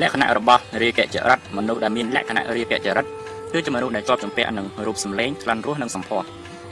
[0.00, 3.06] លក្ខណៈរបស់រាគចរិតមនុស្សដែលមានលក្ខណៈរាគចរិត
[3.52, 6.26] គឺជាមនុស្សដែលជាប់ជំពាក់នឹងរូបសម្លេងក្លិនរសនិងសម្ផស្ស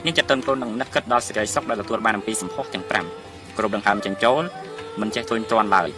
[0.05, 4.43] នេះចិត្តតន់ខ្លួននឹងនឹកគិតដល់សេចក្តីសុខដែលទទួលបានអំពីសម្ផស្សទាំង5គ្រប់ដង្ហើមចិញ្ចូល
[5.01, 5.89] មិនចេះធុញទ្រាន់ឡើយ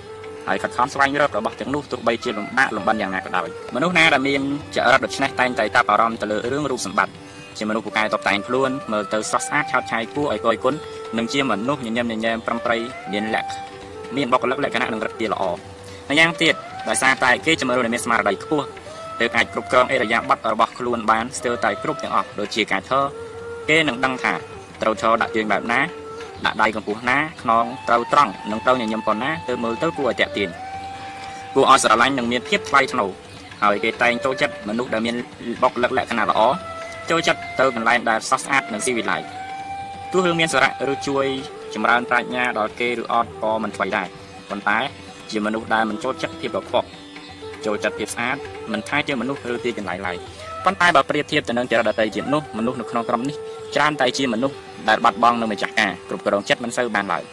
[0.47, 4.41] ហើយខិតខំស្វែងរករបស់ទាំងនោះទោះបីជាលំបាកលំបិនយ៉ាងណាក៏ដោយមនុស្សណាដែលមាន
[4.75, 7.13] ចរិតដូច្នេះតែងតែតាប់អារម្មណ៍ទៅលើរឿងរូបសម្បត្តិ
[7.57, 10.75] ជាមនុស្សពូកែតបតែងខ្លួនមើលទៅស្រស់ស្អាតឆោតឆាយគួរឲ្យកយគុណ
[11.17, 12.77] និងជាមនុស្សញញឹមញញែមប្រំប្រៃ
[13.11, 13.49] មានលក្ខ
[14.15, 15.43] មានបុគ្គលិកលក្ខណៈនិងរឹកទាល្អ
[16.09, 16.55] ម្យ៉ាងទៀត
[16.89, 18.67] ដោយសារតែគេជាមនុស្សដែលមានស្មារតីខ្ពស់
[19.19, 23.03] ទើបអាចគ្រប់គ្រងអេរយាប័តរបស់ខ្លួនបានស្ទើរតែគ្រប់ទាំងអស់ដូចជាការឈរ
[23.69, 24.33] គេនឹងដឹងថា
[24.81, 25.79] ត្រូវឈរដាក់ជើងបែបណា
[26.45, 30.49] ដាក់ដៃកម្ពស់ណាខ្នងត្រូវត្រង់និងត្រូវញញឹមប៉ុណ្ណាទើបមើលទៅគួរឲ្យតាក់ទាញ
[31.53, 33.09] គួរឲ្យស្រឡាញ់និងមានភាពថ្លៃថ្នូរ
[33.63, 35.15] ហើយគេតែងចូលចិត្តមនុស្សដែលមាន
[35.61, 36.41] បុគ្គលិកលក្ខណៈល្អ
[37.09, 39.21] ចូលចិត្តទៅកន្លែងដែលស្រស់ស្អាតនិងស៊ីវិល័យ
[40.11, 41.25] ទោះរឿងមានសារៈឬជួយ
[41.73, 44.07] ចម្រើនប្រាជ្ញាដល់គេឬអត់ក៏មិនថ្លៃដែរ
[44.49, 44.79] ប៉ុន្តែ
[45.31, 46.87] ជាមនុស្សដែលមិនចូលចិត្តភាពកខ្វក់
[47.65, 48.37] ចូលចិត្តភាពស្អាត
[48.71, 50.17] មិនថាជាមនុស្សឬទីកន្លែងឡើយ
[50.65, 53.35] ប៉ុន្តែបើប្រៀបធៀបទៅនឹងចរិតដទៃទៀតនោះមនុស្សនៅក្នុងក្រុមនេះ
[53.75, 54.55] ច្រើនតែជាមនុស្ស
[54.89, 57.23] ដែលបាត់បង់នៅម្ចាស់ការគ្រប់គ្រងចិត្តមិនសូវបានឡើយ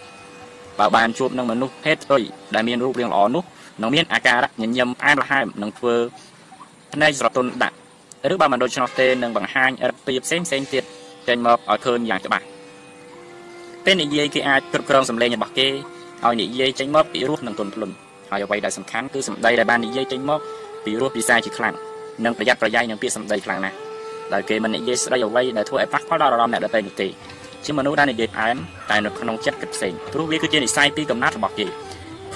[0.78, 2.22] បើបានជួបនឹងមនុស្សភេទស្អុយ
[2.54, 3.44] ដែលមានរូបរាងល្អនោះ
[3.82, 5.94] នឹងមានអាការៈញញឹមផ្អែមល្ហែមនឹងធ្វើ
[6.92, 7.76] ភ្នែកស្រទន់ដាក់
[8.32, 10.84] ឬបើមិនដូច្នោះទេនឹងបង្ហាញអរិទ្ធភាពផ្សេងផ្សេងទៀត
[11.28, 12.44] ចេញមកឲ្យឃើញយ៉ាងច្បាស់
[13.84, 15.68] ពេលនិយាយគេអាចគ្រប់គ្រងសម្លេងរបស់គេ
[16.26, 17.94] ឲ្យនិយាយចេញមកពីរោះនិងទន់ភ្លន់
[18.30, 20.40] ហើយអ្វីដែលសំខាន់គឺសម្ដីដែលបាននិយាយចេញមក
[20.84, 21.74] ពីរោះពិសាជាខ្លាំង
[22.24, 23.76] និងប្រយ័ត្នប្រយែងនឹងពាក្យសម្ដីខ្លាំងណាស់
[24.32, 27.08] ដែលគេមិននិយាយស្ដីអ្វីដែលធ្វើឲ្យប៉ះពាល់ដល់អារម្មណ៍អ្នកដទៃនោះទេ
[27.64, 28.56] ជាមនុស្សដែលនិយាយផ្អែម
[28.90, 31.66] តែនៅក្នុងចិត្តគិតផ្សេងព្រោះវាគឺជានិស័យពីកំណត់របស់គេ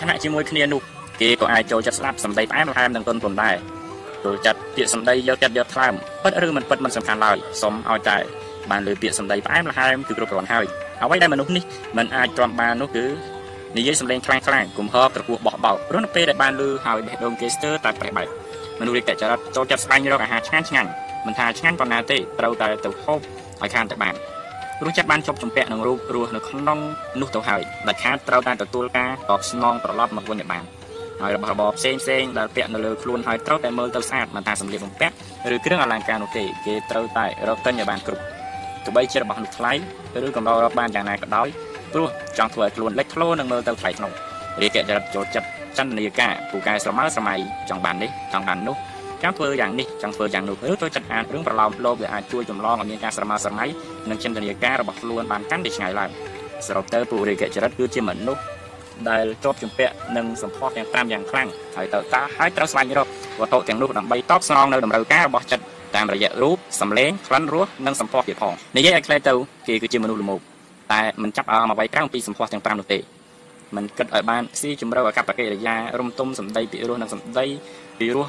[0.01, 0.81] ខណៈជាមួយគ្នានោះ
[1.21, 3.57] គេក៏អាចចូលចិត្តស្ដាប់សម្ដីផ្អែមល្ហែមនិងទន់ភ្លន់ដែរ
[4.25, 8.19] ចូលចិត្តពាក្យសម្ដីយកចិត្តយកថ្លើមពិតឬមិនពិតមិនសំខាន់ឡើយសូមឲ្យតែ
[8.71, 10.67] បានលើពាក្យសម្ដីផ្អែមល្ហែមគឺគ្រប់គ្រាន់ហើយ
[11.03, 11.65] អ្វីដែលមនុស្សនេះ
[11.97, 13.05] មិនអាចទ្រាំបាននោះគឺ
[13.77, 18.29] និយាយសម្លេងខ្លាំងខ្លាំងគំហប្រពោះបោះបោកព្រោះនៅពេលដែលបានលឺហើយបេះដូងគេស្ទើរតែប្រេះបែក
[18.81, 20.91] មនុស្សរាជចរិតចូលចិត្តស្វែងរកអាហារឆ្ងាញ់ឆ្ងាញ់
[21.27, 23.21] មិនថាឆ្ងាញ់ប៉ុណ្ណាទេត្រូវតែទៅហូប
[23.63, 24.15] ឲ្យខានទៅបាន
[24.81, 26.79] ព្រោះចិត្តបានជប់ចម្ពាក់នឹងរូបរស់នៅក្នុង
[27.21, 30.65] នោះទៅហើយដាច់ខាតត្រូវតែទទួលការតបស្នងត្រឡប់មកវិញឲ្យបាន
[31.21, 35.15] ហើយរបស់របរផ្សេងផ្សេងដែលពាក់នៅលើខ្លួនហើយត្រូវតែមើលទៅស្អាតមិនថាសម្លៀកបំពាក់
[35.55, 38.23] ឬគ្រឿងអលង្ការនោះទេគេត្រូវតែរកទិញឲ្យបានគ្រប់
[38.85, 39.73] ទោះបីជារបស់នោះថ្លៃ
[40.27, 41.49] ឬកម្ររកបានយ៉ាងណាក៏ដោយ
[41.93, 42.09] ព្រោះ
[42.39, 44.13] ចង់ធ្វើឲ្យខ្លួនលេចធ្លោនិងមើលទៅថ្លៃថ្នូរ
[44.63, 45.49] រាជចរិតចូលចិត្ត
[45.79, 47.35] ចន្ទនាការពូកែស្រមើស្រមៃ
[47.71, 48.77] ចង់បាននេះចង់បាននោះ
[49.23, 53.65] ចង់ធ្វើយ៉ាងនេះចង់ធ្វើយ៉ាងនោះឬចូលចិត្តអានរឿងប្រឡោមលោភដែលអាចជួយចម្លងឲ្យមានការស្រមើស្រមៃ
[54.11, 56.11] និងចិន្តានាការរបស់ខ្លួនបានកាន់តែឆ្ងាយឡើង
[56.67, 58.43] សរុបទៅពួករាជចរិតគឺជាមនុស្ស
[59.11, 63.07] ដែលជាប់ជំពាក់នឹងសម្ផស្សទាំង5យ៉ាងខ្លាំងហើយទៅតាហើយត្រូវស្វែងរក
[63.41, 65.65] វត្ថុទាំងនោះដើម្បីតបស្នងនៅតម្រូវការរបស់ចិត្ត
[65.97, 69.35] តាមរយៈរូបសម្លេងក្លិនរសនិងសម្ផស្សទៀតផងនិយាយឲ្យខ្លីទៅ
[69.69, 70.52] គេគឺជាមនុស្សល្មោក
[70.93, 72.99] តែមិនចាប់អារម្មណ៍អ្វីក្រៅពីសម្ផស្សទាំង5នោះទេ
[73.77, 77.47] មិនគិតឲ្យបានស៊ីជម្រៅអកប្បកិរិយារំទុំសម្ដីពីរោះនិងសម្ដី
[77.99, 78.27] ពីរោះ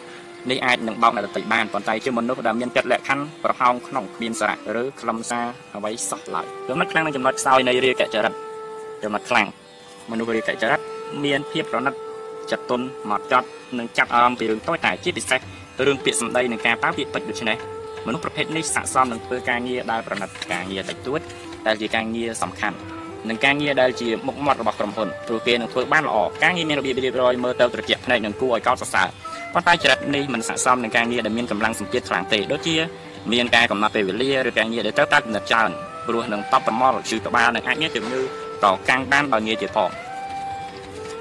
[0.51, 8.33] នេះអាចនឹងបោកអ្នកដទៃបានប៉ុន្តែជាមនុស្សដែលមានចិត្តលក្ខខណ្ឌប្រហោងក្នុងគ្មានសារៈឬខ្លឹមសារអ្វីសោះឡើយចំណុចខ្លាំងនឹងចំណុចខ្សោយនៃរាគចរិត
[9.03, 9.47] ចំណុចខ្លាំង
[10.11, 10.79] មនុស្សរាគចរិត
[11.25, 11.93] មានភាពប្រណិត
[12.51, 12.81] ចិត្តទុន
[13.11, 13.47] មកចត់
[13.77, 15.39] និងចាប់អារម្មណ៍ពីរឿងតូចតែជាពិសេស
[15.85, 17.57] រឿងពាក្យសម្ដីនិងការប្រើពាក្យពេចន៍ដូច្នេះ
[18.07, 21.21] មនុស្សប្រភេទនេះស័ក្តិសមនឹងធ្វើការងារដែលប្រណិតការងារតិចតួច
[21.67, 22.77] ដែលជាការងារសំខាន់
[23.29, 29.07] និងការងារដែលជាមុខមាត់របស់ក្រុមហ៊ុនព្រោះគេនឹងធ្វើបានល្អការងារមានរបៀបរៀបរយមើលទៅត្រជាក់ភ្នែកនិងគួរឲ្យកោតសរសើរ
[29.53, 32.75] ប៉ុន្តែចរិតនេះមិនស័ក្តិសមនឹងការងារដែលមានកម្លាំងសម្ពាធខ្លាំងទេដូចជា
[33.33, 35.69] មានការកំណត់ពេលវេលាឬការងារដែលត្រូវតាមកំណត់ច្រើន
[36.07, 39.89] ព្រោះនឹងតបប្រមល់ជឺក្បាលនិងអាចមានជំងឺតកាំងបានដោយងាយទៀតផង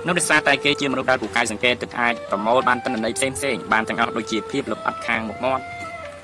[0.06, 5.62] នោះដោយសារតែគេជាមនុស្សដែលពូកែសង្កេតទឹកអាចប្រមូលបានទិន្នន័យផ្សេងផ្សេងបានទាំងអស់ដូចជាភាពលំអិតខាងមុខមាត់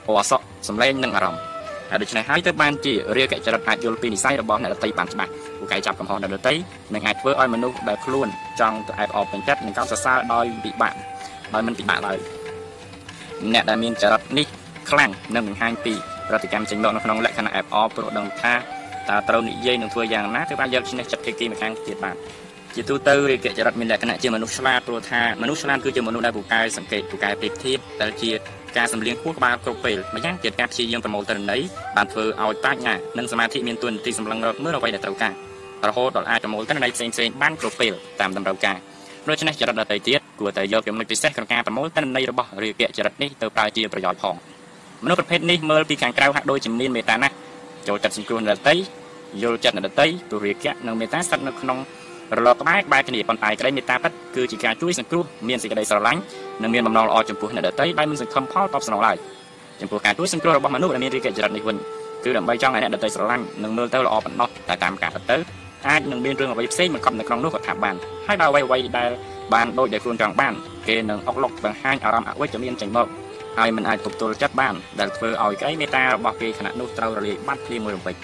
[0.06, 1.47] ពណ៌អសក់សម្លេងនិងអារម្មណ៍
[1.90, 6.54] ហើយដូច្នេះហើយទៅបានជារាគចរិតអាចយល់ពីនិស័យរបស់អ្នកដតីបានច្បាស់ពូកែចាប់កំហុសអ្នកដតី
[6.94, 8.28] នឹងអាចធ្វើឲ្យមនុស្សដែលខ្លួន
[8.60, 10.94] ចង់ទៅអែបអបពេញចិត្តនិងកោតសរសើរដោយពិបាក
[11.54, 12.18] ដោយមិនពិបាកឡើយ
[13.54, 14.46] អ្នកដែលមានចរិតនេះ
[14.90, 15.94] ខ្លាំងនឹងបង្ហាញពី
[16.28, 18.54] ប្រតិកម្មចេញមកនៅក្នុងលក្ខណៈអែបអបព្រោះដឹងថា
[19.10, 22.16] តើត្រូវនិយាយនឹងធ្វើយ៉ាងណាទើបអាចយកឈ្នះចិត្តភាគីម្ខាងទៀតបាន
[22.74, 28.30] ជាទូទៅរាជចរិតមានលក្ខណៈជាមនុស្សឆ្លាតព្រោះថាមនុស្សឆ្លាតគឺជាមនុស្សដែលពូកែសង្កេតពូកែប្រៀបធៀបដែលជា
[28.76, 31.60] ការសម្លៀងខួរក្បាលគ្រប់ពេលម្យ៉ាងទៀតការព្យាយាមប្រមូលទិន្នន័យ
[31.96, 35.32] បានធ្វើឲ្យប្រាជ្ញានិងសមាធិមានទួនាទីសម្លឹងរកមើលអ្វីដែលត្រូវការ
[35.88, 38.76] រហូតដល់អាចប្រមូលទិន្នន័យផ្សេងៗបានគ្រប់ពេលតាមតម្រូវការ
[39.28, 44.36] ដូច្នេះចរិតដទៃទៀតគួរតែយកចំណុចពិសេសក្នុងការប្រមូលទិន្នន័យរបស់រាគចរិតនេះទៅប្រើជាប្រយោជន៍ផង
[45.04, 47.34] មនុស្សប្រភេទនេះមើលពីខាងក្រៅហាក់ដូចជាមានមេត្តាណាស់
[47.88, 48.74] ចូលចិត្តសង្គ្រោះអ្នកដទៃ
[49.42, 51.78] យល់ចិត្តអ្នកដទៃទុរិយៈនិងមេត្តាស្ថិតនៅក្នុង
[52.36, 56.20] រលកក្បែរក្បែរគ្នាប៉ុន្តែក្តីមេត្តាពិតគឺជាការជួយសង្គ្រោះមានសេចក្តីស្រឡាញ់
[56.62, 59.16] និងមានបំណងល្អចំពោះអ្នកដទៃដោយមិនសង្ឃឹមផលតបស្នងឡើយ
[59.80, 61.76] ចំពោះការជួយសង្គ្រោះរបស់មនុស្សដែលមានរីកចរិតនេះវិញ
[62.24, 65.36] គឺដើម្បីចង់ឲ្យអ្នកដទៃស្រឡាញ់និងមើលទៅល្អប៉ុណ្ណោះតែតាមការពិតទៅ
[65.88, 67.94] អាចនឹងមានរឿងអ្វីផ្សេងមកកប់នៅក្នុងនោះក៏ថាបាន
[68.26, 69.10] ហើយបើអ្វីអ្វីដែល
[69.54, 70.52] បានដូចដែលខ្លួនចង់បាន
[70.88, 73.06] គេនឹងអុកឡុកបង្ហាញអារម្មណ៍អវិជ្ជមានចេញមក
[73.58, 78.14] ហើយមិនអាចទប់ទល់ចិត្តបានដែលធ្វើឲ្យក្តីមេត្តារបស់គេខណៈនោះត្រូវរលាយបាត់ភ្លាមមួយរំពេច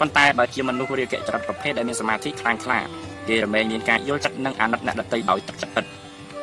[0.00, 2.80] ប៉ុន្តែបើជាមនុស្សរាគៈចរិតប្រភេទដែលមានសមាធិខ្លាំងក្លា
[3.28, 5.84] គេរមែងមានការយល់ចិត្តនិងអាណិតអ្នកដទៃដោយទឹកចិត្តពិត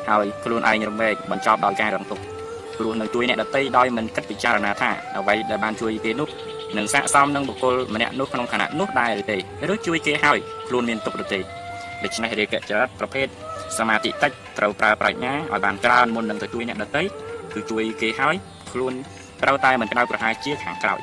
[0.08, 2.18] ហើយខ្លួនឯងរមែងបញ្ចប់ដោយការរំទុក
[2.78, 6.28] ព្រោះនឹងជួយអ្នកដទៃដោយមិនគិតពិចារណាថាអ្វីដែលបានជួយគេនោះ
[6.76, 9.36] នឹងស័ក្តិសមនឹងបុគ្គលម្នាក់នោះក្នុងខណៈនោះដែរឬទេ
[9.72, 10.38] ឬជួយគេហើយ
[10.68, 11.40] ខ្លួនមានទុកឬទេ
[12.04, 13.26] ដូច្នេះរាគៈចរិតប្រភេទ
[13.78, 17.02] សមាធិតិចត្រូវប្រើប្រាជ្ញាឲ្យបានច្រើនមុននឹងទៅជួយអ្នកដទៃ
[17.54, 18.34] គឺជួយគេហើយ
[18.72, 18.92] ខ្លួន
[19.42, 21.00] ត្រូវតែមិនក្តៅប្រហែលជាខាងក្រោយ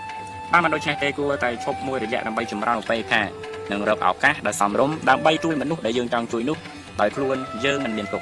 [0.51, 3.21] បានមិនដូច្នេះទេគួរតែឈប់មួយរយៈដើម្បីចម្រើនឧបេក្ខា
[3.71, 6.57] និងរកឱកាសដែលសមរម្យដើម្បីជួយមនុស្សដែលយើងចង់ជួយនោះ
[7.01, 8.21] ដោយខ្លួនយើងមិនមានទុក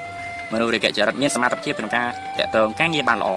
[0.54, 2.08] មនុស្សរាគៈចរិតមានសមត្ថភាពក្នុងការ
[2.38, 3.30] តាក់ទងការងារបានល្អ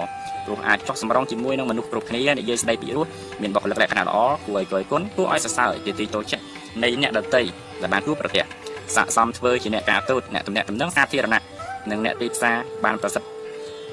[0.45, 3.05] ព្រោះអាចចោះសម្រងជាមួយនឹងមនុស្សគ្រប់គ្នានិយាយស្ដីពីរោះ
[3.41, 6.43] មានបុគ្គលិកលក្ខណៈល្អគួរឲ្យគយគន់គួរឲ្យសរសើរជាទីតូចចិត្ត
[6.83, 7.43] នៃអ្នកដតី
[7.81, 8.43] ដែលបានគួរប្រទះ
[8.95, 11.41] ស័កសមធ្វើជាអ្នកការទូតអ្នកទំនាក់ទំនងសាធារណៈ
[11.91, 12.55] និងអ្នកទីផ្សារ
[12.85, 13.27] បានប្រសិទ្ធ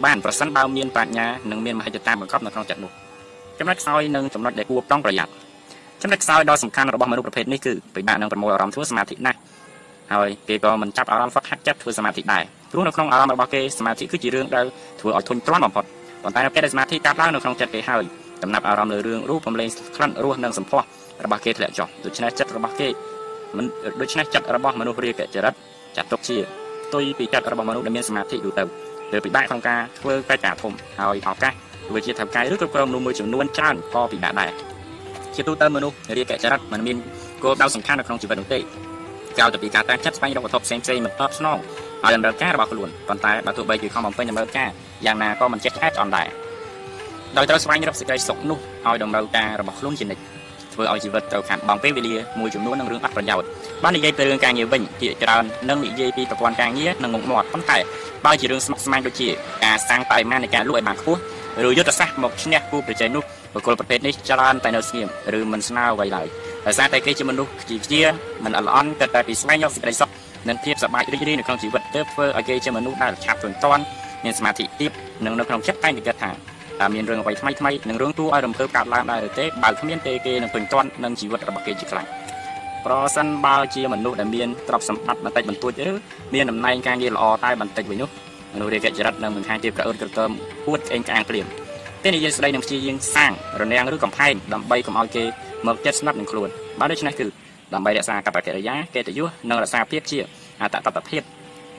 [0.05, 2.93] បានប្រសិនបើមានប្រាជ្ញានិងមានមហិច្ឆតាបង្កប់នៅក្នុងចិត្តនោះ
[3.59, 5.33] ចំណុចខ្សោយនិងចំណុចដែលគួរប្រុងប្រយ័ត្ន
[6.03, 9.39] ចំណុចខ្សោយដ៏សំខាន់របស់មនុស្សប្រភេទនេះគឺពិបាកនឹងប្រមូលអារម្មណ៍ធ្វើសមាធិណាស់
[10.13, 14.67] ហើយគេក៏មិនចាប់អារម្មណ៍ហ្វឹកហាត់ចិត្តធ្វើសមាធិដែរព្រោះនៅក្នុងអារម្មណ៍របស់គេសមាធិគឺជារឿងដែល
[15.01, 15.85] ធ្វើឲ្យធុញទ្រាន់បំផុត
[16.23, 18.03] ប៉ុន្តែនៅពេលដែលសមាធិកើតឡើងនៅក្នុងចិត្តគេហើយ
[18.43, 20.87] ចំណាប់អារម្មណ៍លើរឿងរូបសម្លេងក្លិនរសនិងសម្ផស្ស
[21.25, 22.89] របស់គេធ្លាក់ចុះដូច្នេះចិត្តរបស់គេ
[23.57, 23.65] មិន
[24.01, 25.55] ដូច្នេះចិត្តរបស់មនុស្សរាគចរិត
[25.97, 26.37] ចាត់ទុកជា
[26.87, 28.65] ផ្ទុយពីចិត្តរបស់មនុស្សដែលមានសមាធិទូទៅ
[29.17, 31.53] ឬពិបាកក្នុងការធ្វើកិច្ចការធំហើយឱកាស
[31.95, 34.51] វិជាថៅកែឬគ្រប់គ្រងមនុស្សមួយចំនួនច្រើនក៏ពិបាកដែរ
[35.37, 36.97] ជាទូទៅមនុស្សរាគចរិតមិនមាន
[37.43, 38.59] គោលដៅសំខាន់នៅក្នុងជីវិតនោះទេ
[39.39, 41.59] ក្រៅពីការតាំងចិត្តស្វែងរកវត្ថុផ្សេងផ្សេងមិនតបស្នង
[42.05, 44.69] ឲ្យតម្រូវការរបស់ខ្លួនប៉ុន្តែបើទោះបីជាខំបំពេញតម្រូវការ
[45.07, 46.29] យ៉ាងណាក៏មិនចេះឆ្អែតឆ្អន់ដែរ
[47.37, 50.23] ដោយត្រូវស្វែងរកសេចក្តីសុខនោះឲ្យតម្រូវការរបស់ខ្លួនជានិច្ច
[50.75, 53.49] ធ្វើឲ្យជីវិតត្រូវខាត់បងពេលវេលាមួយចំនួននឹងរឿងអត់ប្រយោជន៍
[53.83, 57.79] បាននិយាយពីរឿងការងារវិញជាច្រើននឹងនិយាយពីប្រព័ន្ធការងារនិងមុខមាត់ប៉ុន្តែ
[58.27, 59.29] បើជារឿងស្មុគស្មាញដូចជា
[59.65, 61.21] ការសាងបរិមាណនៃការលក់ឲ្យបានខ្ពស់
[61.67, 65.09] ឬយុទ្ធសាស្ត្រមកឈ្នះគូប្រជែងនោះ បុគ្គលប្រភេទនេះច្រើនតែនៅស្ងៀម
[65.39, 66.27] ឬមិនស្នើអ្វីឡើយ
[66.67, 68.03] ដោយសារតែគេជាមនុស្សជាជា
[68.45, 70.11] មិនអល្អន់គិតតែពីស្វែងរកសេចក្តីសុខ
[70.49, 73.83] និងភាពសប្បាយរីករាយនៅក្នុងជីវិតទើបធ្វើឲ្យគេជាមនុស្សដែលឆាប់ទន់តាន់
[74.25, 74.91] មានសមាធិទាប
[75.25, 76.31] និងនៅក្នុងចិត្តតែងតែគិតថា
[76.81, 82.07] តើមានរឿងអ្វីថ្មីថ្មីនឹងរឿងទួឲ្យរំភើបកើតឡើងដែរឬទេបើគ្មានទេគេនឹងពេញតាន់នឹងជីវិតរបស់គេជាខ្លាំង
[82.87, 85.91] ប្រសិនបើជាមនុស្សដែលមានទ្រព្យសម្បត្តិបន្តិចបន្តួចឬ
[86.35, 88.11] មានតំណែងការងារល្អតែបន្តិចវិញនោះ
[88.55, 90.31] មនុស្សរាជចរិតនឹងមិនខានជាប្រអើតក្រកើម
[90.67, 91.47] ពួតក្អេងក្អាងព្រាម
[92.09, 95.25] ទេនិយាយស្ដីនឹងព្យាយាមសាងរនាំងឬកំផែងដើម្បីកុំឲ្យគេ
[95.67, 97.27] មកចិត្តស្និទ្ធនឹងខ្លួនបើដូច្នេះគឺ
[97.75, 100.19] ដើម្បីរក្សាកប្បកិរិយាកិត្តិយសនិងរក្សាភាពជា
[100.63, 101.23] អតតតភាព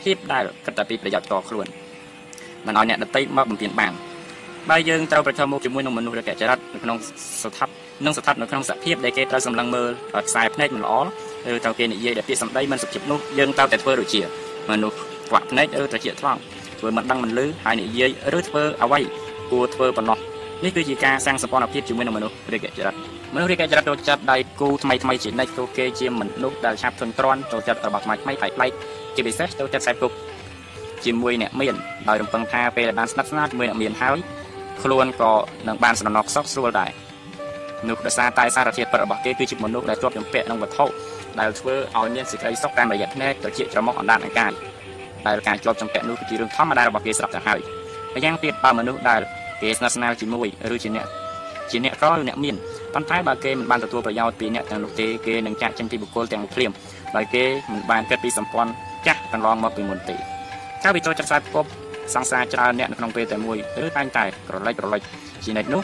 [0.03, 1.67] ភាពដែលគិតតែពីប្រយោជន៍ផ្ទាល់ខ្លួន
[2.65, 3.93] មិនឲ្យអ្នកដតីមកបំពេញបាន
[4.69, 6.97] បើយើងត្រូវប្រឈមមុខជាមួយនឹងមនុស្សរកចរិតនៅក្នុង
[7.43, 7.69] ស្ថាប
[8.05, 9.89] និងស្ថិតនៅក្នុងសភាពដែលគេត្រូវសម្លឹងមើល
[10.27, 10.93] ខ្សែភ្នែកមិនល្អ
[11.53, 14.21] ឬត្រូវគេនិយាយដែលពាក្យសម្ដីមិនសុភាពនោះយើងត្រូវតែធ្វើដូចជា
[14.69, 14.95] មនុស្ស
[15.29, 16.39] ខ្វាក់ភ្នែកឬត្រជាថ្លង់
[16.79, 19.01] ធ្វើមិនដឹងមិនលឺហើយនិយាយឬធ្វើអ្វី
[19.51, 20.17] គួរធ្វើប៉ុណ្ណោះ
[20.63, 22.95] នេះគឺជាការសាងសម្ព័ន្ធភាពជាមួយនឹងមនុស្សរាជចរិត
[23.35, 28.71] មនុស្សរាជចរិតចូលចិត្តដៃគូថ្មីថ្មីជានិច្ចគូគេជាមនុស្សដែលឆាប់ធន់ទ្រាន់ចូលចិត្តរបស់ថ្មីថ្មីប្លែកប្លែក
[29.15, 30.15] ជាពិសេសចូលចិត្តខ្សែគប់
[31.05, 31.75] ជាមួយអ្នកមាន
[32.09, 34.17] ដោយរំពឹងថាពេលដែលបានស្និទ្ធស្នាលជាមួយអ្នកមានហើយ
[34.83, 35.33] ខ្លួនក៏
[35.67, 36.91] នឹងបានសំណុកសុខស្រួលដែរ
[37.87, 40.85] នោះដោយសារតែសារធាតុពិតរបស់គេគឺជាមនុស្សដែលជាប់ជំពាក់នឹងវត្ថុ
[41.39, 44.51] ដែលធ្វើឲ្យមានសេចក្តីសុខតាមរយៈភ្នែកត្រជាច្រមុះអណ្ដាតអាកាស
[45.27, 47.59] ដែលការជាប់ជំពាក់នោះគឺជារឿងធម្មតារបស់គេស្រាប់ទៅហើយ
[48.15, 49.21] ម្យ៉ាងទៀតបើមនុស្សដែល
[49.61, 51.07] គេស្និទ្ធស្នាលជាមួយឬជាអ្នក
[51.71, 52.55] ជាអ្នកក្រឬអ្នកមាន
[52.93, 56.71] ប៉ុន្តែបើគេមិនបានទទួលប្រយោជន៍ពីអ្នកទាំងនោះទេគេនឹងចាក់ចេញពីបុគ្គលទាំងភ្លាម
[57.15, 58.71] ដោយគេមិនបានគិតពីសម្ព័ន្ធ
[59.07, 60.15] ចាស់កន្លងមកពីមុនទេ
[60.83, 61.69] កាលពីចូលចិត្តខ្សែផ្គប់
[62.13, 65.01] សង្សារច្រើនអ្នកនៅក្នុងពេលតែមួយឬតែងតែក្រឡេកក្រឡេក
[65.45, 65.81] ជានិច្ចនោះ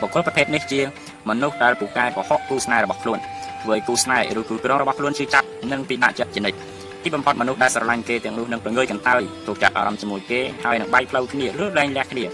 [0.00, 0.80] បុគ្គលប្រភេទនេះជា
[1.28, 3.18] មនុស្សដែលពូកែកុហកគូស្នេហ៍របស់ខ្លួន
[3.62, 6.58] ធ្វើឲ្យគូស្នេហ៍ឬគូក្រងរបស់ខ្លួនជឿចាប់និងពិបាកចិត្តជានិច្ច
[7.02, 12.24] ទីបំផុតមនុស្សដែលស្រឡាញ់គេទាំងនោះនឹងប្រងើយកន្តើយទូចាប់អារម្មណ៍ជាមួយគេហើយនឹងបែកផ្លូវគ្នាឬលែងលះគ្នា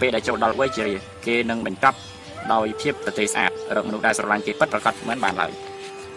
[0.00, 0.94] ពេលដែលចូលដល់វ័យជារា
[1.26, 1.98] គេនឹងបញ្ចប់
[2.52, 5.50] ដោយភាពប្រទេសស្អាតរកមនុស្សដែលស្រឡាញ់គេពិតប្រាកដមិនបានឡើយ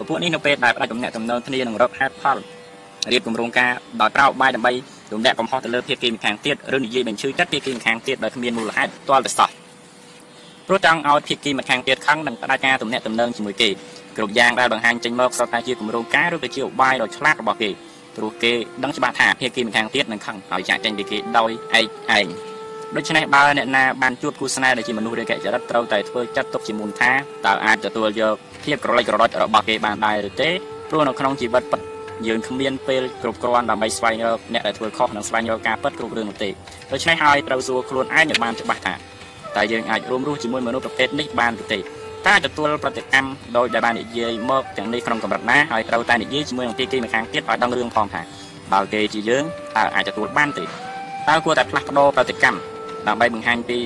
[0.10, 2.38] ពួកនេះនៅពេលដែលផ្ដាច់ទំនាក់ទំនងគ្នានឹងរកហេតុផល
[3.12, 3.72] រៀបគម្រោងការ
[4.02, 4.74] ដោយប្រោបបាយដើម្បី
[5.14, 9.50] រំលាក់កំហុសទៅលើភាគីម្ខាងទៀតឬនិយាយបញ្ឈឺចិត្តភាគីម្ខាងទៀតដោយគ្មានមូលហេតុទាល់តែសោះ
[10.68, 13.70] ព្រោះចង់ឲ្យភាគីម្ខាងទៀតខឹងនិងផ្ដាច់ការទំនាក់ទំនងជាមួយគេ
[14.18, 17.70] គ្រប់យ៉ាងដែលបង្ហាញចេញមកសុទ្ធតែជាគម្រោងការឬក៏ជាឧបាយដ៏ឆ្លាតរបស់គេ
[18.16, 22.51] ព្រោះគេដឹងច្បាស់ថាភាគីម្ខាងទៀតនឹងខឹងហើយចាក់ចេញពីគេដោយឯកឯង
[22.96, 27.12] ដូច្នេះបើអ្នកណាបានជួបគូស្នេហ៍ដែលជាមនុស្សរាយកាចរិតត្រូវតែធ្វើចាត់ទុកជាមុនថា
[27.46, 30.50] តើអាចទទួលយកភាពក្រឡេកក្រឡុចរបស់គេបានដែរឬទេ
[30.90, 31.82] ព្រោះនៅក្នុងជីវិតពិត
[32.28, 36.50] យើងគ្មានពេលគ្រប់គ្រាន់ដើម្បីស្វែងរកអ្នកដែលធ្វើខុសនិងស្វែងរកការពិតគ្រប់រឿងនោះទេ
[36.92, 38.94] ដូច្នេះហើយត្រូវសួរខ្លួនឯងឲ្យបានច្បាស់ថា
[39.58, 48.22] តើយើងអាចរួមរស់ជាមួយមនុស្សប្រភេទនេះបានឬទេតើទទួលប្រតិកម្មដោយដែលបាននិយាយមកទាំងនេះក្នុងកម្រិតណាហើយត្រូវតែនិយាយជាមួយនឹងទីគេម្ខាងទៀតឲ្យដឹងរឿងផងថា
[48.74, 49.44] បើគេជាយើង
[49.78, 52.60] តើអាចទទួលបានទេតើគួរតែផ្លាស់ប្ដូរប្រតិកម្ម
[53.08, 53.78] ដើម្បីបង្ហាញពី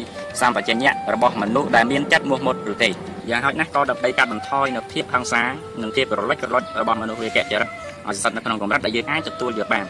[0.41, 2.89] សម្បជញ្ញៈរបស់មនុស្សដែលមានចិត្តមោះមុតឬទេ
[3.29, 5.43] យ៉ាងហោចណាស់ក៏ដើម្បីកាត់បន្ថយនូវភាពហិង្សា
[5.81, 7.69] និងភាពរលិចរលត់របស់មនុស្សរាយកចរិត
[8.07, 9.85] ឲ្យស្ថិតនៅក្នុងកម្រិតដែលយើងអាចទទួលយកបាន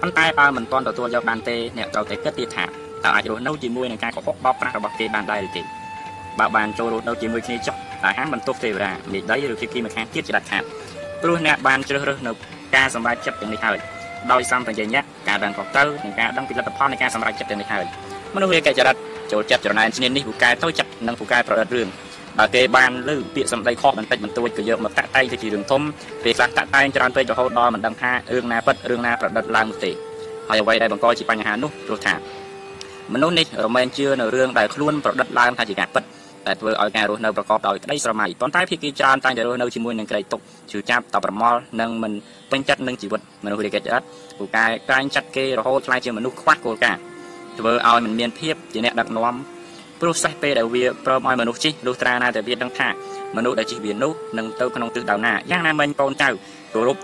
[0.00, 2.64] ប៉ុន្តែបើមិនទាន់ទទួលយកបានទេអ្នកត្រូវតែគិតទៀតថា
[3.04, 5.62] តើអាចរស់នៅជាមួយនឹងការកុហកបោកប្រាស់របស់គេបានដែរឬទេ
[6.38, 10.62] បើបានចូលរស់នៅជាមួយគ្នាចុះតើហាមបន្ទោសទេវតាមេដីឬភាគីម្ខាងទៀតជាដាច់ខាត
[11.22, 12.32] ព្រោះអ្នកបានជ្រើសរើសនៅ
[12.76, 13.78] ការសម្រេចចិត្តទាំងនេះហើយ
[14.32, 17.84] ដោយសម្បជញ្ញៈការដឹងខុសត្រូវនិងការដឹងពីលទ្ធផលនៃការសម្រេចចិត្តទាំងនេះហើយ
[18.34, 18.96] មនុស្សរាយកចរិត
[19.32, 21.88] ចូលចិត្តចរណែនឈ្នានីសពូកែទៅចិត្តនិងពូកែប្រឌិតរឿង
[22.38, 25.82] បើគេបានលើពាក្យសម្ដីខុសបន្តិចបន្តួចក៏យកមកតាក់តែងទៅជារឿងធំ
[26.24, 29.90] ពេលខ្លះតាក់តែងច្រើនពេករហូតដល់មិនដឹងថារឿងណាពិតរឿងណាប្រឌិតឡើងនោះទេ
[30.48, 32.14] ហើយអ្វីដែលបង្កជាបញ្ហានោះព្រោះថា
[33.14, 36.04] មនុស្សនេះរមែងជឿនៅរឿងដែលខ្លួនប្រឌិតឡើងថាជាការពិត
[36.46, 42.12] តែធ្វើឲ្យការរស់នៅប្រកបដោយក្តីស្រមៃប៉ុន្តែភាគីច្រើនតែងតែរស់នៅជាមួយនឹងក្តីទុក្ខជឿចាប់តប្រមល់និងមិន
[42.50, 44.06] ពេញចិត្តនឹងជីវិតមនុស្សរាយកិច្ចរដ្ឋ
[44.38, 47.00] ពូកែក្រែងចាត់គេរហូតខ្លាចជាមនុស្សខ្វះគោលការណ៍
[47.58, 49.36] ធ្វើឲ្យមិនមានភាពជាអ្នកដឹកនាំ
[50.00, 52.88] ព្រោះសេះពេលដែលវាព្រមឲ្យមនុស្សជិះលុះត្រាណាតែវាដឹងថា
[53.36, 56.28] មនុស្សដែលជិះវានោះនឹងទៅក្នុងទិសដៅណាយ៉ាងណាមិញកូនចៅ
[56.74, 56.96] គោរព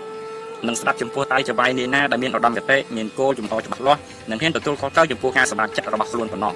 [0.67, 6.53] នឹងស្ដាប់ចំពោះតៃចវាយនានាដែលមានឧត្តមគតិមានគោលចំហច្បាស់លាស់និងហ៊ានទទួលខុសត្រូវចំពោះការសម្រេចចិត្តរបស់ខ្លួនប៉ុណ្ណោះ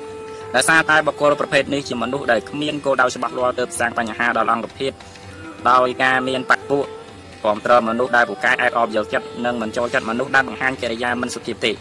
[0.55, 4.91] ដោយសារតែបុគ្គលប្រភេទនេះជាមនុស្សដែលគ្មានគោលដៅច្បាស់លាស់ទើបសាងបញ្ហាដល់អង្គភាព
[5.69, 6.85] ដោយការមានបកពួក
[7.43, 11.71] គ្រប់ត្រមនុស្សដែលពូកែអែបអបយកចិត្តនិងមិនចូលចិត្តមនុស្សដែលបង្ហាញកិរិយាមិនសុភាពទេ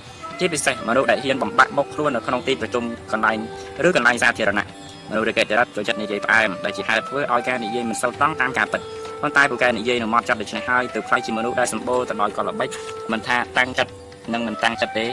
[0.40, 3.38] ជាពិសេសមនុស្សដែលហ៊ានបំបាក់បុកខ្លួននៅក្នុងទីប្រជុំកន្លែង
[3.86, 4.66] ឬកន្លែងសាធារណៈ
[5.10, 8.80] មនុស្សដែលកេតរិតចូលចិត្តនិយាយផ្អែមដែលជាហេតុធ្វើឲ្យការនិយាយមិនសូវតង់តាមការពិត
[9.22, 12.68] ប៉ុន្តែពូកែនិយាយនៅមាត់ចាប់ដូច្នេះហើយទើបខ្លាចជាមនុស្សដែលសម្បូរទៅដោយកលល្បិច
[13.12, 13.92] មិនថាតាំងចិត្ត
[14.32, 15.06] និងមិនតាំងចិត្តទេ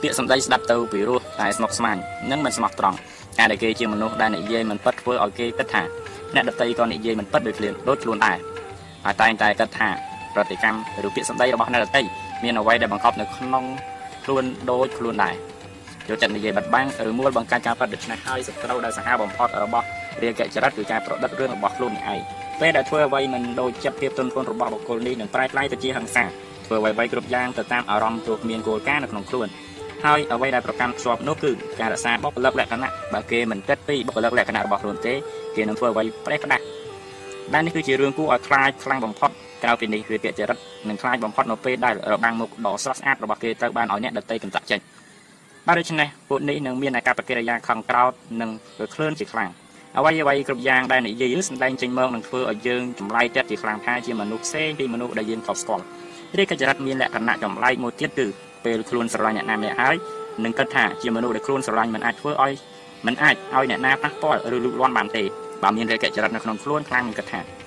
[0.00, 1.96] ពាក្យសម្ដីស្ដាប់ទៅពីរោះតែស្មុគស្មាញ
[2.30, 2.96] និងមិនស្មោះត្រង់
[3.38, 5.82] ការដែលគេជាមនុស្សដែលនិយាយមិនពិតធ្វើឲ្យគេគិតថា
[6.34, 8.38] អ្នកដតីក៏និយាយមិនពិតដូចខ្លួនដូចខ្លួនដែរ
[9.04, 9.88] ហើយតែងតែគិតថា
[10.34, 12.02] ប្រតិកម្មឬពាក្យសម្ដីរបស់អ្នកដតី
[12.44, 13.64] មានអ្វីដែលបង្កប់នៅក្នុង
[14.24, 15.34] ខ្លួនដូចខ្លួនដែរ
[16.08, 19.86] យកចិត្តនិយាយបិទបាំងឬមួលបង្កើតការប៉ັດដូច្នេះហើយសត្រូវដែលសាហាវបំផុតរបស់
[20.22, 22.20] រាជកិច្ចរិតគឺការប្រឌិតរឿងរបស់ខ្លួនឯង
[22.60, 29.48] ពេលដែលធ្វើអ្វីមិនដូចចិត្តភាពទន់ភ្លន់របស់បុគ្គលនេះនឹងប្រែក្លាយទៅជាហិង្សាធ្វើអ្វីៗគ្រប់យ៉ាងទៅតាមអារម្មណ៍ព្រោះគ្មានគោលការណ៍នៅក្នុងខ្លួន
[30.04, 31.50] ហើយអ្វីដែលប្រកាន់ខ្ជាប់នោះគឺ
[31.80, 35.14] ការរក្សាបុគ្គលិកលក្ខណៈបើគេមិនគិតពីបុគ្គលិកលក្ខណៈរបស់ខ្លួនទេ
[35.56, 36.64] គេនឹងធ្វើអ្វីប្រេះផ្ដាស់
[37.54, 39.30] ដែលនេះគឺជារឿងគួរឲ្យខ្លាចខ្លាំងបំផុត
[39.64, 44.80] ក្រៅពីនេះវាពាក្យចរិតនឹងខ្លាចបំផុតនៅពេលដែលរបាំងមុខដ៏ស្រស់ស្អាតរបស់គេត្រូវបានឲ្យអ្នកដតីកំចាត់ចេញ
[45.66, 49.50] បាទដូច្នេះពួកនេះនឹងមានអាកប្បកិរិយាខំក្រោតនិងធ្វើក្លឿនជាខ្លាំង
[49.98, 55.84] អ្វីអ្វីគ្រប់យ៉ាងដែលនិយាយឬសម្ដែងចេញមកនឹងធ្វើឲ្យយើងចម្លែកចិត្តជាខ្លាំងថាជាមនុស្សផ្សេងពីមនុស្សដែលយើងធ្លាប់ស្គាល់
[56.38, 58.26] រាជកិច្ចរដ្ឋមានលក្ខណៈចម្លែកមួយទៀតគឺ
[58.64, 59.96] ពេលខ្លួនស្រឡាញ់អ្នកណាម្នាក់ហើយ
[60.44, 62.52] នឹងគិតថាជាមនុស្សដែលខ្លួនស្រឡាញ់មិនអាចធ្វើឲ្យ
[63.06, 65.22] មិនអាចឲ្យអ្នកណាប៉ះពាល់ឬលូកលាន់បានទេ
[65.62, 67.63] បើមានរាជកិច្ចរដ្ឋនៅក្នុងខ្លួនខ្លាំងនឹងគិតថា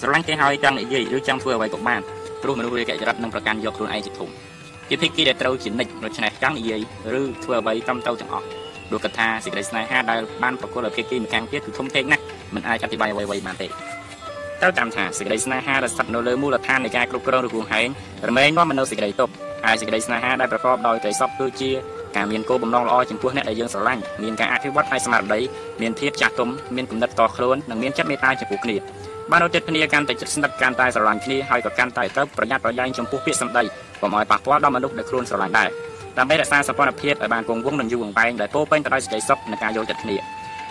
[0.00, 2.00] ស្រឡាញ់គេហើយចង់និយាយឬចង់ធ្វើអ្វីក៏បាន
[2.42, 4.28] ព្រោះមនុស្សរាជកិច្ចរដ្ឋនឹងប្រកាន់យកខ្លួនឯងជាធំ
[4.88, 6.80] ជាភាគីដែលត្រូវជានិច្ចដូច្នេះចង់និយាយ
[7.20, 8.46] ឬធ្វើអ្វីតាមទៅទាំងអស់
[8.92, 12.22] ដូចកថាសេចក្តីស្នេហាដែលបានប្រកល់ឲ្យភាគីម្ខាងទៀតគឺធំធេងណាស់
[12.54, 13.68] មិនអាចអធិប្បាយអ្វីៗបានទេ
[14.60, 17.88] ត្រូវតាមថាសេចក្តីស្នេហាដែលស្ថិតនៅលើមូលដ្ឋាននៃការគ្រប់គ្រងឬគួងហែង
[18.28, 19.32] រមែងនាំមកនៅសេចក្តីទុក្ខ
[19.64, 21.70] ហើយសេចក្តីស្នេហាដែលប្រកបដោយក្តីសពគឺជា
[22.16, 25.40] ការមានគោលបំណងល្អចំពោះអ្នកដែលយើងស្រឡាញ់មានការអភិវឌ្ឍផ្នែកស្មារតី
[25.82, 28.76] មានភាពចាស់ទុំមានគំនិតតខ្លួននិងមានចិត្តមេត្តាចំពោះគ្នា
[29.30, 33.62] បានរត់ចិត្តគ្នាកាន់តែជិតស្និទ្ធកាន់តែស្រឡាញ់គ្នាហើយក៏កាន់តែត្រូវប្រយ័ត្នប្រយែងចំពោះពាក្យសម្ដី
[34.00, 35.68] កុំឲ្យប៉ះពាល់ដល់មនុស្សដែលខ្លួនស្រឡាញ់ដែរ
[36.18, 40.16] ដើម្បីរក្សាសម្ព័ន្ធភាពឲ្យបានគង់វង្សនិងយូរអង្វែងដែលពោពេញទៅដោយសេចក្តីសុខនិងការយល់ចិត្តគ្នា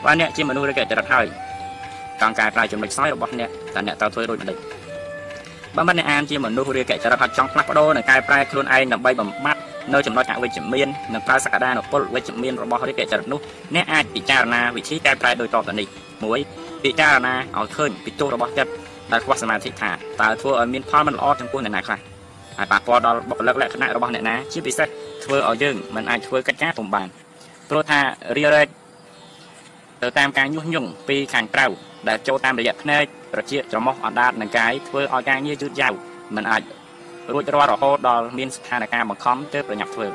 [0.04, 1.26] បើអ្នកជាមនុស្សដែលកេតរិតហើយ
[2.22, 4.58] កង្ការប្រាយចំណុចខ្សោយរបស់អ្នកតើអ្នកត្រូវធ្វើដូចម្តេច
[5.76, 9.62] បើមិនអ្នកអានជាមនុស្សរាយកេចរិតហត់ចង់ផ្លាស់ប្ដូរនិងកែប្រែខ្លួនឯងដើម្បីបំបត្តិ
[9.94, 13.40] នៅចំណុចអវិជ្ជមាននិងប្រើសក្តានុពលវិជ្ជមានរបស់រាយកេចរិតនោះ
[13.76, 15.88] អ្នកអាចពិចារណាវិធីកែប្រែដោយតទៅនេះ
[16.34, 18.72] 1 ពិចារណាឲ្យឃើញពីទោសរបស់ចិត្ត
[19.12, 22.00] ដែលខ្វះសមាធិថាតើធ្វើឲ្យមានផលមិនល្អចំពោះអ្នកណាខ្លះ
[22.58, 24.88] ហើយប៉ះពាល់ដល់បុគ្គលិកលក្ខណៈរបស់អ្នកណាជាពិសេស
[25.24, 27.08] ធ្វើឲ្យយើងមិនអាចធ្វើកិច្ចការពុំបាន
[27.70, 28.00] ព្រោះថា
[28.38, 28.68] រារែក
[30.02, 31.66] ទៅតាមការញុះញង់ពីខាងក្រៅ
[32.08, 35.94] ដែលចូលតាមរយៈភ្នែកត្រចៀកច្រមុះអណ្ដាតនិងកាយធ្វើឲ្យការងារយឺតយ៉ាវ
[36.36, 36.62] មិនអាច
[37.34, 40.08] រួចរាល់រហូតដល់មានស្ថានភាពបង្ខំទើបប្រញាប់ធ្វើ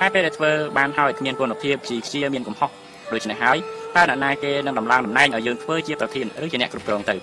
[0.00, 2.70] ហើយពេលដែលធ្វើបានហើយគ្មានគុណភាពជាខ្ជាមានកំហុស
[3.12, 3.58] ដូច្នេះហើយ
[3.96, 7.14] តើអ្នកណាគេនឹងដំឡើងតំណែងឲ្យយើងធ្វើជាប្រធានឬជាអ្នកគ្រប់គ្រងទៅ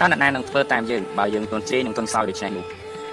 [0.00, 2.64] តើអ្នកណានឹងធ្វើតាមយើងបើយើងទុនជ្រាយនិងទុនសោយដូច្នេះនោះ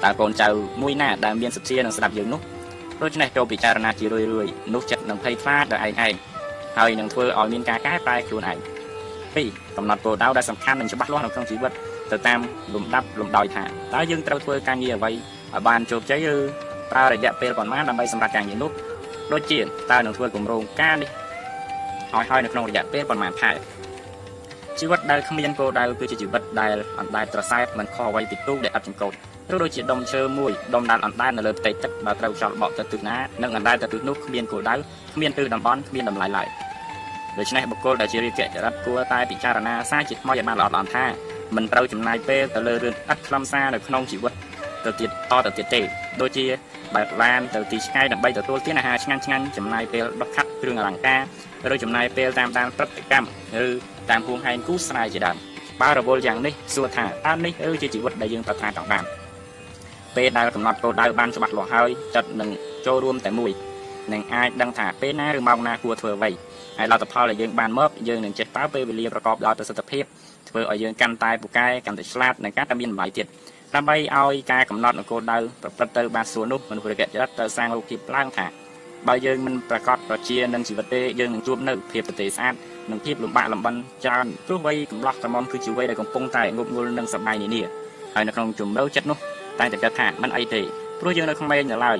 [0.03, 0.47] តើកូនចៅ
[0.81, 2.41] មួយណាដែលមានសទ្ធានឹងស្ដាប់យើងនោះ
[3.01, 6.13] ដូច្នេះចូលពិចារណាជារឿយរឿយនោះចិត្តនឹងភ័យខ្លាចដល់ឯងឯង
[6.77, 8.57] ហើយនឹងធ្វើឲ្យមានការកែប្រែខ្លួនឯង
[9.17, 11.71] 2កំណត់គោលដៅដែលសំខាន់និងច្បាស់លាស់នៅក្នុងជីវិត
[12.11, 12.39] ទៅតាម
[12.73, 15.19] លំដាប់លំដោយថាតើយើងត្រូវធ្វើការងារអ្វីឲ្យ
[15.67, 16.37] បានជោគជ័យឬ
[16.91, 18.71] ប្រើរយៈពេលប៉ុន្មានដើម្បីសម្រេចការងារនោះ
[19.33, 19.59] ដូចជា
[19.91, 21.09] តើនឹងធ្វើគម្រោងការនេះ
[22.15, 23.51] ឲ្យហើយនៅក្នុងរយៈពេលប៉ុន្មានខែ
[24.79, 29.13] ជីវិតដែលគ្មានគោលដៅគឺជាជីវិតដែលអណ្ដែតត្រសែបមិនខុសអ្វីពីទូកដែលអត់ចង្កូត
[29.53, 34.75] ឬដូចជាដុំឈើមួយដុំដាល់អណ្ដែតនៅលើផ្ទៃទឹកបើត្រូវខ្យល់បក់ទៅទិសណានិងអណ្ដែតទៅទិសនោះគ្មានគោលដៅ
[35.15, 36.47] គ្មានទិសតំបន់គ្មានតម្លៃឡើយ
[37.37, 41.05] ដូច្នេះបុគ្គលដែលជារាជចរិតគួរតែពិចារណាសារជាថ្មីឲ្យបានល្អល្អថា
[41.55, 44.33] មិនត្រូវចំណាយពេលទៅលើរឿងឥតខ្លឹមសារនៅក្នុងជីវិត
[44.85, 45.81] ទៅទៀតតទៅទៀតទេ
[46.21, 46.45] ដូចជា
[46.95, 51.21] បើកឡានទៅទីឆ្ងាយដើម្បីទទួលទានអាហារឆ្ងាញ់ឆ្ងាញ់ចំណាយពេលដុសខាត់គ្រឿងអលង្ការ
[51.71, 53.29] ឬចំណាយពេលតាមដានព្រឹត្តិកម្ម
[53.65, 53.69] ឬ
[54.09, 55.37] តាមហួងហែងគូស្នេហ៍ជាដើម
[55.81, 59.03] បើរវល់យ៉ាងនេះសួរថាតើនេះឬជាជីវិតដែលយើងប្រាថ្នាចង់បាន
[60.15, 62.49] ពេលដែលកំណត់គោលដៅបានច្បាស់លាស់ហើយចិត្តនឹង
[62.85, 63.51] ចូលរួមតែមួយ
[64.13, 66.31] នឹងអាចដឹងថាពេលណាឬម៉ោងណាគួរធ្វើអ្វី
[66.77, 70.03] ហើយលទ្ធផលដែលយើងបានមកយើងនឹងចេះប្រើពេលវេលាប្រកបដោយប្រសិទ្ធភាព
[70.49, 73.27] ធ្វើឲ្យយើងកាន់តែពូកែកាន់តែឆ្លាតនិងកាន់តែមានតម្លៃទៀត
[73.75, 78.62] ដើម្បីឲ្យការកំណត់នគោលដៅប្រព្រឹត្តទៅបានស្រួលនោះមនុស្សរាជចរិតទៅសាងរូបភាពឡើងថា
[79.07, 82.53] បើយើងមិនប្រកាសប្រជានឹងជីវិតទេយើងនឹងជួបនៅភាពប្រទេសស្អាត
[82.91, 87.61] និងភាពលំបាកលំបិនច្រើនព្រោះវ័យកំឡោះក្រមុំគឺជាវ័យដែលកំពុងតែងប់ងល់នឹងសម័យនានា
[88.15, 89.17] ហើយនៅក្នុងជំរឿចិត្តនោះ
[89.59, 90.61] តែតែគិតថាមិនអីទេ
[90.99, 91.97] ព្រោះយើងនៅក្មេងនៅឡើយ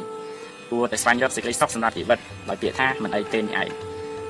[0.72, 2.20] គួរតែស្វែងរកសេចក្តីសុខសម្រាប់ជីវិត
[2.50, 3.70] ដោយពាក្យថាមិនអីទេនេះឯង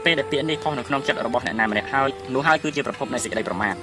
[0.05, 3.75] ពេលដែលពាក្យនេះផុសនៅក្នុងចិត្តរបស់អ្នកណាម្នាក់ហើយនោះហើយគឺជាប្រភពនៃសេចក្តីប្រមាទ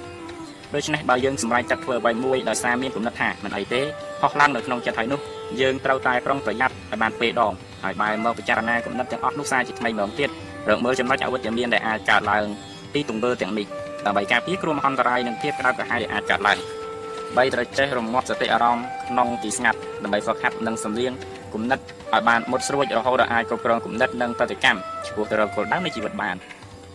[0.75, 3.81] ដូច្នេះបើយើងសម្រេចចិត្តធ្វើអ្វីមួយដោយសារមានគំនិតថាមិនអីទេ
[4.21, 5.19] ផុសឡើងនៅក្នុងចិត្តហើយនោះ
[5.61, 7.53] យើងត្រូវតែប្រុងប្រយ័ត្នឲ្យបានពេលដង
[7.83, 10.29] ហើយបែរមកពិចារណាគំនិតទាំងអស់នោះសារជាថ្មីម្ដងទៀត
[10.69, 12.45] រកមើលចំណុចអវិជ្ជមានដែលអាចកើតឡើង
[12.93, 13.67] ពីទង្វើទាំងនេះ
[14.05, 16.57] ដើម្បីការពារគ្រោះមហន្តរាយនិងភាពក្តៅក្រហាយដែលអាចកើតឡើង
[17.37, 21.11] បីត្រូវចេះរងាប់សតិអារម្មណ៍ក្នុងទីស្ងាត់ដើម្បីហ្វឹកហាត់និងសម្លៀង
[21.53, 26.35] គំនិតឲ្យបានមុតស្រួចរហូតដល់អាចគ្រប់គ្រងគំនិតនិងប្រតិកម្មឆ្ពោះទៅរកគោលដៅនៃជីវិតបាន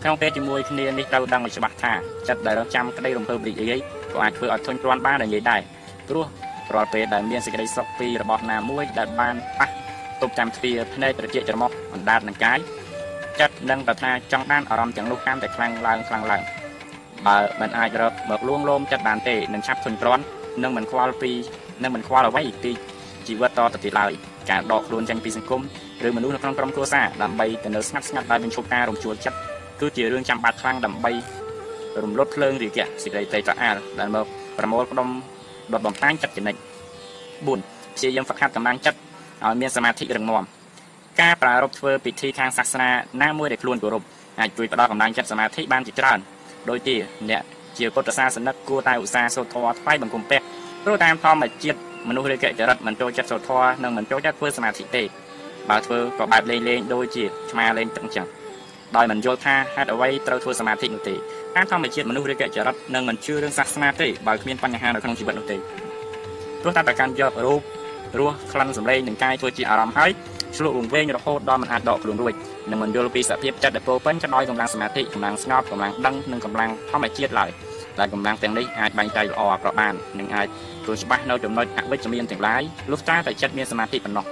[0.03, 1.93] ក្នុងពេលជាមួយគ្នានេះត្រូវដឹងឲ្យច្បាស់ថា
[2.29, 3.81] ចិត្តដែលរងចាំក្តីរំភើបរីករាយ
[4.13, 5.61] ក៏អាចធ្វើឲ្យធុញទ្រាន់បានយ៉ាងនិយាយដែរ
[6.09, 6.27] ព្រោះ
[6.75, 9.69] រាល់ពេលដែលមានសេចក្តីសុខពីរបស់ណាមួយដែលបានប៉ះ
[10.23, 12.59] ទប់តាមទ្វារភ្នែកត្រជាច្រមុះអណ្ដាតនឹងកាយ
[13.41, 16.43] ចិត្តនឹងប្រាថ្នាចង់បានអារម្មណ៍ទាំងនោះកាន់តែខ្លាំងឡើងខ្លាំងឡើង
[17.27, 20.23] បើមិនអាចរកមកលួងលោមចិត្តបានទេនឹងឆាប់ធុញទ្រាន់
[20.63, 21.31] នឹងមិនខ្វល់ពី
[21.83, 22.73] នឹងមិនខ្វល់អ្វីពី
[23.27, 24.13] ជីវិតតទៅទៀតឡើយ
[24.51, 25.63] ការដកខ្លួនចេញពីសង្គម
[26.07, 29.39] ឬមនុស្សនៅក្នុងក្រុមគ្រួសារដើម្បីទៅនៅស្ងាត់ស្ងាត់ដោយបញ្ឈប់ការរំជួលចិត្ត
[29.81, 31.13] គឺជារឿងចាំបាច់ខ្លាំងដើម្បី
[32.03, 34.27] រំលត់ភ្លើងរាគៈសេចក្តីត្រេកត្រអាលដែលមក
[34.59, 35.09] ប្រមូលផ្ដុំ
[35.73, 36.57] ដុតបំផ្លាញចិត្តចំណិច
[37.25, 38.99] 4ព្យាយាមហ្វឹកហាត់កម្លាំងចិត្ត
[39.45, 40.45] ឲ្យមានសមាធិរឹងមាំ
[41.21, 42.91] ការប្រារព្ធធ្វើពិធីខាងសាសនា
[43.23, 44.03] ណាមួយដែលខ្លួនគោរព
[44.41, 46.19] អាចជួយផ្ដល់កម្លាំងចិត្តសមាធិបានជាច្រើន
[46.69, 46.97] ដោយទី
[47.31, 47.43] អ្នក
[47.79, 50.41] ជាពុទ្ធសាសនិកគួរតែឧស្សាហ៍សូត្រធម៌ថ្វាយបង្គំព្រះ
[50.85, 55.03] ព្រោះតាមធម្មជាតិមនុស្សរាជចរិតមិនចូលចិត្តសូត្រធម៌និងមិនចូលចិត្តធ្វើសមាធិទេ
[55.71, 58.27] បើធ្វើក៏បែបលេងលេងដូចជាឆ្មាលេងទឹកអញ្ចឹង
[58.97, 61.15] ដោយមិនយល់ថាហេតុអ្វីត្រូវធ្វើសមាធិនោះទេ
[61.57, 65.57] តាមធម្មជាតិមនុស្សរាជចរិតនឹងមិនជឿរឿងសាសនាទេបើគ្មានបញ្ហានៅក្នុងជីវិតនោះទេ
[66.63, 67.61] ព្រោះតែប្រកាន់យករូប
[68.21, 70.11] រសក្លិនសម្លេងនិងកាយធ្វើជាអារម្មណ៍ហើយ
[70.57, 72.35] ឆ្លុះវង្វេងរហូតដល់មិនអាចដកខ្លួនរួច
[72.71, 77.51] និងមិនយល់ពីសភាពចិត្តដែលពោពេញទៅដោយកម្លាំងសមាធិកម្លាំងស្ងប់កម្លាំងដឹងនិងកម្លាំងធម្មជាតិឡើយ
[77.99, 80.47] ដែលកម្លាំងទាំងនេះអាចបែងចែកល្អអាក្រក់បាននិងអាច
[80.85, 84.25] ធ្វើច្បាស់នៅចំណុចអវិជ្ជមានទាំងឡាយលុះត្រាតែចិត្តមានសមាធិប៉ុណ្ណោះ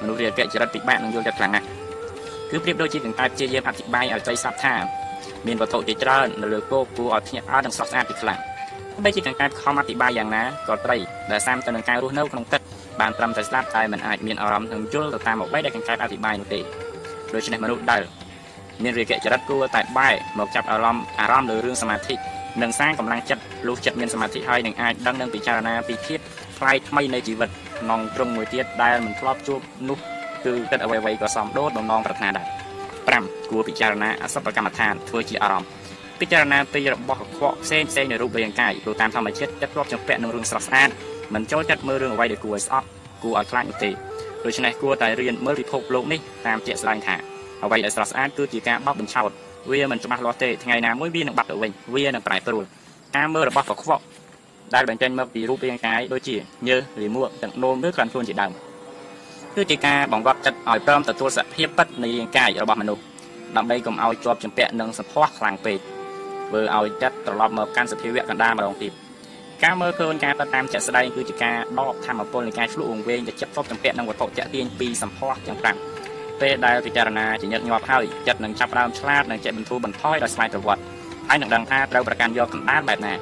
[0.00, 1.66] មនុស្សរាជចរិតពិបាកនឹងយល់ចិត្តខ្លាំងណាស់
[2.50, 4.74] គឺប្រៀបដូចជាកង្កែបជាយាមអធិប្បាយឲ្យត្រីសັບថា
[5.46, 8.40] មានវត្ថុជាច្រើននៅលើគោគួរឲ្យភ្ញាក់ផ្អើលនិងស្រស់ស្អាតពីខ្លាំង
[9.04, 10.96] បីជាកង្កែបខំអធិប្បាយយ៉ាងណាក៏ត្រី
[11.30, 12.62] ដែលសាមទៅនឹងការរស់នៅក្នុងទឹក
[13.00, 16.60] បានត្រឹមតែស្ដាប់តែមិនអាចមានអារម្មណ៍នឹងយល់ទៅតាមអ្វីដែលកង្កែបអធិប្បាយនោះទេ
[17.34, 18.02] ដូច្នេះមនុស្សដែល
[18.82, 22.14] មានរាគៈចរិតគួរតែបែរមកចាប់អារម្មណ៍អារម្មណ៍លើរឿងសមាធិ
[22.62, 26.18] និងសាងកម្លាំងចិត្តលុះចិត្តមានសមាធិហើយនឹងអាចដឹងនិងពិចារណាពីភាព
[26.58, 29.98] ថ្លៃថ្មីនៃជីវិតក្នុងត្រង់មួយទៀតដែលមិនធ្លាប់ជួបនោះ
[30.44, 32.46] គឺគិតអ្វីៗក៏សំដូតបំណងប្រាថ្នាដែរ
[32.94, 35.68] 5គួរពិចារណាអសពកម្មដ្ឋានធ្វើជាអារម្មណ៍
[36.20, 40.90] ពិចារណាពីរបស់កខ្វក់ផ្សេងផ្សេងនៃរូបរាងកាយព្រោះតាមធម្មជាតិចិត្តធ្លាប់ចំពាក់នឹងរឿងស្រស់ស្អាត
[41.34, 42.86] មិនចូលចិត្តមើលរឿងអ្វីដែលគួរឲ្យស្អប់
[43.22, 43.90] គួរឲ្យខ្លាចនោះទេ
[44.44, 47.16] ដូច្នេះគួរតែរៀនមើលពិភពលោកនេះតាមជាក់ស្ដែងថា
[47.64, 49.30] អ្វីដែលស្រស់ស្អាតគឺជាការបោកបញ្ឆោត
[49.70, 52.64] វាមិនច្បាស់លាស់ទេថ្ងៃណាមួយវានឹងបាត់ទៅវិញវានឹងប្រែប្រួល
[53.16, 54.02] ការមើលរបស់កខ្វក់
[54.74, 56.36] ដែលបញ្ចេញមកពីរូបរាងកាយដូចជា
[56.68, 58.52] ញើសលាមកទាំងនោមឬក្រាន់ខ្លួនជាដើម
[59.54, 63.02] គឺជាការបង្កប់ចិត្តឲ្យព្រមទទួលសភាពពិតនៃរាងកាយរបស់មនុស្ស
[63.56, 65.78] ដើម្បីកុំឲ្យជាប់ជំពាក់នឹងសម្ផស្សខ្លាំងពេក
[66.48, 68.92] ធ្វើឲ្យចិត្តត្រឡប់មកកាន់សភាវៈកណ្ដាលម្ដងទៀត
[69.64, 75.58] ការមើលឃើញការទៅតាមចិត្តស្ដែងគឺជាការដកធម្មពលនៃការឆ្លុះវង្វេងដែលចិត្តជាប់ជំពាក់នឹងវត្ថុតាក់ទាញពីសម្ផស្សទាំង
[76.00, 80.82] 5ពេលដែលពិចារណាជាញឹកញាប់ហើយចិត្តនឹងចាប់ផ្ដើមឆ្លាតនិងចេះបន្ធូរបន្ថយដោយស្វ័យប្រវត្តិ
[81.28, 83.18] ហើយនឹងដឹងថាត្រូវប្រកាន់យកកណ្ដាលបែបណាល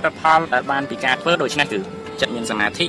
[0.00, 1.80] ទ្ធផលដែលបានពីការធ្វើដូច្នេះគឺ
[2.20, 2.86] ចិត្តមានសមាធិ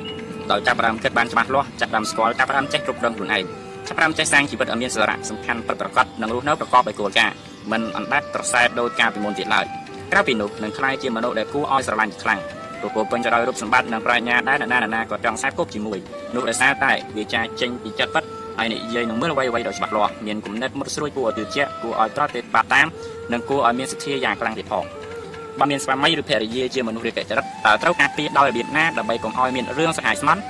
[0.52, 3.44] ដោយចាប់ផ្ដើមគិតបានច្បាស់លាស់ចាប់ផ្ដើមស្គាល់ចាប់ផ្ដើមចេះគ្រប់គ្រងខ្លួនឯង
[3.88, 7.36] ចាប់ផ្ដើមចេះសាងជីវិតឲ្យមានសារៈសំខាន់ពិតប្រាកដនិងរស់នៅប្រកបដោយគោលការណ៍
[7.72, 9.66] មិនអណ្ដែតត្រសែតដោយការពីមុនទៀតឡើយ
[10.12, 12.40] ក្រៅពីនោះនឹងក្លាយជាមនុស្សដែលគួរឲ្យស្រឡាញ់ខ្លាំង
[12.82, 15.98] ព្រោះពោពេញទៅដោយរូបសម្បត្តិនិងប្រាជ្ញាដែលអ្នកណាណាក៏ចង់ខ្សែគប់ជាមួយ
[16.36, 18.24] នោះដោយសារតែវាចាចេញពីចិត្តពិត
[18.58, 22.88] ហើយនិយាយនឹងមើលអ្វីអ្វីដោយច្បាស់លាស់មានគំនិតមុតស្រួយគួរឲ្យជឿជាក់គួរឲ្យត្រត់ទេបាត់តាម
[23.34, 24.86] និងគួរឲ្យមានសទ្ធាយ៉ាងខ្លាំងទៀតផង
[25.60, 30.42] បើមានស្វាមីឬភរិយាជាមនុស្សរាជចរិតតើត្រូវការពារដោយរបៀបណាដើម្បីកុំឲ្យមានរឿងសហាយស្មន់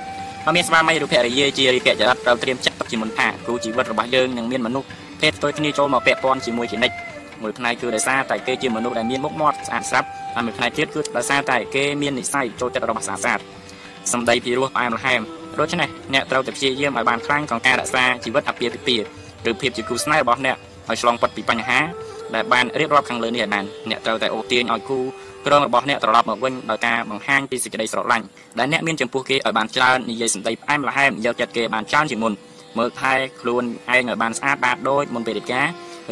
[0.44, 4.86] បើមានស្វាមីឬភរិយាជារីកចរិតត្រូវត្រៀមចាត់ទុកជាមុនថាគូជីវិតរបស់យើងនឹងមានមនុស្ស
[5.20, 6.96] ភេទផ្ទុយគ្នាចូលមកពាក់ព័ន្ធជាមួយជានិច្ច
[7.42, 13.40] មួយផ្នែកគឺដោយសារតែគេជាមនុស្សដែលមានមុខមាត់ស្អាតស្រាប់ហើយមួយផ្នែកទៀតគឺដោយសារតែគេមាននិស្ស័យចូលចិត្តរបស់ស្អាតស្អាត
[14.12, 15.20] សម្ដីពីរោះផ្អែមល្ហែម
[15.58, 19.04] ដូច្នេះអ្នកត្រូវតែព្យាយាមឲ្យបានខ្លាំងក្នុងការរក្សាជីវិតអាពាហ៍ពិពាហ៍
[19.50, 20.56] ឬភាពជាគូស្នេហ៍របស់អ្នក
[20.88, 21.78] ឲ្យឆ្លងផុតពីបញ្ហា
[22.34, 24.98] ដែលបានរៀបរាប់ខាងលើនេះឲ្យបានអ្នកត្រូវតែអូសទាញឲ្យគូ
[25.46, 28.24] ក្រងរបស់អ្នកត្រឡប់មកវិញដោយការបង្ហាញពីសេចក្តីស្រឡាញ់
[28.58, 32.32] ដែលអ្នកមានចំពោះគេឲ្យបានច្រើននិយាយសម្ដីផ្អែមល្ហែមយកចិត្តគេបានច្រើនជាងមុន
[32.78, 35.66] មើលថែខ្លួនឯងឲ្យបានស្អាតបាតដូចមុនពេលរៀបការ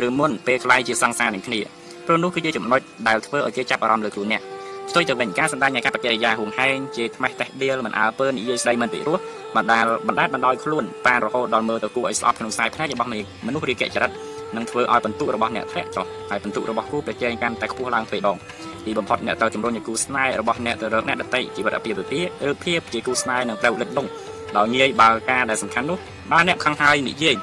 [0.06, 1.60] ឬមុនពេលខ្លាយជាសង្សារនឹងគ្នា
[2.06, 4.42] ព្រោះនោះគឺជាចំណុចដែលធ្វើឲ្យគេចាប់អារម្មណ៍លើខ្លួនអ្នក
[4.90, 9.18] ផ្ទុយទៅវិញការសម្ដែងនៃការបច្ចេកយាហួងហែងជាថ្មេះតេះដៀលមិនអើពើនិយាយស្ដីមិនពិរោះ
[9.56, 13.10] បណ្ដាលបណ្ដាលបណ្ដោយខ្លួនប៉ារហូតដល់មើលទៅគួរឲ្យស្អប់ក្នុងខ្សែភ្នែករបស់
[13.46, 14.10] មនុស្សរាយកចរិត
[14.56, 18.36] នឹងធ្វើឲ្យបន្ទុករបស់អ្នកធ្លាក់ចុះហើយបន្ទុករបស់គូប្រជែងកាន់តែខ្ពស់ឡើងទ្វេដង
[18.84, 24.10] ទីបំផុតអ្នកត្រូវជំរុញឲ្យគូស្នេហ៍របស់អ្នកទៅរកអ្នកដទៃជីវិតអាពាហ៍ពិពាហ៍ឬភាពជាគូស្នេហ៍នឹងត្រូវលិតលង់
[24.56, 25.98] ដោយងាយបើការដែលសំខាន់នោះ
[26.32, 27.36] បើអ្នកខឹងហើយនិយាយ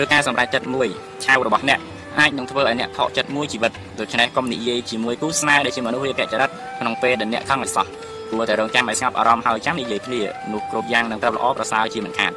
[0.00, 0.88] ឬការសម្រេចចិត្តមួយ
[1.24, 1.80] ឆាវរបស់អ្នក
[2.18, 7.86] អាចនឹងធ្វើឲ្យអ្នកថោកចិត្តមួយជីវិតដូច្នេះកុំនិយាយជាមួយគូស្នេហ៍ដែលជាមនុស្សរាយចរិតក្នុងពេលដែលអ្នកខឹងឲ្យសោះ
[8.30, 10.20] គួរតែរងចាំឲ្យស្ងប់អារម្មណ៍ហើយចាំនិយាយគ្នា
[10.52, 12.32] នោះគ្រប់យ៉ាងនឹងត្រូវល្អប្រសើរជាមិនខាន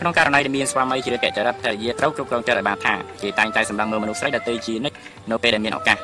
[0.00, 4.96] ក្នុងករណីដែលមានស្វាមីជារាយចរិតភរិយាត្រូវគ្រប់គ្រងចិត្តឲ្យបានថាគេតែងតែសម្លឹងមើលមនុស្សស្រីដទៃជានិច្ច
[5.30, 5.96] នៅពេលដែលមានឱកាស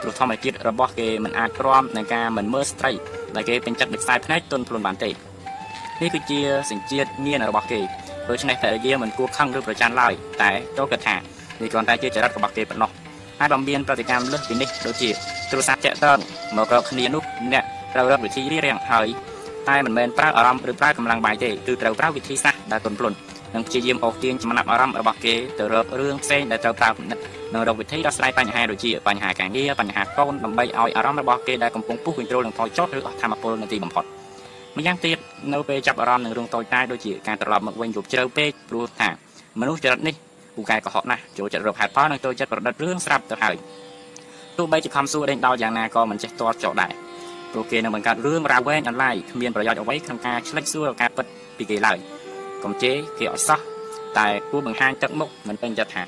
[0.00, 2.90] ព្រោះធម្មជាតិរបស់គេមិនអាចទ្រាំនឹងការមិនមើលស្ត្រី
[3.36, 7.80] ដែលគេពេញចិត្តដូចខ្សែភ្នែកទន់ភ្លន់បានទេនេះគឺជាសញ្ជាតិញៀនរបស់គេ
[8.30, 11.16] ដូច្នេះភរិយាមិនគួរខឹងឬប្រច័ណ្ឌឡើយតែចូលគិតថា
[11.60, 12.90] វាគ្រាន់តែជាចរិតរបស់គេប៉ុណ្ណោះ
[13.40, 15.10] ហើយបើមានប្រតិកម្មលើសពីនេះដូចជា
[15.50, 16.18] ទូរស័ព្ទចាក់តង
[16.56, 19.08] មករកគ្នានោះអ្នកត្រូវរកវិធីរៀបរៀងហើយ
[19.68, 23.16] តែមិនមែនប្រើអារម្មណ៍ឬប្រើកម្លាំងបាយទេគឺត្រូវប្រើវិធីសាស្ត្រដែលទន់ភ្លន់
[23.54, 27.18] និងព្យាយាមអូសទាញចំណាប់អារម្មណ៍របស់គេទៅរករឿងផ្សេងដែលត្រូវប្រើគំនិត
[27.54, 34.04] និងរកវិធីដោះស្រាយបញ្ហាដូចជាបញ្ហាការងារបញ្ហាកូនដើម្បីឲ្យអារម្មណ៍របស់គេដែលកំពុងពុះវិញត្រូលនឹងថយចុះឬអស់ធម៌ពលនៅទីបំផុត
[34.76, 35.18] ម្យ៉ាងទៀត
[35.52, 39.08] នៅពេលចាប់អារម្មណ៍នឹងរឿងតូចតាចដូចជាការត្រឡប់មកវិញយប់ជ្រៅពេកព្រោះថា
[39.60, 40.14] មនុស្សចរិតនេះ
[40.56, 43.56] ពូកែកុហកណាស់ចូលចិត្តរកហេតុផលនិងចូលចិត្តប្រឌិតរឿងស្រាប់ទៅហើយ
[44.58, 46.92] ទោះបីជាខំសួរដេញដោលយ៉ាងណាក៏មិនចេះទាត់ចោលដែរ
[47.52, 51.98] ព្រោះគេនឹងបង្កើតរឿងរ៉ាវវែងអនឡាញគ្មានប្រយោជន៍អ្វីក្នុងការឆ្លិចសួរការពិតពីគេឡើយ
[52.64, 53.60] កុំជេរគេអត់សោះ
[54.18, 56.02] តែគួរបង្ហាញទឹកមុខមិនពេញចិត្តថា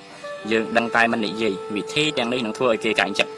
[0.52, 3.30] យើងដឹងតែមិននិយាយវិធីទាំងនេះនឹងធ្វើឲ្យគេក្រែងចិត្ត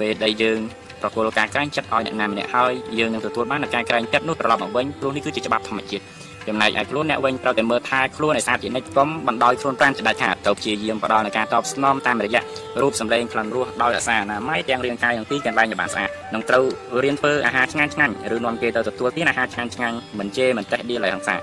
[0.00, 0.58] ពេលដែលយើង
[1.02, 6.04] ប្រគល់ការក្រែងចិត្តឲ្យអ្នកណាម្នាក់ហើយយើងនឹងទទួលបានការក្រែងចិត្តនោះត្រឡប់មកវិញព្រោះនេះគឺជាច្បាប់ធម្មជាតិ
[6.48, 12.42] ចំណែកឯខ្លួនអ្នកវិញត្រូវតែមើលថែខ្លួនឲ្យស្អាតជានិច្ចកុំបណ្ដោយខ្លួនប្រាំចដាច់ខាតទៅព្យាយាមផ្ដល់នូវការតបស្នងតាមរយៈ
[12.80, 16.64] រូបសម្លេងក្លិនរសដោយរក្សាអនាម័យទាំងរាងកាយទាំងទីកន្លែងឲ្យបានស្អាតនឹងត្រូវ
[17.02, 21.36] រៀនធ្វើអាហារឆ្ងាញ់ឆ្ងាញ់ឬនាំគេទៅទទួលទានអាហារឆ្ងាញ់ឆ្ងាញ់មិនជេរមិនតេះដៀលឲ្យហង្សា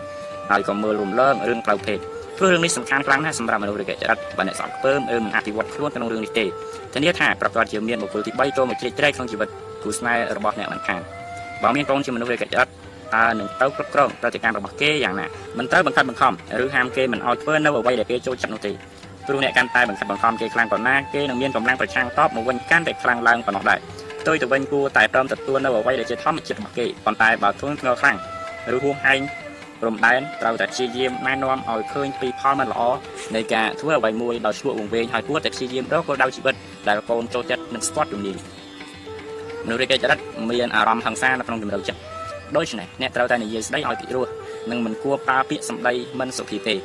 [0.52, 2.00] ហើយក៏មើលរំលើងរឿងផ្លូវភេទ
[2.38, 6.46] ព្រោះរឿងនេះសំខាន់ខ្លាំងណាស់សម្រាប់មនុស្សរាជចរិតបើអ្នកសក់ខ្ពើមឬមិនអភិវឌ្ឍខ្លួនក្នុងរឿងនេះទេ
[6.94, 9.50] ធានាថាប្រកបជាមានបុគ្គលទី3ចូលមកជ្រៀតជ្រែកក្នុងជីវិត
[9.84, 11.02] គូស្នេហ៍របស់អ្នកមិនខាន
[11.64, 12.68] បើមានកូនជាមនុស្សរាជចរិត
[13.16, 15.26] តើនឹងទៅគ្រប់គ្រងប្រតិកម្មរបស់គេយ៉ាងណា
[15.58, 18.72] មិនត្រូវបង្ខិតបង្ខំឬហាមគេមិនឲ្យធ្វើនៅអ្វីដែលគេចូលចិត្តនោះទេ
[19.28, 23.80] ព្រោះអ្នកកាន់តែបង្ខិតបង្ខំគេខ្លាំងប៉ុណ្ណាគេនឹងមានកម្លាំងប្រឆាំងតបមកវិញកាន់តែខ្លាំងឡើងប៉ុណ្ណោះដែរ
[24.22, 28.18] ផ្ទុយទៅវិញគួរតែព្រមទទួលនៅអ្វីដែលជាធម្មជាតិរបស់គេប៉ុន្តែបើធ្ងន់ធ្ងរខ្លាំង
[28.76, 29.20] ឬហួងហែង
[29.82, 32.82] ព្រំដែនត្រូវតែព្យាយាមណែនាំឲ្យឃើញពីផលមិនល្អ
[33.36, 36.56] នៃការធ្វើអ្វីមួយដោយឈ្លក់វង្វេងហើយគួរតែព្យាយាមរកគោលដៅជីវិត
[36.88, 38.36] ដែលកូនចូលចិត្តនិងស្ទាត់ជំនាញ
[39.66, 42.00] មនុស្សរាជចរិតមានអារម្មណ៍ហិង្សានៅក្នុងជំរឿចិត្ត
[42.58, 44.28] ដូច្នេះអ្នកត្រូវតែនិយាយស្ដីឲ្យពិរោះ
[44.72, 46.76] និងមិនគួរប្រើពាក្យសម្ដីមិនសុភាពទេ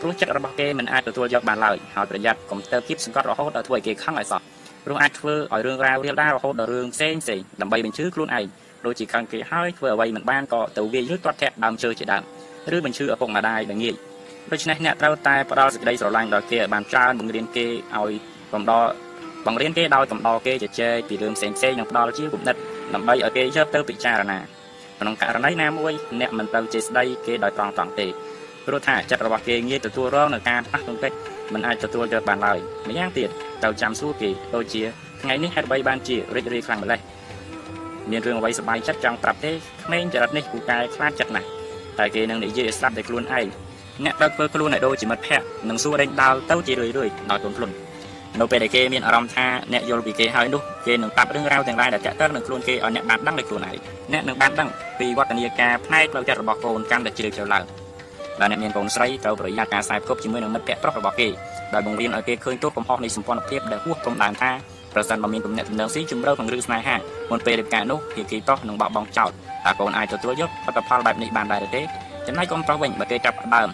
[0.00, 4.40] ព្រោះចិត្តរបស់គេមិនអាចទទួលយកបានឡើយហើយប្រយ័ត្នកុំទៅគៀបសង្កត់រហូតដល់ធ្វើឲ្យគេខឹងឲ្យសោះ
[4.84, 8.46] ព្រោះអាចធ្វើឲ្យរឿងរ៉ាវរៀលដាររហូតដល់រឿងផ្សេងផ្សេងដើម្បីបញ្ជឺខ្លួនឯង
[8.86, 12.22] ដូចជាខឹងគេហើយធ្វើអ្វីមិនបានក៏ទៅវាយឬទាត់ធាក់ដើមជើជាដើម
[12.76, 13.94] ឬបញ្ជឺឪពុកម្ដាយដែលងាយ
[14.52, 18.12] ដូច្នេះអ្នកត្រូវតែផ្ដល់សេចក្តីស្រឡាញ់ដល់គេឲ្យបានច្រើនបង្រៀនគេឲ្យ
[18.52, 18.84] កំដរ
[19.46, 22.56] បង្រៀនគេដោយកំដរគេជជែកពីរឿងផ្សេងផ្សេងនិងផ្ដល់ជាគំនិត
[22.94, 24.38] ដើម្បីឲ្យគេយកទៅពិចារណា
[25.00, 28.06] ក្នុងករណីណាមួយអ្នកមិនត្រូវជេរស្ដីគេដោយត្រង់ត្រង់ទេ
[28.66, 31.12] ព្រោះថាចិត្តរបស់គេងាយទទួលរងនឹងការប៉ះទង្គិច
[31.52, 32.58] មិនអាចទទួលយកបានឡើយ
[32.88, 33.28] ម្យ៉ាងទៀត
[33.62, 34.82] ត្រូវចាំសួរគេដូចជា
[35.22, 37.00] ថ្ងៃនេះហេតុអ្វីបានជារីករាយខ្លាំងម្ល៉េះ
[38.10, 39.52] មានរឿងអ្វីសប្បាយចិត្តចង់ប្រាប់ទេ
[39.84, 41.48] ក្មេងចរិតនេះពូកែខ្លាចចិត្តណាស់
[41.98, 43.46] តែគេនឹងនិយាយឲ្យស្ដាប់តែខ្លួនឯង
[44.04, 47.74] អ្នកត្រូវធ្វើខ្លួនឲ្យដូចជាមិត្តភក្តិនិងសួរដេញដោលទៅជារឿយរឿយដោយទន់ភ្លន់
[48.38, 53.76] នៅពេលដែលគេមានអារម្មណ៍ថាអ្នកយល់ពីគេហើយនោះគេនឹងប្រាប់រឿងរ៉ាវទាំងឡាយដែលតាក់ទងនឹងខ្លួនគេឲ្យអ្នកបានដឹងដោយខ្លួនឯង
[54.12, 57.64] អ្នកនឹងបានដឹងពីវឌ្ឍនាការផ្នែកផ្លូវចិត្តរបស់កូនកាន់តែជ្រាលជ្រៅឡើង
[58.40, 61.28] ដែលអ្នកមានកូនស្រីត្រូវប្រយ័ត្នការខ្សែផ្គប់ជាមួយនឹងមិត្តភក្តិប្រុសរបស់គេ
[61.74, 64.50] ដោយបង្រៀនឲ្យគេឃើញទោសកំហុសនៃសម្ព័ន្ធភាពដែលហួសព្រំដែនថា
[64.94, 66.96] ប្រសិនបើមានទំនាក់ទំនងស៊ីជម្រៅក្នុងរឿងស្នេហា
[67.30, 71.82] មុនពេលរៀបការនោះភាគីប្រុសនឹងបោះបង់ចោលតើកូនអាចទទួលយកលទ្ធផលបែបនេះបានដែរទេ
[72.26, 73.68] ចំណែកកូនប្រុសវិញបើគេចាប់ដើម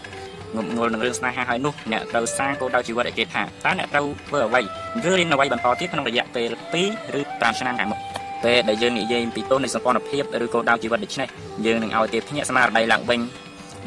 [0.57, 4.61] ងប់ងល់នឹងរឿងស្នេហាហើយនោះអ្នកត្រូវសាងគោលដៅជីវិតឲ្យគេថាតើអ្នកត្រូវធ្វើអ្វី
[5.05, 8.01] ឬរៀនអ្វីបន្តទៀតក្នុងរយៈពេល2ឬ5ឆ្នាំខាងមុខ
[8.45, 11.29] ពេលដែលយើងនិយាយពីទោសនៃសម្ព័ន្ធភាពឬគោលដៅជីវិតដូច្នេះ
[11.67, 13.21] យើងនឹងឲ្យគេភ្ញាក់ស្មារតីឡើងវិញ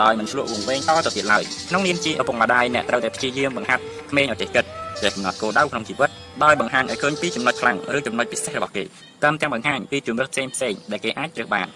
[0.03, 4.65] ដោយមិនឆ្លក់វង្វេងតទៅទៀតឡើយក្នុងនាមជាឪពុកម្ដាយអ្នកត្រូវតែព្យាយាមបង្ហាត់ក្មេងឲ្យចេះគិត
[5.03, 6.09] ចេះកំណត់គោលដៅក្នុងជីវិត
[6.43, 8.83] ដោយបង្ហាញឲ្យឃើញពីចំណុចខ្លាំងឬចំណុចពិសេសរបស់គេ
[9.23, 11.67] តាមទាំងបង្ហាញពីជំរឿនផ្សេងផ្សេងដែលគេអាចជ្រើសបាន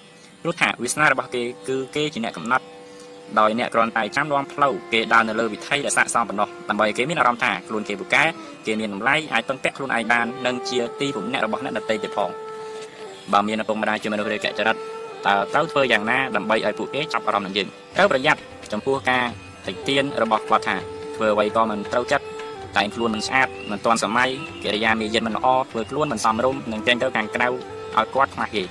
[0.41, 2.63] ព្រោះថាវាសនារបស់គេគឺគេជាអ្នកកំណត់
[3.39, 8.23] ដោយអ្នកគ្រាន់តែចាំនាំផ្លូវគេដើរនៅលើវិថីដែលស័ក្តិសមប៉ុណ្ណោះដើម្បីគេមានអារម្មណ៍ថាខ្លួនគេពូកែ
[8.65, 12.29] គេមានតម្លៃអាចពឹងពាក់ខ្លួនឯងបាននិងជាទីពំនាក់របស់អ្នកដទៃទៀតផង
[13.33, 14.75] បើមានឪពុកម្ដាយជាមនុស្សរាយកចរិត
[15.27, 17.67] តើត្រូវធ្វើយ៉ាងណាដើម្បីឲ្យពួកគេចាប់អារម្មណ៍នឹងយើង
[17.97, 18.41] ត្រូវប្រយ័ត្ន
[18.73, 19.25] ចំពោះការ
[19.67, 20.75] តិទៀនរបស់គាត់ថា
[21.15, 22.25] ធ្វើអ្វីក៏មិនត្រូវចិត្ត
[22.77, 24.29] តែងខ្លួនមិនស្អាតមិនទាន់សម័យ
[24.63, 28.63] កិរិយាមារយាទមិនល្អធ្វើខ្លួនមិនសមរម្យនិងចេញទៅខាងក្រៅឲ្យគាត់ខ្មាស់គេ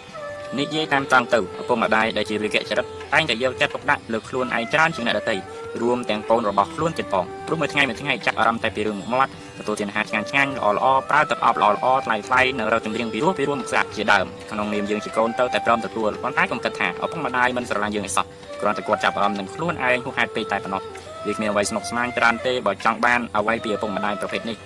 [0.58, 5.36] និយាយតាមត្រង់ទៅឪពុកម្ដាយដែលជាវិកចរិតតែងតែយកចិត្តទុកដាក់លើខ្លួនឯងច្រើនជាងអ្នកដទៃ
[5.82, 18.24] រួមទាំងកូនរបស់ខ្លួនទៀតផងព្រោះមួយថ្ងៃមួយថ្ងៃចាប់អារម្មណ៍តែពីរឿងមាត់ទទួលទានអាហារឆ្ងាញ់ឆ្ងាញ់ល្អល្អប្រើទឹកអប់ល្អល្អថ្លៃថ្លៃនៅរកចម្រៀងពីរោះពីរួមស្អាតជាដើមក្នុងនាមយើងជាកូនទៅតែព្រមទទួលប៉ុន្តែកុំគិតថាឪពុកម្ដាយមិនស្រឡាញ់យើងឯសោះ
[18.60, 20.82] គ្រាន់តែគាត់ចាប់អារម្មណ៍នឹងខ្លួនឯងហួសហេតុពេកតែប៉ុណ្ណោះ
[21.26, 24.56] វាគ្មានអ្វីស្មុគស្មាញច្រើនទេបើចង់បានអ្វីពីឪពុកម្ដាយប្រភេទនេះ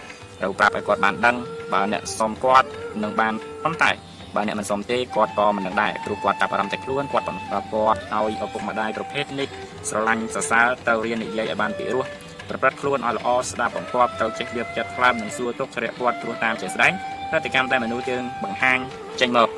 [0.40, 1.36] ត្រូវប្រាប់ឲ្យគាត់បានដឹង
[1.72, 2.68] បើអ្នកសុំគាត់
[3.02, 3.90] នឹងបានប៉ុន្តែ
[4.36, 9.48] បើអ្នកមិនសុំទេគាត់ក៏មិននឹងដែរព្រោះគាត់ចាប់អារម្មណ៍តែខ្លួនគាត់បន្តគាត់ឲ្យឪពុកម្ដាយប្រភេទនេះ
[9.88, 12.04] ស្រឡាញ់សរសើរទៅរៀននិយាយឲ្យបានពីរោះ
[12.48, 16.92] ប្រព្រឹត្តខ្លួនឲ្យល្អស្ដាប់បង្គាប់ទៅចេះរៀបចិត្តខ្លាំនិងសួរទុកជ្រាបគាត់ព្រោះតាមជាស្ដែង
[17.30, 18.78] ប្រតិកម្មដែលមនុស្សយើងបង្ហាញ
[19.20, 19.48] ចេញមក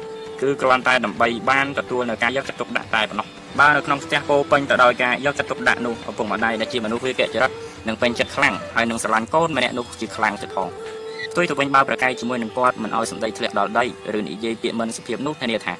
[0.43, 3.27] គឺគ្រាន់តែដើម្បីបានទទួលនៅការយកចិត្តទុកដាក់តែប៉ុណ្ណោះ
[3.61, 7.51] បើនៅក្នុងផ្ទះពោពេញទៅដោយការយកចិត្តទុកដាក់នោះឪពុកម្ដាយដែលជាមនុស្សវាកចរិត
[7.88, 13.85] នឹងពេញចិត្តខ្លាំងហើយនឹងស្រឡាញ់កូនម្នាក់នោះជាខ្លាំងទៀតផងផ្ទុយទៅវិញបើប្រកែកជាមួយនឹងគាត់មិនឲ្យសម្ដីធ្លាក់ដល់ដី
[14.18, 15.74] ឬនិយាយពាក្យមិនសុភាពនោះធានាថា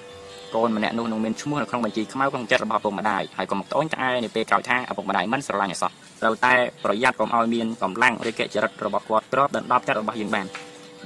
[0.55, 5.91] កូនម្នាក់នោះនឹងមានឈ្មោះនៅក្នុងបញ្ជីខ្មៅក្នុងចិត្តរបស់ឪពុកម្ដាយហើយកុំត្អូញត្អែនៅពេលក្រោយថាឪពុកម្ដាយមិនស្រឡាញ់អសោះ
[6.23, 10.47] ត្រូវតែប្រយ័ត្នកុំឲ្យមានកម្លាំងឬកិច្ចចរិតរបស់គាត់គ្របដណ្ដប់ចិត្តរបស់យើងបាន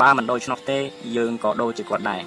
[0.00, 0.78] បើមិនដូច្នោះទេ
[1.16, 2.20] យើងក៏ដូចជាគាត់ដែរ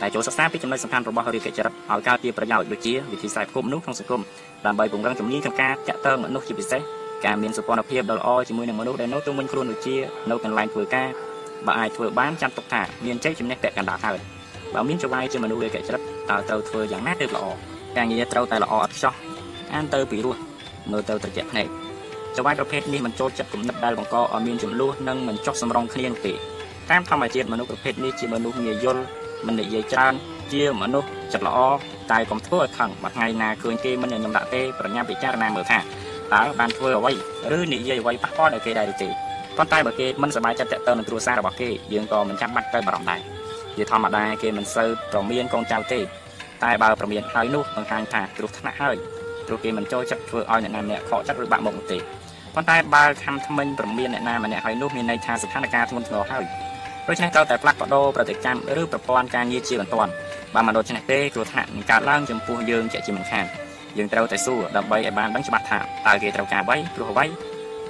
[0.00, 4.22] តែចូលសិក្សាពីចំណុចសំខាន់របស់រាជកិច្ចចរិតឲ្យកើតជាប្រយោជន៍ដូចជាវិធីសាស្ត្រគប់មនុស្សក្នុងសង្គម
[4.66, 6.80] ដើម្បីពង្រឹងជំនាញក្នុងការចាក់តើមនុស្សជាពិសេស
[7.24, 9.96] ការមានសុខភាពដ៏ល្អជាមួយនឹងមនុស្សដែលនៅជុំវិញខ្លួនដូចជា
[10.30, 11.08] នៅកន្លែងធ្វើការ
[11.66, 14.18] បើអាចធ្វើបានចាំទុកថាមានជ័យជំនះពាក់កណ្ដាលហើយ
[14.74, 17.44] បើមានចវាយជាមនុស្សរាជកិច្ចចរិតតើត្រូវធ្វើយ៉ាងណាទើបល្អ
[17.96, 19.14] ការងារត្រូវតែល្អអត់ខ្ចោះ
[19.74, 20.36] អានទៅពីរោះ
[20.90, 21.66] មើលទៅត្រជាក់ភ្នែក
[22.36, 26.32] ចវាយប្រភេទនេះមិនចូលចិត្តគំនិតដែលបង្កឲ្យមានចំនួននិងមិនចុះសម្រងគ្នានោះទេ
[26.90, 29.02] តាមធម្មជាតិមនុស្សប្រភេទនេះជាមនុស្សងាយយល់
[29.46, 30.14] មិននិយាយច្រើន
[30.52, 31.58] ជាមនុស្សចិត្តល្អ
[32.10, 37.12] តែកុំធ្វើឲ្យខឹងមួយថ្ងៃណាឃើញគេមិនញញឹមដាក់ទេប្រញាប់ពិចារណាមើលថាតើបានធ្វើអ្វី
[37.56, 39.08] ឬនិយាយអ្វីប៉ះពាល់ដល់គេដែរឬទេ
[39.58, 43.20] ប៉ុន្តែបើគេមិនសប្បាយចិត្តតទៅនឹងគ្រួសាររបស់គេយើងក៏មិនចាំបាច់ទៅបារម្ភដែរ
[43.76, 46.00] ជាធម្មតាគេមិនសូវប្រមានកូនចៅទេ
[46.64, 48.96] តែបើប្រមានហើយនោះបង្ហាញថាគ្រោះថ្នាក់ហើយ
[49.46, 51.98] ព្រោះគេមិនចូលចិត្តធ្វើឲ្យអ្នកណាម្នាក់ខកចិត្តឬបាក់មុខទេ
[52.54, 56.44] ប៉ុន្តែបើខំថ្មិញប្រមានអ្នកណាម្នាក់ហើយនោះមានន័យថាស្ថានភាពធ្ងន់ធ្ងរហើយ
[57.08, 60.12] ដូច្នេះត្រូវតែផ្លាស់ប្ដូរប្រតិកម្មឬប្រព័ន្ធការងារជាបន្ទាន់
[60.54, 63.44] បើមិនដូច្នេះទេគ្រោះថ្នាក់នឹងកើតឡើងចំពោះយើងជាជាមិនខាន
[63.98, 67.26] យើងត្រូវតែសួរដើម្បីឲ្យបានដឹងច្បាស់ថាតើគេត្រូវការអ្វីព្រោះអ្វី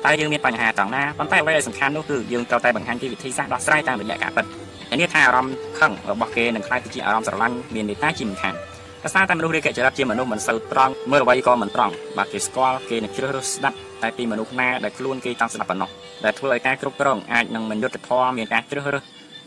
[0.06, 4.44] តើយើងមានបញ្ហាត្រង់ណាប៉ុន្តែអ្វីដែលសំខាន់នោះគឺយើងត្រូវតែបង្ហាញពីវិធីសាស្ត្រដោះស្រាយតាមរយៈការពិត
[4.88, 8.54] ហើយនេះថាអារម្មណ៍ខឹងរបស់គេនឹងខ្លាយទៅជាអារម្មណ៍ស្រឡាញ់មានន័យថាជាមិនខាន
[9.02, 15.90] ភាសាតែមនុស្សរាជចរិតជាមនុស្សមិនសូវត្រង់មើលអ្វីក៏មិនត្រង់បើគេស្គាល់គេនឹងជ្រើសរើសស្ដាប់តែពីមនុស្សណាដែលខ្លួនគេចង់ស្ដាប់ប៉ុណ្ណោះ
[16.24, 19.04] ដែលធ្វើឲ្យការគ្រប់គ្រងអាចនឹងមិនយុត្តិធម៌មានការជ្រើសរើស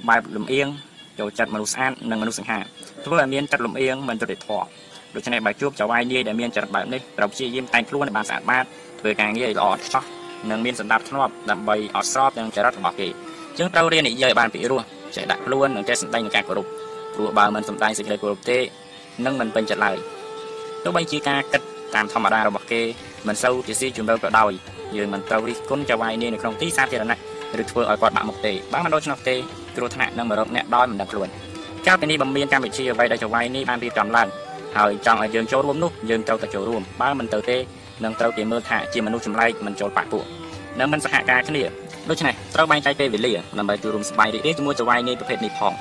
[0.09, 0.67] បែបលំអៀង
[1.19, 2.59] ចូលចិត្តមនុស្សស្អាតនិងមនុស្សសង្ហា
[3.05, 4.65] ធ្វើឲ្យមានចិត្តលំអៀងមិនយុត្តិធម៌
[5.15, 8.65] ដូច្នេះបើជួបចៅហ្វាយនាយដែលមានចរិតបែបនេះត្រូវព្យាយាមតែងខ្លួនឲ្យបានស្អាតបាត
[8.99, 10.03] ធ្វើការងារឲ្យល្អឥតខ្ចោះ
[10.51, 13.07] និងមានសន្តិភាពធ្នាប់ដើម្បីអត់ស្របនឹងចរិតរបស់គេ
[13.57, 14.81] យើងត្រូវរៀននិយាយឲ្យបានពីរោះ
[15.15, 16.65] ចេះដាក់ខ្លួននិងចេះសម្ដែងនឹងការគោរព
[17.15, 18.59] ព្រោះបើមិនសម្ដែងសេចក្តីគោរពទេ
[19.25, 19.97] នឹងមិនពេញចិត្តឡើយ
[20.83, 21.61] ទោះបីជាការគិត
[21.95, 22.81] តាមធម្មតារបស់គេ
[23.27, 24.51] មិនសូវជាស៊ីជម្រៅក៏ដោយ
[24.95, 27.17] យើងមិនត្រូវរិះគន់ចៅហ្វាយនេះនៅក្នុងទីសាធារណៈ
[27.61, 29.35] ឬធ្វើឲ្យគាត់បាក់មុខទេបើមិនដូច្នោះទេ
[29.75, 31.27] គ្រោះថ្នាក់នឹងមករកអ្នកដោយមិនដឹងខ្លួន
[31.87, 34.27] កាលពីនេះបើមានកម្មវិធីអ្វីដែលចៅហ្វាយនេះបានរៀបចំឡើង
[34.77, 37.57] ហើយចង់ឲ្យយើងចូលរួមនោះយើងត្រូវតែចូលរួមបើមិនទៅទេ
[38.03, 40.25] នឹងត្រូវគេមើលថាជាមនុស្សចម្លែកមិនចូលបាក់ពួក
[40.79, 41.63] និងមិនសហការគ្នា
[42.09, 45.73] ដូច្នេះត្រូវបែងចែកពេលវេលាដើម្បីចូលរួមសប្បាយរីករាយជាមួយចៅហ្វាយនេះប្រភេទនេះផង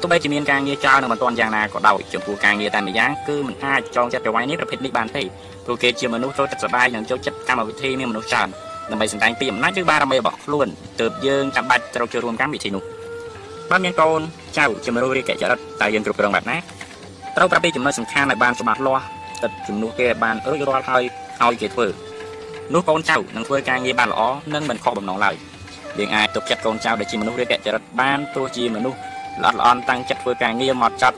[0.00, 5.22] ទោះបីជាមានការងារចោលនៅមិនទាន់យ៉ាងណាក៏ដោយចំពោះការងារតែម្យ៉ាងគឺមិនអាចចងចិត្តចៅហ្វាយនេះប្រភេទនេះបានទេ
[5.64, 8.48] ព្រោះគេជាមនុស្សចូលចិត្តសប្បាយនិងចូលចិត្តកម្មវិធីមានមនុស្សច្រើន
[8.90, 10.68] ដើម្បីសម្ដែងពីអំណាចឬបារមីរបស់ខ្លួន
[11.00, 12.82] ទើបយើងចាំបាច់ត្រូវចូលរួមកម្មវិធីនោះ
[13.70, 14.20] បើមានកូន
[14.58, 16.56] ចៅជាមនុស្សរាជកិច្ចចរិតតើយើងគ្រប់គ្រងបែបណា
[17.36, 19.04] ត្រូវប្រាប់ពីចំណុចសំខាន់ឲ្យបានច្បាស់លាស់
[19.42, 21.04] ទឹកជំនួសគេឲ្យបានរួចរាល់ហើយ
[21.44, 21.86] ឲ្យគេធ្វើ
[22.74, 24.20] នោះកូនចៅនឹងធ្វើការងារបានល្អ
[24.54, 25.34] និងមិនខុសបំណងឡើយ
[25.98, 28.98] យើងអាចទុកចិត្តកូនចៅដែលជាមនុស្សរាជកិច្ចចរិតបានទោះជាមនុស្ស
[29.42, 31.16] ល្អល្អន់តាំងចិត្តធ្វើការងារមកចត់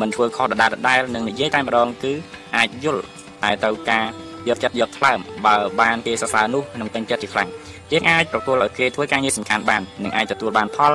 [0.00, 2.12] មិនធ្វើខុសដដែលដដែលនឹងនិយាយតែម្ដងគឺ
[2.56, 3.02] អាចយល់
[3.42, 4.04] តែទៅការ
[4.48, 7.48] យកចិត្តយកថ្លើមបើបានគេសរសើរនោះនឹងពេញចិត្តជាខ្លាំង
[7.92, 10.92] យើងអាចប្រគល់ឲ្យគេធ្វើការងារសំខាន់បាននិងអាចទទួលបានផល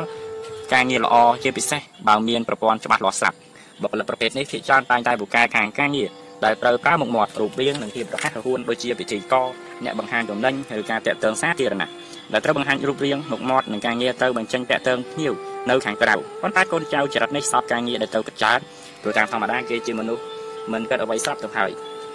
[0.73, 3.37] ការងារល្អជាពិសេសបើមានប្រព័ន្ធច្បាស់លាស់ស្រាប់
[3.81, 6.09] បុគ្គលិកប្រភេទនេះភាគច្រើនតែងតែពូកែខាងការងារ
[6.45, 9.47] ដែលត្រូវប្រើមុខមាត់រូបរាងនិងភាពរហ័សរហួនដូចជាពិធីករ
[9.83, 11.89] អ្នកបង្ហាញទំនិញឬការតាក់ទងសាធារណៈ
[12.33, 15.33] ដែលត្រូវបង្ហាញរូបរាងមុខមាត់និងការងារត្រូវបញ្ចេញតាក់ទងភ្ញៀវ
[15.69, 18.59] នៅខាងក្រៅប៉ុន្តែកូនចៅចរិតនេះសពការងារដែលត្រូវកិច្ចកើត
[19.01, 20.23] ព្រោះតាមធម្មតាគេជាមនុស្ស
[20.71, 21.71] មិនគិតអ្វីស្រាប់ទៅហើយ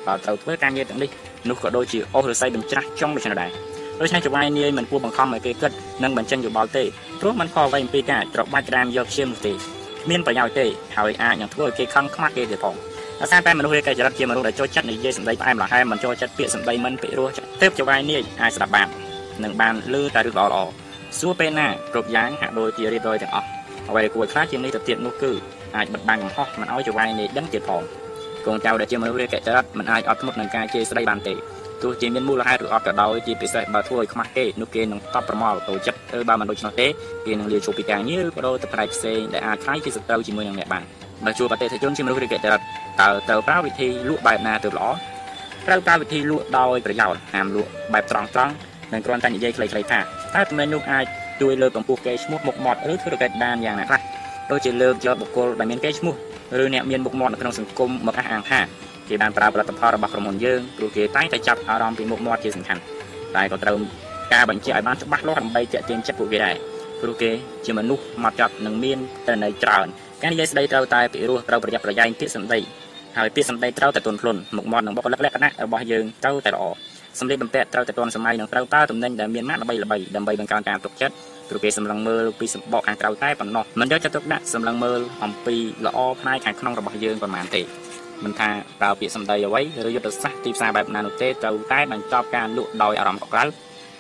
[0.07, 1.11] បើត្រូវធ្វើការងារទាំងនេះ
[1.49, 3.51] នោះក៏ដូចជាអស់រស័យបញ្ច្រាស់ចង់ដូច្នេះដែរ
[4.01, 6.85] ដូច្នេះចវាយនាយមិនគួរបង្ខំឲ្យគេគិតនិងបញ្ចេញយោបល់ទេ
[7.21, 12.75] ព្រោះมันខកអ្វីអំពីការច្របាច់ក្រាមយកឈាមនោះទេគ្មានប្រយោជន៍ទេហើយអាចនឹងធ្វើឲ្យគេខឹងខ្មាស់គេទៀតផង
[13.21, 17.29] ដោយសារតែមនុស្សរាយការចរិតជាមនុស្សដែលចូលចិត្តនិយាយសម្ដីផ្អែមល្ហែមមិនចូលចិត្តពាក្យសម្ដីមិនពិរោះ
[17.61, 18.89] ទើបចវាយនាយអាចស្ដាប់បាន
[19.45, 20.63] និងបានលឺតែរឿងល្អល្អ
[21.19, 23.47] សួរពេលណាគ្រប់យ៉ាងហាក់ដូចជារៀបរយទាំងអស់
[23.89, 25.33] អ្វីដែលគួរឲ្យខ្លាចជាងនេះទៅទៀតនោះគឺ
[25.77, 27.83] អាចបិទបាំងកំហុសមិនឲ្យចវាយនាយដឹងទៀតផង
[28.47, 31.35] កូនចៅដែលជាមនុស្សរាយការចរិតមិនអាចអត់ធ្មត់នឹងការជេរស្ដីបានទេ
[31.83, 36.87] ទោះជាមានមូលហេតុឬអត់ក៏ដោយជាពិសេសបើធ្វើឲ្យខ្មាស់គេនោះគេនឹងតបប្រមល់ទៅចិត្តឬបើមិនដូច្នោះទេ
[37.27, 40.85] គេនឹងលាឈប់ពីការងារឬបដូរទៅផ្នែកផ្សេងដែលអាចខ្លាយជាសត្រូវជាមួយនឹងអ្នកបាន
[41.25, 42.61] បើជួបអតិថិជនជាមនុស្សរាយការចរិត
[43.01, 44.87] តើត្រូវប្រើវិធីលក់បែបណាទៅល្អ
[45.67, 48.53] ត្រូវប្រើវិធីលក់ដោយប្រយោជន៍ហាមលក់បែបត្រង់ត្រង់
[48.93, 51.05] និងគ្រាន់តែនិយាយខ្លីៗថាតើតំណែងនោះអាច
[51.41, 54.01] ជួយលើកកម្ពស់កេរ្តិ៍ឈ្មោះមុខមាត់ឬធ្វើកិច្ចបានយ៉ាងណាខ្លះ
[54.51, 56.15] ដូចជាលើកយកបុគ្គលដែលមានកេរ្តិ៍ឈ្មោះ
[56.63, 58.61] ឬអ្នកមានមុខមាត់នៅក្នុងសង្គមមកអះអាងថា
[59.09, 62.81] គេបានប្រើផលិតផលរបស់ក្រុមហ៊ុនយើងព្រោះគេតែងតែចាប់អារម្មណ៍ពីមុខមាត់ជាសំខាន់
[63.37, 63.77] តែក៏ត្រូវ
[64.33, 66.57] ការបញ្ជាក់ឲ្យបានច្បាស់លាស់ដើម្បីទាក់ទាញចិត្តពួកគេដែរ
[67.01, 67.31] ព្រោះគេ
[67.65, 69.87] ជាមនុស្សមកចត់និងមានតន័យច្រើន
[70.23, 72.59] ការនិយាយស្ដីត្រូវតែពិរោះត្រូវប្រយ័ត្នប្រយែងពាក្យសម្ដី
[73.19, 76.65] ហើយពាក្យសម្ដីត្រូវតែទន់ភ្លន់មុខមាត់និងបុគ្គលិកលក្ខណៈរបស់យើងត្រូវតែល្អ
[77.21, 81.15] សម្លៀកបំពាក់ត្រូវតែទាន់សម័យនិងត្រូវប្រើតំណែងដែលមានម៉ាកល្បីល្បីដើម្បីបង្កើនការទុកចិត្ត
[81.49, 87.63] ព្រោះគេសម្លឹងមើលពីសម្បកខាងក្រៅតែប៉ុណ្ណោះមិនយកចិត្តទុកដាក់សម្លឹងមើលអំពីល្អផ្នែកខាងក្នុងរបស់យើងប៉ុន្មានទេ
[88.25, 88.49] មិនថា
[88.81, 93.45] ប្រើពាក្យសម្ដីអ្វីឬយុទ្ធសាស្ត្រទីផ្សារបែបណានោះទេត្រូវតែបញ្ចប់ការលក់ដោយអារម្មណ៍កក់ក្ដៅ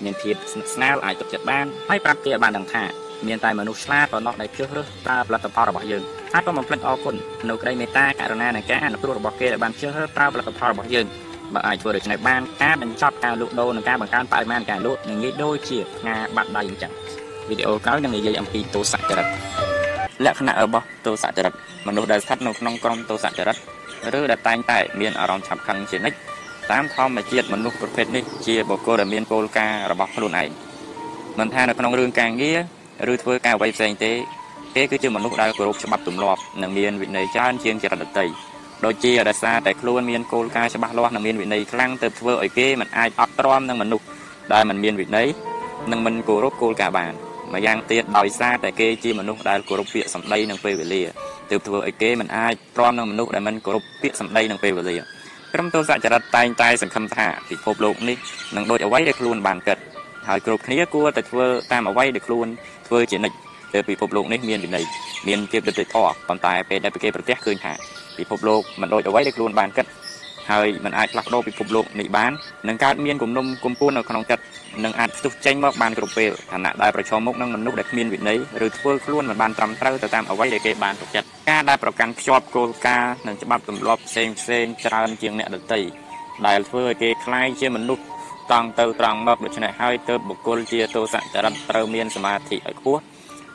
[0.04, 2.83] មានភាពស្និទ្ធស្នាលអាចទុកចិត្តបានហើយប្រាប់គេឲ្យបានដឹងថា
[3.26, 6.02] មានតែមនុស្សឆ្លាតប៉ុណ្ណោះដែលជ្រើសរើសប្រើផលិតផលរបស់យើង
[6.33, 7.14] ហើយក៏បំភ្លេចអរគុណ
[7.48, 11.07] នៅក្តីមេត្តាករុណានិងការអនុគ្រោះរបស់គេដែលបានជ្រើសរើសប្រើផលិតផលរបស់យើង
[11.54, 16.92] បើអាចធ្វើដូច្នេះបានការបញ្ចប់ការលក់ដូរនិងការបង្កើនបរិមាណការលក់នឹងងាយដូចជាផ្ងាបាត់ដៃអញ្ចឹង
[17.48, 19.26] វីដេអូក្រោយនឹងនិយាយអំពីទោសចរិត
[20.24, 21.54] លក្ខណៈរបស់ទោសចរិត
[21.88, 23.57] មនុស្សដែលស្ថិតនៅក្នុងក្រុមទោសចរិត
[24.18, 26.18] ឬដែលតែងតែមានអារម្មណ៍ឆាប់ខឹងជានិច្ច
[26.70, 30.50] តាមធម្មជាតិមនុស្សប្រភេទនេះជាបុគ្គលដែលមានគោលការណ៍របស់ខ្លួនឯង
[31.38, 32.59] មិនថានៅក្នុងរឿងការងារ
[33.13, 34.13] ឬធ្វើការអ្វីផ្សេងទេ
[34.77, 38.27] គេគឺជាមនុស្សដែលគោរពច្បាប់ទម្លាប់និងមានវិន័យច្រើនជាងចរិតដទៃ
[38.85, 44.05] ដូចជាដោយសារតែខ្លួនមានគោលការណ៍ច្បាស់លាស់និងមានវិន័យខ្លាំងទើបធ្វើឲ្យគេមិនអាចអត់ទ្រាំនឹងមនុស្ស
[44.53, 45.29] ដែលមិនមានវិន័យ
[45.91, 47.13] និងមិនគោរពគោលការណ៍បាន
[47.55, 51.03] ម្យ៉ាងទៀតដោយសារតែគេជាមនុស្សដែលគោរពពាក្យសម្ដីនិងពេលវេលា
[51.51, 54.97] ទើបធ្វើឲ្យគេមិនអាចទ្រាំនឹងមនុស្សដែលមិនគោរពពាក្យសម្ដីនិងពេលវេលា
[55.55, 58.17] ក្រុមទោសចរិតតែងតែសង្ឃឹមថាពិភពលោកនេះ
[58.57, 59.79] នឹងដូចអ្វីដែលខ្លួនបានគិត
[60.29, 62.47] ហើយគ្រប់គ្នាគួរតែធ្វើតាមអ្វីដែលខ្លួន
[62.88, 63.38] ធ្វើជានិច្ច
[63.74, 64.86] ទើបពិភពលោកនេះមានវិន័យ
[65.28, 67.74] មានភាពយុត្តិធម៌ប៉ុន្តែពេលដែលគេប្រទះឃើញថា
[68.17, 69.86] ពិភពលោកមិនដូចអ្វីដែលខ្លួនបានគិត
[70.52, 72.32] ហើយมันអាចផ្លាស់ប្ដូរពិភពលោកនេះបាន
[72.67, 74.43] នឹងកើតមានគំនុំគំពួននៅក្នុងចិត្ត
[74.84, 85.80] នឹងអាចផ្ទុះចេញមកបានគ្រប់ពេលខណៈដែលប្រឈមមុខនឹងមនុស្សដែលគ្មានវិន័យឬធ្វើខ្លួនមិនបានត្រឹមត្រូវទៅតាមអ្វីដែលគេបានទុកចិត្តការដែលប្រកាន់ខ្ជាប់គោលការណ៍និងច្បាប់ទម្លាប់ផ្សេងផ្សេងច្រើនជាងអ្នកដទៃ
[86.48, 88.04] ដែលធ្វើឲ្យគេคล้ายជាមនុស្ស
[88.53, 93.01] តង់ទៅត្រង់មកដូច្នេះហើយទើបបុគ្គលជាទោសចរិតត្រូវមានសមាធិឲ្យខ្ពស់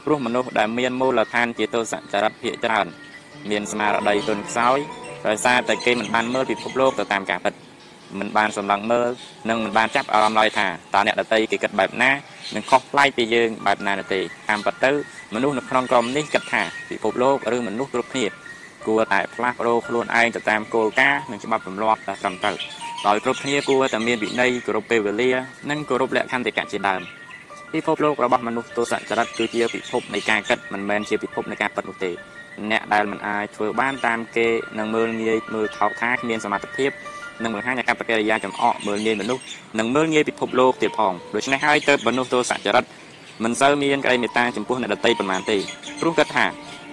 [0.06, 2.86] ព្រោះមនុស្សដែលមានមូលដ្ឋានជាទោសចរិតភាគច្រើន
[3.50, 4.78] មានស្មារតីទន់ខ្សោយ
[5.28, 7.54] ដោយសារតែគេមិនបានមើលពិភពលោកទៅតាមការពិត
[8.20, 9.10] មិនបានសម្លឹងមើល
[9.50, 12.12] និងមិនបានចាប់អារម្មណ៍ឡើយថាតើអ្នកដតីគេគិតបែបណា
[12.56, 14.92] និងខុសប្លែកពីយើងបែបណាទេតាមពិតទៅ
[15.34, 18.26] មនុស្សនៅក្នុងក្រុមនេះគិតថាពិភពលោកឬមនុស្សគ្រប់គ្នា
[18.88, 22.58] គួរតែផ្លាស់ប្ដូរខ្លួនឯងទៅតាមគោលការណ៍និងច្បាប់ទម្លាប់ដែលត្រឹមត្រូវ
[23.08, 25.30] ដោយគ្រប់គ្នាគួរតែមានវិន័យគោរពពេលវេលា
[25.70, 27.02] និងគោរពលក្ខន្តិកៈជាដើម
[27.74, 32.12] ពិភពលោករបស់មនុស្សទោសចរិតគឺជាពិភពនៃការគិតមិនមែនជាពិភពនៃការពិតនោះទេ
[32.72, 36.92] អ្នកដែលមិនអាចធ្វើបានតាមគេនឹងមើលងាយមើលថោកថាគ្មានសមត្ថភាព
[37.44, 39.44] និងបង្ហាញអាកប្បកិរិយាចំអកមើលងាយមនុស្ស
[39.80, 42.86] និងមើលងាយពិភពលោកទៀតផងដូច្នេះហើយទៅមនុស្សទោសចរិត
[43.44, 45.58] មិនសូវមានក្តីមេត្តាចំពោះអ្នកដទៃប៉ុន្មានទេ
[46.00, 46.46] ព្រោះគាត់ថា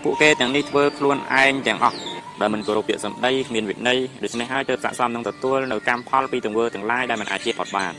[0.03, 1.96] ពួកគេទាំងនេះធ្វើខ្លួនឯងទាំងអស់
[2.40, 7.92] ដែលមិនគោរពពាក្យសម្ដីគ្មានវិន័យដូច្នេះហើយទើបស័ក្តិសមនឹងទទួលនៅកម្មផលពីទង្វើទាំងឡាយដែលមិនអាចជៀសផុតបាន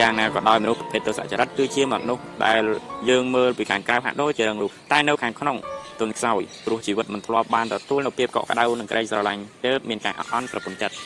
[0.00, 2.62] យ៉ាងណាក៏ដោយមនុស្សប្រភេទទោសចរិតគឺជាមនុស្សដែល
[3.10, 5.56] យើងមើលពីខាងក្រៅហាក់ដូចជារឹងរូសតែនៅខាងក្នុង
[6.00, 10.96] ទន់ខ្សោយព្រោះជីវិតមិនធ្លាប់បានទទួលនូវភាពកក់ក្ដៅនិងក្តីស្រឡាញ់ទើបមានការអត់អន់ប្រពន្ធចិត្ត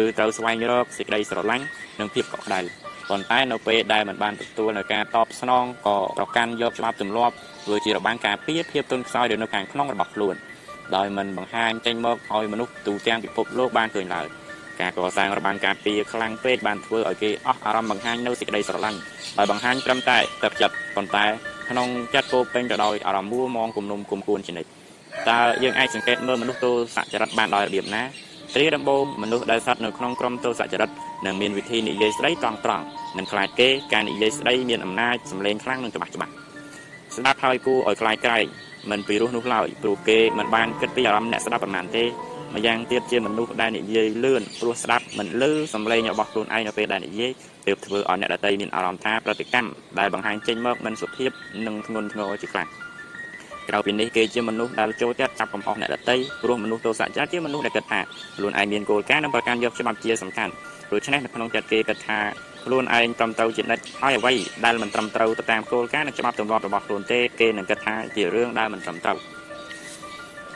[0.00, 1.64] ឬត្រូវស្វែងរកសេចក្តីស្រឡាញ់
[2.00, 2.60] និងភាពកក់ក្ដៅ
[3.08, 7.34] ប៉ុន្តែនៅពេលដែលមិនបានទទួលនៅការតបស្នងក៏ប្រកាន់យកច្បាប់ទម្លាប់
[7.64, 10.36] ធ្វើជារបាំងការពារភាពទន់ខ្សោយនៅខាងក្នុងរបស់ខ្លួន
[10.96, 14.26] ដោយមិនបង្ហាញចេញមកឲ្យមនុស្សទូទាំងពិភពលោកបានឃើញឡើយ
[14.80, 18.98] ការកសាងរបាំងការពារខ្លាំងពេកបានធ្វើឲ្យគេអស់អារម្មណ៍បង្ហាញនៅសេចក្តីស្រឡាញ់
[19.38, 21.24] ដោយបង្ហាញត្រឹមតែទឹកចិត្តប៉ុន្តែ
[21.70, 24.70] ក្នុងចិត្តពោពេញទៅដោយអារម្មណ៍មួមងគំនុំគុំគួនជានិច្ច
[25.30, 28.02] តើយើងអាចសង្កេតមើលមនុស្សទោសចរិតបានដោយរបៀបណា
[28.60, 30.90] រីដំបូងមនុស្សដែលស្ថិតនៅក្នុងក្រុមទោសចរិត
[31.26, 32.84] នឹងមានវិធីនិយាយស្ដីត្រង់ត្រង់
[33.18, 36.32] និងខ្លាចគេការនិយាយស្ដីមានអំណាចសម្លេងខ្លាំងនិងច្បាស់ច្បាស់
[37.16, 38.46] ស្ដាប់ហើយគួរឲ្យខ្លាចក្រែង
[38.90, 42.04] មិនពីរោះនោះឡើយព្រោះគេមិនបានគិតពីអារម្មណ៍អ្នកស្ដាប់ប៉ុន្មានទេ
[42.54, 47.32] ម្យ៉ាងទៀតជាមនុស្សដែលនិយាយលឿនព្រោះស្ដាប់មិនលឺសំឡេងរបស់ខ្លួនឯងនៅពេលដែលនិយាយ
[47.66, 51.30] ទើបធ្វើឲ្យអ្នកដទៃមានអារម្មណ៍ថាប្រតិកម្មដែលបង្ហាញចេញមកមិនសុភាព
[51.66, 52.68] និងធ្ងន់ធ្ងរជាខ្លាំង
[53.68, 58.00] ក្រៅពីនេះគេជាមនុស្សដែលចូលចិត្តចាប់កំហុសអ្នកដទៃព្រោះមនុស្សទោសចរិតជាមនុស្សដែលគិតថា
[58.36, 60.52] ខ្លួនឯងមានគោលការណ៍និងប្រកាន់យកច្បាប់ជាសំខាន់
[60.92, 62.18] ដូច្នេះនៅក្នុងចិត្តគេគិតថា
[62.64, 64.34] ខ្លួនឯងត្រឹមត្រូវជានិច្ចហើយអ្វី
[64.64, 69.18] ដែលមិនត្រឹមត្រូវទៅតាមគោលការណ៍និងច្បាប់ទម្លាប់របស់ខ្លួនទេគេនឹងគិតថាជារឿងដែលមិនត្រឹមត្រូវ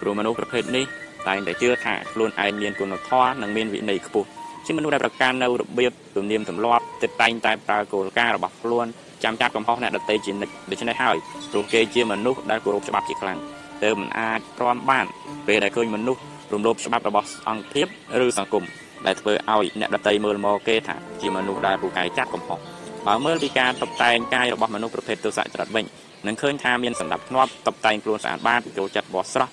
[0.00, 0.84] ព្រោះមនុស្សប្រភេទនេះ
[1.28, 4.28] តែងតែជឿថាខ្លួនឯងមានគុណធម៌និងមានវិន័យខ្ពស់
[4.66, 8.86] ជាមនុស្សដែលប្រកាន់នៅរបៀបទំនៀមទម្លាប់ទឹកតែងតែប្រើគោលការណ៍របស់ខ្លួន
[9.24, 11.16] ចាំចាប់កំហុសអ្នកដទៃជានិច្ចដូច្នេះហើយ
[11.50, 13.38] ព្រោះគេជាមនុស្សដែលគោរពច្បាប់ជាខ្លាំង
[13.82, 15.06] ទើបមិនអាចទ្រាំបាន
[15.46, 16.20] ពេលដែលឃើញមនុស្ស
[16.52, 17.86] រំលោភច្បាប់របស់អង្គភាព
[18.24, 18.64] ឬសង្គម
[19.06, 22.58] ដែលធ្វើឲ្យអ្នកដតីមើលមកគេថាជាមនុស្សដែលពូកែចាត់កំហុស
[23.06, 25.84] បើមើលពីការតុបតែងកាយរបស់មនុស្សប្រភេទទោសចរិតវិញ
[26.26, 29.52] នឹងឃើញថាមានសម្ដាប់ធ្នាប់តុបតែងខ្លួនស្អាតបាតចូលចិត្តបោះស្រស់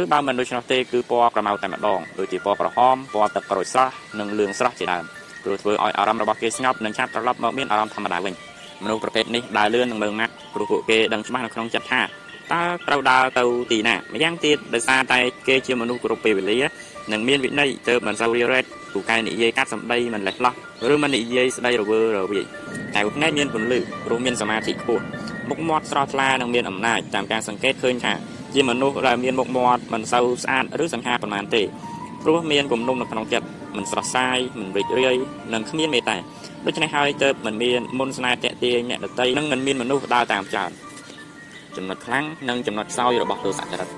[0.00, 5.04] ឬបើមិនដូច្នោះទេគឺពណ៌ក្រមៅតែម្ដងដូចជាពណ៌ក្រហមពណ៌ទឹកក្រូចស្រស់និងលឿងស្រស់ជាដើម
[5.44, 8.34] ព្រោះធ្វើឲ្យអារម្មណ៍របស់គេស្ងប់និងឆាប់ត្រឡប់មកមានអារម្មណ៍ធម្មតាវិញ
[8.84, 12.02] មនុស្សប្រភេទនេះដើរលឿននិងមើងម៉ាត់ព្រោះពួកគេដឹងច្បាស់នៅក្នុងចិត្តថា
[12.52, 16.58] តើត្រូវដើរទៅទីណាម្យ៉ាងទៀតដោយសារតែគេជាមនុស្សគ្រប់ពេលវេលា
[17.12, 20.54] និងមានវិន័យទើបមិនសូវរារែក ពូកែនិយាយកាត់សម្ដីមិនលេះលោះ
[20.92, 22.44] ឬមិននិយាយស្ដីរវើរវាយ
[22.94, 25.04] តែពួកអ្នកមានពន្លឺព្រោះមានសមាធិខ្ពស់
[25.48, 28.14] មុខមាត់ស្រស់ថ្លានិងមានអំណាចតាមការសង្កេតឃើញថា
[28.54, 31.62] ជាមនុស្សដែលមានមុខមាត់មិនសូវស្អាតឬសង្ហាប៉ុន្មានទេ
[32.22, 35.16] ព្រោះមានគំនុំនៅក្នុងចិត្តមិនស្រស់ស្រាយមិនរីករាយ
[35.54, 36.16] និងគ្មានមេត្តា
[36.66, 40.70] ដូច្នេះហើយទើបមិនមានមុនស្នេហ៍តាក់ទាញអ្នកដតីនិងមិនមានមនុស្សដើរតាមចោល
[41.76, 43.88] ចំណុចខ្លាំងនិងចំណុចខ្សោយរបស់ទោសចរិត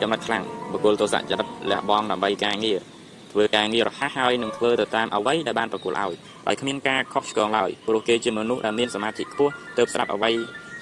[0.00, 0.42] ចំណុចខ្លាំង
[0.72, 2.78] បុគ្គលទោសចរិតលះបង់ដើម្បីការងារ
[3.32, 6.12] ធ្វើការងាររហ័សហើយនឹងធ្វើទៅតាមអ្វីដែលបានប្រគល់ឲ្យ
[6.48, 10.30] ដោយគ្មានការខុសឆ្គងឡើយព្រោះគេជាមនុស្សដែលមានសមាធិខ្ពស់ទើបស្រាប់អ្វី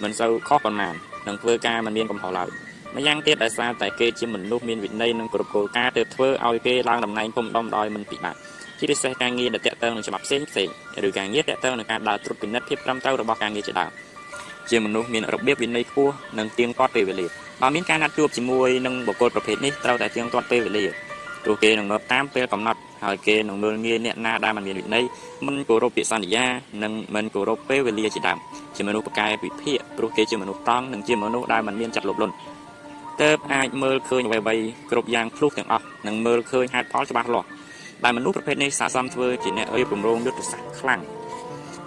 [0.02, 0.94] មិនសូវខុសប៉ុន្មាន
[1.26, 2.48] នឹងធ្វើការមិនមានកំហុសឡើយ
[2.96, 8.36] ម្យ៉ាងទៀតដោយសារតែគេជាមនុស្សមានវិន័យនិងគ្រប់គោលការណ៍ទើបធ្វើឲ្យគេឡើងតំណែងធំដុំដោយមិនពិបាក
[8.78, 10.68] ជាពិសេសការងារដែលតាក់ទងនឹងច្បាប់ផ្សេងផ្សេង
[11.06, 13.90] ឬការងារតាក់ទងនឹងការដើរត្រួតពិនិត្យភាពត្រឹមត្រូវរបស់ការងារជាដើម
[14.70, 17.26] ជាមនុស្សមានរបៀបវិន័យខ្ពស់និងទៀងទាត់ពេលវេលា
[17.62, 21.07] បើមានការណាត់ជួបជាមួយនឹងបុគ្គលប្រភេទនេះត្រូវតែទៀងទាត់ពេលវេលា
[21.48, 25.04] ព្រោះគេនឹងងើបតាមពេលកំណត់ហើយគេនឹងមើលងាយអ្នកណាដែលមិនមានវិន័យ
[25.46, 26.44] មិនគោរពពាក្យសន្យា
[26.82, 28.38] និងមិនគោរពពេលវេលាជាដើម
[28.76, 32.34] ជាមនុស្សប្រកែវិភាគព្រោះគេជាមនុស្សត្រង់និងជាមនុស្សដែលមិនមានចិត្តលោភលន់
[33.22, 37.46] ទើបអាចមើលឃើញអ្វីៗគ្រប់យ៉ាងភ្លុះទាំងអស់និងមើលឃើញហេតុផលច្បាស់លាស់
[38.04, 41.00] ដែលមនុស្សប្រភេទនេះស័ក្តិសមធ្វើជាអ្នករៀបរងយុទ្ធសាស្ត្រខ្លាំង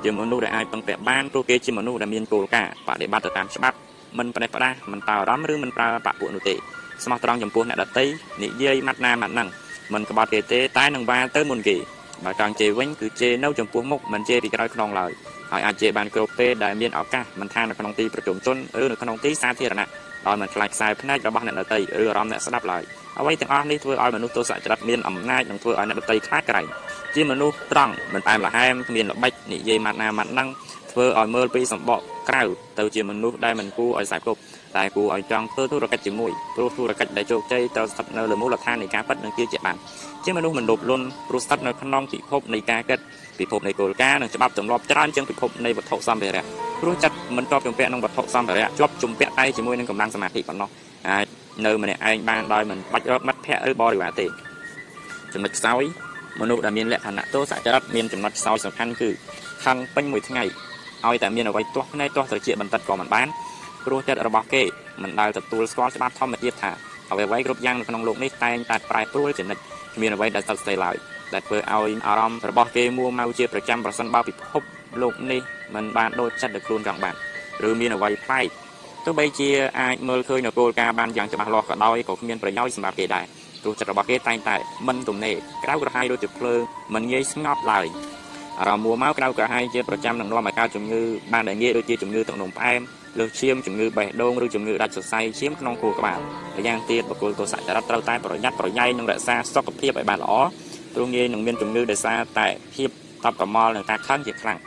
[0.03, 3.77] ជាមនុស្សដែលអាចពឹងពាក់បានព្រោះគេជាមនុស្សដែលមានគោលការណ៍បដិបត្តិទៅតាមច្បាប់
[4.17, 6.55] មិនផ្ដេសផ្ដាសមិនតើអារម្មណ៍ឬមិនប្រើបពពួកនោះទេ
[7.03, 8.05] ស្មោះត្រង់ចំពោះអ្នកដតី
[8.43, 9.47] និយាយម៉ាត់ណាម៉ាត់ហ្នឹង
[9.93, 11.77] មិនក្បត់គេទេតែនឹងវាទៅមុនគេ
[12.25, 15.11] បើចង់ជេរវិញគឺជេរនៅចំពោះមុខមិនជេរពីក្រោយខ្នងឡើយ
[15.51, 19.87] ហើយអាចជេរបានគ្រប់ពេលដែលមានឱកាសមិនថានៅក្នុងទីប្រជុំជនឬនៅក្នុងទីសាធារណៈ
[20.27, 22.83] ដោយមិនខ្លាចខ្សែភ្នែករបស់អ្នកដតីឬអារម្មណ៍អ្នកស្ដាប់ឡើយ
[23.19, 26.65] អ្វីទាំងអស់នេះធ្វើឲ្យមនុស្សទោសចរិតមានអំណាចនិងធ្វើឲ្យអ្នកដតីខ្លាចក្រែង
[27.15, 30.49] ជាមនុស្សត្រង់មិនអែមល្ហែមគ្មានល្បិចនិយាយម៉ាត់ណាម៉ាត់ហ្នឹង
[30.91, 32.43] ធ្វើឲ្យមើលពីសម្បកក្រៅ
[32.79, 34.39] ទៅជាមនុស្សដែលមិនគួរឲ្យខ្សែគប់
[34.77, 39.75] តែគួរឲ្យចង់ធ្វើธุរកិច្ចជាមួយព្រោះธุរកិច្ចដែលជោគជ័យត្រូវស្ថិតនៅលើមូលដ្ឋាននៃការពិតនិងជាជាបាន
[40.25, 42.99] ជាមនុស្សមិនលោភលន់ព្រោះស្ថិតនៅក្នុងពិភពនៃការគិត
[43.39, 46.43] ពិភពនៃគោលការណ៍និងច្បាប់ទម្លាប់ច្រើនជាងពិភពនៃវត្ថុសម្ភារៈ
[46.81, 50.69] ព្រោះចិត្តមិនតបជំពាក់នឹងវត្ថុសម្ភារៈជាប់ជំពាក់តែជាមួយនឹងកម្លាំងសមាធិប៉ុណ្ណោះ
[51.09, 51.25] អាច
[51.65, 54.25] នៅម្នាក់ឯងបានដោយមិនបាច់រកមិត្តភ័ក្តិឬបរិវារទេ
[55.33, 55.83] ចំណុចខ្សោយ
[56.41, 59.09] មនុស្សដែលមានលក្ខណៈទោសចរិតមានចំណុចខ្សោយសំខាន់គឺ
[59.65, 60.43] ខឹងពេញមួយថ្ងៃ
[61.05, 63.27] ឲ្យតែមានអ្វីទាស់ភ្នែកទាស់ត្រចៀកបន្តិចក៏មិនបាន
[63.85, 64.63] ព្រោះចិត្តរបស់គេ
[65.01, 66.71] មិនដែលទទួលស្គាល់ច្បាប់ធម្មជាតិថា
[67.11, 69.61] អ្វីៗគ្រប់យ៉ាងនៅក្នុងលោកនេះតែងតែប្រែប្រួលជានិច្ច
[69.95, 70.95] គ្មានអ្វីដែលស្ថិតស្ថេរឡើយ
[71.33, 74.61] ដែលធ្វើឲ្យអារម្មណ៍របស់គេមួម៉ៅជាប្រចាំប្រសិនបើពិភព
[75.01, 75.41] លោកនេះ
[75.75, 77.15] មិនបានដូចចិត្តដែលខ្លួនចង់បាន
[77.67, 78.47] ឬមានអ្វីប្លែក
[79.05, 79.49] ទោះបីជា
[79.81, 83.25] អាចមើលឃើញនៅគោលការណ៍បានយ៉ាងច្បាស់លាស់ក៏ដោយក៏គ្មានប្រយោជន៍សម្រាប់គេដែរ
[83.61, 84.55] ព្រោះចិត្តរបស់គេតែងតែ
[84.87, 86.61] មិនទំនេរក្រៅក្រហាយដូចជាភ្លើង
[86.93, 87.85] មិនងាយស្ងប់ឡើយ
[88.59, 91.01] អារម្មណ៍មួម៉ៅក្រៅក្រហាយជាប្រចាំនឹងនាំឲ្យកើតជំងឺ
[91.33, 92.81] បានដែលងាយដូចជាជំងឺទឹកនោមផ្អែម
[93.19, 96.19] លើសឈាមជំងឺបេះដូងឬជំងឺដាច់សរសៃឈាមក្នុងខួរក្បាល
[96.57, 100.33] ម្យ៉ាងទៀតបុគ្គលទោសចរិតត្រូវតែប្រយ័ត្នប្រយែងនិងរក្សាសុខភាពឲ្យបានល្អ
[100.93, 102.89] ព្រោះងាយនឹងមានជំងឺដោយសារតែភាព
[103.23, 104.59] តបប្រមល់និងការខឹងជាខ្លាំង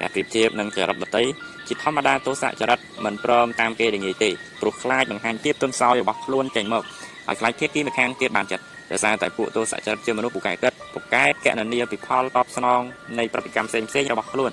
[0.00, 1.24] តែប្រៀបធៀបនឹងចរិតដតី
[1.68, 4.30] ជាធម្មតាទោសចរិតមិនព្រមតាមគេដែលងាយទេ
[4.60, 6.84] ព្រោះខ្លាចបង្ហាញភាពទន់ខ្សោយរបស់ខ្លួនចេញមក
[7.26, 12.80] ហើយខ្លាចភាពគីម្ខាងទៀតបានចិត្តដោយសារតែពួកទោសចរិតជាមនុស្សពូកែគិតពូកែកណនីពិផលតបស្នង
[13.18, 14.50] នៃប្រតិកម្មផ្សេងផ្សេងរបស់ខ្លួន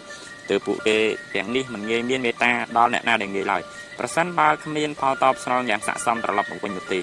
[0.50, 0.98] ទើបពួកគេ
[1.36, 3.62] ទាំងនេះមិនងាយមានមេត្តាដល់អ្នកណាដែលងាយឡើយ
[4.00, 7.00] ប្រសិនបើគ្មានផលតបស្នងយ៉ាងស័ក្តិសមត្រឡប់មកវិញនោះទេ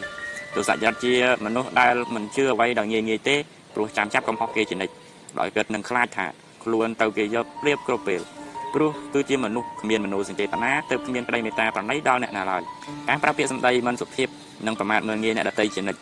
[0.55, 1.14] ទោសចរិតជា
[1.45, 3.36] មនុស្សដែលមិនជឿអ្វីដល់ងាយងាយទេ
[3.74, 4.95] ព្រោះចាំចាប់កំហុសគេជានិច្ច
[5.38, 6.26] ដោយគិតនឹងខ្លាចថា
[6.64, 8.20] ខ្លួនទៅគេយកព្រៀបគ្រប់ពេល
[8.74, 12.62] ព្រោះគឺជាមនុស្សគ្មានមនោសញ្ចេតនាទើបគ្មានក្តីមេត្តាប្រណីដល់អ្នកណាឡើយ
[13.09, 14.28] ការប្រើពាក្យសម្ដីមិនសុភាព
[14.66, 16.01] និងប្រមាថមើលងាយអ្នកដទៃជានិច្ច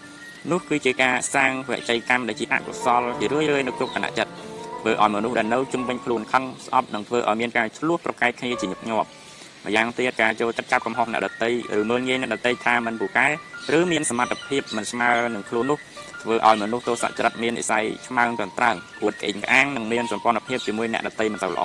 [0.50, 4.32] នោះគឺជាការសាងវិច័យកម្មដែលជាអកុសលជារឿយៗនៅគ្រប់គណៈចិត្ត
[4.80, 9.08] ធ្វើឲ្យមនុស្សដែលនៅជុំវិញខ្លួនខឹងស្អប់និងធ្វើឲ្យមានការឆ្លោះប្រកែកគ្នាជាញឹកញាប់
[9.64, 13.26] ម្យ៉ាងទៀតការចូលចិត្តចាប់កំហុសអ្នកដទៃឬមើលងាយអ្នកដទៃថាមិនពូកែ
[13.76, 15.78] ឬមានសមត្ថភាពមិនស្មើនឹងខ្លួននោះ
[16.22, 21.64] ធ្វើឲ្យមនុស្សទោសចរិតមាននិស័យឆ្មើងត្រឹមត្រូវអួតក្អេងក្អាងនិងមានសម្ព័ន្ធភាពជាមួយអ្នកដទៃមិនទៅល្អ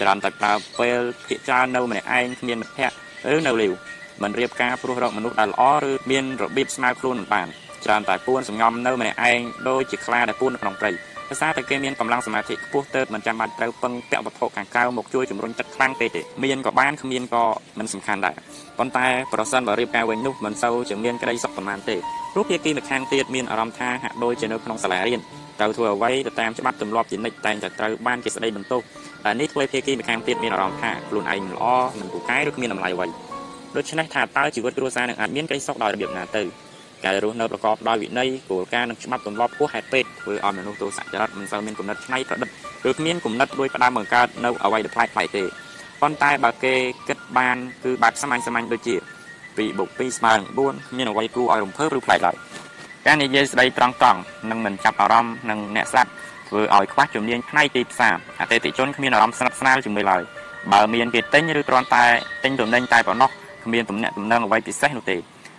[0.00, 2.96] ច្រើនតែប្រើពេលភាកច្រើននៅម្នាក់ឯងគ្មានមិត្តភ័ក្តិ
[3.34, 3.72] ឬនៅលាវ
[4.22, 7.48] មិនរៀបការព្រោះរកមនុស្សដែលល្អឬមានរបៀបស្មើខ្លួនមិនបាន
[7.84, 10.90] ច្រើនតែពួនសង្ងំនៅម្នាក់ឯងដូចជាខ្លាដែលពួននៅក្នុងព្រៃ
[11.32, 17.44] ភាសាតែគេមានកម្លាំងសមាធិខ្ពស់ទៅមិនចាំបាច់ត្រូវពឹងពាក់វត្ថុខាងក្រៅមកជួយជំរុញចិត្តខ្លាំងពេកទេមានក៏បានគ្មានក៏
[17.78, 18.34] មិនសំខាន់ដែរ
[18.78, 21.96] ប៉ុន្តែប្រសិនបើរៀបការវិញនោះមិនសូវជាមានក្តីសុខប៉ុន្មានទេ
[22.32, 25.20] ព្រោះភាគីម្ខាងទៀតមានអារម្មណ៍ថាហាក់ដូចជានៅក្នុងសាលារៀន
[25.60, 28.80] ត្រូវធ្វើអ្វីទៅតាមច្បាប់ទម្លាប់ជានិច្ចតែងតែត្រូវបានជាស្ដីបន្ទោស
[29.24, 31.64] តែនេះធ្វើឲ្យភាគីម្ខាងទៀតមានអារម្មណ៍ថាខ្លួនឯងមិនល្អ
[31.98, 33.06] មិនពូកែឬគ្មានតម្លៃអ្វី
[33.76, 36.44] ដូច្នេះថាតើជីវិតគ្រួសារនឹងអាចមានក្តីសុខដោយរបៀបណាទៅ
[37.04, 42.48] ការរស់នៅប្រកបដោយវិន័យគោលការណ៍និងច្បាប់ទម្លាប់ហួសហេតុពេកធ្វើឲ្យមនុស្សទោសចរិតមិនសូវមានគំនិតច្នៃប្រឌិត
[42.88, 45.44] ឬគ្មានគំនិតរួយផ្ដើមបង្កើតនៅអ្វីដែលប្លែកៗទេ
[46.02, 46.74] ប៉ុន្តែបើគេ
[47.08, 48.96] គិតបានគឺបែបសាមញ្ញសាមញ្ញដូចជា
[49.36, 52.36] 2បូក2ស្មើនឹង4គ្មានអ្វីគួរឲ្យរំភើបឬប្លែកឡើយ
[53.06, 56.10] ការនិយាយស្ដីត្រង់ត្រង់និងមិនចាប់អារម្មណ៍នឹងអ្នកស្ដាប់
[56.48, 60.22] ធ្វើឲ្យខ្វះជំនាញផ្នែកទីផ្សារអតិថិជនគ្មានអារម្មណ៍ស្និទ្ធស្នាលជាមួយឡើយ
[60.72, 62.04] បើមានគេទិញឬគ្រាន់តែ
[62.44, 63.30] ទិញទំនិញតែប៉ុណ្ណោះ
[63.64, 65.16] គ្មានទំនាក់ទំនងអ្វីពិសេសនោះទេ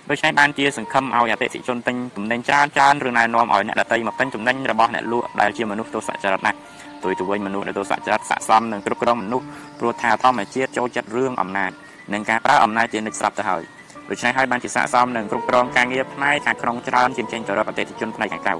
[0.09, 6.57] ដូច្នេះបានជាសង្ឃឹមឲ្យអតិថិជនទិញទំនិញច្រើនច្រើនឬណែនាំឲ្យអ្នកដទៃមកទិញទំនិញរបស់អ្នកលក់ដែលជាមនុស្សទោសចរិតណាស់
[7.03, 9.45] ទុយទៅវិញមនុស្សដែលទោសចរិតស័កសមនឹងគ្រប់គ្រងមនុស្ស
[9.79, 11.71] ព្រោះថាធម្មជាតិចូលចិត្តរឿងអំណាច
[12.13, 13.63] និងការប្រើអំណាចជានិច្ចស្រាប់ទៅហើយ
[14.09, 18.53] ដូច្នេះហើយបានជាស័កសមនឹងគ្រប់គ្រងការងារផ្នែកខាងក្នុងច្រើនជាងចេញទៅរកអតិថិជនផ្នែកខាងក្រៅ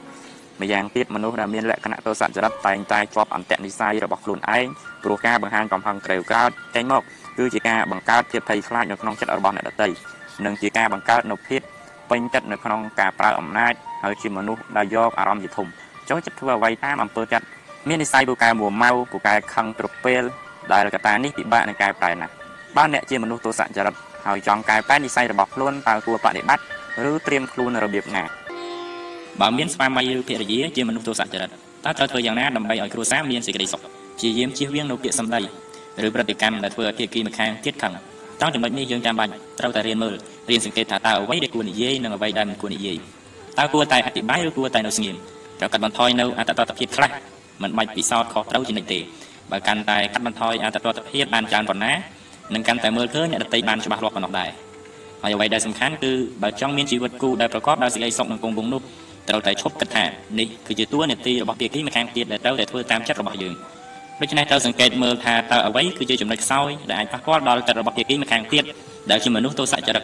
[0.62, 4.66] ម្យ៉ាងទៀតមនុស្សដែលមានលក្ខណៈទោសចរិតតែងតែជាប់អន្តៈនិស័យរបស់ខ្លួនឯង
[5.04, 7.02] ព្រោះការបង្ហាញកំហឹងក្រេវក្រោធចេញមក
[7.38, 9.90] គឺជាការបង្កើតភាពភ័យខ្លាចនៅក្នុងចិត្តរបស់អ្នកដទៃ
[10.46, 11.62] និងជាការបង្កើតនូវភាព
[12.10, 13.74] ពេញចិត្តនៅក្នុងការប្រើអំណាច
[14.04, 15.68] ហើយជាមនុស្សដែលយកអារម្មណ៍ជាធំ
[16.10, 17.46] ចូលចិត្តធ្វើអ្វីតាមអំពើចិត្ត
[17.88, 20.24] មាននិស័យពូកែមួម៉ៅពូកែខឹងត្រពេល
[20.74, 22.34] ដែលកត្តានេះពិបាកនឹងកែប្រែណាស់
[22.78, 23.96] បើអ្នកជាមនុស្សទោសចរិត
[24.28, 26.66] ហើយចង់កែប្រែនិស័យរបស់ខ្លួនតើគួរបដិបត្តិ
[27.12, 28.24] ឬត្រៀមខ្លួនរបៀបណា
[29.42, 31.50] បើមានស្វាមីឬភរិយាជាមនុស្សទោសចរិត
[31.86, 33.82] តើត្រូវធ្វើយ៉ាងណាដើម្បីឲ្យគ្រួសារមានសេចក្តីសុខ
[34.22, 35.42] ជាយាមជៀសវាងនៅពាក្យសម្ដី
[36.06, 37.94] ឬប្រតិកម្មដែលធ្វើឲ្យភាគីម្ខាងទៀតខឹង
[38.40, 40.16] ត្រង់ចំណុចនេះយើងចាំបាច់ត្រូវតែរៀនមើល
[40.50, 42.98] រៀនសង្កេតថាតើអ្វីដែលគួរនិយាយនិងអ្វីដែលមិនគួរនិយាយ
[43.60, 45.16] តើគួរតែអធិប្បាយឬគួរតែនៅស្ងៀម
[45.60, 47.12] ត្រូវកាត់បន្ថយនៅអត្តតតភាពខ្លះ
[47.64, 49.00] មិនបាច់ពិសោធន៍ខុសត្រូវជានិច្ចទេ
[49.52, 51.94] បើកាន់តែកាត់បន្ថយអត្តតតភាពបានច្រើនប៉ុណ្ណា
[52.54, 54.50] នឹងកាន់តែមើលឃើញអ្នកដទៃបានច្បាស់លាស់ប៉ុណ្ណោះដែរ
[55.24, 56.12] ហើយអ្វីដែលសំខាន់គឺ
[56.44, 58.82] បើចង់មានជីវិតគូដែលប្រកបដោយសេចក្តីសុខនិងគង់វង្សនោះ
[59.30, 60.06] ត្រូវតែឈប់គិតថា
[60.40, 63.54] នេះគឺជាតួនាទីរបស់ភាគីម្ខាងទៀតដែលត្រូវតែធ្វើតាមចិត្តរបស់យើង
[64.24, 68.64] ដូច្នេះត្រូវសង្កេតមើលថាតើអ្វីគឺជាចំណុចខ្សោយដែលអាចប៉ះពាល់ដល់ចិត្តរបស់ភាគីម្ខាងទៀត
[69.12, 70.04] ដែលជាមនុស្សទោសចរិត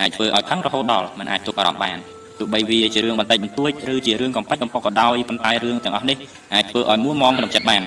[0.00, 1.98] អាចធ្វើឲ្យខឹងរហូតដល់មិនអាចទប់អារម្មណ៍បាន
[2.38, 6.16] ទោះបីវាជារឿងបន្តិចបន្តួចឬជារឿងកំប៉ាច់កំប៉ុកក៏ដោយប៉ុន្តែរឿងទាំងអស់នេះ
[6.54, 7.82] អាចធ្វើឲ្យមួមមក្នុងចិត្តបាន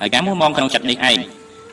[0.00, 1.18] ហើយការមួមមក្នុងចិត្តនេះឯង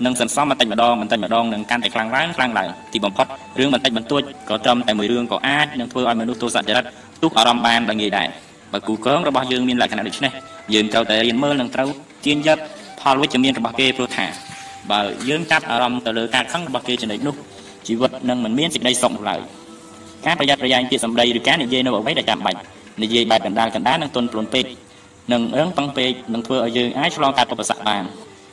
[0.05, 3.27] នឹងសន្សំបន្តិចម្ដងបន្តិចម្ដងនឹងកាន់តែខ្លាំងឡើងខ្លាំងឡើងទីបំផុត
[3.59, 6.85] រឿងបន្តិចបន្តួចក៏ត្រឹមតែមួយរឿងក៏អាចនឹងធ្វើឲ្យមនុស្សទោសចរិត
[7.23, 8.27] ទុះអារម្មណ៍បានដល់ងាយដែរ
[8.73, 10.31] បើគូក្រងរបស់យើងមានលក្ខណៈដូចនេះ
[10.73, 11.89] យើងត្រូវតែរៀនមើលនិងត្រូវ
[12.25, 12.59] ទាញយក
[13.01, 14.25] ផលវិជ្ជមានរបស់គេព្រោះថា
[14.91, 17.35] បើយើងចាប់អារម្មណ៍ទៅលើការខឹងរបស់គេចំណុចនោះ
[17.87, 19.39] ជីវិតនឹងមិនមានសេចក្តីសុខនោះឡើយ
[20.25, 22.59] ការប្រយ័ត្នប្រយែងពាក្យសម្ដីឬការនិយាយនៅអ្វីដែលចាំបាច់
[23.03, 24.65] និយាយបែបកណ្ដាលកណ្ដាលនឹងទន់ភ្លន់ពេក
[25.31, 28.03] នឹងរឹងប៉ឹងពេកនឹងធ្វើឲ្យយើងអាចឆ្លងកាត់ឧបសគ្គបាន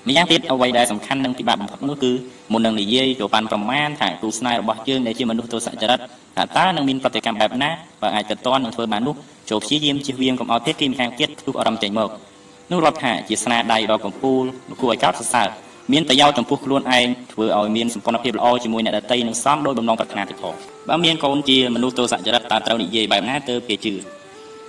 [0.09, 2.13] ម្យ៉ាងទៀតអ្វីដែលសំខាន់និងពិបាកបំផុតនោះគឺ
[2.53, 6.01] មុននឹងនិយាយក៏បានប្រមាណថាគូស្នេហ៍របស់យើងដែលជាមនុស្សទោសចរិត
[6.37, 7.71] ថាតើនឹងមានប្រតិកម្មបែបណា
[8.03, 9.15] បើអាចទៅតន់នឹងធ្វើបាននោះ
[9.51, 12.11] ចូលព្យាយាមជៀសវាងកុំឲ្យភាគីម្ខាងទៀតផ្ទុះអារម្មណ៍ចេញមក
[12.71, 14.45] នោះរាប់ថាជាស្នាដៃដ៏កំពូល
[14.81, 15.49] គួរឲ្យកោតសរសើរ
[15.93, 20.55] មានប្រយោជន៍ចំពោះខ្លួនឯងធ្វើឲ្យមានសម្ព័ន្ធភាពល្អជាមួយអ្នកដទៃនិងសមដោយបំណងប្រាថ្នាទៀតផង
[20.89, 23.95] បើមានកូនជាមនុស្សទោសចរិតតើត្រូវនិយាយបែបណាទៅគេជឿ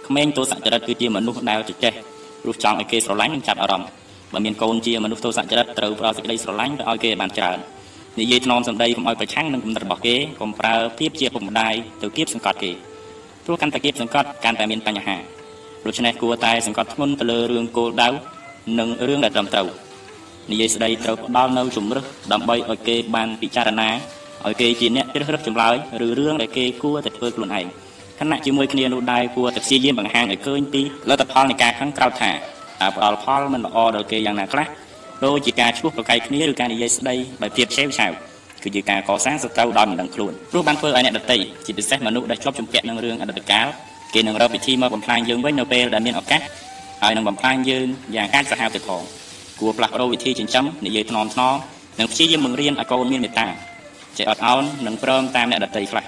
[0.08, 1.94] ក្មេងទោសចរិតគឺជាមនុស្សដែលចេះ
[2.48, 3.90] រស់ចង់ឲ្យគេស្រឡាញ់និងចាប់អារម្មណ៍
[4.34, 7.58] បើមានកូនជាមនុស្សទោសចរិតត្រូវផ្ដល់សេចក្តីស្រឡាញ់ទៅឲ្យគេបានច្រើន
[8.20, 12.72] និយាយថ្នមសម្ដីកុំឲ្យប្រឆាំងនឹងគំនិតរបស់គេកុំប្រើភាពជាពុកម្ដាយទៅគៀបសង្កត់គេ
[13.46, 15.18] ព្រោះកាន់តែគៀបសង្កត់កាន់តែមានបញ្ហា
[15.88, 18.10] ដូច្នេះគួរតែសង្កត់ធ្ងន់ទៅលើរឿងគោលដៅ
[18.80, 19.68] និងរឿងដែលត្រឹមត្រូវ
[20.52, 23.90] និយាយស្ដីត្រូវផ្ដល់នៅជំរឹះដើម្បីឲ្យគេបានពិចារណា
[24.46, 25.76] ឲ្យគេជាអ្នកជ្រើសរើសចម្លើយ
[26.06, 27.66] ឬរឿងដែលគេគួរតែធ្វើខ្លួនឯង
[28.20, 34.68] ខណៈជាមួយគ្នានោះដែរគួរតែព្យាយាមបង្ហាញឲ្យឃើញពីលទ្ធផលនៃការខឹងក្រោធថាតើផ្ដល់ផលមិនល្អដល់គេយ៉ាងណាខ្លះ
[35.26, 38.12] ដូចជាការឈ្លោះប្រកែកគ្នាឬការនិយាយស្ដីដោយភាពឆេវឆាវ
[38.64, 43.68] គឺជាការកសាងសត្រូវដោយមិនដឹងខ្លួនព្រោះបានធ្វើឲ្យអ្នកដទៃជាពិសេសមនុស្សដែលជាប់ជំពាក់នឹងរឿងអតីតកាល
[44.14, 46.42] គេនឹងរកវិធីមកបំផ្លាញយើងវិញនៅពេលដែលមានឱកាស
[47.02, 49.02] ហើយនឹងបំផ្លាញយើងយ៉ាងកាចសាហាវទៅផង
[49.60, 51.54] គួរផ្លាស់ប្ដូរវិធីចិញ្ចឹមនិយាយថ្នមថ្នម
[52.00, 53.48] និងព្យាយាមបង្រៀនឲ្យកូនមានមេត្តា
[54.18, 56.06] ចេះអត់ឱននិងព្រមតាមអ្នកដទៃខ្លះ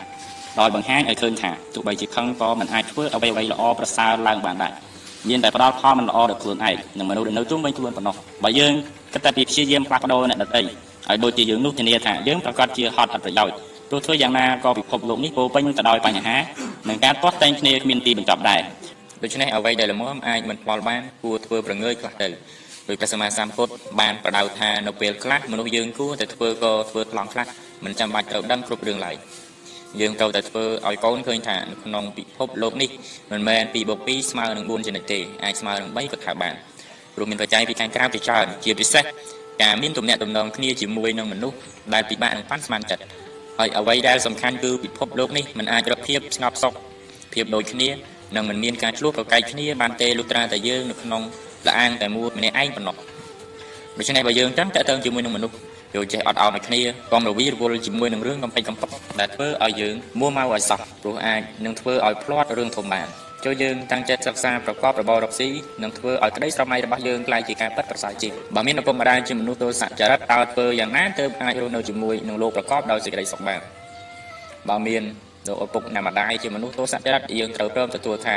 [0.60, 4.74] ដោយបង្ហាញឲ្យឃើញថាទោះបីជាខឹងក៏មិនអាចធ្វើអ្វីៗល្អប្រសើរឡើងបានដែរ
[5.30, 8.74] មានតែផ្ដល់ផលមិនល្អដល់ខ្លួនឯងនិងមនុស្សដែលនៅជុំវិញខ្លួនប៉ុណ្ណោះបើយើង
[9.14, 13.56] គិតតែពីព្យាយាមផ្លាស់ប្ដូរអ្នកដទៃឲ្យដូចជាយើងនោះធានាថាយើងប្រកាសជាហត់អត់ប្រយោជន៍
[13.90, 16.38] ព្រោះធ្វើយ៉ាងណាក៏ពិភពលោកនេះពោពេញទៅដោយបញ្ហា
[16.90, 18.62] និងការទាស់តែងគ្នាគ្មានទីបញ្ចប់ដែរ
[19.24, 22.28] ដូច្នេះអ្វីដែលល្មមអាចមិនផ្ដល់បានគួរធ្វើប្រងើយខ្លះទៅ
[22.88, 27.46] ដោយព្រះសម្មាសម្ពុទ្ធបានប្រដៅថានៅពេលខ្លះមនុស្សយើងគួរតែធ្វើក៏ធ្វើខ្លងខ្លះ
[27.86, 29.16] មិនចាំបាច់ត្រូវដឹងគ្រប់រឿងឡើយ
[30.00, 32.90] យើងត្រូវតែធ្វើឲ្យកូនឃើញថាក្នុងពិភពលោកនេះ
[33.32, 36.54] មិនមែន2បូក2ស្មើនឹង4ចំណុចទេអាចស្មើនឹង3ក៏ថាបាន
[37.16, 39.04] ព្រោះមានបច្ច័យពីខាងក្រៅជាច្រើនជាពិសេស
[39.64, 41.58] ការមានទំនាក់ទំនងគ្នាជាមួយនឹងមនុស្ស
[41.94, 43.04] ដែលពិបាកនឹងប៉ាន់ស្មានចិត្ត
[43.60, 46.74] ហើយអ្វីដែលសំខាន់គឺពិភពលោកនេះមិនអាចរកភាពស្ងប់សុខ
[47.34, 47.90] ភាពដូចគ្នា
[48.36, 51.22] និងមិនមានការឆ្លោះប្រកែកគ្នាបានទេលុះត្រាតែយើងនៅក្នុង
[51.68, 52.96] លអាងតែមួយម្នាក់ឯងប៉ុណ្ណោះ
[53.98, 55.56] ដូច្នេះបើយើងចាំតើតើជាមួយនឹងមនុស្ស
[55.96, 56.82] យកចេះអត់អោនឲ្យគ្នា
[57.12, 58.90] កុំរវីរវល់ជាមួយនឹងរឿងកំពេចកំពក
[59.20, 63.08] ដែលធ្វើឲ្យយើងមួម៉ៅឲ្យសោះព្រោះអាចនឹងធ្វើឲ្យផ្លាត់រឿងធំបាន
[63.46, 65.50] ចូលយើងតាំងចិត្តសិក្សាប្រកបរបររកស៊ី
[65.84, 73.60] នឹងធ្វើឲ្យក្តីស្រមៃរបស់យើងក្លាយជាការពិតប្រសើរជាងបើមានឪពុកម្ដាយជាមនុស្សទោសចរិតតើធ្វើយ៉ាងណាទើបអាចរស់នៅជាមួយនឹងលោកប្រកបដោយសេចក្តីសុខបាន
[74.70, 75.04] បើមាន
[75.48, 78.36] លោកឪពុកអ្នកម្ដាយជាមនុស្សទោសចរិតយើងត្រូវព្រមទទួលថា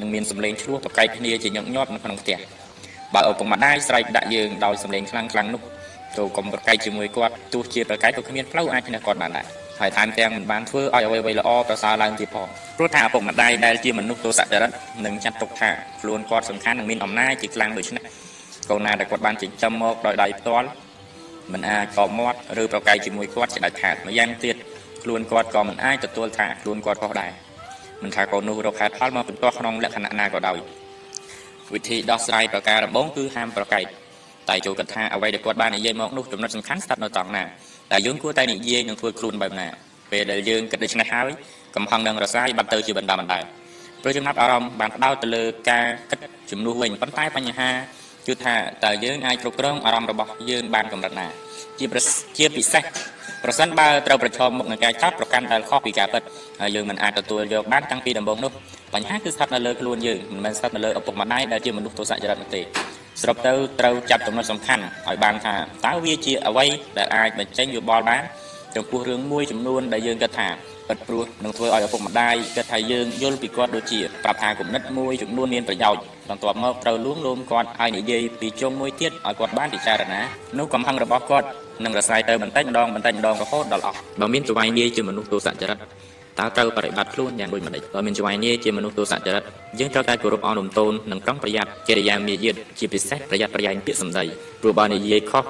[0.00, 2.38] នឹងមានសម្លេងឆ្លោះប្រកែកគ្នាជាញឹកញាប់នៅក្នុងផ្ទះ
[3.14, 5.62] បើឪពុកម្ដាយស្រែកដាក់យើងដោយសម្លេងខ្លាំងខ្លាំងនោះ
[6.16, 9.46] ចូលកុំប្រកែកជាមួយគាត់ទោះជាប្រកែកក៏គ្មានផ្លូវអាចឈ្នះគាត់បានដែរ
[9.80, 14.70] ហើយថែមទាំងមិនបានធ្វើឲ្យអ្វីៗល្អប្រសើរឡើងទៀតផងព្រោះថាឪពុកម្ដាយដែលជាមនុស្សទោសចរិត
[15.06, 15.70] នឹងចាត់ទុកថា
[16.00, 18.04] ខ្លួនគាត់សំខាន់និងមានអំណាចជាខ្លាំងដូច្នេះ
[18.70, 20.68] កូនណាដែលគាត់បានចិញ្ចឹមមកដោយដៃផ្ទាល់
[21.52, 24.56] មិនអាចកបមាត់ឬប្រកែកជាមួយគាត់ជាដាច់ខាតម្យ៉ាងទៀត
[25.02, 27.30] ខ្លួនគាត់ក៏មិនអាចទទួលថាខ្លួនគាត់ខុសដែរ
[28.02, 30.58] មិនថាកូននោះរកហេតុផលមកបន្ទាស់ក្នុងលក្ខណៈណាក៏ដោយ
[31.74, 33.84] វិធីដោះស្រាយប្រការដំបូងគឺហាមប្រកែក
[34.48, 37.44] តែចូលគិតថាអ្វីដែលគាត់បាននិយាយមកនោះចំណុចសំខាន់ស្ថិតនៅត្រង់ណា
[37.92, 39.68] តែយើងគួរតែនិយាយនឹងធ្វើខ្លួនបែបណា
[40.10, 41.30] ពេលដែលយើងគិតដូច្នេះហើយ
[41.76, 43.40] កំហឹងនឹងរសាយបាត់ទៅជាបណ្ដាបណ្ដា
[44.02, 46.18] ព្រោះចំណាប់អារម្មណ៍បានផ្ដោតទៅលើការគិត
[46.50, 47.70] ជំនួសវិញប៉ុន្តែបញ្ហា
[48.26, 51.26] គឺថាតើយើងអាចគ្រប់គ្រងអារម្មណ៍របស់យើងបានកម្រិតណា
[51.78, 51.86] ជា
[52.38, 52.84] ជាពិសេស
[53.44, 56.22] ប្រសិនបើត្រូវប្រឈមមុខនឹងការចាប់ប្រកាន់ដែលខុសពីការពិត
[56.60, 58.52] ហើយយើងមិនអាចទទួលយកបានតាំងពីដំបូងនោះ
[58.94, 62.62] បញ្ហាគឺស្ថិតនៅលើខ្លួនយើងមិនមែនស្ថិតនៅលើឪពុកម្ដាយដែលជាមនុស្សទោសចរិតនោះទេ
[63.20, 65.54] សរុបទៅត្រូវចាប់ចំណុចសំខាន់ឲ្យបានថា
[65.86, 66.66] តើវាជាអ្វី
[66.98, 68.22] ដែលអាចបញ្ចេញយោបល់បាន
[68.76, 70.48] ចំពោះរឿងមួយចំនួនដែលយើងគិតថា
[70.88, 80.20] ពិតព្រោះនឹងធ្វើឲ្យឪពុកម្ដាយគិតថាយើងយល់ពីគាត់ដូចជាប្រាប់ថាគំនិតមួយចំនួនមានប្រយោជន៍បន្ទាប់មកត្រូវលួងលោមគាត់ឲ្យនិយាយពីជុំមួយទៀតឲ្យគាត់បានពិចារណា
[80.58, 81.46] នោះកំហឹងរបស់គាត់
[81.84, 85.78] នឹងរសាយទៅបន្តិចម្ដងបន្តិចម្ដងរហូតដល់អស់បើមានចវាយនាយជាមនុស្សទោសចរិត
[86.40, 89.42] តើត្រូវបរិបត្តិខ្លួនយ៉ាងដូចម្តេចបើមានចវាយនាយជាមនុស្សទោសចរិត
[89.78, 94.24] យើងត្រូវតែគោរពអនុមតូននិងប្រុងប្រយ័ត្នកិរិយាមារយាទជាពិសេសប្រយ័ត្នប្រយែងពាក្យសម្ដី
[94.62, 95.44] ព្រោះបើនិយាយខុស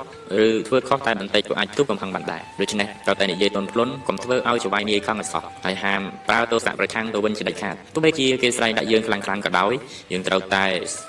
[0.46, 9.72] ឬធ្វើខុសតែបន្តិចក៏អាចទូកំហឹងបានដែរដូច្នេះត្រូវតែនិយាយទន់ភ្លន់កុំធ្វើឲ្យចវាយនាយខឹងឲ្យសោះហើយហាមប្រើទោសៈប្រឆាំងទៅវិញជាដាច់ខាតទោះបីជាគេស្រែកដាក់យើងខ្លាំងខ្លាំងក៏ដោយ
[10.12, 10.64] យើងត្រូវតែ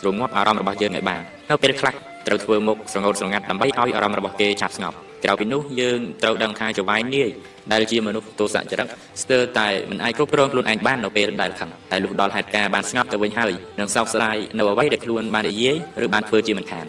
[0.05, 1.93] រងាប់អារម្មណ៍របស់យើងឲ្យបាននៅពេលខ្លះ
[2.27, 7.29] ត្រូវធ្វើមុខស្រងោតស្រងាត់ដើម្បីឲ្យអារម្មណ៍របស់គេចាប់ស្ងប់ ក្រៅពីនោះយើងត្រូវដឹងថាចវាយនាយ
[7.73, 8.87] ដែលជាមនុស្សទោសចរិត
[9.21, 16.85] ស្ទើរតែមិនអាចគ្រប់គ្រងខ្លួនឯងបាននៅពេលដែលខឹងតែលុះដល់ហេតុការណ៍បានស្ងប់ទៅវិញហើយនឹងសោកស្ដាយនៅអ្វីដែលខ្លួនបាននិយាយឬបានធ្វើជាមិនខាន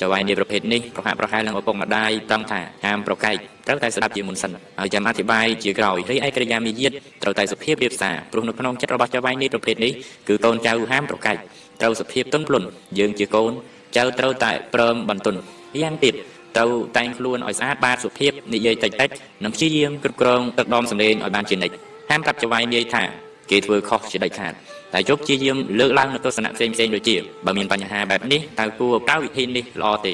[0.00, 6.92] ចវាយនាយប្រភេទនេះប្រហាក់ប្រហែលនឹងឪពុកម្ដាយត្រង់ថាហាមប្រកែកត្រូវតែស្ដាប់ជាមុនសិនហើយចាំអធិប្បាយជាក្រោយរីឯកិរិយាមាយាទ
[7.22, 9.92] ត្រូវតែសុភាពរៀបសារព្រោះនៅក្នុងចិត្តរបស់ចវាយនាយប្រភេទនេះ
[10.28, 11.36] គឺកូនចៅហាមប្រកែក
[11.80, 12.66] ត្រូវសុភាពទន់ភ្លន់
[12.98, 13.52] យើងជាកូន
[13.96, 15.38] ចៅត្រូវតែព្រមបន្ទន់
[15.80, 16.14] យ៉ាងទៀត
[16.58, 16.64] ទៅ
[16.96, 19.10] តែងខ្លួនឲ្យស្អាតបាតសុភាពនិយាយតិចតិច
[19.44, 21.74] និងព្យាយាមគ្រប់គ្រងទឹកដមសម្លេងឲ្យបានជានិច្ច
[22.10, 23.02] ហាមប្រាប់ចវាយនាយថា
[23.50, 24.52] គេធ្វើខុសជាដាច់ខាត
[24.94, 30.12] តែជប់ព្យាយាមលើកឡើងនៅទស្សនៈផ្សេងផ្សេងដូចជាបើមានបញ្ហាបែបនេះតើគួរប្រើវិធីនេះល្អទេ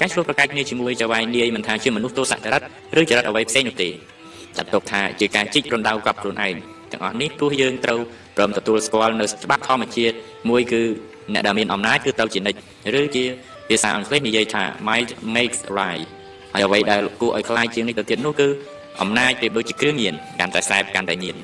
[0.00, 2.62] ការឆ្លោះប្រកែកគ្នាជាមួយចវាយនាយមិនថាជាមនុស្សទោសចរិត
[3.00, 3.88] ឬចរិតអ្វីផ្សេងនោះទេ
[4.56, 6.54] ចាត់ទុកថាជាការជីករំដៅកប់ខ្លួនឯង
[6.92, 8.00] ទាំងអស់នេះព្រោះយើងត្រូវ
[8.36, 10.14] ព្រមទទួលស្គាល់នៅច្បាប់ធម្មជាតិ
[10.50, 10.82] មួយគឺ
[11.32, 12.58] អ្នកដែលមានអំណាចគឺត្រូវជានិច្ច
[13.00, 13.24] ឬជា
[13.70, 16.04] ភាសាអង់គ្លេសនិយាយថា might makes right
[16.52, 18.48] ហើយអ្វីដែលគួរឲ្យខ្លាចជាងនេះទៅទៀតនោះគឺ
[19.02, 21.36] អំណាចប្រៀបដូចជាគ្រឿងញៀនកាន់តែសែបកាន់តែញៀន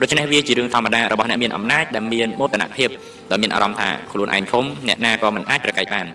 [0.00, 2.88] ដូច្នេះវាជារឿងធម្មតារបស់អ្នកមានអំណាចដែលមានមោទនភាព
[3.30, 6.06] ដែលមានអារម្មណ៍ថាខ្លួនឯងធំអ្នកណាក៏មិនអាចប្រកែកបាន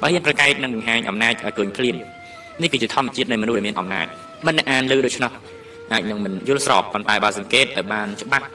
[0.00, 1.96] បើហ៊ានប្រកែកនឹងបង្ហាញអំណាចឲ្យឃើញភ្លាម
[2.62, 4.06] នេះគឺជាធម្មជាតិនៃមនុស្សដែលមានអំណាច
[4.46, 5.32] មិនអ្នកអានឮដូច្នោះ
[5.92, 8.46] អាចនឹងមិនយល់ស្របប៉ុន្តែបើសង្កេតឲ្យបានច្បាស់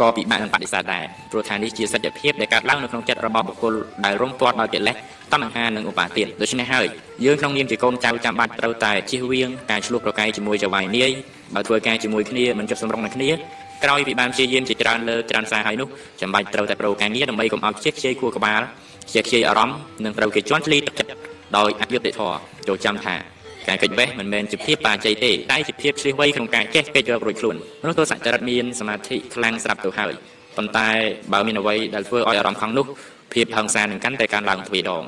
[0.00, 3.74] ក៏ពិបាកនឹងបដិសេធដែរព្រោះថានេះជាសច្ចភាពដែលកើតឡើងនៅក្នុងចិត្តរបស់បុគ្គល
[4.04, 4.96] ដែលរងពាត់ដោយកិលេស
[5.32, 6.86] តណ្ហានិងឧបាទានដូច្នេះហើយ
[7.24, 11.10] យើងក្នុងនាមជាកូនចៅចាំបាច់ត្រូវតែជៀសវាងការឆ្លោះប្រកែកជាមួយចៅវាយនាយ
[11.54, 13.30] បើធ្វើការជាមួយគ្នាមិនចុះសម្រុងនឹងគ្នា
[13.84, 15.88] ក្រោយពីបានព្យាយាមជាច្រើនលើច្រើនសារហើយនោះ
[16.20, 18.60] ចាំបាច់ត្រូវតែប្រោការងារដើម្បីកុំឲ្យខ្ជិះខ្ជាយគួរក្បាល
[19.12, 21.10] ជាខ្ជិលអារម្មណ៍និងត្រូវគេជន់ឈ្លីទឹកចិត្ត
[21.56, 22.36] ដោយអយុត្តិធម៌
[22.68, 30.12] ចូលចាំថា ការកិច្ចវេះមិនមែនជាភាពបាជ័យទេតែជាភាពឆ្លៀសវៃក្នុងការចេះកិច្ចរករួចខ្លួនមនុស្សទោសចរិតមានសមាធិខ្លាំងស្រាប់ទៅហើយ
[30.56, 30.88] ប៉ុន្តែ
[31.32, 32.86] បើមានអ្វីដែលធ្វើឲ្យអារម្មណ៍ខាងនោះ
[33.34, 35.04] ភាពហឹង្សានឹងកាន់តែកើនឡើងទ្វេដង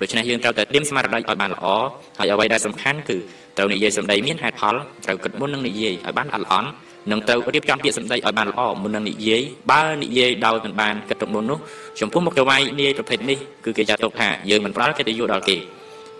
[0.00, 1.66] ដូច្នេះយើងត្រូវតែត្រៀមស្មារតីឲ្យបានល្អ
[2.18, 3.16] ហើយអ្វីដែលសំខាន់គឺ
[3.56, 4.74] ត្រូវនិយាយសម្ដីមានហេតុផល
[5.04, 6.68] ត្រូវគិតមុននឹងនិយាយឲ្យបានល្អិតល្អន់
[7.10, 9.42] និងត្រូវរៀបចំពាក្យសម្ដីឲ្យបានល្អមុននឹងនិយាយ
[9.72, 11.58] បើនិយាយដោយមិនបានគិតទុកមុននោះ
[12.00, 15.56] ចំពោះមុខចវាយនាយប្រភេទនេះគឺគេចាត់ទុកថាយើងមិនផ្ដល់កិត្តិយសដល់គេ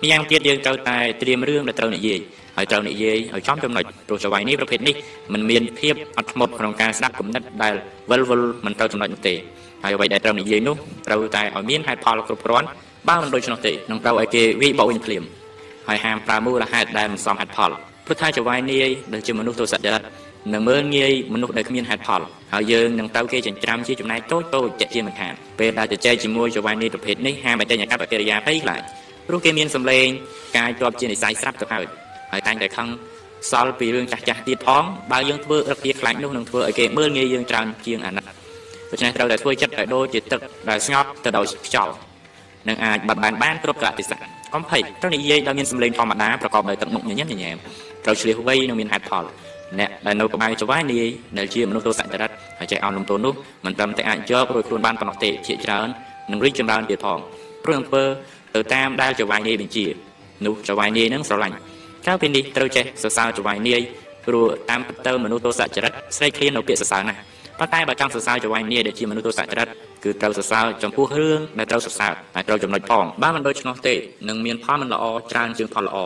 [0.03, 2.21] ម្យ៉ាងទៀតយើងត្រូវតែត្រៀមរឿងដែលត្រូវនិយាយ
[2.57, 4.95] ហើយត្រូវនិយាយឲ្យចំចំណុចព្រោះចវាយនេះប្រភេទនេះ
[5.33, 7.75] มันមានភាពអត់ធ្មត់ក្នុងការស្ដាប់គំនិតដែល
[8.11, 9.35] វិលវល់មិនត្រូវចំណុចនោះទេ
[9.85, 10.77] ហើយអ្វីដែលត្រូវនិយាយនោះ
[11.07, 12.67] ត្រូវតែឲ្យមានហេតុផលគ្រប់គ្រាន់
[13.09, 15.23] បើមិនដូច្នោះទេនឹងត្រូវឲ្យគេវាយបោកវិញភ្លាម
[15.89, 17.71] ហើយហាមប្រើមូលហេតុដែលមិនសមហេតុផល
[18.07, 20.03] ព្រោះថាចវាយនាយដែលជាមនុស្សទោសចរិត
[20.53, 22.21] នឹងមើលងាយមនុស្សដែលគ្មានហេតុផល
[22.53, 28.83] ហើយយើងនឹងត្រូវគេចិញ្ច្រាំជាចំណែកតូចតូចជាជាមិនខានពេលដែលជជែកជាមួយចវាយនាយប្រភេទនេះហាមឲ្យតែញកបកិរិយាភ័យខ្លាច
[29.29, 30.07] ព្រោះគេមានសម្លេង
[30.57, 31.85] កាយជាប់ជានិស័យស្រាប់ទៅហើយ
[32.33, 32.89] ហើយតែងតែខឹង
[33.51, 38.25] សល់ពីរឿងចាស់ចាស់ទៀតផងបើយើងធ្វើរឹកពីខ្លាចនោះនឹងធ្វើឲ្យគេមើលងាយយើងច្រើនជាងអាណិត
[38.91, 41.93] ដូច្នេះត្រូវតែធ្វើចិត្តឲ្យដូចជាទឹកដែលស្ងប់ទៅដោយខ្យល់
[42.69, 44.19] នឹងអាចបត់បែនបានគ្រប់កលៈទេសៈ
[44.55, 47.57] កុំភ័យត្រូវនិយាយដោយមានសម្លេងធម្មតាប្រកបដោយទឹកមុខញញឹមញញែម
[48.05, 49.25] ត្រូវឆ្លៀសវៃនិងមានហេតុផល
[49.79, 51.07] អ្នកដែលនៅក្បែរចវាយនាយ
[51.39, 55.89] ដែលជាមនុស្សទោសចរិតហើយចេះអោនលំទោននោះមិនត្រឹមតែអាចយករួចខ្លួនបានប៉ុណ្ណោះទេជាច្រើន
[56.31, 57.19] នឹងរីកចម្រើនទៀតផង
[57.65, 58.05] ព្រោះអំពើ
[58.59, 59.87] ទៅតាមដែលចវាយនាយបញ្ជា
[60.47, 61.57] នោះចវាយនាយនឹងស្រឡាញ់
[62.05, 63.81] ក្រៅពីនេះត្រូវចេះសរសើរចវាយនាយ
[64.27, 67.21] ព្រោះតាមពិតទៅមនុស្សទោសចរិតស្រេកឃ្លាននៅពាក្យសរសើរណាស់
[67.59, 69.69] ប៉ុន្តែបើចង់សរសើរចវាយនាយដែលជាមនុស្សទោសចរិត
[70.05, 73.95] គឺត្រូវសរសើរចំពោះរឿងដែលត្រូវសរសើរហើយត្រូវចំណុចផងបើមិនដូច្នោះទេ
[74.29, 75.99] នឹងមានផលមិនល្អច្រើនជាងផលល្អ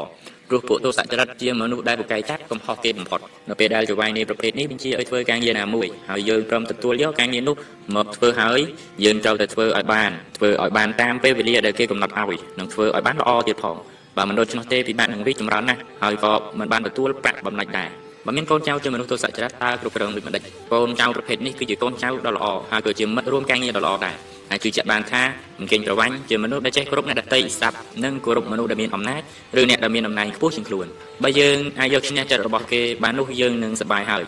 [0.53, 7.57] ព្រោះពួកទោសចរិតជាមនុស្សដែលពូកែចាត់កំហុសគេបំផុតនៅពេលដែលចវាយនាយប្រភេទនេះបញ្ជាឲ្យធ្វើការងារណាមួយហើយយើងព្រមទទួលយកការងារនោះ
[7.97, 8.61] មកធ្វើហើយ
[9.05, 13.77] យើងត្រូវតែធ្វើឲ្យបានធ្វើឲ្យបានតាមពេលវេលាដែលគេកំណត់ឲ្យនិងធ្វើឲ្យបានល្អទៀតផង
[14.17, 17.89] បើមិនដូច្នោះទេពិបាកនឹងរីកចម្រើនណាស់ហើយក៏មិនបានទទួលប្រាក់បំណាច់ដែរ
[18.27, 20.43] បើមានកូនចៅជាមនុស្សទោសចរិតតើគ្រប់គ្រងដូចម្ដេច
[20.73, 24.15] កូនចៅប្រភេទនេះគឺជាកូនចៅដ៏ល្អហើយក៏ជាមិត្តរួមការងារដ៏ល្អដែរ
[24.51, 25.23] ហើយជឿជាក់បានថា
[25.59, 29.21] មិនគេងប្រវាញ់ជាមនុស្សដែលចេះគោរពអ្នកដទៃស្ដាប់និងគោរពមនុស្សដែលមានអំណាច
[29.61, 30.87] ឬអ្នកដែលមានអំណាចខ្ពស់ជាងខ្លួន
[31.23, 34.23] បើយើងអាចយកឈ្នះចិត្តរបស់គេបាននោះយើងនឹងសប្បាយហើយ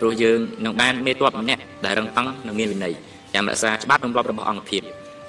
[0.00, 2.92] ព្រោះយើងនឹងបានមេតបម្នាក់ដែលរឹងប៉ឹងនិងមានវិន័យ
[3.34, 4.82] ចាំរក្សាច្បាប់ទម្លាប់របស់អង្គភាព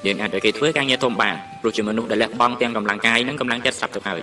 [0.06, 4.20] យើងអាចឲ្យគេធ្វើការងារធំបានព្រោះជាមនុស្សដែលលះបង់ទាំងកម្លាំងកាយនិងកម្លាំងចិត្តស្រាប់ទៅហើយ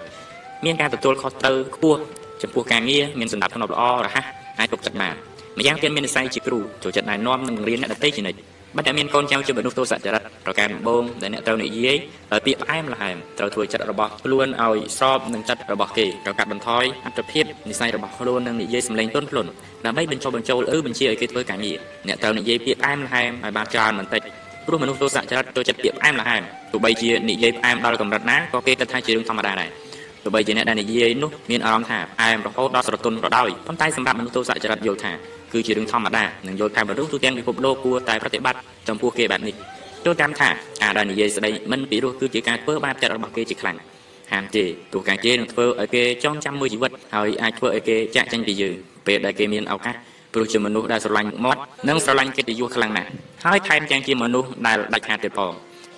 [0.65, 2.01] មានការទទួលខុសត្រូវខ្ពស់
[2.43, 4.25] ចំពោះការងារមានសន្តិភាពល្អរហ័ស
[4.59, 5.15] អាចទុកចិត្តបាន
[5.59, 8.41] ម្យ៉ាងទៀតមាននិស្ស័យជាគ្រូចូលចិត្តណែនាំនិងបង្រៀនអ្នកដទៃជានិច្ច
[8.77, 11.97] បើតែមានកូនចៅជាមនុស្សទោសចរិតប្រការដំបូងដែលអ្នកត្រូវនិយាយ
[12.33, 19.51] ដោយពាក្យផ្អែមល្ហែមត្រូវធ្វើចិត្តរបស់ខ្លួនឲ្យស្របនឹងចិត្តរបស់គេត្រូវកាត់បន្ថយអត្ថភាពនិស្ស័យរបស់ខ្លួននិងនិយាយសម្លេងទន់ភ្លន់
[19.87, 21.77] ដើម្បីបញ្ចុះបញ្ចូលឬបញ្ជាឲ្យគេធ្វើការងារ
[22.09, 24.23] អ្នកត្រូវនិយាយពាក្យផ្អែមល្ហែមឲ្យបានច្រើនបន្តិច
[24.67, 29.71] ព្រោះមនុស្សទោសចរិតចូលចិត្តពាក្យផ្អែមល្ហែមទោះបីជានិយាយផ្អែមដល់កម្រិតណាក៏គេគិតថាជារឿងធម្មតាដែរ
[30.25, 35.13] ទោះបីជាអ្នកដែលនិយាយនោះមានអារម្មណ៍ថាផ្អែមរហូតដល់ស្រទន់ក៏ដោយប៉ុន្តែសម្រាប់មនុស្សទោសចរិតយល់ថា
[35.53, 39.55] គឺជារឿងធម្មតានិងយល់ថាមនុស្សទូទាំងពិភពលោកគួរតែប្រតិបត្តិចំពោះគេបែបនេះ
[40.05, 40.49] ចូលតាមថា
[40.83, 43.77] ការដែលនិយាយស្ដីមិនពីរោះគឺជាការធ្វើបាបចិត្តរបស់គេជាខ្លាំង
[44.33, 48.75] ហាមទេទោះការគេនឹងធ្វើឲ្យគេចងចាំមួយជីវិតហើយអាចធ្វើឲ្យគេចាក់ចេញពីយើង
[49.07, 49.95] ពេលដែលគេមានឱកាស
[50.35, 53.09] ព្រោះជាមនុស្សដែលស្រឡាញ់មាត់និងស្រឡាញ់កិត្តិយសខ្លាំងណាស់
[53.45, 55.53] ហើយថែមទាំងជាមនុស្សដែលដាច់ខាតទៀតផង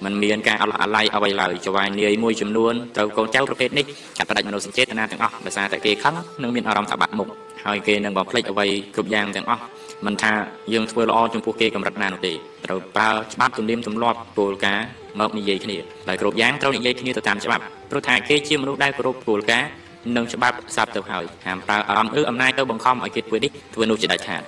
[0.05, 3.84] มันមានការអឡោះអាល័យអ្វីឡើយចវាយនាយមួយចំនួនត្រូវកូនចៅប្រភេទនេះ
[4.18, 7.28] កាត់ផ្ដាច់មនោសញ្ចេតនាទាំងអស់ដោយសារតែគេខឹងនិងមានអារម្មណ៍ថាបាក់មុខ
[7.66, 9.62] ហើយគេនឹងបំភ្លេចអ្វីគ្រប់យ៉ាងទាំងអស់
[10.07, 10.32] មិនថា
[10.72, 12.32] យើងធ្វើល្អចំពោះគេកម្រិតណានោះទេ
[12.64, 14.86] ត្រូវប្រើច្បាប់ទំនៀមទម្លាប់គោលការណ៍
[15.20, 15.76] មកនិយាយគ្នា
[16.09, 19.70] ដោយគ្រប់យ៉ាងត្រូវនិយាយគ្នាទៅតាមច្បាប់ព្រោះថាគេជាមនុស្សដែលគោរពគោលការណ៍
[20.16, 24.42] និងច្បាប់ស្រាប់ទៅហើយហាមប្រើអារម្មណ៍ឬអំណាចទៅបង្ខំឲ្យគេធ្វើនេះធ្វើនោះជាដាច់ខាត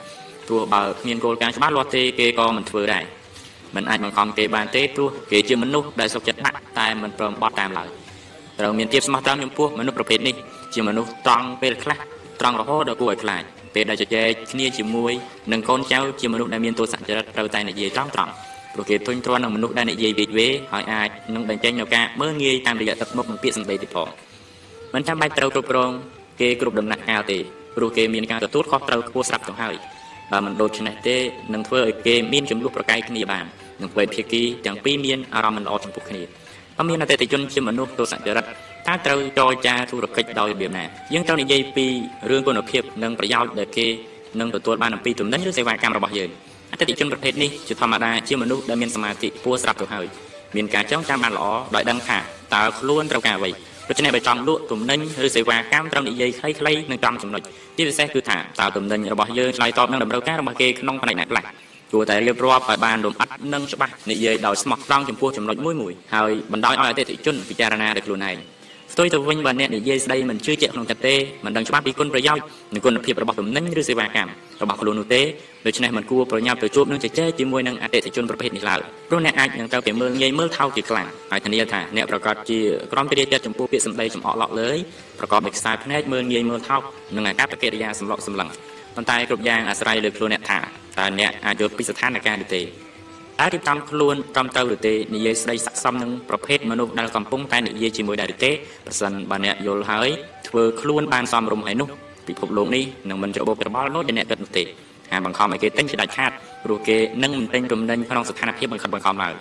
[0.46, 3.04] ព្រោះបើគ្មានគោលការណ៍ច្បាស់លាស់ទេគេក៏មិនធ្វើដែរ
[3.76, 7.88] មិនអាចបង្ខំគេបានទេព្រោះគេជាមនុស្សដែលសុខចិត្តដាក់តែមិនព្រមបត់តាមឡើយ
[8.58, 10.34] ត្រូវមានភាពស្មោះត្រង់ចំពោះមនុស្សប្រភេទនេះ
[10.74, 11.98] ជាមនុស្សត្រង់ពេលខ្លះ
[12.40, 13.42] ត្រង់រហូតដល់គួរឲ្យខ្លាច
[13.74, 15.12] ពេលដែលជជែកគ្នាជាមួយ
[15.52, 18.32] នឹងកូនចៅជាមនុស្សដែលមានទស្សនចរិតត្រូវតែនិយាយត្រង់ត្រង់
[18.74, 24.08] ព្រោះគេទុញទ្រាន់នឹងមនុស្សដែលនិយាយវេទវេហើយអាចនឹងបញ្ចេញនូវការមើលងាយតាមរយៈទឹកមុខនិងពាក្យសម្ដីទៀតផង
[24.94, 25.90] មិនចាំបាច់ត្រូវគ្រប់គ្រង
[26.40, 27.38] គេគ្រប់ដំណាក់កាលទេ
[27.76, 29.74] ព្រោះគេមានការទទួលខុសត្រូវខ្ពស់ស្រាប់ទៅហើយ
[30.32, 31.16] បើមិនដូច្នេះទេ
[31.54, 33.44] នឹងធ្វើឲ្យគេមានចំនួនប្រកែកគ្នាបាន
[33.80, 36.22] នឹងធ្វើឲ្យភាគីទាំងពីរមានអារម្មណ៍មិនល្អចំពោះគ្នា
[36.76, 38.44] បើមានអតិថិជនជាមនុស្សទស្សនចរិត
[38.88, 41.86] តើត្រូវចរចាធុរកិច្ចដោយរបៀបណាយើងត្រូវនិយាយពី
[42.30, 43.86] រឿងគុណភាពនិងប្រយោជន៍ដែលគេ
[44.40, 46.30] នឹងទទួលបានអំពីទំនិញឬសេវាកម្មរបស់យើង
[46.72, 50.06] អតិថិជនប្រភេទនេះជាធម្មតាជាមនុស្សដែលមានសមាធិខ្ពស់ស្រាប់ទៅហើយ
[50.56, 52.18] មានការចងចាំបានល្អដោយដឹងថា
[52.54, 53.50] តើខ្លួនត្រូវការអ្វី
[53.88, 57.42] ដូច្នេះបើចង់លក់ទំនិញឬសេវាកម្មត្រូវនិយាយខ្លីៗនិងចំចំណុច
[57.76, 61.44] ទីពិសេសគឺថាតើទំនិញរបស់យើងឆ្លើយតបនឹងតម្រូវការរបស់គេក្នុងផ្នែកណាខ្លះ
[61.92, 68.36] គួរតែរៀបរាប់ឲ្យបានលម្អិតនិងច្បាស់និយាយដោយស្មោះត្រង់ចំពោះចំណុចមួយមួយហើយបណ្ដោយឲ្យអតិថិជនពិចារណាដោយខ្លួនឯង
[68.98, 72.42] ផ្ទុយទៅវិញបើអ្នកនិយាយស្ដីមិនជឿជាក់ក្នុងចិត្តទេមិនដឹងច្បាស់ពីគុណប្រយោជន៍
[72.74, 74.30] និងគុណភាពរបស់ទំនិញឬសេវាកម្ម
[74.62, 75.22] របស់ខ្លួននោះទេ
[75.66, 82.58] ដូច្នេះមិនគួរប្រញាប់ទៅជួបនឹងជជែកជាមួយនឹងអតិថិជនប្រភេទនេះឡើយព្រោះអ្នកអាចនឹងទៅពីមើលងាយមើលថោកជាខ្លាំងហើយធានាថាអ្នកប្រកាសជា
[82.92, 84.78] ក្រំព្រាចិត្តចំពោះពាក្យសម្ដីចំអកឡក់លើយ
[85.18, 86.82] ប្រកបដោយខ្សែភ្នែកមើលងាយមើលថោក
[87.16, 88.48] និងអាកប្បកិរិយាសម្លក់សម្លឹង
[88.96, 90.58] ប៉ុន្តែគ្រប់យ៉ាងអាស្រ័យលើខ្លួនអ្នកថា
[90.98, 92.62] តើអ្នកអាចយល់ពីស្ថានភាពនេះទេ
[93.40, 98.50] តើរៀបចំខ្លួនត្រឹមត្រូវឬទេនិយាយស្ដីស័ក្តិសមនឹងប្រភេទមនុស្សដែលកំពុងតែនិយាយជាមួយដែរឬទេ
[98.86, 100.08] ប្រសិនបើអ្នកយល់ហើយ
[100.48, 101.88] ធ្វើខ្លួនបានសមរម្យហើយនោះ
[102.28, 104.64] ពិភពលោកនេះនឹងមិនច្របូកច្របល់នោះជាអ្នកគិតនោះទេ
[105.10, 106.30] ហាបង្ខំឲ្យគេទិញជាដាច់ខាត
[106.64, 109.32] ព្រោះគេនឹងមិនទិញទំនិញក្នុងស្ថានភាពបង្ខិតបង្ខំឡើយ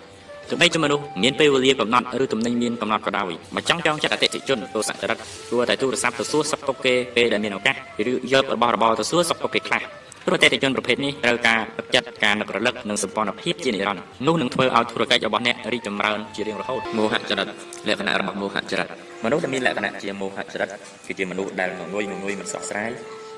[0.50, 5.18] ទោះបីជាមនុស្សមានពេលវេលាកំណត់ឬទំនិញមានកំណត់ក៏ដោយបើចង់ចង់ចិត្តអតិថិជនទស្សនចរិត
[5.50, 7.76] គួរតែទូរស័ព្ទទៅសួរសុខទុក្ខគេពេលដែលមានឱកាស
[8.10, 9.82] ឬយករបស់របរទៅសួរសុខទុក្ខគេខ្លះ
[10.30, 17.48] ព្រោះអតិថិជនប្រភេទនេះត្រូវការទឹកចិត្តការនឹករលឹកនិងសម្ព័ន្ធភាពជានិរន្តរ៍នោះនឹងធ្វើឲ្យធុរកិច្ចរបស់អ្នករីកចម្រើនជារៀងរហូតមោហចរិត
[17.88, 18.88] លក្ខណៈរបស់មោហចរិត
[19.26, 20.70] មនុស្សដែលមានលក្ខណៈជាមោហចរិត
[21.08, 22.92] គឺជាមនុស្សដែលងងុយងងុយមិនសោះស្រាយ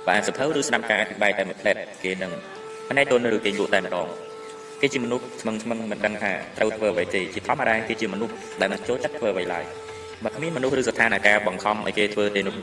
[0.06, 2.32] បើអានសភៅឬស្ដាប់ការអធិប្បាយតែមួយផ្លែតគេនឹង
[2.90, 4.08] ផ្នែកទន់ឬគេលក់តែម្ដង
[4.82, 9.64] គេជាមនុស្សស្មឹងស្មឹងមិនដឹងថាត្រូវធ្វើអ្វីទេជាធម្មតាគេជាមនុស្សដែលមិនចូលចិត្តធ្វើអ្វីឡើយ
[10.24, 12.56] បើគ្មានមនុស្សឬស្ថានភាពបង្ខំឲ្យគេធ្វើទេនោះ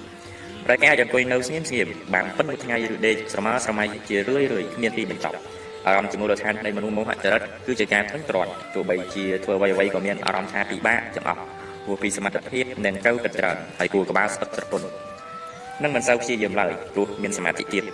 [0.66, 5.36] ប្រគេអាចអង្គុយនៅស្ងៀមស្ងៀមបានប៉ុនមួយថ្ងៃឬដេកស្រមើស្រមៃជារឿយរឿយគ្មានទីបញ្ចប់
[5.86, 11.40] អារម្មណ៍ជាមូលដ្ឋាននៃមនុស្សមោហចរិតគឺជាការធុញទ្រាន់ទោះបីជាធ្វើអ្វីអ្វីក៏មានអារម្មណ៍ថាពិបាកទាំងអស់
[11.84, 14.82] ព្រោះពីសមត្ថភាពនិងកៅកិត្តច្រើនហើយគួរក្បាលស្អឹកត្រពុន
[15.82, 17.84] នឹងមិនសូវព្យាយាមឡើយព្រោះមានសមាធិទៀត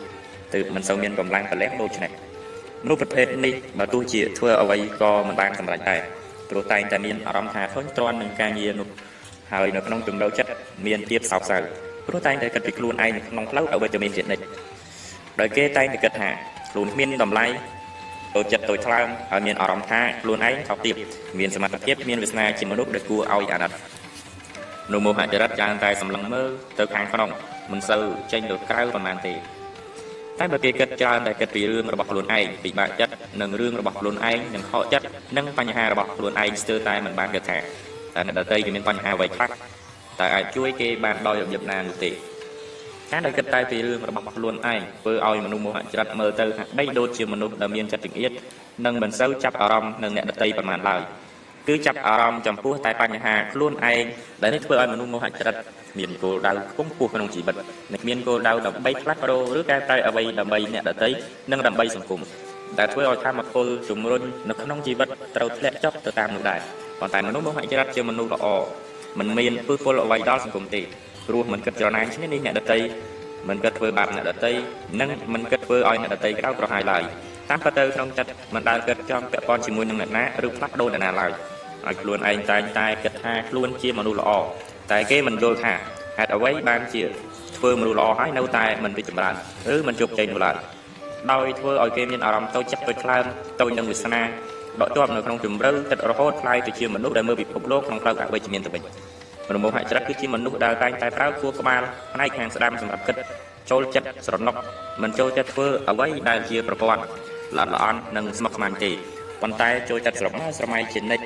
[0.54, 2.10] ទើបមិនសូវមានកម្លាំងប្រឡែងដូចនេះ
[2.84, 6.00] មនុស្សប្រភេទនេះបើទោះជាធ្វើអ្វីក៏មិនបានសម្រេចដែរ
[6.50, 8.88] ព្រោះតែងតែមានអារម្មណ៍ថាធុញទ្រាន់នឹងការងារនោះ
[9.52, 10.50] ហើយនៅក្នុងជំរៅចិត្ត
[10.86, 11.58] មានភាពសោកសៅ
[12.08, 14.44] ព្រោះតែងតែគិតពីខ្លួនឯងនៅក្នុងផ្លូវអវិជ្ជមានជានិច្ច
[15.40, 16.28] ដោយគេតែងតែគិតថា
[16.70, 17.46] ខ្លួនគ្មានតម្លៃ
[18.36, 20.94] តូចចិត្តតូចថ្លើមហើយមានអារម្មណ៍ថាខ្លួនឯងថោកទាប
[21.38, 23.70] មានសមត្ថភាពមានវាសនាជាមនុស្សដែលគួរឲ្យអាណិត
[24.92, 26.48] នោះមោហចរិតច្រើនតែសម្លឹងមើល
[26.78, 27.30] ទៅខាងក្នុង
[27.72, 29.34] មិនសូវចេញទៅក្រៅប៉ុន្មានទេ
[30.38, 37.58] តែបើគេគិតច្រើនតែគិតពីរឿងរបស់ខ្លួនឯងពិបាកចិត្តនិងរឿងរបស់ខ្លួនឯងនិងខកចិត្តនិងបញ្ហារបស់ខ្លួនឯងស្ទើរតែមិនបានគិតថា
[38.14, 39.48] តែអ្នកដទៃគេមានបញ្ហាអ្វីខ្លះ
[40.20, 42.10] តែអាចជួយគេបានដោយរបៀបណានោះទេ
[43.12, 48.32] ការដែលគិតតែពីរឿងរបស់ខ្លួនឯងធ្វើឲ្យមនុស្សមោហចរិតមើលទៅហាក់បីដូចជាមនុស្សដែលមានចិត្តចង្អៀត
[48.84, 51.00] និងមិនសូវចាប់អារម្មណ៍នឹងអ្នកដទៃប៉ុន្មានឡើយ
[51.68, 54.04] គឺចាប់អារម្មណ៍ចំពោះតែបញ្ហាខ្លួនឯង
[54.42, 55.56] ដែលនេះធ្វើឲ្យមនុស្សមោហចរិត
[55.98, 57.54] មានគោលដៅខ្ពង់ខ្ពស់ក្នុងជីវិត
[57.92, 61.08] និងគ្មានគោលដៅដើម្បីផ្លាស់ប្ដូរឬកែប្រែអ្វីដើម្បីអ្នកដទៃ
[61.52, 62.20] និងដើម្បីសង្គម
[62.78, 66.60] ដែលធ្វើឲ្យធម៌ពលជំរុញនៅក្នុងជីវិតត្រូវធ្លាក់ចុះទៅតាមនោះដែរ
[67.00, 68.46] ប៉ុន្តែមនុស្សមោហចរិតជាមនុស្សល្អ
[69.18, 70.82] មិនមានពឹសពលអ្វីដល់សង្គមទេ
[71.26, 72.80] ព្រោះមិនគិតច្រណែនឈ្នះនេះអ្នកដតី
[73.48, 74.52] មិនគិតធ្វើបាបអ្នកដតី
[75.00, 77.02] និងមិនគិតធ្វើឲ្យអ្នកដតីក្រៅប្រហាយឡើយ
[77.50, 81.32] តាមពិតទៅក្នុងចិត្តមិនដែលគិតចង់ពាក់ព័ន្ធជាមួយនឹងអ្នកណាឬផ្លាស់ប្ដូរអ្នកណាឡើយ
[81.86, 84.30] ឲ្យខ្លួនឯងតែងតែគិតថាខ្លួនជាមនុស្សល្អ
[84.92, 85.72] តែគេមិនយល់ថា
[86.18, 87.02] ហេតុអ្វីបានជា
[87.56, 89.34] ធ្វើមនុស្សល្អហើយនៅតែមិនរីកចម្រើន
[89.74, 90.56] ឬមិនជោគជ័យនោះឡើយ
[91.32, 93.24] ដោយធ្វើឲ្យគេមានអារម្មណ៍តូចចិត្តតូចថ្លើម
[93.60, 94.22] តូចនឹងវាសនា
[94.80, 98.82] ដកជាប់នៅក្នុងជំរឿទឹករហូតខ្លាយទៅជាមនុស្សដែលមើលពិភពលោកក្នុងផ្លូវអវិជ្ជមានទៅវិញ
[99.48, 101.82] មនុស្សមោហចរិតគឺជាមនុស្សដែលតែងតែប្រើខួរក្បាល
[102.14, 103.16] ផ្នែកខាងស្ដាំសម្រាប់គិត
[103.70, 104.54] ចូលចិត្តស្រណុក
[105.02, 107.02] មិនចូលចិត្តធ្វើអ្វីដែលជាប្រព័ន្ធ
[107.56, 108.90] ល្អល្អន់និងស្មុគស្មាញទេ
[109.42, 111.24] ប៉ុន្តែចូលចិត្តស្រមើស្រមៃជានិច្ច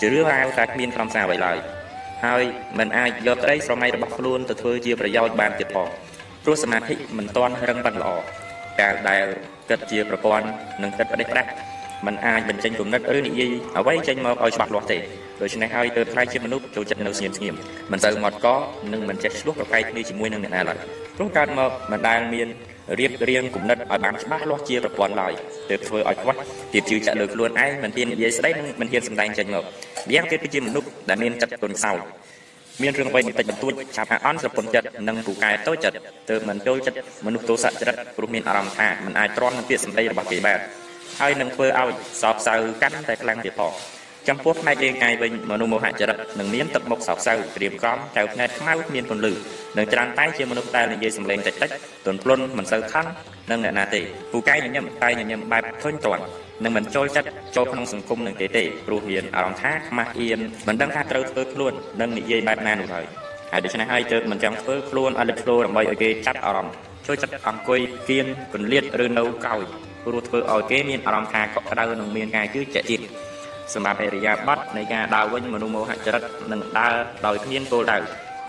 [0.00, 1.58] ជារឿងរ៉ាវតែគ្មានក្រុមសារអ្វីឡើយ
[2.24, 2.42] ហើយ
[2.78, 5.88] មិនអាចយកក្តីស្រមៃរបស់ខ្លួនទៅធ្វើជាប្រយោជន៍បានទៀតផង
[6.44, 8.10] ព្រោះសមាធិមិនទាន់រឹងប៉ិនល្អ
[8.80, 9.24] ការដែល
[9.68, 10.46] គិតជាប្រព័ន្ធ
[10.82, 11.48] និងគិតប្រទេសប្រាស់
[12.06, 14.98] มันអាចបញ្ចេញគំនិតឬនិយាយអ្វីចេញមកឲ្យច្បាស់លាស់ទេ
[15.42, 17.54] ដូច្នេះហើយទើបខ្លាយជាមនុស្សចូលចិត្តនៅស្ងៀមស្ងៀម
[17.92, 18.46] មិនសូវមាត់ក
[18.92, 20.78] និងមិនចេះឆ្លោះប្រកែកគ្នាជាមួយនឹងអ្នកណាឡើយ
[21.16, 22.48] ព្រោះកើតមកមិនដែលមាន
[23.00, 25.32] រៀបរៀងគំនិតឲ្យបានច្បាស់លាស់ជាប្រព័ន្ធឡើយ
[25.70, 26.34] ទើបធ្វើឲ្យខ្វះ
[26.72, 29.64] ទៀតជឿចាក់លើខ្លួនឯងមិនហ៊ាននិយាយស្ដីនិងមិនហ៊ានសម្ដែងចេញមក
[30.06, 31.98] ម្យ៉ាងទៀតគឺជាមនុស្សដែលមានចិត្តទន់ខ្សោយ
[32.82, 35.96] មានរឿងអ្វីបន្តិចបន្តួចឆាប់អាអន់ស្រពន់ចិត្តនិងពូកែតូចចិត្ត
[36.30, 40.58] ទើបមិនចូលចិត្តមនុស្សទោសៈចរិតព្រោះមានអារម្មណ៍ថាមិនអាចទ្រាំនឹងពាក្យសម្ដីរបស់គេបាន
[41.20, 41.90] ហើយនឹងធ្វើឲ្យ
[42.22, 43.72] សោកសៅកាន់តែខ្លាំងទៀតផង
[44.28, 49.32] ចំពោះផ្នែករាងកាយវិញមនុស្សមោហចរិតនឹងមានទឹកមុខសោកសៅក្រៀមក្រំចៅភ្នែកខ្មៅមានពន្លឺ
[49.76, 51.70] និងច្រើនតែជាមនុស្សដែលនិយាយសម្លេងតិចតិច
[52.06, 53.06] ទន់ភ្លន់មិនសូវខឹង
[53.50, 54.00] នឹងអ្នកណាទេ
[54.32, 56.24] ពូកែញញឹមតែញញឹមបែបធុញទ្រាន់
[56.64, 63.04] នឹងមិនចូលចិត្តចូលក្នុងសង្គមនឹងទេទេព្រោះមានអារម្មណ៍ថាខ្មាស់អៀនមិនដឹងថាត្រូវធ្វើខ្លួននិងនិយាយបែបណានោះហើយ
[63.52, 66.74] ហើយដូច្នេះហើយទើបមិនចង់ធ្វើខ្លួនឲ្យលេចធ្លោដើម្បីឲ្យគេចាប់អារម្មណ៍
[67.06, 69.62] ចូលចិត្តអង្គុយគៀនគន្លៀតឬនៅកោយ
[70.06, 73.00] ព្រោះធ្វើឲ្យគេមានអារម្មណ៍ថាកក់ក្ដៅនិងមានការជឿជាក់ទៀត
[73.74, 76.92] សម្រាប់អរិយាប័ត្រនៃការដើរវិញមនុស្សមោហចរិតនឹងដើរ
[77.26, 77.98] ដោយគ្មានគោលដៅ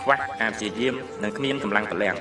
[0.01, 0.93] ខ្វះការព្យាយាម
[1.23, 2.15] និងគ្មានកម្លាំងពលំ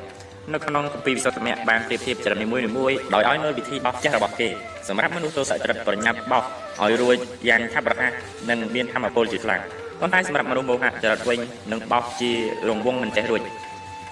[0.52, 2.58] នៅក្នុងគម្ពីរវិសុទ្ធមគ្គបានប្រៀបធៀបចរិតនីមួ
[2.90, 4.48] យៗដោយឲ្យនៅវិធីបោះចេះរបស់គេ
[4.88, 6.42] សម្រាប់មនុស្សទោសចរិតប្រញាប់បោះ
[6.82, 7.16] ឲ្យរួច
[7.48, 8.12] យ៉ាងឆាប់រហ័ស
[8.48, 9.60] និងមានធម៌ពលជាខ្លាំង
[10.00, 11.40] ប៉ុន្តែសម្រាប់មនុស្សមោហៈចរិតវិញ
[11.72, 12.30] នឹងបោះជា
[12.68, 13.42] រង្វង់មិនចេះរួច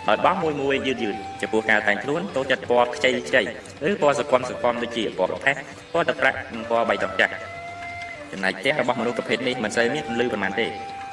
[0.09, 3.43] ដោយបោះមួយមួយយឺតយឺតចំពោះការតែងខ្លួនចូលចិត្តពណ៌ខ្ចីខ្ចី
[3.89, 5.55] ឬពណ៌សកលសកលដូចជាពណ៌ប្រផេះ
[5.93, 7.33] ពណ៌ទឹកប្រាក់និងពណ៌បៃតងចាស់
[8.33, 10.67] ចំណែកផ្ទះរបស់មនុស្សប្រភេទនេះមិនសូវមានពន្លឺប៉ុន្មានទេ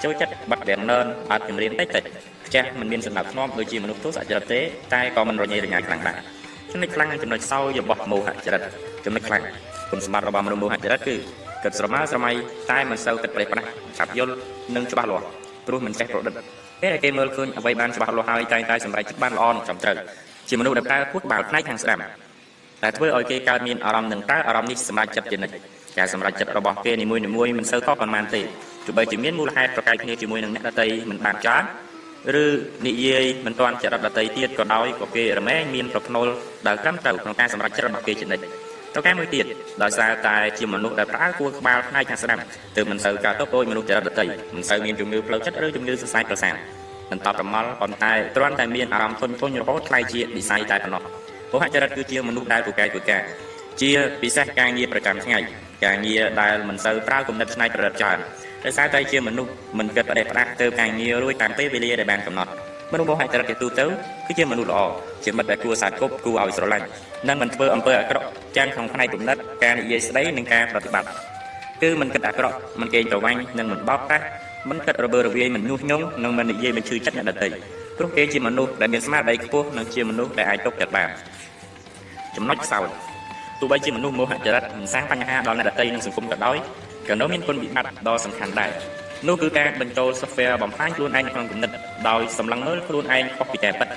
[0.03, 2.03] ចូលចិត្តបាត់វាំងននអត់ចម្រៀងតិចតិច
[2.47, 4.59] ផ្ទះមិនមានសម្ដាប់ធ្នាប់ដូចជាមនុស្សទោសអចរិតទេ
[4.93, 6.17] តែក៏មិនរញ៉េរញ៉ៃខ្លាំងដែរ
[6.71, 8.61] ចំណុចខ្លាំងនិងចំណុចសោយរបស់មោហចរិត
[9.05, 9.43] ចំណុចខ្លាំង
[9.91, 11.15] គុណសម្បត្តិរបស់មនុស្សមោហចរិតគឺ
[11.63, 12.31] គិតស្រមើស្រមៃ
[12.71, 14.33] តែមិនសូវគិតប្រេះប្រាស់ឆាប់យល់
[14.75, 15.25] និងច្បាស់លាស់
[15.67, 16.33] ព្រោះមិនចេះប្រឌិត
[16.81, 19.95] ពេលដែលគេមើលឃើញអ្វីបានច្បាស់លាស់ហើយតែងតែសម្រេចចិត្តបានល្អនិងត្រឹមត្រូវ
[20.49, 21.99] ជាមនុស្សដែលប្រើពួតបាល់ផ្នែកខាងស្ដាំ
[22.83, 25.55] តែធ្វើឲ្យគេកើតមានអារម្មណ៍នឹងតើអារម្មណ៍នេះសម្រេចចិត្តជានិច្ច
[25.97, 28.41] ការសម្រេចចិត្តរបស់គេនីមួយៗមិនសូវខុសប៉ុន្មានទេ
[28.85, 31.63] ទោះបីជាមានមូលហេតុប្រកែកគ្នាជាមួយនឹងអ្នកដតីមិនបានច្រើន
[32.43, 32.45] ឬ
[32.87, 36.27] និយាយមិនទាន់ចរិតដតីទៀតក៏ដោយក៏គេរមែងមានប្រភ្នូល
[36.67, 38.43] ដែលត្រឹមត្រូវក្នុងការសម្រេចចិត្តរបស់គេជានិច្ច
[38.93, 39.45] ប្រការមួយទៀត
[39.83, 42.39] ដោយសារតែជាមនុស្សដែលប្រើគួរក្បាលផ្នែកខាងស្ដាំ
[42.75, 44.25] ទើបមិនសូវកើតទុកដោយមនុស្សចរិតដតី
[44.55, 46.55] មិនសូវមានជំងឺផ្លូវចិត្តឬជំងឺសរសៃប្រសាទ
[47.11, 51.03] មិនតបប្រមល់ប៉ុន្តែគ្រាន់តែមានអារម្មណ៍ធុញធុញរហូតខ្លាយជានិស័យតែប៉ុណ្ណោះ
[51.51, 53.17] ពោហចរិតគឺជាមនុស្សដែលពូកែពូកែ
[53.81, 55.39] ជាពិសេសការងារប្រចាំថ្ងៃ
[55.85, 58.17] ការងារដែលមិនសូវប្រើគំនិតច្នៃប្រឌិតច្រើន
[58.65, 62.51] ដោយសារតែជាមនុស្សមិនគិតប្រដេះផ្ដាស់ទៅការងាររួចតាមពេលវេលាដែលបានកំណត់
[62.91, 63.85] មនុស្សមោហចរិតជាទូទៅ
[64.27, 64.81] គឺជាមនុស្សល្អ
[65.25, 66.85] ជាមិត្តដែលគួរសាគប់គួរឲ្យស្រឡាញ់
[67.27, 68.27] និងមិនធ្វើអំពើអាក្រក់
[68.57, 71.09] ទាំងក្នុងផ្នែកគំនិតការនិយាយស្ដីនិងការប្រតិបត្តិ
[71.81, 74.25] គឺមិនគិតអាក្រក់មិនកេងប្រវ័ញ្ចនិងមិនបោកប្រាស់
[74.69, 77.49] មិនគិតរវើរវាយមិនញុះញង់និងមិននិយាយមិនឈឺចិត្តអ្នកដទៃ
[77.97, 81.09] ព្រោះគេជាមនុស្សដែលមានស្មារតីខ្ពស់និងជាមនុស្សដែលអាចទុកចិត្តបាន
[82.35, 82.85] ចំណុចខ្សោយ
[83.59, 86.57] ទោះបីជាមនុស្សមោហចរិតមិនសាងបញ្ហាដល់អ្នកដទៃនិងសង្គមក៏ដោយ
[87.07, 88.71] ក៏នៅមានគុណវិបត្តិដ៏សំខាន់ដែរ
[89.27, 91.71] នោះគឺការបញ្ចូល software បំផ្លាញខ្លួនឯងក្នុងគំនិត
[92.09, 93.89] ដោយសម្លឹងមើលខ្លួនឯងខុសពីការពិត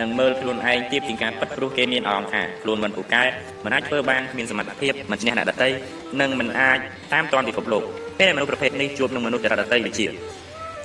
[0.00, 3.24] និងមើលខ្លួនឯងទៀបជាងការពិតព្រោះគេមានអារម្មណ៍ថាខ្លួនមិនពូកែ
[3.64, 5.68] មិនអាចធ្វើបានគ្មានសមត្ថភាពមិនឈ្នះអ្នកដទៃ
[6.20, 6.78] និងមិនអាច
[7.12, 7.82] តាមទាន់ពិភពលោក
[8.20, 10.06] ពេលមនុស្សប្រភេទនេះជួបនឹងមនុស្សចរិតដទៃដូចជា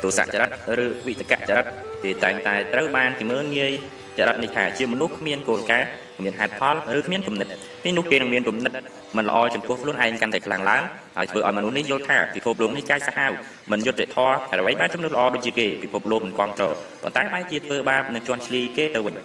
[0.03, 0.49] ទោសចរិត
[0.85, 1.65] ឬវិតកចរិត
[2.03, 3.71] គេតែងតែត្រូវបានគេមើលងាយ
[4.17, 5.87] ចរិតនេះថាជាមនុស្សគ្មានគោលការណ៍
[6.17, 7.47] គ្មានហេតុផលឬគ្មានគំនិត
[7.83, 8.71] ពេលនោះគេនឹងមានគំនិត
[9.17, 10.81] មិនល្អចំពោះខ្លួនឯងកាន់តែខ្លាំងឡើង
[11.17, 13.31] ហើយធ្វើឲ្យមនុស្សនេះយល់ថាពិភពលោកនេះចាយសាហាវ
[13.71, 16.73] មិនយុត្តិធម៌ហើយអ្វីបានចំនួនល្អដូចជាគេពិភពលោកមិនគ្រប់គ្រង
[17.03, 19.15] ប៉ុន្តែបែរជាធ្វើបាបនិងជន់ឈ្លីគេទៅវិញ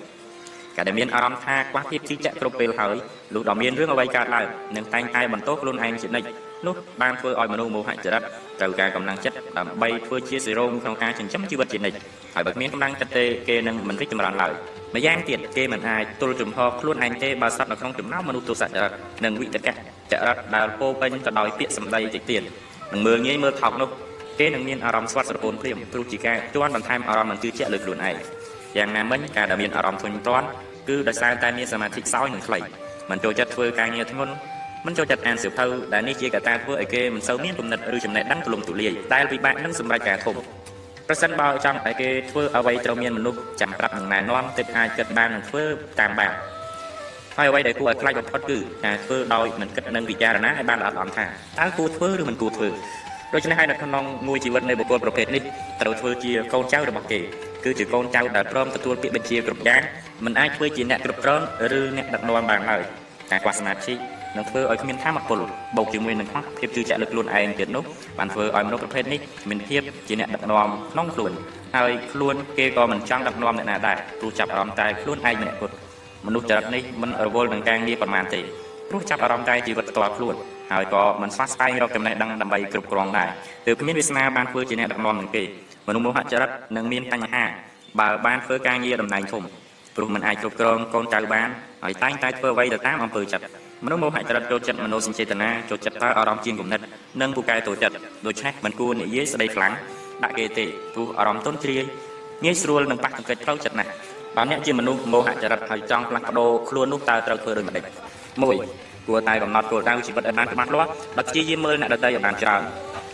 [0.76, 2.94] ការដែលមានអារម្មណ៍ថាខ្វះភាពជឿជាក់គ្រប់ពេលហើយ
[3.34, 4.46] លុះដល់មានរឿងអ្វីកើតឡើង
[4.76, 6.28] នឹងតែងតែបន្តខ្លួនឯងជានិច្ច
[6.66, 8.22] នោះបានធ្វើឲ្យមនុស្សមោហចរិត
[8.60, 11.96] ត្រូវការកម្លាំងចិត្តដើម្បីធ្វើជាសេរ៉ូមក្នុងការចិញ្ចឹមជីវិតជានិច្ច
[12.34, 14.52] ហើយបើគ្មានកម្លាំងចិត្តទេគេនឹងមិនរីកចម្រើនឡើយ
[14.94, 18.92] ម្យ៉ាងទៀតគេមិនអាចទល់ជំហរខ្លួនឯងទេបើស្ថិតនៅក្នុងចំណោមមនុស្សទោសចរិត
[19.24, 19.74] និងវិតកៈ
[20.12, 22.42] ចរិតដែលពោពេញទៅដោយពាក្យសម្ដីតិចទៀត
[22.92, 23.88] នឹងមើលងាយមើលថោកនោះ
[24.40, 28.16] គេនឹងមានអារម្មណ៍ស្វាត់ស្រពោនព្រាមព្រោះជាការជន់បន្ថែមអារម្មណ៍មិនជឿជាក់លើខ្លួនឯង
[28.76, 30.48] យ៉ាងណាមិញការដែលមានអារម្មណ៍ធុញទ្រាន់
[30.88, 32.58] គឺដោយសារតែមានសមាធិខ្សោយនិងខ្លី
[33.10, 34.32] មិនចូលចិត្តធ្វើការងារធ្ងន់
[34.86, 40.36] មិនចូលចិត្តអានសៀវភៅដែលនេះជាកត្តាធ្វើឲ្យគេមិនសូវមានគំនិតឬចំណេះដឹងទូលំទូលាយដែលពិបាកនឹងសម្រេចការធំ
[41.08, 45.64] ប្រសិនបើចង់ឲ្យគេធ្វើអ្វីត្រូវមានមនុស្សចាំប្រាប់និងណែនាំទើបអាចគិតបាននិងធ្វើ
[46.00, 46.32] តាមបាន
[47.36, 52.68] ហើយអ្វីដែលគួរឲ្យខ្លាចបំផុតគឺការធ្វើដោយមិនគិតនិងពិចារណាឲ្យបានល្អិតល្អន់ថាតើគួរធ្វើឬមិនគួរធ្វើ
[53.34, 55.42] ដូច្នេះហើយនៅក្នុងមួយជីវិតនៃបុគ្គលប្រភេទនេះ
[55.82, 57.20] ត្រូវធ្វើជាកូនចៅរបស់គេ
[57.64, 59.82] គឺជាកូនចៅដែលព្រមទទួលពាក្យបញ្ជាគ្រប់យ៉ាង
[60.24, 61.40] មិនអាចធ្វើជាអ្នកគ្រប់គ្រង
[61.78, 62.82] ឬអ្នកដឹកនាំបានឡើយ
[63.30, 63.94] ការខ្វះសមាធិ
[64.36, 65.40] នឹងធ្វើឲ្យគ្មានធម៌ពល
[65.76, 67.84] បូកជាមួយនឹងខ្វះភាពជឿជាក់លើខ្លួនឯងទៀតនោះ
[68.18, 71.32] បានធ្វើឲ្យមនុស្សប្រភេទនេះមានភាពជាអ្នកដឹកនាំក្នុងខ្លួន
[71.76, 75.74] ហើយខ្លួនគេក៏មិនចង់ដឹកនាំអ្នកណាដែរព្រោះចាប់អារម្មណ៍តែខ្លួនឯងម្នាក់គត់
[76.26, 78.40] មនុស្សចរិតនេះមិនរវល់នឹងការងារប៉ុន្មានទេ
[78.88, 80.34] ព្រោះចាប់អារម្មណ៍តែជីវិតផ្ទាល់ខ្លួន
[80.72, 83.28] ហើយក៏មិនស្វះស្វែងរកចំណេះដឹងដើម្បីគ្រប់គ្រងដែរ
[83.66, 85.42] ទើបគ្មានវាសនាបានធ្វើជាអ្នកដឹកនាំនឹងគេ
[85.88, 87.44] មនុស្សមោហចរិតនឹងមានបញ្ហា
[88.00, 89.42] បើបានធ្វើការងារតំណែងធំ
[89.96, 91.48] ព្រោះមិនអាចគ្រប់គ្រងកូនចៅបាន
[91.84, 93.44] ហើយតែងតែធ្វើអ្វីទៅតាមអំពើចិត្ត
[93.84, 96.80] មនុស្សមោហចរិតចូលចិត្តមនោសញ្ចេតនាចូលចិត្តតើអារម្មណ៍ជាងគំនិត
[97.20, 97.94] និងពូកែតូចចិត្ត
[98.26, 99.72] ដូច្នេះមិនគួរនិយាយស្ដីខ្លាំង
[100.22, 100.64] ដាក់គេទេ
[100.94, 101.82] ព្រោះអារម្មណ៍ទន់ជ្រាយ
[102.44, 103.90] ងាយស្រួលនឹងប៉ះទង្គិចផ្លូវចិត្តណាស់
[104.36, 107.84] បើអ្នកជាមនុស្សមោហចរិតហើយចង់ផ្លាស់ប្ដូរខ្លួននោះតើត្រូវធ្វើដូចម្តេច
[108.44, 112.62] 1គួរតែកំណត់គោលដៅជីវិតឲ្យបានច្បាស់លាស់ដោយព្យាយាមមើលអ្នកដទៃឲ្យបានច្រើន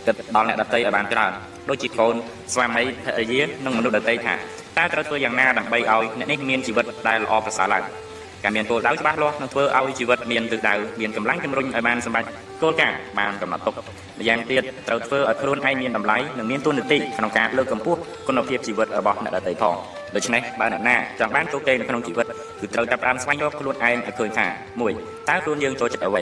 [0.07, 1.31] គិតដល់អ្នកដទៃឲ្យបានច្រើន
[1.69, 2.15] ដូចជាកូន
[2.53, 4.33] ស្វាមីភរិយានិងមនុស្សដទៃថា
[4.77, 7.83] តើត្រូវធ្វើយ៉ាងណាដើម្បីឲ្យអ្នកនេះមានជីវិតដែលល្អប្រសើរឡើង
[8.43, 12.25] ការមានគោលដៅច្បាស់លាស់នឹងធ្វើឲ្យជីវិតមានទិសដៅមានកម្លាំងជំរុញឲ្យបានសម្រេច
[12.61, 19.75] គោលការណ៍បានកំណត់ទុកម្យ៉ាងទៀតត្រូវធ្វើឲ្យខ្លួនឯងមានតម្លៃនិងមានទូនាទីក្នុងការលើកកម្ពស់គុណភាពជីវិតរបស់អ្នកដទៃផង
[20.15, 22.25] ដូច្នេះបើអ្នកណាចង់បានជោគជ័យនៅក្នុងជីវិត
[22.59, 24.45] គឺត្រូវចាប់ផ្ដើមស្វែងរកខ្លួនឯងឲ្យឃើញថា
[24.87, 26.21] 1តើខ្លួនយើងចូលចិត្តអ្វី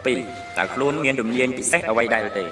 [0.00, 2.44] 2តើខ្លួនមានជំនាញពិសេសអ្វីដែរទេ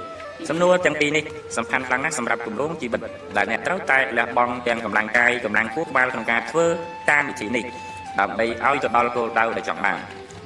[0.48, 1.24] សំណួរទាំងពីរនេះ
[1.56, 3.00] សំខាន់ខ្លាំងណាស់សម្រាប់គម្រោងជីវិត
[3.36, 6.66] ដែលអ្នកត្រូវតែលះបង់ទាំងកម្លាំងកាយកម្លាំងខួរក្បាលក្នុងការធ្វើ
[7.10, 7.64] តាមវិធីនេះ
[8.20, 9.98] ដើម្បីឲ្យទៅដល់គោលដៅដែលចង់បាន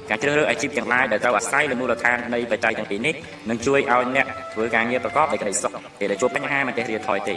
[0.09, 3.13] ការជ្រើសរើសអាជីពទាំងឡាយដែលត្រូវអាស្រ័យលើមូលដ្ឋាននៃបច្ច័យទាំងពីរនេះ
[3.49, 7.35] នឹងជួយឲ្យអ្នកធ្វើការងារប្រកបដោយក្តីសុខពេលដែលជួបបញ្ហាមិនចេះរៀថយទេ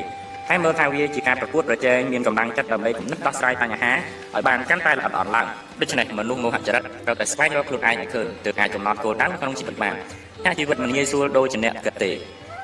[0.49, 3.93] ហើយមើលថាវាជាការប្រកួតប្រជែងមានកម្លាំងចិត្តដើម្បីគំនិតដោះស្រាយបញ្ហា
[4.35, 5.47] ឲ្យបានកាន់តែល្អិតល្អន់ឡើង
[5.81, 9.95] ដូច្នេះមនុស្សមោហចរិតត្រូវតែស្វែងរកខ្លួនឯងឲ្យឃើញទើបអាចកំណត់គោលដៅក្នុងជីវិតបាន
[10.45, 12.11] ថាជីវិតមិនងាយស្រួលដូចជាអ្នកគិតទេ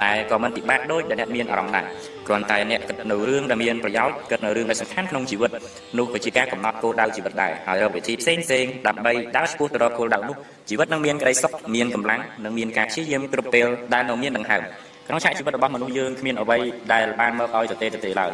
[0.05, 1.85] តែក៏មិនពិបាកដូចដែលអ្នកមានអារម្មណ៍ដែរ
[2.27, 5.51] គ្រាន់តែអ្នកគិតនៅរឿងដែលមានប្រយោជន៍គិតនៅរឿងដែលសំខាន់ក្នុងជីវិត
[5.99, 10.37] នោះក៏ជាការកំណត់គោលដៅជីវិតដែរហើយរកវិធីផ្សេងផ្សេងដើម្បីដើរឆ្ពោះទៅរកគោលដៅនោះ
[10.71, 14.63] ជីវិតនឹងមានក្តីសុខមានកម្លាំងនិងមានការព្យាយាមគ្រប់ពេលដែលនៅមានដង្ហើម
[15.07, 16.59] ក្នុងឆាកជីវិតរបស់មនុស្សយើងគ្មានអ្វី
[16.93, 18.31] ដែលបានមកឲ្យទៅទេទៅទេឡើយ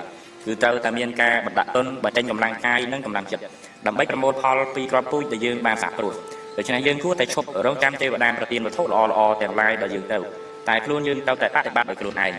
[0.47, 3.43] គឺត្រូវតែមានការបណ្ដាក់ទុនបញ្ចេញកម្លាំងកាយនិងកម្លាំងចិត្ត
[3.87, 6.13] ដើម្បីប្រមូលផលពីក្របពូជដែលយើងបានសាក់ព្រោះ
[6.59, 10.19] ដូច្នេះយើងគួរតែឈប់រងចាំទេវតាប្រទានវត្ថុល្អល្អទាំងឡាយដល់យើងទៅ
[10.69, 12.33] តែខ្លួនយើងត្រូវតែបប្រតិបត្តិដោយខ្លួនឯង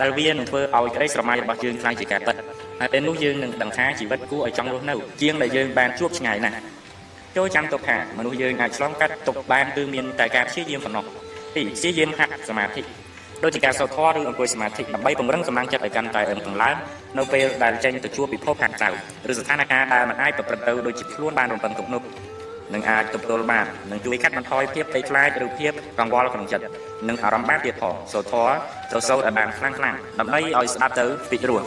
[0.00, 2.34] ដែលវានឹងធ្វើឲ្យក្តីស្រមៃរបស់យើងខ្លាំងជាការពិត
[2.80, 6.56] ហើយពេលនោះយើងនឹងដឹងថាជីវិតគួរឲ្យចង់រស់នៅជាងដែលយើងបានជួបឆ្ងាយណាស់
[7.36, 11.04] ចូលចាំទុកថាមនុស្សយើងអាចឆ្លងកាត់ទុកបានគឺមានតែការព្យាយាមប៉ុណ្ណោះ
[11.56, 12.82] ទីព្យាយាមហាត់សមាធិ
[13.44, 16.76] ដូចជាការសូត្រធម៌ឬអង្គុយសមាធិដើម្បីពង្រឹងកម្លាំងចិត្តឲ្យកាន់តែអឹងឡើង
[17.18, 18.88] នៅពេលដែលចេញទៅជួបពិភពខាងក្រៅ
[19.30, 22.02] ឬស្ថានភាពដែលមិនអាចប្រព្រឹត្តទៅដូចជាខ្លួនបានរំពឹងទុកនោះ
[22.74, 26.64] នឹងអាចទប់ទល់បាននឹងជួយកាត់បន្ថយភាពភ័យខ្លាចឬភាពកង្វល់ក្នុងចិត្ត
[27.08, 28.52] និងអារម្មណ៍បានទៀតផងសូត្រធម៌
[28.90, 31.62] ត្រូវសូត្រឲ្យបានខ្លាំងខ្លាំងដើម្បីឲ្យស្ដាប់ទៅពីរោះ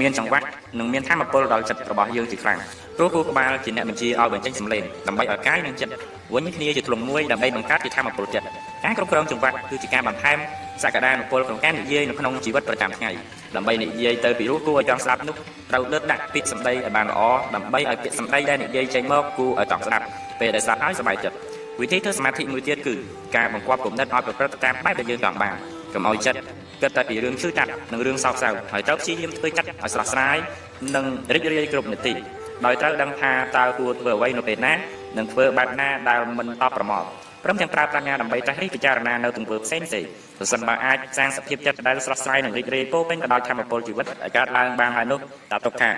[0.00, 0.46] មានចង្វាក់
[0.78, 2.58] និងមានធម៌ពលដល់ចិត្តរបស់យើងជាខ្លាំង
[2.96, 5.92] ព្រោះគូក្បាលជាអ្នកបញ្ជាឲ្យបញ្ចេញសម្លេងដើម្បីឲ្យកាយនិងចិត្ត
[6.34, 8.46] វិញគ្នាជាធ្លុងមួយដើម្បីបង្កើតជាធម៌ពលចិត្ត
[8.84, 10.38] ការគ្រប់គ្រងចង្វាក់គឺជាការបន្ថែម
[10.82, 13.10] សក្តានុពលក្នុងការនិយាយនៅក្នុងជីវិតប្រចាំថ្ងៃ
[13.56, 15.34] ដើម្បីនិយាយទៅពីរោះគួរឲ្យចង់ស្ដាប់នោះ
[15.70, 17.20] ត្រូវលើកដាក់ពាក្យសម្ដីឲ្យបានល្អ
[17.54, 20.04] ដើម្បីឲ្យពាក្យសម្ដីដែលនិយាយចេញមកគួរឲ្យចង់ស្ដាប់
[20.40, 21.36] ពេលដែលស្ដាប់ហើយសប្បាយចិត្ត
[21.80, 22.94] វិធីធ្វើសមាធិមួយទៀតគឺ
[23.36, 25.54] ការបង្គាប់គំនិតឲ្យប្រព្រឹត្តតាមបែបដែលយើងចង់បាន
[25.94, 26.38] កុំឲ្យចិត្ត
[26.82, 30.36] គិតតែពីរឿងឈឺចាប់និងរឿងសោកសៅហើយត្រូវព្យាយាមធ្វើចិត្តឲ្យស្រស់ស្រាយ
[30.94, 31.04] និង
[31.34, 32.14] រីករាយគ្រប់នាទី
[32.66, 34.72] ដោយត្រូវដឹងថាតើគួរធ្វើអ្វីនៅពេលណា
[35.16, 37.04] និងធ្វើបែបណាដែលមិនតបប្រមាថ
[37.44, 39.86] ព្រមទាំងប្រើប្រាជ្ញាដើម្បីត្រាស់រិះពិចារណានៅទង្វើផ្សេងៗ
[40.38, 45.18] ប្រសិនបើអាចសាងសភាពចិត្តដែលស្រស់ស្រាយនិងរីករាយពោពេញទៅដោយធម៌ពលជីវិតឲ្យកើតឡើងបានហើយនោះ
[45.52, 45.90] តើទុកថា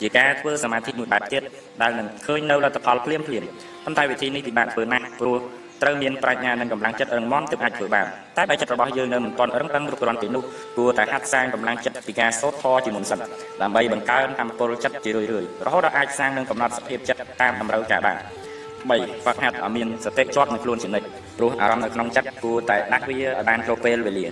[0.00, 1.42] ជាការធ្វើសមាធិមួយបែបទៀត
[1.82, 3.44] ដែលនឹងឃើញនៅលទ្ធផលភ្លាមភ្លាម
[3.84, 5.38] ប៉ុន្តែវិធីនេះពិបាកធ្វើណាស់ព្រោះ
[5.82, 10.42] ត្រូវមានប្រាជ្ញានិងកម្លាំងចិត្តរឹងមាំទើបអាចធ្វើបានតែបើចិត្តរបស់យើងនៅមិនទាន់រឹងរឹងគ្រប់គ្រាន់ទេនោះ
[10.76, 13.20] គួរតែហាត់សាងកម្លាំងចិត្តពីការសូត្រធម៌ជាមុនសិន
[13.62, 18.18] ដើម្បីបង្កើនធម៌ពលចិត្តជារឿយៗរហូតដល់អាចសាងនិងកំណត់សភាពចិត្តតាមតម្រូវការបាន
[18.84, 21.06] 3ហ្វឹកហាត់ឲ្យមានសតិជាប់នៅខ្លួនជានិច្ច
[21.38, 24.26] ព្រោះអារម្មណ៍នៅក្នុងចិត្តគួរតែដាក់វាឲ្យបានគ្រប់ពេលវេលា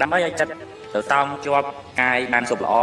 [0.00, 0.52] ដើម្បីឲ្យចិត្ត
[0.94, 1.66] ទៅតោងជាប់
[2.00, 2.74] កាយបានសុខល្អ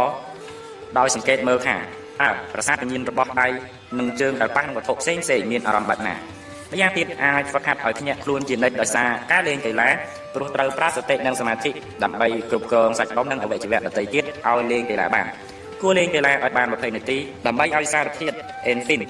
[0.98, 3.48] ដោយសង្កេតមើលថាតើប្រសាទវិញ្ញាណរបស់ដៃ
[3.98, 9.88] និងជើងដែលប៉ះនឹងវត្ថុផ្សេងផ្សេងមានអារម្មណ៍បែបណាម្យ៉ាងទៀតអាចហ្វឹកហាត់ឲ្យភ្ញាក់ខ្លួនជានិច្ចដោយសារការលេងកីឡា
[10.34, 11.70] ព្រោះត្រូវប្រាសតិនិងសមាធិ
[12.02, 15.26] ដើម្បីគ្រប់គ្រងសាច់ដុំនិងអវយវៈដទៃទៀតឲ្យលេងកីឡាបាន
[15.82, 18.36] គួរលេងកីឡាឲ្យបាន20នាទីដើម្បីឲ្យសារធាតុ
[18.66, 19.00] អេនហ្វីន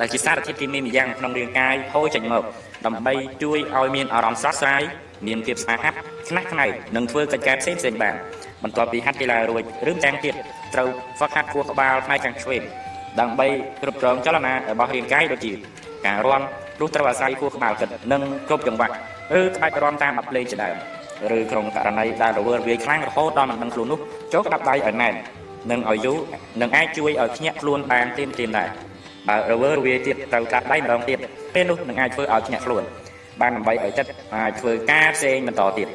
[0.00, 2.44] ដែលជាសារធាតុគីមីម្យ៉ាងក្នុងរាងកាយហូរចេញមក
[2.86, 4.82] ដើម្បីជួយឲ្យមានអារម្មណ៍ស្រស់ស្រាយ
[5.26, 5.78] មានភាពស្អាត
[6.28, 8.14] ខ្នះខ្នែងនិងធ្វើកិច្ចការផ្សេងផ្សេងបាន
[8.62, 10.34] បន្ទាប់ពីហាត់កីឡារួចឬម្យ៉ាងទៀត
[10.74, 10.88] ត្រូវ
[11.18, 12.62] ហ្វឹកហាត់ខួរក្បាលផ្នែកខាងឆ្វេង
[13.20, 13.46] ដើម្បី
[13.82, 15.52] គ្រប់គ្រងចលនារបស់រាងកាយដូចជា
[16.06, 16.42] ការរាំ
[16.76, 18.94] ព្រោះត្រូវអាស្រ័យខួរក្បាលគិតនិងគ្រប់ចង្វាក់
[19.40, 20.76] ឬក្បាច់រាំតាមបទភ្លេងជាដើម
[21.36, 24.00] ឬក្នុងករណីដែលរវើរវាយខ្លាំងរហូតដល់មិនដឹងខ្លួននោះ
[24.32, 25.14] ចូលក្តាប់ដៃឲ្យណែន
[25.70, 26.18] និងឲ្យយូរ
[26.60, 28.68] នឹងអាចជួយឲ្យភ្ញាក់ខ្លួនបានទៀមទៀមដែរ
[29.28, 31.18] បើរវើរវាយទៀតត្រូវក្តាប់ដៃម្ដងទៀត
[31.54, 32.82] ពេលនោះនឹងអាចធ្វើឲ្យភ្ញាក់ខ្លួន
[33.40, 35.88] បានដើម្បីឲ្យចិត្តអាចធ្វើការផ្សេងបន្តទៀត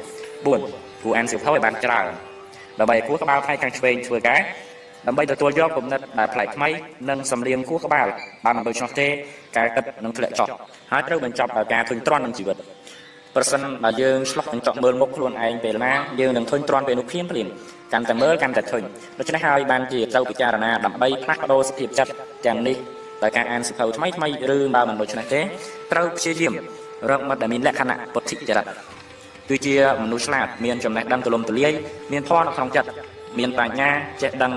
[0.44, 2.06] 4គួរអានសៀវភៅឲ្យបានច្រើន
[2.80, 4.40] ដើម្បីគួរក្បាលផ្នែកខាងឆ្វេងធ្វើការ
[5.06, 6.68] ដើម្បីទទួលយកគំនិតដែលប្លែកថ្មី
[7.10, 8.06] និងសម្លៀងគួរក្បាល
[8.44, 9.06] បានមិនដូច្នោះទេ
[9.56, 10.48] ការគិតនឹងធ្លាក់ចុះ
[10.92, 12.56] ហើយត្រូវបញ្ចប់ដោយការធុញទ្រាន់នឹងជីវិត
[13.36, 17.48] ប្រសិនបើយើងឆ្លោះកញ្ចក់មើលមុខខ្លួនឯងពេលណាយើងនឹងធុញទ្រាន់ពេលនោះភ្លាមភ្លាម
[17.92, 18.82] កាន់តែមើលកាន់តែធុញ
[19.18, 22.12] ដូច្នេះហើយបានជាត្រូវពិចារណាដើម្បីផ្លាស់ប្ដូរសភាពចិត្ត
[22.46, 22.76] ទាំងនេះ
[23.22, 25.40] ដោយការអានសៀវភៅថ្មីថ្មីឬបើមិនដូច្នេះទេ
[25.92, 26.52] ត្រូវព្យាយាម
[27.10, 28.66] រកមិត្តដែលមានលក្ខណៈពុទ្ធិចរិត
[29.48, 31.72] គឺជាមនុស្សឆ្លាតមានចំណេះដឹងទូលំទូលាយ
[32.12, 32.88] មានធម៌នៅក្នុងចិត្ត
[33.38, 33.90] មានបញ្ញា
[34.22, 34.52] ចេះដឹង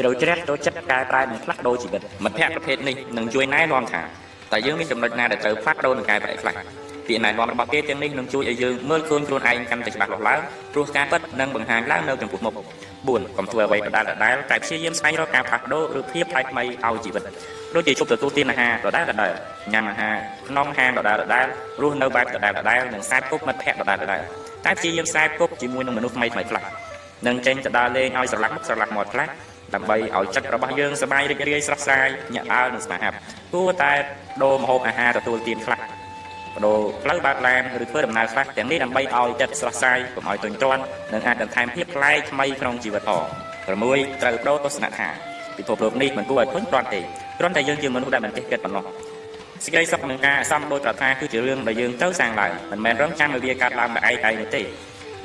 [0.00, 4.02] ត្រូវជ្រះទៅចិត្តកែប្រែនិងផ្លាស់ប្ដូរជីវិតមិត្តភ័ក្តិប្រភេទនេះនឹងជួយណែនាំថា
[4.52, 6.54] តើយើងមានចំណុចណាដែលត្រូវផ្លាស់ប្ដូរនិងកែប្រែខ្លះ
[7.08, 10.40] ពាក្យណែនាំរបស់គេទាំងនេះនឹងជួយឲ្យយើងមើលឃើញខ្លួនឯងកាន់តែច្បាស់លាស់ឡើង
[10.72, 12.54] ព្រោះការពិតនឹងបង្ហាញឡើងនៅចំពោះមុខ
[12.96, 17.22] 4កុំធ្វើអ្វីដដែលដដែលតែព្យាយាមស្វែងរកការផ្លាស់ប្ដូរឬភាពប្លែកថ្មីឲ្យជីវិត
[17.74, 19.32] ដូចជាជប់ទទួលទានអាហារដដែលដដែល
[19.72, 20.16] ញ៉ាំអាហារ
[20.48, 21.46] ក្នុងហាងដដែលដដែល
[21.82, 24.22] រស់នៅបែបដដែលដដែលនិងខ្សែគប់មិត្តភ័ក្តិដដែលដដែល
[24.64, 26.62] តែព្យាយាមខ្សែគប់ជាមួយនឹងមនុស្សថ្មីថ្មីខ្លះ
[27.26, 29.28] នឹងចេញទៅដើរលេងឲ្យស្រឡះមុខស្រឡះមាត់ខ្លះ
[29.74, 33.10] ដើម្បីឲ្យចិត្តរបស់យើងសប្បាយរីករាយស្រស់ស្រាយញាក់ដើរនិងស្នេហា
[33.52, 33.92] គួរតែ
[34.42, 35.80] ដូរម្ហូបអាហារទទួលទានខ្លះ
[36.54, 40.82] បដូរផ្លូវបើកឡានឬធ្វើដំណើរខ្លះទាំងនេះដើម្បីឲ្យចិត្តស្រស់ស្រាយកុំឲ្យទុញទ្រាន់
[41.12, 47.00] និងអាចបន្ថែមភាពប្លែកថ្មីក្នុងជីវិតផង6ត្រូវបដូរទស្សនៈថា ពិភពលោកនេះមិនគួរឲ្យធុញទ្រាន់ទេ
[47.38, 48.84] គ្រាន់តែយើងជាមនុស្សដែលមិនចេះគិតប៉ុណ្ណោះ
[49.64, 54.62] សេចក្តីសុខនឹងការសំដោយប្រាថ្នាគឺជារឿងដែលយើងត្រូវសាងឡើងមិនមែនរងចាំឲ្យវាកើតឡើងដោយឯងឯងនោះទេ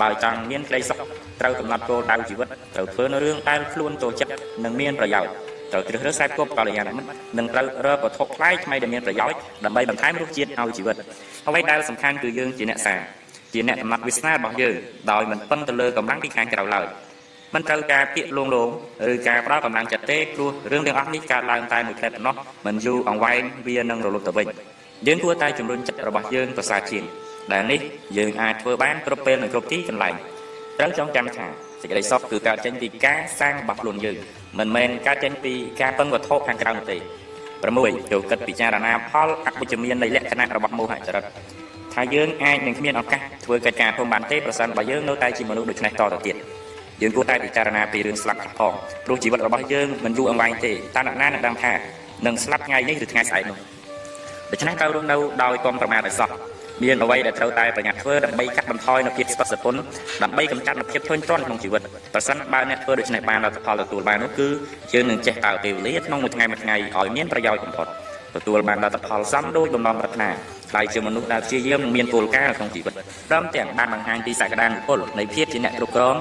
[0.02, 0.98] បើចង់មានក្តីសុខ
[1.42, 4.32] ត្រូវកំណត់គោលដៅជីវិតត្រូវធ្វើនៅរឿងដែលខ្លួនចូលចិត្ត
[4.64, 5.32] និងមានប្រយោជន៍
[5.72, 10.96] ត្រូវជ្រើសរើសខ្សែគប់កល្យាណមិត្តនិងត្រូវរកវត្ថុផ្លែថ្មីដែលមានប្រយោជន៍ដើម្បីបន្ថែមរសជាតិឲ្យជីវិត
[11.48, 13.00] អ្វីដែលសំខាន់គឺយើងជាអ្នកសាង
[13.54, 14.76] ជាអ្នកកំណត់វាសនារបស់យើង
[15.12, 16.86] ដោយមិនពឹងទៅលើកម្លាំងពីខាងក្រៅឡើយ
[17.54, 18.70] មិនត្រូវការពាក្យលងលង
[19.12, 24.48] ឬការផ្ដោតកម្លាំងចិត្តទេព្រោះរឿងទាំងអស់នេះកើតឡើងតែមួយខែប៉ុណ្ណោះមិនយូរអង្វែងវានឹងរលត់ទៅវិញ
[25.08, 27.04] យើងគួរតែជំរុញចិត្តរបស់យើងប្រសើរជាង
[27.54, 27.80] ដែលនេះ
[28.18, 30.16] យើងអាចធ្វើបានគ្រប់ពេលនិងគ្រប់ទីកន្លែង
[30.78, 31.46] ត្រូវចងចាំថា
[31.82, 34.18] សេចក្តីសុខគឺកើតចេញពីការសាងរបស់ខ្លួនយើង
[34.60, 36.98] មិនមែនកើតចេញពីការពឹងវត្ថុខាងក្រៅនោះទេ
[37.54, 41.24] 6ចូលគិតពិចារណាផលអវិជ្ជមាននៃលក្ខណៈរបស់មោហចរិត
[41.94, 46.36] ថាយើងអាចនឹងគ្មានឱកាសធ្វើកិច្ចការធំបានទេប្រសិនបើយើងនៅតែជាមនុស្សដូចនេះតទៅទៀត
[47.02, 48.74] យើងគួរតែពិចារណាពីរឿងស្លាប់ផង
[49.06, 51.74] ព្រោះជីវិតរបស់យើងមិនយូរអង្វែងទេតើអ្នកណានឹងដឹងថា
[52.26, 53.58] នឹងស្លាប់ថ្ងៃនេះឬថ្ងៃស្អែកនោះ
[54.52, 56.30] ដូច្នេះត្រូវរស់នៅដោយកុំប្រមាថឲ្យសោះ
[56.84, 59.76] មានអ្វីដែលត្រូវតែប្រញាប់ធ្វើដើម្បីកាត់បន្ថយនូវភាពស្ពឹកសពុន
[60.24, 61.82] ដើម្បីកម្ចាត់នូវភាពធុញទ្រាន់ក្នុងជីវិត
[62.14, 64.48] ប្រសិនបើអ្នកធ្វើដូច្នេះបានលទ្ធផលទទួលបាននោះគឺ
[64.94, 67.88] យើងនឹងចេះតើពេលវេលាក្នុងមួយថ្ងៃមួយថ្ងៃឲ្យមានប្រយោជន៍បំផុត
[68.36, 70.30] ទទួលបានលទ្ធផលសមដូចបំណងប្រាថ្នា
[70.72, 72.94] ខ្លាយជាមនុស្សដែលព្យាយាមនឹងមានគោលការណ៍ក្នុងជីវិត
[73.30, 76.16] ព្រមទាំងបានបង្ហាញពីសក្តានុពលនៃភាពជាអ្នកគ្រប់គ្រង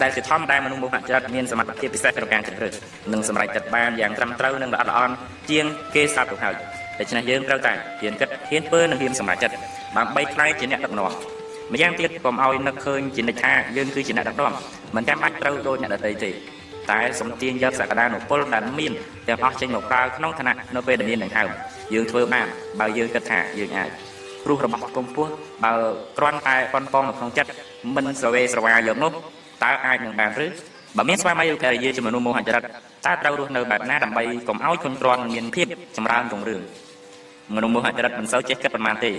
[0.00, 2.74] ដែលជាធម្មតាមនុស្សមោហៈចរិតមានសមត្ថភាពពិសេសក្នុងការជ្រើសរើស
[3.12, 5.14] និងសម្រេចចិត្តបានយ៉ាងត្រឹមត្រូវនិងល្អិតល្អន់
[5.50, 6.54] ជាងគេស្រាប់ទៅហើយ
[6.98, 9.54] ដូច្នេះយើងត្រូវតែហ៊ានគិតហ៊ានធ្វើនិងហ៊ានសម្រេចចិត្ត
[9.96, 11.10] ដើម្បីខ្លាយជាអ្នកដឹកនាំ
[11.72, 14.52] ម្យ៉ាងទៀតកុំឲ្យនឹកឃើញជានិច្ចថាយើងគឺជាអ្នកដឹកនាំ
[14.96, 16.30] មិនចាំបាច់ត្រូវដូចអ្នកដទៃទេ
[16.90, 18.92] តែសំទាញយកសក្តានុពលដែលមាន
[19.28, 21.48] ទាំងអស់ចេញមកប្រើក្នុងឋានៈនៅពេលដែលមានដង្ហើម
[21.94, 22.46] យើងធ្វើបាន
[22.80, 23.90] បើយើងគិតថាយើងអាច
[24.44, 25.30] ព្រោះរបស់កម្ពស់
[25.64, 25.72] បើ
[26.18, 27.50] គ្រាន់តែប៉ុនប៉ងនៅក្នុងចិត្ត
[27.96, 29.12] មិនស្រវេស្រវាយកនោះ
[29.64, 30.46] តើអាចនឹងបានឬ
[30.96, 32.62] បើមានស្វាមីឬភរិយាជាមនុស្សមោហចរិត
[33.06, 35.66] តើត្រូវរស់នៅបែបណាដើម្បីកុំឲ្យខ្លួនគ្រាន់មានភាព
[35.96, 36.60] ចម្រើនរុងរឿង
[37.54, 39.10] មនុស្សមោហចរិតមិនសូវចេះគិតប៉ុន្មានទេ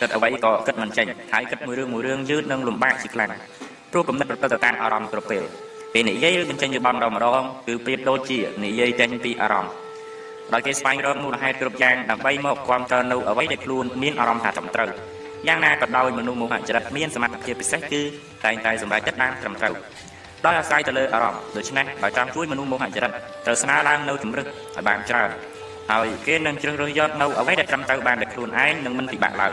[0.00, 3.30] គិតអ្វីក៏គិតមិនចេញហើយគិតមួយរឿងមួយរឿងយឺតនិងលំបាកជាខ្លាំង
[3.92, 5.42] ព្រោះគំនិតប្រព្រឹត្តទៅតាមអារម្មណ៍គ្រប់ពេល
[5.92, 9.72] ពេលនិយាយឬបញ្ចេញយោបល់ម្ដងម្ដងគឺប្រៀបដូចជានិយាយចេញពីអារម្មណ៍
[10.52, 14.90] ដោយគេស្វែងរកមូលហេតុគ្រប់យ៉ាងដើម្បីមកគ្រប់គ្រងនៅអ្វីដែលខ្លួនមានអារម្មណ៍ថាត្រឹមត្រូវ
[15.48, 18.02] យ៉ាងណាក៏ដោយមនុស្សមោហចរិតមានសមត្ថភាពពិសេសគឺ
[18.44, 19.74] តែងតែសម្រេចចិត្តបានត្រឹមត្រូវ
[20.44, 23.12] ដោយអាស្រ័យទៅលើអារម្មណ៍ដូច្នេះបើចង់ជួយមនុស្សមោហចរិត
[23.46, 25.30] ត្រូវស្នើឡើងនៅជំរឹះឲ្យបានច្រើន
[25.90, 29.52] ហើយគេនឹងជ្រើសរើសយកនៅអ្វីដែលត្រឹមត្រូវបានដោយខ្លួនឯងនិងមិនពិបាកឡើយ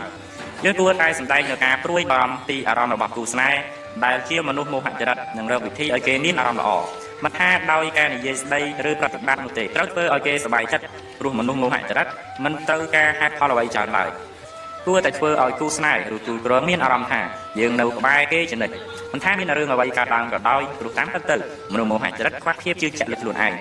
[0.64, 3.60] យើងគួរតែសម្ដែងនៅការព្រួយបារម្ភពីអារម្មណ៍របស់គូស្នេហ៍
[4.04, 6.70] ដែលជាមនុស្សមោហចរិតនឹងរកវិធីឲ្យគេមានអារម្មណ៍ល្អ
[7.24, 8.60] មិនថាដោយការនិយាយស្ដី
[8.90, 10.84] ឬប្រតិបត្តិនោះទេត្រូវធ្វើឲ្យគេសប្បាយចិត្ត
[11.20, 12.06] ព្រោះមនុស្សមោហចរិត
[12.44, 14.08] មិនត្រូវការហេតុផលអ្វីច្រើនឡើយ
[14.86, 17.20] គួរតែធ្វើឲ្យគូស្នេហ៍ឬគូក្រមានអារម្មណ៍ថា
[17.60, 18.70] យើងនៅក្បែរគេចំណិច
[19.12, 21.36] មិនថាមានរឿងអ្វីកើតឡើងក៏ដោយព្រោះតាមពិតទៅ
[21.72, 23.52] មនុស្សមោហចរិតខ្វះភាពជឿជាក់លើខ្លួនឯង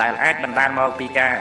[0.00, 1.32] ដែលអាចបណ្ដាលមកពីការ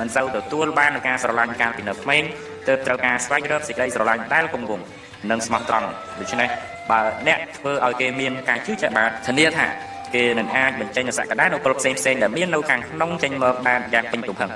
[0.00, 2.22] មិនសូវទទួលបាននូវការស្រឡាញ់កាលពីនៅក្មេង
[2.68, 4.86] ទើបត្រូវការស្វែងរកសេចក្តីស្រឡាញ់ដែលគង់វង្ស
[5.30, 5.88] និងស្មោះត្រង់
[6.20, 6.48] ដូច្នេះ
[6.90, 9.66] បើអ្នកធ្វើឲ្យគេមានការជឿជាក់បានធានាថា
[10.14, 14.50] គេនឹងអាចបញ្ចេញសក្តានុពលផ្សេងផ្សេងដែលមាននៅខាងក្នុងចេញមកបានយ៉ាងពេញទំហឹង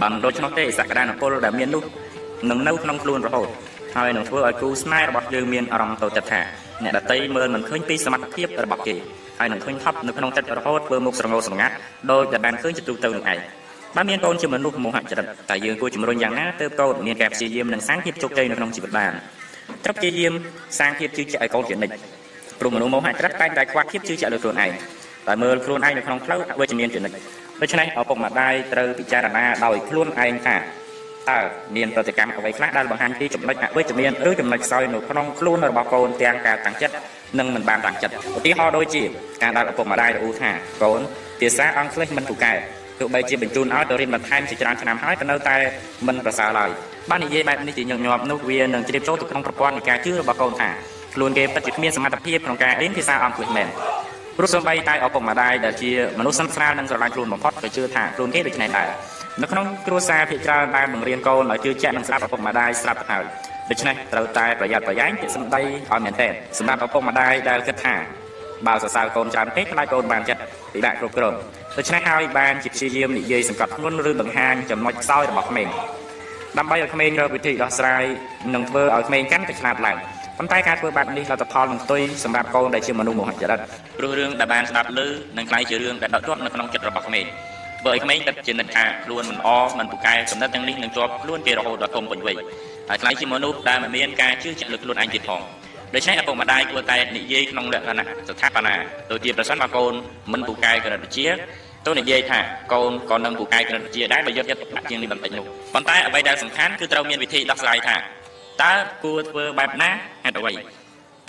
[0.00, 1.82] បើមិនដូច្នោះទេសក្តានុពលដែលមាននោះ
[2.50, 3.48] នឹងនៅក្នុងខ្លួនរហូត
[3.96, 6.40] ហើយនឹងធ្វើឲ្យគូស្នេហ៍របស់យើងមានអារម្មណ៍តូចចិត្តថា
[6.84, 8.96] អ្នកដតីមើលមិនឃើញពីសមត្ថភាពរបស់គេ
[9.38, 11.74] ហើយនឹងឃើញថប់នៅក្នុងចិត្តរហូតធ្វើមុខស្រងោស្រងាត់
[12.12, 13.38] ដោយតែបានឃើញជាទូទៅនឹងឯង
[13.96, 19.12] បើមានកូនជាមនុស្សមោហចរិតតែយើងគួរជំរុញយ៉ាងណាទើបកូនមានការព្យាយាមនិងសាងភាពជោគជ័យនៅក្នុងជីវិតបាន
[19.84, 20.32] ត្រូវព្យាយាម
[20.78, 21.94] សាងភាពជឿជាក់ឲ្យកូនជានិច្ច
[22.60, 24.72] ព្រោះមនុស្សមោហចរិតតែងតែខ្វះភាពជឿជាក់លើខ្លួនឯង
[25.28, 27.16] តែមើលខ្លួនឯងនៅក្នុងផ្លូវអវិជ្ជមានជានិច្ច
[27.60, 30.56] ដូច្នេះឪពុកម្ដាយត្រូវពិចារណាដោយខ្លួនឯងថា
[31.30, 31.40] តើ
[31.76, 36.94] មានប្រតិកម្មអ្វីខ្លះដែលបង្ហាញពីចំណុចអវិជ្ជមានឬចំណុចខ្សោយនៅក្នុងខ្លួនរបស់កូនទាំងការតាំងចិត្ត
[37.38, 39.02] និងមិនបានតាំងចិត្តឧទាហរណ៍ដូចជា
[39.42, 40.50] ការដែលឪពុកម្ដាយរអ៊ូថា
[40.82, 41.00] កូន
[41.40, 42.52] ភាសាអង់គ្លេសមិនពូកែ
[43.00, 45.56] ទោះបីជាបញ្ជូនឲ្យទៅរៀនបន្ថែមជាច្រើនឆ្នាំហើយក៏នៅតែ
[46.06, 46.70] មិនប្រសើរឡើយ
[47.10, 50.70] បាននិយាយបែបនេះជាញឹកញាប់នោះវានឹងជ្រាបចូលទៅក្នុងប្រព័ន្ធនៃការជឿរបស់កូនថា
[51.14, 53.68] ខ្លួនគេពិតជាគ្មានសមត្ថភាពក្នុងការរៀនភាសាអង់គ្លេសមែន
[54.36, 58.88] ព្រោះសូម្បីតែឪពុកម្ដាយដែលជាមនុស្សស្និទ្ធស្នាលនិងស្រឡាញ់ខ្លួនបំផុតក៏ជឿថាខ្លួនគេដូចនេះដែរ
[59.42, 63.24] នៅក្នុងគ្រួសារភាគច្រើនដែលបង្រៀនកូនឲ្យជឿជាក់និងស្ដាប់ឪពុកម្ដាយស្រាប់ទៅហើយ
[63.70, 67.94] ដូច្នេះត្រូវតែប្រយ័ត្នប្រយែងពាក្យសម្ដីឲ្យមែនទែនសម្រាប់ឪពុកម្ដាយដែលគិតថា
[68.66, 70.40] បើសរសើរកូនច្រើនពេកខ្លាចកូនបានចិត្ត
[70.74, 71.34] ពិបាកគ្រប់គ្រង
[71.78, 75.68] ដូច្នេះហើយបានជាព្យាយាមនិយាយសង្កត់ធ្ងន់ឬបង្ហាញចំណុចខ្សោយរបស់ក្មេង
[76.58, 78.04] ដើម្បីឲ្យក្មេងរកវិធីដោះស្រាយ
[78.54, 79.96] និងធ្វើឲ្យក្មេងកាន់តែឆ្លាតឡើង
[80.38, 83.58] ប៉ុន្តែការធ្វើបែបនេះលទ្ធផលនឹងផ្ទុយសម្រាប់កូនដែលជាមនុស្សមោហចរិត
[83.98, 84.98] ព្រោះរឿងដែលបានស្ដាប់ឮ
[85.36, 87.24] នឹងក្លាយជារឿងដែលដកជាប់នៅក្នុងចិត្តរបស់ក្មេង
[87.86, 89.48] បើឲ្យក្មេងគិតជានិច្ចថាខ្លួនមិនអ
[89.78, 92.36] មិនពូកែកំណត់ទាំងនេះនឹងជាប់ខ្លួនគេរហូតដល់ធំពេញវ័យ
[92.88, 95.40] ហើយខ្លាយជាមនុស្សដែលមិនមានការជឿជាក់លើខ្លួនឯងទៀតផង
[95.94, 98.74] ដូច្នេះឪពុកម្ដាយគួរតែនិយាយក្នុងលក្ខណៈស្ថាបនា
[99.10, 99.92] ដូចជាប្រសិនបើកូន
[100.32, 101.28] មិនពូកែគណិតវិទ្យា
[101.86, 102.38] ទោះនិយាយថា
[102.72, 105.44] កូនក៏នឹងពូកែគណិតវិទ្យាដែរបើយកចិត្តទុកដាក់ជាងនេះបន្តិចនោះ
[105.74, 107.96] ប៉ុន្តែអ្វីដែលសំខាន់គឺត្រូវមានវិធីដោះស្រាយថា
[108.62, 108.72] តើ
[109.04, 109.90] គួរធ្វើបែបណា
[110.24, 110.52] ហេតុអ្វី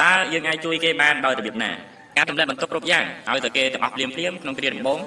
[0.03, 1.71] តើយើងអាចជួយគេបានដោយរបៀបណា
[2.17, 4.99] ការទម្លាក់បន្ទុកគ្រប់យ៉ាងឲ្យទៅគេទាំងអស់ភ្លាមភ្លាមក្នុងគ្រាដំបូង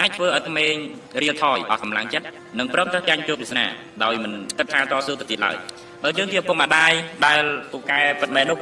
[0.00, 0.74] អាចធ្វើឲ្យក្មេង
[1.22, 2.26] រៀលថយអស់កម្លាំងចិត្ត
[2.58, 3.66] និងព្រមទាំងចាញ់ជួបវាសនា
[4.04, 5.56] ដោយមិនគិតថាតស៊ូទៅទៀតឡើយ
[6.02, 6.92] បើយើងជាឪពុកម្ដាយ
[7.26, 7.42] ដែល
[7.72, 8.58] ពូកែពិតមែននោះ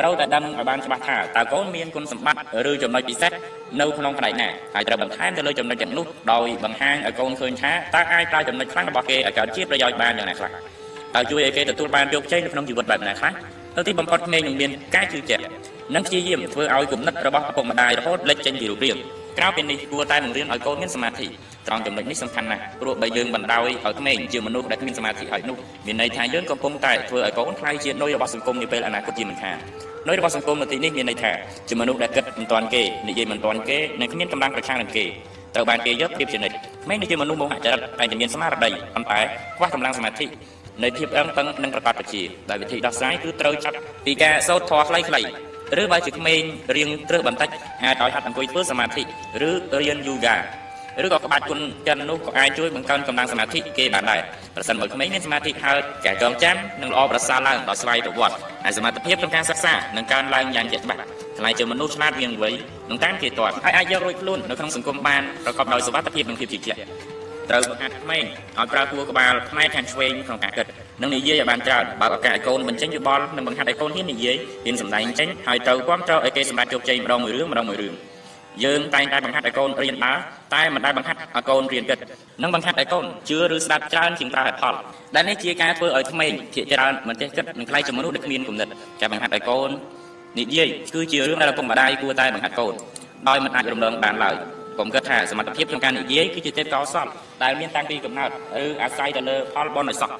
[0.00, 3.32] ត្រូវតែដឹងឲ្យបានច្បាស់ថាតើកូនមានគុណសម្បត្តិឬចំណុចពិសេស
[3.80, 10.50] នៅក្នុងផ្នែកណាហើយត្រូវបន្ថែមទៅលើចំណុចទាំងនោះដោយបង្ហាញឲ្យកូនឃើញថាតើអាចប្រើចំណុចខ្លាំងរបស់គេឲ្យកើតជាប្រយោជន៍បានយ៉ាងណាខ្លះ
[11.14, 13.32] តើជួយឲ្យគេទទួលបានជោគជ័យនៅក្នុងជីវិតបែបណាខ្លះ
[13.76, 15.42] ទៅទីបំផុតក្មេងនឹងមានការជឿជាក់
[15.94, 18.98] និងព្យាយាមធ្វើឲ្យគំនិតរបស់ឪពុកម្ដាយរហូតលេចចេញពីរូបរាង
[19.38, 21.26] ក្រៅពីនេះគួរតែបង្រៀនឲ្យកូនមានសមាធិ
[21.66, 29.56] ត្រង់ចំណុចនេះសំខាន់ណាស់ព្រោះបើយើងបណ្ដោយឲ្យក្មេងជាមនុស្សដែលគ្មានសមាធិហើយនោះមានន័យថាយើងកំពុងតែធ្វើឲ្យកូនខ្លាយជានុយរបស់សង្គមនាពេលអនាគតជាមិនខាន
[30.08, 31.32] នុយរបស់សង្គមនៅទីនេះមានន័យថា
[31.68, 35.04] ជាមនុស្សដែលគិតមិនទាន់គេនិយាយមិនទាន់គេនិងគ្មានកម្លាំងប្រឆាំងនឹងគេ
[35.54, 39.20] ត្រូវបានគេយកប្រៀបជានិច្ចក្មេងនេះជាមនុស្សមោហចរិតតែតែមានស្មារតីប៉ុន្តែ
[39.56, 40.26] ខ្វះកម្លាំងសមាធិ
[40.82, 43.76] នៃភាពអឹងតឹងនិងប្រកបប្រជាដោយវិធីដោះស្រាយគឺត្រូវចាប់
[44.06, 45.49] ពីការសូត្រធម៌ខ្លីៗ
[45.80, 46.40] ឬបើជាក្មេង
[46.76, 47.48] រៀងត្រឹសបន្តិច
[47.84, 49.02] អាចឲ្យហាត់អង្គុយធ្វើសមាធិ
[49.48, 50.36] ឬរៀនយូហ្គា
[51.04, 54.20] ឬក៏ក្បាច់គុណចិននោះក៏អាចជួយបង្កើនកម្លាំងសមាធិគេបានដែរ
[54.56, 61.00] ប្រសិនបើក្មេងមានសមាធិហើយការចងចាំនឹងល្អប្រសើរឡើងដោយស្វ័យប្រវត្តិហើយសមត្ថភាពក្នុងការសិក្សានឹងកើនឡើងយ៉ាងជាក់ច្បាស់
[61.38, 62.50] ខ្លាយជាមនុស្សឆ្លាតវាងវៃ
[62.90, 66.78] នឹងតាមគេទាត់ហើយអាចយករួចខ្លួននៅក្នុងសង្គមបានប្រកបដោយសុវត្ថិភាពនិងភាពជឿជាក់
[67.50, 70.66] ត្រូវបង្ហាត់ក្មេងឲ្យប្រើគួរក្បាលផ្នែកខាងឆ្វេងក្នុងការគិត
[71.02, 77.94] និងនិយាយឲ្យបានច្រើនបើឱកាសឲ្យកូនបញ្ចេញយោបល់និងបង្ហាត់ឲ្យកូនហ៊ាននិយាយហ៊ានសម្ដែងចេញហើយត្រូវគ្រប់គ្រងឲ្យគេសម្រេចជោគជ័យម្ដងមួយរឿងម្ដងមួយរឿង
[78.64, 80.16] យើងតែងតែបង្ហាត់ឲ្យកូនរៀនដើរ
[80.54, 81.98] តែមិនដែលបង្ហាត់ឲ្យកូនរៀនគិត
[82.42, 84.74] និងបង្ហាត់ឲ្យកូនជឿឬស្ដាប់ច្រើនជាងប្រើហេតុផល
[85.14, 88.68] ដែលនេះជាការធ្វើឲ្យក្មេងភាគច្រើនមិនចេះគិតនិងខ្លាចជាមនុស្សដែលគ្មានគំនិត
[89.00, 89.70] ការបង្ហាត់ឲ្យកូន
[90.40, 92.74] និយាយគឺជារឿងដែលឪពុកម្ដាយគួរតែបង្ហាត់កូន
[93.28, 94.36] ដោយមិនអាចរំលងបានឡើយ
[94.80, 97.10] កុំគិតថាសមត្ថភាពក្នុងការនិយាយគឺជាទេពកោសល្យ
[97.42, 98.30] ដែលមានតាំងពីកំណើត
[98.62, 100.10] ឬអាស្រ័យទៅលើផលបុណ្យឲ្យសោះ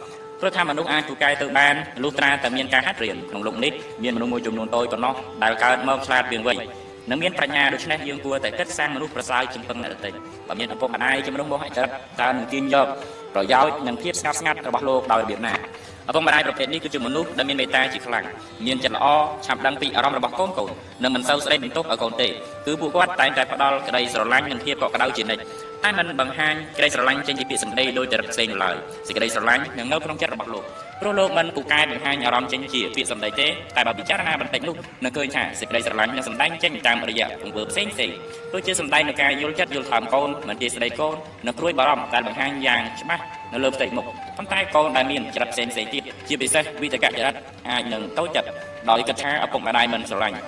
[0.41, 3.73] ព្រោះថាមនុស្សអាចទូកែទៅបានលុះត្រាតែមានការហាត់រៀនក្នុងលោកនេះ
[4.03, 6.55] មានមនុស្សមួយចំនួនតូចប៉ុណ្ណោះដែលកើតមកឆ្លាតវាងវៃ
[7.11, 10.11] និងមានប្រាជ្ញាដូច្នេះយើងគួរតែគិតសាងមនុស្សប្រសើរជាងពឹងអ្នកដទៃ
[10.49, 11.91] បើមានឪពុកម្ដាយជាមនុស្សមោហិចរិត
[12.21, 12.87] តើនឹងទាញយក
[13.35, 15.55] ប្រយោជន៍និងភាពស្ងប់ស្ងាត់របស់លោកដោយរបៀបណា
[16.09, 18.25] ឪពុកម្ដាយប្រភេទនេះគឺជាមនុស្សដែលមានមេត្តាជាខ្លាំង
[18.67, 19.07] មានចិត្តល្អ
[19.47, 20.71] ឆាប់ដឹងពីអារម្មណ៍របស់កូនកូន
[21.03, 22.29] និងមិនសូវស្ដីបន្ទោសឲ្យកូនទេ
[22.67, 25.43] គឺពួកគាត់តែងតែផ្ដល់ក្តីស្រឡាញ់និងភាពកក់ក្ដៅជានិច្ច
[25.85, 28.77] តែមិនបង្ហាញក្តីស្រឡាញ់ចេញពីពាក្យសម្ដីដោយចរិតផ្សេងនោះឡើយ
[29.09, 30.65] សេចក្តីស្រឡាញ់នឹងនៅក្នុងចិត្តរបស់លោក
[31.01, 38.11] ព្រោះលោកមិនពូកែបង្ហាញអារម្មណ៍ចេញជាពាក្យសម្ដីទេតែបើពិចារណាបន្តិចនោះនឹងឃើញថាសេចក្តីស្រឡាញ់នឹងសម្ដែងចេញតាមរយៈទង្វើផ្សេងផ្សេង
[38.55, 41.15] ដូចជាសម្ដែងនៃការយល់ចិត្តយល់ថើមកូនមិនជាស្ដីកូន
[41.47, 47.35] និងព្រួយបារម្ភដែលបង្ហាញយ៉ាងច្បាស់នៅលើផ្ទៃមុខប៉ុន្តែកូនដែលមានចរិតផ្សេងផ្សេងទៀតជាពិសេសវិតកចរិត
[47.71, 48.49] អាចនឹងតូចចិត្ត
[48.91, 50.39] ដោយគិតថាឪពុកម្ដាយមិនស្រឡាញ់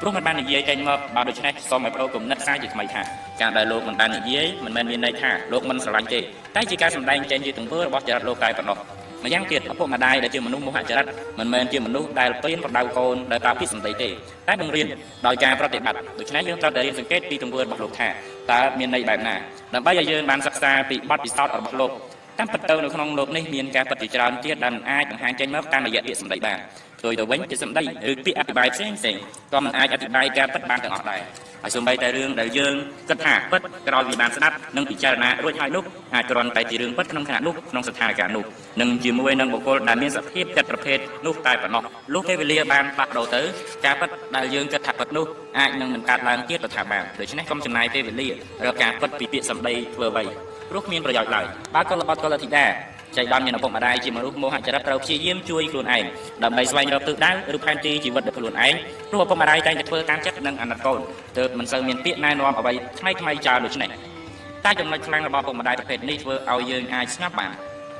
[0.00, 3.02] ព្រោះមិនបាននិយាយចេញមកបើដូច្នេះសូមឲ្យប្រូគំនិតសារជាថ្មីថា
[3.40, 6.20] ការដែលលោកមិនបាននិយាយមិនមែនមានន័យថាលោកមិនស្រឡាញ់ទេ
[6.56, 8.78] តែជាការសម្ដែងចេញជាទង្វើរបស់ចរិតលោកតែប៉ុណ្ណោះ
[9.24, 11.06] ម្យ៉ាងទៀតឪពុកម្ដាយដែលជាមនុស្សមោហចរិត
[11.38, 14.08] មិនមែនជាមនុស្សដែលពេញប្រដៅកូនដែលប្រើពាក្យសម្ដីទេ
[14.48, 14.86] តែបង្រៀន
[15.26, 18.08] ដោយការប្រតិបត្តិដូច្នេះយើងត្រូវតែរៀនសង្កេតពីទង្វើរបស់លោកថា
[18.50, 19.34] តើមានន័យបែបណា
[19.74, 21.90] ដើម្បីឲ្យយើងបានសិក្សាពីបទពិសោធន៍របស់លោក
[22.38, 26.58] តាមពិតទៅនៅក្នុងលោកនេះមានការពិតជាច្រើនទៀតដែលមិនអាចបង្ហាញចេញមកតាមរយៈពាក្យសម្ដីបាន
[27.00, 29.16] ផ្ទុយទៅវិញជាសម្ដីឬពាក្យអធិប្បាយផ្សេងផ្សេង
[29.52, 31.20] ក៏មិនអាចអធិប្បាយការពិតបានទាំងអស់ដែរ
[31.62, 32.74] ហើយសូម្បីតែរឿងដែលយើង
[33.08, 38.44] គិតថាពិតក្រោយពីបានស្ដាប់និងពិចារណារួចហើយនោះអាចគ្រាន់តែជារឿងពិតក្នុងខណៈនោះក្នុងស្ថានភាពនោះ
[38.80, 41.82] និងជាមួយនឹងបុគ្គលដែលមានសភាពចិត្តប្រភេទនោះតែប៉ុណ្ណោះ
[42.14, 43.42] លុះពេលវេលាបានផ្លាស់ប្ដូរទៅ
[43.84, 45.26] ការពិតដែលយើងគិតថាពិតនោះ
[45.58, 50.24] អាចនឹងមិនកើតឡើងទៀតប្រថាបានដូច្នេះកុំចំណាយពេលវេលារកការពិតពីពាក្យសម្ដីធ្វើអ្វី
[50.70, 52.66] ព្រោះគ្មានប្រយោជន៍ឡើយបើកុលបតកុលអធិដា
[53.16, 56.04] ចៃដន្យមានឪពុកម្ដាយជាមនុស្សមោហចរិតត្រូវព្យាយាមជួយខ្លួនឯង
[56.44, 58.74] ដើម្បីស្វែងរកទិសដៅឬផែនទីជីវិតរបស់ខ្លួនឯង
[59.10, 61.00] ព្រោះឪពុកម្ដាយតែងតែធ្វើតាមចិត្តនិងអាណិតកូន
[61.38, 63.90] ទើបមិនសូវមានពាក្យណែនាំអ្វីថ្មីថ្មីច្រើនដូចនេះ
[64.64, 67.50] តែចំណុចខ្លាំងរបស់ឪពុកម្ដាយប្រភេទនេះធ្វើឲ្យយើងអាចស្ងប់បាន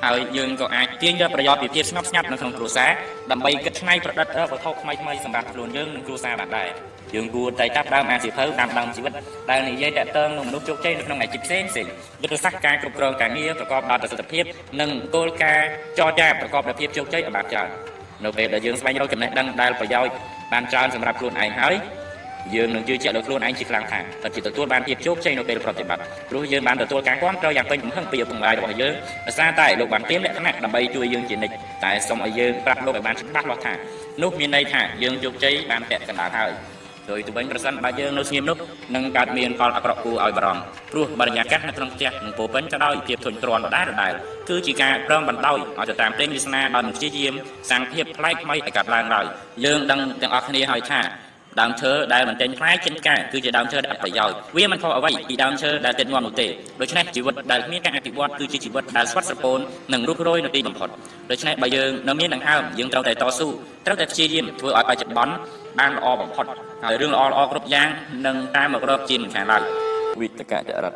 [0.04, 2.90] ហើយយើងក៏អាចទាញយកប្រយោជន៍ពីភាពស្ងប់ស្ងាត់នៅក្នុងគ្រួសារ
[3.30, 6.68] ដើម្បីគិតឆ្នៃប្រឌិតវត្ថុថ្មីថ្មីសម្រាប់ខ្លួនយើងនិងគ្រួសារបានដែរ
[7.14, 9.12] យើងគួរតែចាប់ដើមអាសៀវភៅតាមដើមជីវិត
[9.50, 11.86] ដែលនិយាយតាក់ទងនឹងមនុស្សជោគជ័យនៅក្នុងអាជីពផ្សេងផ្សេង
[12.22, 14.44] យុទ្ធសាស្ត្រការគ្រប់គ្រងការងារប្រកបដោយប្រសិទ្ធភាព
[14.80, 15.68] និងគោលការណ៍
[15.98, 17.68] ចរចាប្រកបដោយភាពជោគជ័យឲ្យបានច្រើន
[18.24, 20.12] នៅពេលដែលយើងស្វែងរកចំណេះដឹងដែលប្រយោជន៍
[20.52, 21.74] បានច្រើនសម្រាប់ខ្លួនឯងហើយ
[22.54, 28.94] យើងនឹងជឿជាក់លើខ្លួនឯងជាខ្លាំងថាពិតជាទទួលបានភាពជោគជ័យនៅពេលប្រតិបត្តិព្រោះយើងបានទទួលការគាំទ្រយ៉ាងពេញទំហឹងពីឪពុកម្ដាយរបស់យើង
[29.26, 31.54] ដោយសារតែលោកបានត្រៀមលក្ខណៈដើម្បីជួយយើងជានិច្ច
[31.84, 33.74] តែសូមឲ្យយើងប្រាប់លោកឲ្យបានច្បាស់លាស់ថា
[34.22, 36.69] នោះមានន័យថាយើងជោគជ័យបានពាក់កណ្ដាលហើយដោ
[37.18, 38.56] យទៅវិញប្រសិនបើយើងនៅស្ងៀមនោះ
[38.94, 40.62] នឹងកើតមានផលអាក្រក់គួរឲ្យបារម្ភ
[40.92, 44.12] ព្រោះបរិយាកាសនៅក្នុងផ្ទះនឹងពោពេញទៅដោយភាពធុញទ្រាន់ដដែលដដែល
[44.48, 47.34] គឺជាការប្រំបណ្ដោយឲ្យទៅតាមព្រេងវាសនាដោយមិនព្យាយាម
[47.70, 49.26] សាងភាពប្លែកថ្មីឲ្យកើតឡើងឡើយ
[49.64, 51.00] យើងដឹងទាំងអស់គ្នាហើយថា
[51.60, 56.46] ដើមឈើដែលមិនចេញផ្លែចេញផ្កាគឺជាដើមឈើដែលអត់ប្រយោជន៍វាមិនខុសអ្វីពីដើមឈើដែលតិចងាប់នោះទេ
[56.80, 59.58] ដូច្នេះជីវិតដែលគ្មានការអភិវឌ្ឍគឺជាជីវិតដែលស្វិតស្រពោន
[59.92, 60.88] និងរុះរយនៅទីបំផុត
[61.30, 63.48] ដូច្នេះបើយើងនៅមានដង្ហើមយើងត្រូវតែតស៊ូ
[63.86, 65.34] ត្រូវតែព្យាយាមធ្វើឲ្យបច្ចុប្បន្ន
[65.78, 66.46] បានល្អបំផុត
[66.84, 67.88] ហើយរឿងល្អល្អគ្រប់យ៉ាង
[68.26, 69.62] នឹងតាមមករកជាមិនខានឡើយ
[70.20, 70.94] វិតកចរិត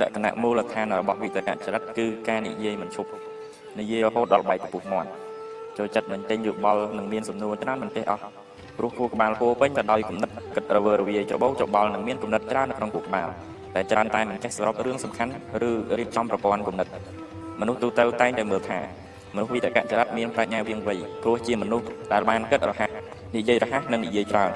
[0.00, 3.10] លក្ខណៈមូលដ្ឋានរបស់វិតកចរិតគឺការនិយាយមិនឈប់
[3.78, 5.10] និយាយរហូតដល់បែកពពុះមាត់
[5.78, 8.22] ចូលចិត្តមិនទិញយោបល់នឹងមានសំណួរច្រើនមិនទេអស់
[8.78, 13.28] ព្រោះគូក្បាលគោពេញទៅដោយគំនិតគិតរវើរវាយច្របូកច្របល់និងមានគំនិតច្រើននៅក្នុងគូក្បាល
[13.74, 15.32] តែច្រើនតែមិនចេះសរុបរឿងសំខាន់
[15.68, 16.86] ឬរៀបចំប្រព័ន្ធគំនិត
[17.60, 18.78] មនុស្សទូទៅតែងតែមើលថា
[19.34, 22.90] មនុស្សវិតកចរិតមានប្រាជ្ញាវាងវៃព្រោះជាមនុស្សដែលបានគិតរហ័ស
[23.36, 24.50] និយាយរហ័សនិងនិយាយច្រើន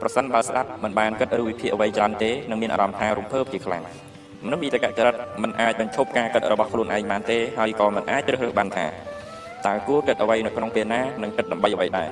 [0.00, 3.82] ប្រសិនបើស្ដាប់មិនបានគិតឬវិភាគអ្វីច្រើនទេនឹងមានអារម្មណ៍ថារំភើបជាខ្លាំង
[4.46, 8.86] មនុស្សវិតកចរិតមិនអាចបញ្ឈប់ការគិតរបស់ខ្លួនឯងបានទេហើយក៏មិនអាចជ្រើសរើសបានថា
[9.66, 12.08] តើគួរគិតអ្វីនៅក្នុងពេលណានិងគិតដើម្បីអ្វីដែរ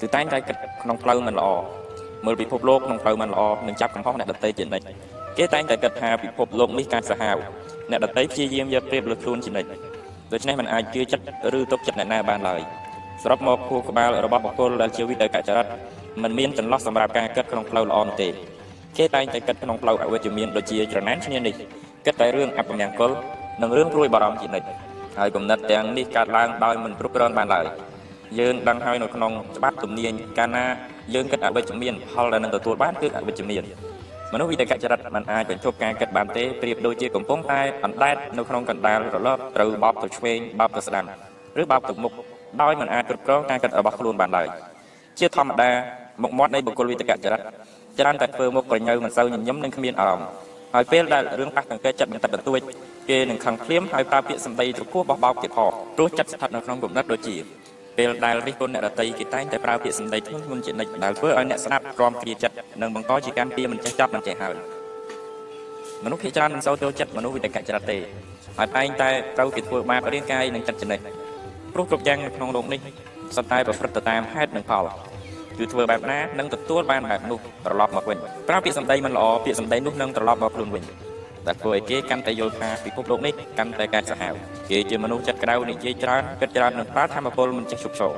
[0.00, 1.46] គឺតែងតែគិតក្នុងផ្លូវមិនល្អ
[2.24, 4.86] មើលពិភពលោកក្នុងផ្លូវមិនល្អនិងចាប់កំហុសអ្នកដទៃជានិច្ច
[5.38, 7.36] គេតែងតែគិតថាពិភពលោកនេះការសាហាវ
[7.90, 9.68] អ្នកដទៃព្យាយាមយកប្រៀបលើខ្លួនជានិច្ច
[10.32, 11.24] ដូច្នេះมันអាចជឿចិត្ត
[11.58, 12.60] ឬទុកចិត្តអ្នកណាបានឡើយ
[13.22, 15.66] សរុបមកខួរក្បាលរបស់បុគ្គលដែលជាវិតកចរិត
[16.22, 18.28] มันមានចន្លោះសម្រាប់ការគិតក្នុងផ្លូវល្អនោះទេ
[18.98, 21.54] គេតែងតែគិតក្នុងផ្លូវអវិជ្ជមានដូចជាច្រណែនឈ្នានេះ
[22.06, 23.10] គិតតែរឿងអពមង្គល
[23.62, 24.66] និងរឿងព្រួយបារម្ភជានិច្ច
[25.18, 27.64] ហើយគំនិតទាំងនេះកើតឡើងដោយមិនគ្រប់គ្រងបានឡើយ
[28.39, 30.65] យើងដឹងហើយនៅក្នុងច្បាប់ទំនាញកាលណា
[31.13, 33.63] យើងគិតអវិជ្ជមានផលដែលនឹងទទួលបានគឺអវិជ្ជមាន
[34.33, 41.05] មនុស្សវិតកចរិតមិនអាចបញ្ឈប់ការគិតបានទេប្រៀបដូចជាកំពុងតែអណ្ដែតនៅក្នុងកណ្ដាលរលកត្រូវបោកទៅឆ្វេងបោកទៅស្ដាំ
[41.61, 42.13] ឬបោកទៅមុខ
[42.61, 44.47] ដោយមិនអាចគ្រប់គ្រងការគិតរបស់ខ្លួនបានឡើយ
[45.19, 45.69] ជាធម្មតា
[46.23, 47.41] មុខមាត់នៃបុគ្គលវិតកចរិត
[47.99, 50.29] ច្រើនតែធ្វើមុខប្រញើមិនសូវញញឹមនិងគ្មានអារម្មណ៍
[50.75, 52.59] ហើយពេលដែលរឿងប៉ះកង្កែចិត្តបន្តិចបន្តួច
[53.09, 57.35] គេនឹងខឹងភ្លាមហើយប្រើពាក្យសម្ដីត្រគោះបោះបោកទៀតផងព្រោះចិត្តស្ថិតនៅក្នុងគំនិតដូចជា
[57.97, 64.55] ពេលដែលរិះគន់អ្នករតីគេតែងតែប្រើពាក្យសម្ដីធ្ងន់ធ្ងរជានិច្ចដែលធ្វើឲ្យអ្នកស្ដាប់ក្រំគ្រាចិត្តនិងបង្កជាកម្មពៀមិនចេះចប់មិនចេះហើយ
[66.05, 67.97] មនុស្សភាគច្រើនមិនសូវចូលចិត្តមនុស្សវិតកចរិតទេ
[68.57, 70.99] ហើយតែងតែត្រូវគេធ្វើបាបរាងកាយនិងចិត្តចំណេះ
[71.73, 72.79] ព្រោះគ្រប់យ៉ាងនៅក្នុងលោកនេះ
[73.35, 74.85] សុទ្ធតែប្រព្រឹត្តទៅតាមហេតុនិងផល
[75.57, 78.17] គឺធ្វើបែបណានឹងទទួលបានបែបនោះត្រឡប់មកវិញ
[78.49, 80.83] ប្រើពាក្យសម្ដីមិនល្អពាក្យសម្ដីនោះនឹងត្រឡប់មកខ្លួនវិញ
[81.47, 84.33] ដែលធ្វើឲ្យគេកាន់តែយល់ថាពិភពលោកនេះកាន់តែកើតសាហាវ
[84.69, 88.11] គេជាមនុស្សចិត្តក្តៅនិយាយច្រើនគិតច្រើននិងប្រើធម្មពលមិនចេះឈប់ឈរ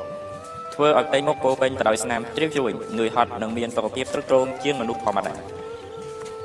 [0.74, 5.34] ធ្វើឲ្យផ្ទៃមុខពោពេញទៅដោយស្នាមជ្រាវជ្រួញនឿយហត់និងមានសុខភាពទ្រុឌទ្រោមជាងមនុស្សធម្មតា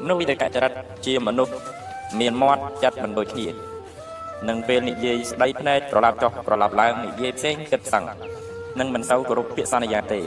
[0.02, 0.73] មនុស្សវិតកចរិត
[1.06, 1.52] ជាមនុស្ស
[2.20, 3.48] មានមាត់ចិត្តមិនដូចគ្នា
[4.48, 8.05] នឹងពេលនិយាយស្ដីភ្នែកប្រឡាប់ចុះប្រឡាប់ឡើងនិយាយផ្សេងគិតសឹង
[8.78, 10.20] នឹងមិនសូវគោរពពាក្យសន្យាទេ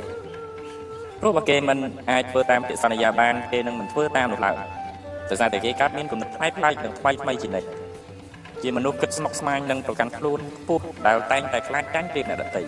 [1.21, 1.77] ព្រោះបើគេមិន
[2.11, 4.55] អាចធ្វើតាមពាក្យសន្យាបានគេនឹងមិនធ្វើតាមនោះឡើយ
[5.29, 7.67] ដោយសារតែគេកើតមានគំនិតផ្នែកផ្នែកនិងថ្មីថ្មីជានិច្ច
[8.63, 12.61] ជាមនុស្សគិតស្មុគស្មាញនិងប្រកាន់ខ្លួនខ្ពស់ដែលតែងតែខ្លាចចាញ់ពីអ្នកដទៃ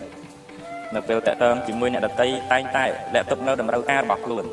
[0.95, 4.45] នៅពេលតេតើងជាមួយអ្នកដទៃតែងតែលាក់ទុកនៅតម្រូវការរបស់ខ្លួន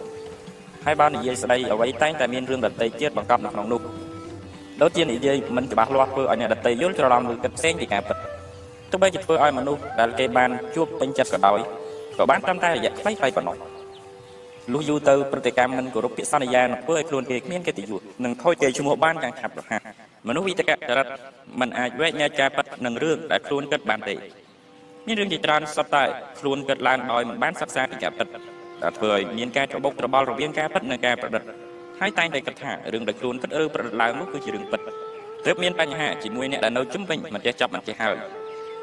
[0.86, 3.80] ហើយបើនិយាយស្ដីអ្វីតែងតែមានរឿងដទៃជាតិបង្កប់នៅក្នុងនោះ
[4.82, 8.16] ដូចជានិយាយមិនច្បាស់លាស់ធ្វើឲ្យអ្នកដទៃយល់ច្រឡំឬគិតផ្សេងពីការពិត
[8.90, 11.58] ទោះបីជាធ្វើឲ្យមនុស្សដែលគេបានជួបពេញចិត្តក៏ដោយ
[12.18, 13.56] ក៏បានត្រឹមតែរយៈខ្លីៗប៉ុណ្ណោះ
[14.72, 19.80] លុះយូរទៅប្រតិកម្មមិនគោរពពាក្យសន្យានឹងធ្វើឲ្យខ្លួនគេគ្មានកិត្តិយសនិងខូចកេរ្តិ៍ឈ្មោះបានយ៉ាងឆាប់រហ័ស
[20.28, 21.06] មនុស្សវិតកចរិត
[21.60, 24.14] មិនអាចវែកញែកការពិតនឹងរឿងដែលខ្លួនគិតបានទេ
[25.06, 26.02] មានរឿងជាច្រើនសុទ្ធតែ
[26.38, 28.26] ខ្លួនគិតឡើងដោយមិនបានសិក្សាពីការពិត
[28.82, 31.42] ដែលធ្វើឲ្យមានការច្របូកច្របល់រវាងការពិតនិងការប្រឌិត
[32.00, 34.80] ហើយតែងតែគិតថារឿងដែលខ្លួនគិតឬប្រឌិតឡើងនោះគឺជារឿងពិត
[35.46, 38.16] ទើបមានបញ្ហាជាមួយអ្នកដែលនៅជុំវិញមិនចេះចាប់មិនចេះហើយ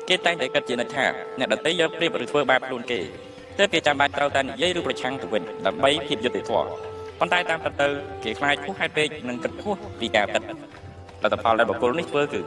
[0.10, 1.06] គេតែងតែគិតជានិច្ចថា
[1.40, 3.00] អ្នកដតីយកប្រៀបឬធ្វើបែបខ្លួនគេ
[3.58, 6.68] ទើបគេចាំបាច់ត្រូវតែនិយាយឬប្រឆាំងទៅវិញដើម្បីភាពយុត្តិធម៌
[7.20, 7.88] ប៉ុន្តែតាមពិតទៅ
[8.24, 10.42] គេខ្លាចហួសហេតុពេកនិងគិតហួសពីការពិត
[11.24, 12.42] លទ្ធផលដែលបុគ្គលនេះធ្វើគឺ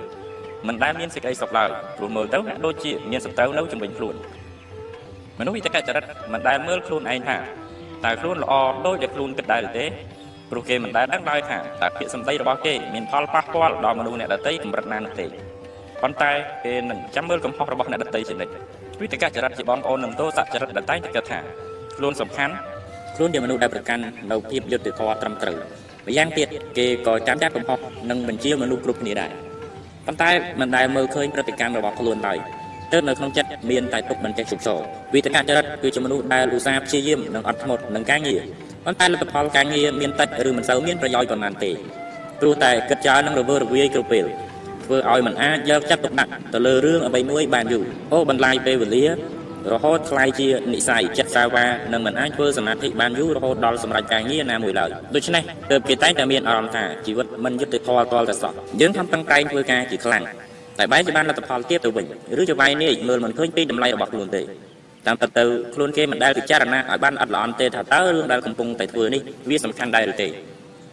[0.67, 4.15] មិនដែលមានសេចក្តីសុខឡើយព្រោះមើលទៅហាក់ដូចជាមានសត្រូវនៅជំនាញខ្លួន
[5.39, 7.37] មនុស្សវិតកចរិតមិនដែលមើលខ្លួនឯងថា
[8.05, 8.53] តើខ្លួនល្អ
[8.87, 9.85] ដូចដែលខ្លួនគិតដែរឬទេ
[10.51, 15.27] ព្រោះគេមិនដែលដឹងឡើយថាតើពាក្យសម្ដីរបស់គេមានផលប៉ះពាល់ដល់មនុស្សអ្នកដទៃកម្រិតណានោះទេ
[16.03, 16.33] ប៉ុន្តែ
[16.65, 18.53] គេនឹងចាំមើលកំហុសរបស់អ្នកដទៃជានិច្ច
[19.03, 21.39] វិតកចរិតជាបងប្អូននឹងទោសចរិតដែលតែងតែគិតថា
[21.97, 22.55] ខ្លួនសំខាន់
[23.17, 25.57] ខ្លួនជាមនុស្សដែលប្រកាន់នៅភាពយុត្តិធម៌ត្រឹមត្រូវ
[26.07, 26.49] ម្យ៉ាងទៀត
[26.79, 27.79] គេក៏ចាំចាត់កំហុស
[28.11, 29.31] និងបញ្ជាមនុស្សគ្រប់គ្នាដែរ
[30.07, 32.39] ប៉ុន្តែមិនដែលមើលឃើញប្រតិកម្មរបស់ខ្លួនឡើយ
[32.93, 34.75] ទើបនៅក្នុងចិត្តមានតែទុកមិនចេះជប់សោ
[35.15, 38.41] វិតកចរិតគឺជាមនុស្សដែលឧស្សាហ៍ព្យាយាមនិងអត់ធ្មត់នឹងការងារ
[38.85, 41.71] ប៉ុន្តែលទ្ធផលការងារមានតិចឬមិនសូវមានប្រយោជន៍ប៉ុន្មានទេ
[42.41, 44.25] ព្រោះតែគិតច្រើននិងរវើរវាយគ្រប់ពេល
[44.87, 49.05] ធ្វើឲ្យมันអាចយកចិត្តទុកដាក់ទៅលើរឿងអ្វីមួយបានយូរអូបន្លាយពេលវេលា
[49.73, 60.25] រហូតខ្លាយជានិស័យចិត្តសាវ៉ានិងមិនអាចធ្វើសមាធិបានយូររហូតដល់សម្រេចការងារណាមួយឡើយដូច្នេះទើបគេតែងតែមានអារម្មណ៍ថាជីវិតមិនយុត្តិធម៌ទាល់តែសោះយើងខំប្រឹងប្រែងធ្វើការជាខ្លាំង
[60.79, 62.07] តែបែរជាបានលទ្ធផលទៀតទៅវិញ
[62.41, 64.43] ឬជាវាយនាយមើលមិនឃើញពីតម្លៃរបស់ខ្លួនទេ
[65.07, 65.45] តាមពិតទៅ
[65.75, 70.29] ខ្លួនគេមិនដែលពិចារណាឲ្យបានអត់ល្អន់ទេថាតើរឿងដែលកំពុងតែធ្វើនេះវាសំខាន់ដែរឬទេ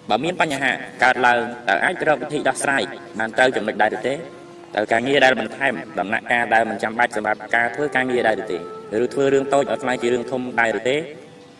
[0.09, 0.71] បើមានបញ្ហា
[1.03, 1.39] កើតឡើង
[1.69, 2.83] តើអាចរកវិធីដោះស្រាយ
[3.19, 8.57] បានត្រូវចំណុចដែរឬទេតើការងារដែលបន្ថែមដំណាក់កាលដែលមិនចាំបាច់សម្រាប់ការធ្វើការងារដែរឬទេ
[9.03, 10.95] ឬធ្វើរឿងតូចឲ្យខ្លាយជារឿងធំដែរឬទេ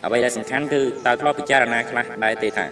[0.06, 2.66] អ្វីដែលសំខាន់គឺតើធ្លាប់ពិចារណាខ្លះដែរទេថា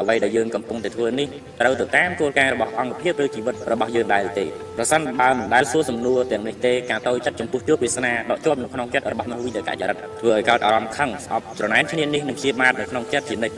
[0.00, 1.28] អ្វីដែលយើងកំពុងតែធ្វើនេះ
[1.60, 4.44] ត្រូវទៅតាមគោលការណ៍របស់អង្គភាពឬជីវិតរបស់យើងដែរទេ
[4.76, 13.56] ប្រសិនបើមិនដែលសួរសំណួរទាំងនេះទេការតូចចិត្តចំពោះជួបវាសនាដកជាប់នៅក្នុងចិត្តរបស់មនុស្សវិទ្យាកាចរិតធ្វើឲ្យកើតអារម្មណ៍ខឹងស្អប់ច្រណែនឈ្នានេះនឹងជាបាតនៅក្នុងចិត្តជានិច្ច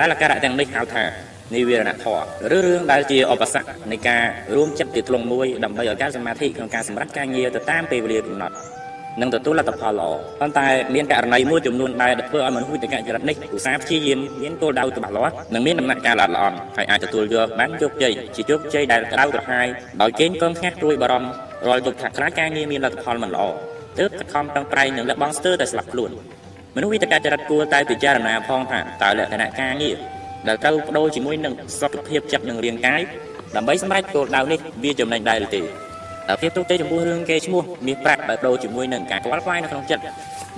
[0.00, 1.04] ដែលអាការៈទាំងនេះហៅថា
[1.54, 2.22] និវេរណធម៌
[2.56, 4.22] ឬរឿងដែលជាឧបសគ្គនៃការ
[4.56, 8.56] រួមចិត្តជាធ្លុងមួយដើម្បីឲ្យការសមាធិក្នុងការសម្រេចការងារទៅតាមពេលវេលាកំណត់
[9.20, 10.10] នឹងទទួលលទ្ធផលល្អ
[10.40, 19.66] ប៉ុន្តែមានករណីមួយចំនួនដែលធ្វើឲ្យមនុស្សវិទ្យាចរិតនេះឧស្សាហ៍ព្យាយាមមានគោលដៅច្បាស់លាស់និងមានដំណាក់កាលល្អល្អន់ហើយអាចទទួលយកបានជោគជ័យជាជោគជ័យដែលក្តៅក្រហាយ
[20.02, 21.30] ដោយកេងកងខ្ញាស់ព្រួយបារម្ភ
[21.68, 23.44] រាល់ទុកថាខ្លាចការងារមានលទ្ធផលមិនល្អ
[23.98, 26.10] ទើបខិតខំប្រឹងប្រែងនិងលះបង់ស្ទើរតែស្លាប់ខ្លួន
[26.76, 29.96] មនុស្សវិទ្យាចរិតគួរតែពិចារណាផងថាតើលក្ខណៈការងារ
[30.48, 33.00] ដែលត្រូវបដូរជាមួយនឹងសុខភាពចិត្តនិងរាងកាយ
[33.56, 40.04] ដើម្បីសម្រេចគោលដៅនេះវាចំណេញដែរឬទេតែភាពទុកចិត្តចំពោះរឿងគេឈ្មោះមាសប្រាក់ដែលបដូរជាមួយនឹងការខ្វល់ខ្វាយនៅក្នុងចិត្ត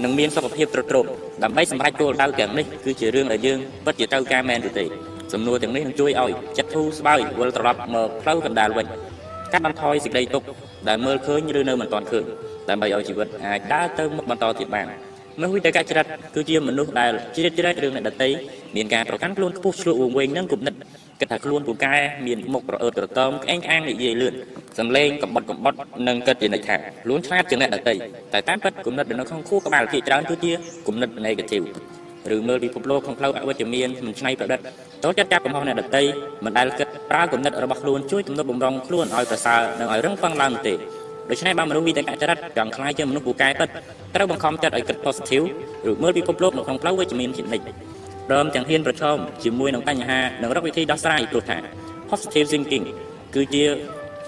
[0.05, 1.07] និងមានសុខភាពទ្រុឌទ្រោម
[1.45, 4.85] ដើម្បីសម្រេចគោលដៅទាំងនេះគឺជារឿងដែលយើងពិតជាត្រូវការមែនឬទេ
[5.33, 8.87] សំណួរទាំងនេះនឹងជួយឲ្យចិត្តធូរស្បើយវិលត្រឡប់មកផ្លូវកណ្ដាលវិញ
[9.53, 10.47] កាត់បន្ថយសេចក្តីទុក្ខ
[10.89, 12.25] ដែលមើលឃើញឬនៅមិនទាន់ឃើញ
[12.69, 14.87] ដើម្បីឲ្យជីវិតអាចដើរទៅមុខបន្តទៀតបាន
[15.39, 18.31] មនុស្សវិទ្យាចរិតគឺជាមនុស្សដែលជ្រៀតជ្រែករឿងអ្នកដតី
[18.77, 20.75] មានការប្រកាន់ខ្លួនខ្ពស់ឆ្លួតវង្វេងនិងគំនិត
[21.21, 21.95] គិតថាខ្លួនពូកែ
[22.27, 24.35] មានមុខប្រអើតប្រតមក្អេងក្អាងនិយាយលឿន
[24.79, 25.77] សំឡេងកំបត់កំបត់
[26.09, 27.95] និងគិតជានិច្ចថាខ្លួនឆ្លាតជាងអ្នកដតី
[28.33, 30.53] តែតាមពិតគំនិតនៅក្នុងខួរក្បាលភាគច្រើនគឺជា
[30.87, 31.65] គំនិត negative
[32.35, 34.61] ឬមើលពិភពលោកក្នុងផ្លូវអវិជ្ជមានមិនឆ្នៃប្រឌិត
[35.05, 36.05] តើចាត់ចាប់កំហុសអ្នកដតី
[36.45, 40.75] មិនដែលគិតប្រើគំនិតរបស់ខ្លួនជួយទំនុកបំរុងខ្លួនឲ្យប្រសើរនិងឲ្យរឹងប៉ឹងឡើងទេ
[41.31, 43.69] ដូច្នេះបើមនុស្សវិទ្យាចរិតចង់ខ្លាយជាមនុស្សពូកែពិត
[44.15, 45.45] ត្រូវបង្ខំចិត្តឲ្យគិត positive
[45.89, 47.65] ឬមើលពិភពលោកនៅក្នុងផ្លូវវិជ្ជមានជានិច្ច
[48.29, 51.57] ព្រមទាំងហ៊ានប្រឈមជាមួយនឹងបញ្ហានិងរកវិធីដោះស្រាយព្រោះថា
[52.11, 52.85] positive thinking
[53.35, 53.65] គឺជា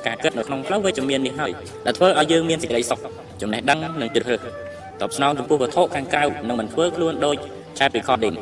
[0.07, 1.53] ការគិតនៅក្នុងផ្លូវវិជ្ជមាននេះហើយ
[1.87, 3.01] ដែលធ្វើឲ្យយើងមានសេចក្តីសុខ
[3.41, 4.41] ចំណេះដឹងនិងជ្រើសរើស
[5.03, 7.37] តបស្នងចំពោះវត្ថុខាងក្រៅនិងមិនធ្វើខ្លួនដូច
[7.79, 8.37] chat recording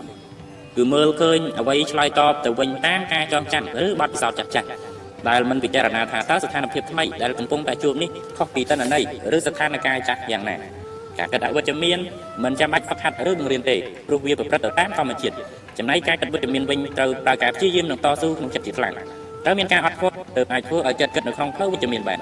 [0.76, 4.68] គឺមើលឃើញអ្វីឆ្លើយតបទៅវិញតាមការចងចាំឬបទពិសោធន៍ចាស់ចាស់
[5.28, 9.02] ដែលមិនពិចារណាថាតើស្ថានភាពថ្មីដែលកំពុងតែជួបនេះខុសពីតនន័យ
[9.36, 10.56] ឬស្ថានភាពចាស់យ៉ាងណា
[11.18, 11.98] ការគិតអវិជ្ជមាន
[12.44, 13.76] មិនចាំបាច់ហ្វឹកហាត់ឬបង្រៀនទេ
[14.06, 15.34] ព្រោះវាប្រព្រឹត្តទៅតាមធម្មជាតិ
[15.78, 18.94] ចំណែកការគិតវិជ្ជមានវិញត្រូវប្រើការព្យាយាមនិងតស៊ូក្នុងចិត្តជាខ្លាំង
[19.44, 22.18] ត្រូវមានការអត់ធ្មត់ទើបអាចធ្វើឲ្យចិត្តគិតនៅក្នុងផ្លូវវិជ្ជមានបាន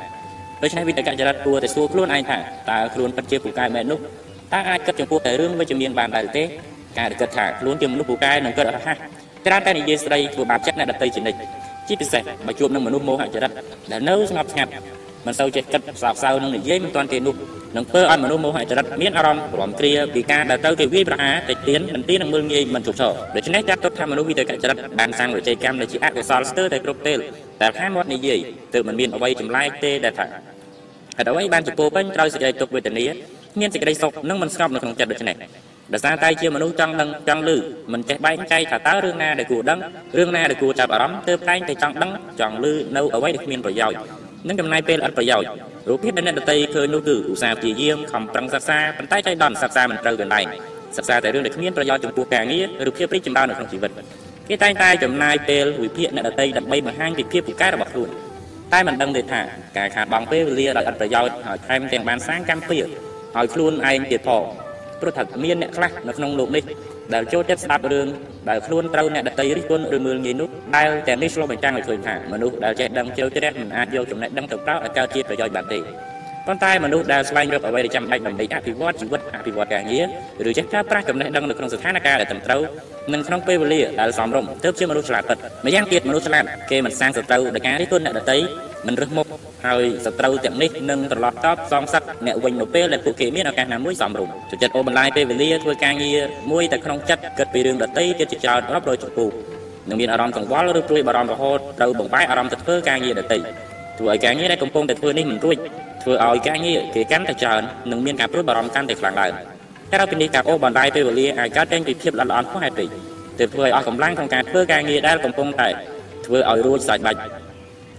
[0.63, 2.39] ដូច្នេះវិទ្យាចរិតគួរតែសួរខ្លួនឯងថា
[2.71, 3.99] តើខ្លួនពិតជាពូកែមែននោះ
[4.53, 6.45] តើអាចគិតចំពោះតែរឿងវិជ្ជមានបានដែរទេ
[6.99, 8.97] ការគិតថាខ្លួនជាមនុស្សពូកែនឹងគិតរហ័ស
[9.47, 11.39] ច្រើនតែនិយាយស្ដីធ្វើបាបចិត្តអ្នកដទៃជានិច្ច
[11.89, 13.51] ជាពិសេសបើជួបនឹងមនុស្សមោហចរិត
[13.93, 14.71] ដែលនៅស្ងប់ស្ងាត់
[15.27, 17.35] មិនសូវចេះគិតសោកសៅនឹងនិយាយមិនទាន់គេនោះ
[17.77, 27.19] នឹងធ្វើឲ្យមនុស្សមោហចរិតមានអារម្មណ៍រំគ្រាពីការដែលត្រូវគេវាយប្រហារតិចទៀនមិនទៀននឹងមើលងាយមិនជោគជ័យដូច្នេះចាត់ទុកថាមនុស្សវិទ្យាចរិតបានសាងវិជ័យកម្មដែលជាអកុសលស្ទើរតែគ្រប់ពេល
[27.61, 28.39] តែខាងមាត់និយាយ
[28.75, 30.27] ទើបមិនមានអ្វីចម្លែកទេដែលថា
[31.17, 33.05] ហេតុអ្វីបានចំពោះពេញត្រូវសេចក្តីទុកវេទនា
[33.61, 35.37] មានសេចក្តីសុខនិងមិនស្ងប់នៅក្នុងចិត្តដូច្នេះ
[35.93, 37.51] ដោយសារតែជាមនុស្សចង់ដឹងចង់ឮ
[37.93, 39.79] មិនចេះបែងចែកថាតើរឿងណាដែលគួរដឹង
[40.19, 42.11] រឿងណាដែលគួរចាប់អារម្មណ៍ទើបតែងតែចង់ដឹង
[42.41, 42.67] ចង់ឮ
[42.97, 43.99] នៅអ្វីដែលគ្មានប្រយោជន៍
[44.49, 45.49] និងចំណាយពេលអត់ប្រយោជន៍
[45.89, 50.47] រូបភាពដែលអ្នកដតីឃើញនោះគឺឧស្សាហ៍ព្យាយាមខំប្រឹងសិក្សាប៉ុន្តែចៃដន្យសិក្សាមិនត្រូវកន្លែង
[50.97, 53.91] សិក្សាតែរឿងដែលគ្មានប្រយោជន៍ចំពោះការងារឬភាពរីកចម្រើននៅក្នុងជីវិត
[54.49, 58.09] គេតែងតែចំណាយពេលវិភាគអ្នកដតីដើម្បីបង្ហាញពីភាពពូកែរបស់ខ្លួន
[58.73, 59.41] តែមិនដឹងទេថា
[59.79, 64.45] ការខាតបង់ពេលវេលាដោយអត់ប្រយោជន៍ហើយថែមទាំងបានសាងកម្មពៀឲ្យខ្លួនឯងទៀតផង
[65.03, 66.65] ព្រោះថាមានអ្នកខ្លះនៅក្នុងលោកនេះ
[67.15, 68.09] ដែលចូលចិត្តស្ដាប់រឿង
[68.51, 75.79] ដែលខ្លួនត្រូវអ្នកដតីរិះគន់ឬមើលងាយនោះដែលតែនេះឆ្លុះបញ្ចាំងឲ្យឃើញថាមនុស្សដែលចេះដឹងជ្រៅជ្រះមិនអាចយកចំណេះដឹងទៅប្រើឲ្យកើតជាប្រយោជន៍បានទេ
[76.47, 80.05] ប៉ុន្តែមនុស្សដែលស្វែងរកអ្វីដែលចាំបាច់ដើម្បីអភិវឌ្ឍជីវិតអភិវឌ្ឍការងារ
[80.49, 82.63] ឬចេះប្រើប្រាស់ចំណេះដឹងនៅក្នុងស្ថានភាពដែលត្រឹមត្រូវ
[83.13, 88.39] និងក្នុងពេលវេលាដែលសមរម្យទើបជាមនុស្សឆ្លាតពិតម្យ៉ាងទៀតមនុស្សឆ្លាតគេមិនសាងសត្រូវដោយការរិះគន់អ្នកដតី
[88.87, 89.27] មិនរឹសមុខ
[89.67, 96.19] ហើយសត្រូវទាំងនេះនឹងត្រឡប់តបសងសឹកអ្នកវិញនៅពេលដែលពួកគេមានឱកាសណាមួយសមរម្យចូលចិត្តអូបន្លាយពេលវេលាធ្វើការងារ
[96.53, 99.29] មួយតែក្នុងចិត្តគិតពីរឿងដតីទៀតជាច្រើនរាប់រយចំពោះ
[99.89, 103.39] នឹងមានអារម្មណ៍កង្វល់ឬព្រួយបារម្ភរហូតត្រូវបង្វែរអារម្មណ៍ទៅធ្វើការងារដតី
[103.99, 105.57] ធ្វើឲ្យការងារដែលកំពុងតែធ្វើនេះមិនរួច
[106.03, 109.33] ធ្វើឲ្យការងារគេកាន់តែច្រើននិងមានការព្រួយបារម្ភកាន់តែខ្លាំងឡើង
[109.91, 112.89] តែដល់ពីនេះការអូបន្លាយពេលវេលាអាចកើតចេញពីភាពល្អិតល្អន់ខ្វះហេតុពេក
[113.39, 115.69] ទើបធ្វើឲ្យអស់កម្លាំងក្នុងការធ្វើការងារដែលកំពុងតែ
[116.27, 117.19] ធ្វើឲ្យរួចសាច់បាច់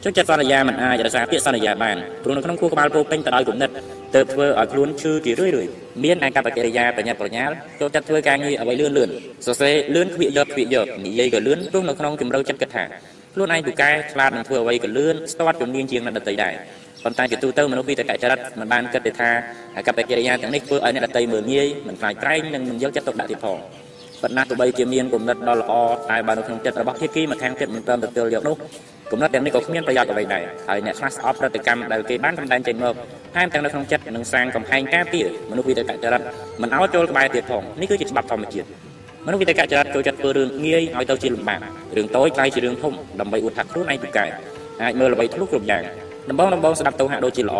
[0.03, 3.69] ចូលចិត្តសន្យាមិនអាចរក្សាពាក្យសន្យាបានព្រោះនៅក្នុងខួរក្បាលពោពេញទៅដោយគំនិត
[4.15, 5.67] ទើបធ្វើឲ្យខ្លួនឈឺជារឿយរឿយ
[6.03, 9.09] មានអាកប្បកិរិយាបញ្ញាប្រញាល់ចូលចិត្តធ្វើការងារអ្វីលឿនលឿន
[9.45, 12.83] សរសេរលឿនខ្វាកយកខ្វាកយកនិយាយក៏លឿនព្រោះនៅក្នុងជំរឿចិត្តគិតថា
[13.33, 16.53] ខ្លួនឯងពូកែឆ្លាតនឹងធ្វើអ្វីក៏លឿនស្ទាត់ជំនាញជាងអ្នកដទៃដែរ
[17.03, 19.29] ប៉ុន្តែជាទូទៅមនុស្សវិតកចរិតមិនបានគិតទៅថា
[19.87, 23.57] កប្បកិរិយាទាំងនេះធ្វើឲ្យអ្នកដតីមើលងាយមិនខ្លាចក្រែងនិងមិនយកចិត្តទុកដាក់ទៀតផង
[24.23, 25.73] ប៉ុន្តែទោះបីជាមានគំនិតដ៏ល្អ
[26.11, 28.55] តែបើនៅក្នុងចិត្តរបស់ភាគីម្ខាងទៀតមិនព្រមទទួលយកនោះ
[29.11, 32.93] គំនិតទាំងនេះក៏គ្មានប្រយោជន៍អ្វីដែរហើយអ្នកខ្លះស្អប់ប្រតិកម្មដែលគេបានសម្ដែងចេញមក
[33.35, 36.21] ថែមទាំងនៅក្នុងចិត្តនឹងសាងកំហែងការពារមនុស្សវិតកចរិត
[36.61, 38.67] មិនឲ្យចូលក្បែរទៀតផងនេះគឺជាច្បាប់ធម្មជាតិ
[39.25, 41.59] មនុស្សវិតកចរិតចូលចិត្តធ្វើរឿងងាយឲ្យទៅជាលំបាក
[41.97, 44.25] រឿងតូចខ្លាយជារឿងធំដើម្បីអួតថាខ្លួនឯងពូកែ
[44.83, 45.83] អាចមើលល្បីធ្លុះគ្រប់យ៉ាង
[46.29, 47.59] ដំបងដំបងស្ដាប់ទៅហាក់ដូចជាល្អ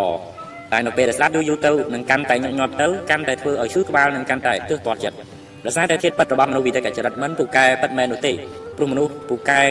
[0.72, 5.16] តែនៅពេលដែលស្ដាប់យូរយូរទៅនឹងកាន់តែញឹកញាប់ទៅកាន់តែធ្វើឲ្យឈឺក្បាលនឹងកាន់តែទើសទាល់ចិត្ត
[5.66, 8.32] ដោយសារតែធាតុពិតរបស់មនុស្សវិទ្យាចរិតមិនពូកែពិតមែននោះទេ
[8.76, 9.62] ព្រោះមនុស្សពូកែ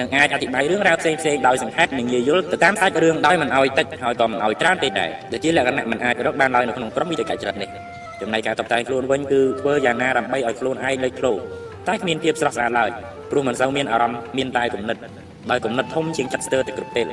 [0.00, 7.70] នឹងអាចអធិប្បាយរឿងរ៉ាវផ្សេងផ្សេងដោយសង្ខេបនិងងាយយល់ទៅតាមសាច់រឿងដោយមិនឲ្យតិចហើយក៏មិនឲ្យច្រើនទេដែរដែលជាលក្ខណៈមិនអាចរកបានឡើយនៅក្នុងក្រុមវិទ្យាចរិតនេះ
[8.20, 11.32] ចំណែកការតបតែងខ្លួនវិញគឺធ្វើយ៉ាងណាដើម្បីឲ្យខ្លួនឯងលេចធ្លោ
[11.88, 12.90] តែគ្មានភាពស្រស់ស្អាតឡើយ
[13.30, 14.96] ព្រោះមិនសូវមានអារម្មណ៍មានតែគំនិត
[15.50, 17.06] ដោយគំនិតធំជាងចិត្តស្ទើរតែគ្រប់ពេល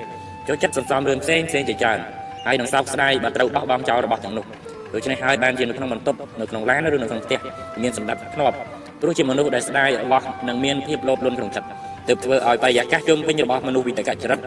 [0.47, 1.99] ចូលចិត្តសន្សំរឿងផ្សេងផ្សេងជាច្រើន
[2.45, 4.45] ហើយនឹងសោកស្ដាយបើត្រូវបោះបង់ចោលរបស់ទាំងនោះ
[4.93, 7.39] ដូច្នេះហើយបានជានៅក្នុងបន្ទប់នៅក្នុងឡានឬនៅក្នុងផ្ទះ
[7.81, 8.55] មានសម្ដាប់ធ្នាប់
[9.01, 11.67] ព្រោះជាមនុស្សដែលស្ដាយរបស់នឹងមានភាពលោភលន់ក្នុងចិត្ត
[12.07, 14.39] ទើបធ្វើឲ្យបរិយាកាសជុំវិញរបស់មនុស្សវិតកចរិត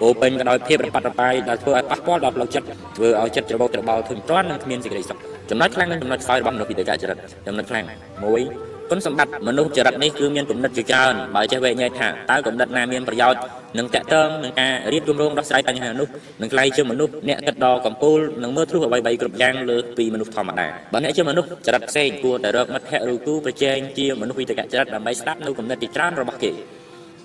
[0.00, 2.66] ពោពេញទៅដោយភាពរប៉ាត់របាយដែលធ្វើឲ្យប៉ះពាល់ដល់ផ្លូវចិត្ត
[2.96, 5.18] ធ្វើឲ្យចិត្តច្របូកច្របល់ធុញទ្រាន់និងគ្មានសេចក្តីសុខ
[5.50, 7.16] ចំណុចខ្លាំងនិងចំណុចខ្សោយរបស់មនុស្សវិតកចរិត
[7.46, 13.40] ចំណុចខ្លាំង1 គុណសម្បត្តិមនុស្សចរិតនេះគឺមានគំនិតជាច្រើនបើចេះវែកញែកថាតើគំនិតណាមានប្រយោជន៍
[13.78, 16.08] នឹងតកតងនឹងការរៀបគម្រោងដោះស្រាយបញ្ហានោះ
[16.42, 26.50] នឹងក្លាយជាមនុស្សអ្នកគិតដល់កំពូលនឹងមើលទ្រុសអ្វីៗគ្រប់យ៉ាងលើពីមនុស្សធម្មតាបើអ្នកជាមនុស្សចរិតផ្សេងគួរតែរកមិត្តភ័ក្តិឬគូប្រជែងជាមនុស្សវិទ្យាចរិតដើម្បីស្ដាប់នូវគំនិតជាច្រើនរបស់គេ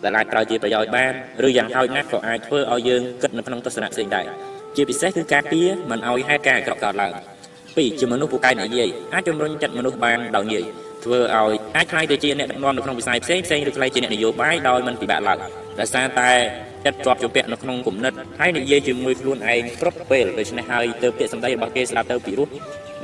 [0.03, 1.11] ដែលអាចប្រើជាប្រយោជន៍បាន
[1.45, 4.25] ឬយ៉ាងហោចណាស់ក៏អាចធ្វើឲ្យយើងគិតនៅក្នុងទស្សនៈផ្សេងដែរ
[4.75, 7.11] ជាពិសេសគឺការពារមិនឲ្យហេតុការណ៍អាក្រក់កើតឡើង
[7.59, 10.63] 2ជាមនុស្សពូកែនិយាយអាចជំរុញចិត្តមនុស្សបានដោយងាយ
[11.05, 15.37] ធ្វើឲ្យអាចខ្លាយទៅជាអ្នកដឹកនាំនៅក្នុងវិស័យផ្សេងផ្សេងឬខ្លាយជាអ្នកនយោបាយដោយមិនពិបាកឡើយ
[15.79, 16.31] ដោយសារតែ
[16.85, 22.49] ចិត្តជាប់ជាប់ពាក់នៅក្នុងគំនិតហើយនិយាយជាមួយខ្លួនឯងគ្រប់ពេលដូច្នេះហើយទៅពាក្យសម្ដីរបស់គេស្ដាប់ទៅពីរោះ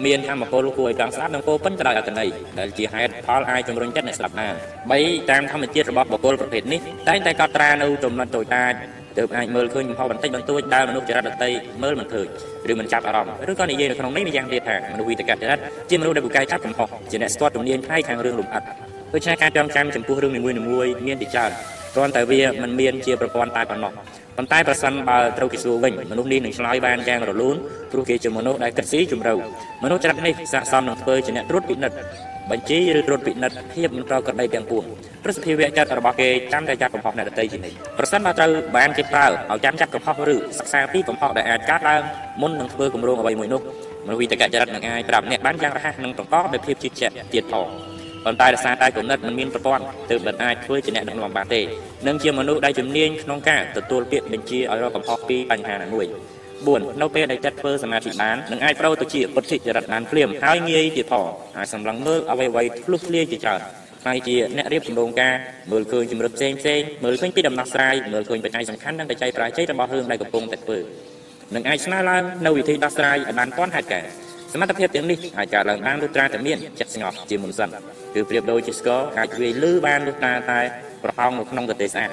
[0.05, 2.29] មានធម្មពលគួរឲ្យតាមស្ដាប់និងពោពេញទៅដោយអត្ថន័យ
[2.59, 4.53] ដែលជាហេតុផលអាចជំរុញចិត្តអ្នកស្ដាប់បាន
[4.91, 8.73] 3តាមធម្មជាតិរបស់បុគ្គលប្រភេទនេះតែងតែកត់ត្រានៅចំណុចតូចតាច
[9.17, 11.51] ទើបអាចមើលឃើញកំហុសបន្តិចបន្តួចដែលមនុស្សចរិតដតី
[11.83, 12.27] មើលមិនឃើញ
[12.71, 18.63] ឬមិនចាប់អារម្មណ៍ឬក៏និយាយនៅក្នុងនេះម្យ៉ាងទៀតថាមនុស្សវិតកចរិតជាមនុស្សដែលពូកែចាប់កំហុសជាអ្នកស្ទាត់ជំនាញផ្នែកខាងរឿងលំអិត
[19.13, 20.55] ដូច្នេះការចងចាំចំពោះរឿងនីមួយៗ
[21.07, 21.51] មានជាច្រើន
[21.95, 23.91] គ្រាន់តែវាមិនមានជាប្រព័ន្ធតែប៉ុណ្ណោះ
[24.37, 27.55] ប៉ុន្តែប្រសិនបើត្រូវគេសួរវិញមនុស្សនេះនឹងឆ្លើយបានយ៉ាងរលូន
[27.91, 29.33] ព្រោះគេជាមនុស្សដែលគិតស៊ីជម្រៅ
[29.83, 31.97] មនុស្សចរិតនេះស័ក្តិសមនឹងធ្វើជាអ្នកត្រួតពិនិត្យ
[32.51, 34.83] បញ្ជីឬត្រួតពិនិត្យភាពមិនប្រក្រតីទាំងពួង
[35.23, 42.01] ប្រសិទ្ធភាពចិត្តរបស់គេចាំតែចាប់កំហុសអ្នកដទៃជានិច្ចប្រសិនបើត្រូវបានគេប្រើឲ្យចាំចាប់កំហុសឬសិក្សាពីកំហុសដែលអាចកើតឡើង
[42.41, 43.61] មុននឹងធ្វើគម្រោងអ្វីមួយនោះ
[44.05, 47.67] មនុស្សវិតកចរិតនឹងអាចប្រាប់អ្នកបានយ៉ាងរហ័សនិងប្រកបដោយភាពជឿជាក់ទៀតផង
[48.25, 51.61] ប៉ុន្តែដោយសារតែគំនិតមិនមានប្រព័ន្ធទើបមិនអាចធ្វើជាអ្នកដឹកនាំបានទេ
[52.07, 56.05] និងជាមនុស្សដែលជំនាញក្នុងការទទួលពាក្យបញ្ជាឲ្យរកកំហុសពីបញ្ហាណាមួយ
[56.65, 61.25] 4នៅពេលដែលចិត្តធ្វើសមាធិបាននឹងអាចប្រោទៅជាពុទ្ធិចរិតបានភ្លាមហើយងាយទៀតផង
[61.57, 63.61] អាចសម្លឹងមើលអ្វីអ្វីធ្លុះធ្លាយជាច្រើន
[64.07, 65.33] ហើយជាអ្នករៀបចំរងការ
[65.71, 70.79] មើលឃើញជំរិតផ្សេងផ្សេងមើលឃើញពីដំណោះស្រាយមើលឃើញបច្ច័យសំខាន់និងបច្ច័យប្រាជ័យរបស់រឿងដែលកំពុងតែធ្វើ
[71.55, 74.09] នឹងអាចស្នើឡើងនៅវិធីដោះស្រាយឲ្យបានទាន់ហេតុការណ៍
[74.53, 77.69] សមត្ថភាពទាំងនេះអាចកើតឡើងបានលុះត្រាតែមានចិត្តស្ងប់ជាមុនសិន
[78.13, 80.59] គឺប្រៀបដូចជាស្គរអាចវាយលឺបានលុះត្រាតែ
[81.03, 82.09] ប្រហោងនៅក្នុងទទេស្អាត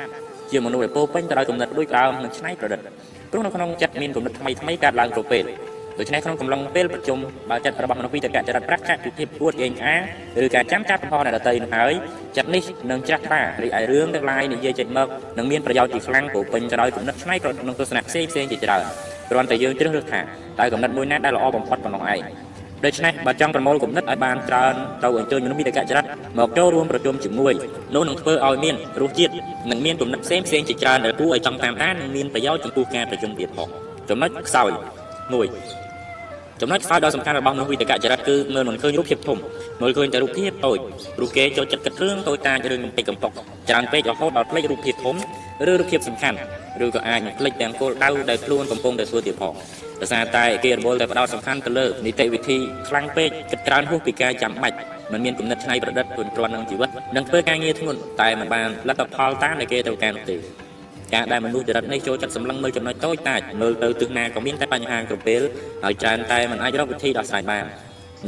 [0.00, 2.80] 5ជាមនុស្សដែលពោពេញទៅដោយគំនិតដូចដើមនិងច្នៃប្រឌិត
[3.34, 5.44] ព្រោះនៅក្នុងចិត្តមានគំនិតថ្មីថ្មីកើតឡើងគ្រប់ពេល
[5.98, 7.18] ដូច្នេះក្នុងកំឡុងពេលប្រជុំ
[7.50, 9.96] បើចិត្តរបស់មនុស្សវិតកចរិតប្រាក់ចាក់ពីភាពពួតអេងអា
[10.44, 11.92] ឬការចាំចាប់កំហុសអ្នកដទៃនោះហើយ
[12.36, 15.08] ចិត្តនេះនឹងច្រាស់ថ្លារីឯរឿងទាំងឡាយនិយាយចេញមក
[15.38, 18.82] នឹងមានប្រយោជន៍ជាខ្លាំងពោពេញទៅដោយគំនិតឆ្នៃប្រឌិតក្នុងទស្សនៈផ្សេងផ្សេងជាច្រើន
[19.30, 20.20] គ្រាន់តែយើងជ្រើសរើសថា
[20.58, 22.20] តើគំនិតមួយណាដែលល្អបំផុតប៉ុណ្ណោះឯង
[22.84, 26.04] ដូច្នេះបើចង់ប្រមូលគំនិតឲ្យបានច្រើនត្រូវអញ្ជើញមនុស្សវិទ្យាចរិត
[26.38, 27.52] មកចូលរួមប្រជុំជាមួយ
[27.94, 29.32] នោះនឹងធ្វើឲ្យមានរសជាតិ
[29.70, 33.68] និងមានគំនិតផ្សេងផ្សេងជាច្រើនដែលគួរឲ្យចង់តាមដាននិងមានប្រយោជន៍ចំពោះការប្រជុំទៀតផង
[34.08, 34.70] ចំណុចខ្សោយ
[35.84, 39.38] 1ចំណុចខ្សោយដ៏សំខាន់របស់មនុស្សវិទ្យាចរិតគឺមើលមិនឃើញរូបភាពធំ
[39.82, 40.78] មើលឃើញតែរូបភាពតូច
[41.16, 43.32] ព្រោះគេចូលចិត្តគិតរឿងតូចតាចរឿងកំពេចកំប៉ុក
[43.68, 45.16] ច្រើនពេករហូតដល់ភ្លេចរូបភាពធំ
[45.62, 46.38] ឬរូបភាពសំខាន់
[46.84, 49.54] ឬក៏អាចនឹងភ្លេចទាំងគោលដៅដែលខ្លួនកំពុងតែធ្វើទៀតផង
[50.00, 52.58] ដោយសារតែគេរវល់តែផ្ដោតសំខាន់ទៅលើនីតិវិធី
[52.88, 54.76] ខ្លាំងពេកគិតច្រើនហួសពីការចាំបាច់
[55.12, 60.36] มันមានគំនិតច្នៃប្រឌិតខ្លួនគ្រាន់នឹងជីវិតនិងធ្វើការងារធ្ងន់តែមិនបានលទ្ធផលតាមដែលគេត្រូវការនោះទេ
[61.14, 65.42] ការដែលមនុស្សចរិតនេះចូលចិត្តសម្លឹងមើលចំណុចតូចតាចមើលទៅទិសណាក៏មានតែបញ្ហាគ្រប់ពេល
[65.84, 67.64] ហើយច្រើនតែមិនអាចរកវិធីដោះស្រាយបាន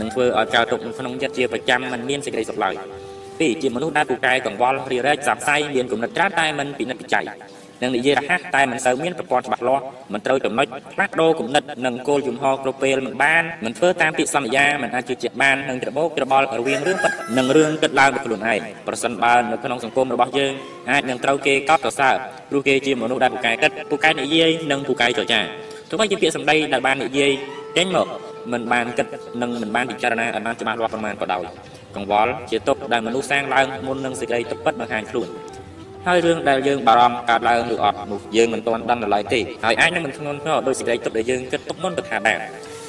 [0.01, 2.74] នឹងធ្វើឲ្យកើតទុកក្នុងចិត្តជាប្រចាំមិនមានសេចក្តីសុខឡើយ
[3.40, 7.26] ពីជាមនុស្សដែលពូកែកង្វល់រីរែកសាបសៃមានគំនិតច្រើនតែមិនពិនិត្យពិច័យ
[7.82, 9.82] និងនិយាយរហ័សតែមិនសូវមានប្រព័ន្ធច្បាស់លាស់
[10.12, 20.52] មិនត្រូវចំណុចផ្លាស់ប្ដូរគំនិតនិងគោលជំហរគ្រប់ពេលមិនបានមិនធ្វើតាមពាក្យសន្យាមិនអាចជឿជាក់បាននិងច្របូកច្របល់រវាងរឿងពិតនិងរឿងគិតឡើងដោយខ្លួនឯងប្រសិនបើនៅក្នុងសង្គមរបស់យើង
[20.90, 22.16] អាចនឹងត្រូវគេកោតសរសើរ
[22.50, 25.40] ព្រោះគេជាមនុស្សដែលពូកែគិតពូកែនិយាយនិងពូកែចរចា
[25.90, 27.30] ទោះបីជាពាក្យសម្ដីដែលបាននិយាយ
[27.76, 28.06] ចេញមក
[28.52, 29.06] មិនបានគិត
[29.42, 31.44] និងមិនបានពិចារណាឲ្យបានច្បាស់លាស់ប្រមាណក៏ដោយ
[31.97, 35.28] កង្វល់ជាទុកដែលមនុស្សសាងឡើងមុននឹងសេចក្តីទុកពិតបង្ហាញខ្លួន
[36.06, 42.39] ហើយរឿងដែលយើងបារម្ភកើតឡើងឬអត់នោះយើងមិនទាន់ដឹងដល់ឡើយទេហើយអាចនឹងមិនធ្ងន់ធ្ងរដោយសេចក្តីទុកដែលយើងគិតទុកមុនទៅថាបាន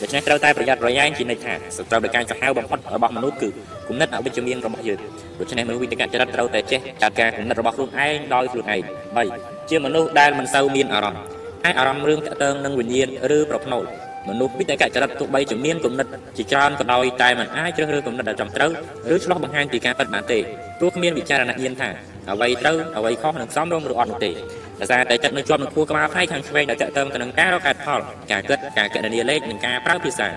[0.02, 3.50] ដូច្នេះត្រូវតែប្រយ័ត្នប្រយែងជានិច្ចថាសត្រូវដោយការសាហាវបំផុតរបស់មនុស្សគឺ
[3.88, 5.00] គុណិតអវិជ្ជមានរបស់យើង
[5.40, 8.82] ដូច្នេះមនុស្សវិទ្យាចរិតត្រូវតែចេះចាត់ការគុណិតរបស់ខ្លួនឯងដោយខ្លួនឯង
[9.26, 11.22] 3ជាមនុស្សដែលមិនសូវមានអារម្មណ៍
[11.66, 13.08] អាចអារម្មណ៍រឿងតាក់ទងនឹងវិញ្ញាណ
[13.38, 13.84] ឬប្រផ្នូល
[14.30, 18.72] មនុស្សវិតកចរិតទោះបីជាមានគំនិតជាច្រើនក៏ដោយតែมันអាចជ្រើសរើសគំនិតដែលត្រឹមត្រូវ
[19.14, 20.40] ឬឆ្លោះបង្ហាញពីការពិតបានទេ
[20.80, 21.90] ព្រោះគ្មានវិចារណញ្ញាណថា
[22.32, 24.32] អ្វីត្រូវអ្វីខុសនឹងសមរម្យឬអត់នោះទេ
[24.80, 28.00] ដោយសារតែចិត្តនៅជាប់នឹងខួរក្បាលផ្នែកខាងឆ្វេងដែលតកតឹងទៅនឹងការរកហេតុផល
[28.32, 30.28] ការគិតការកណនាលេខនិងការប្រើភាសា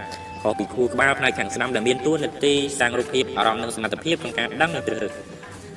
[0.42, 5.12] ខុសពីខួរក្បាលផ្នែកខាងស្ដាំដែលមានតួនាទីសាងរូបភាពអារម្មណ៍និងសមត្ថភាពក្នុងការដឹងនិងជ្រើសរើស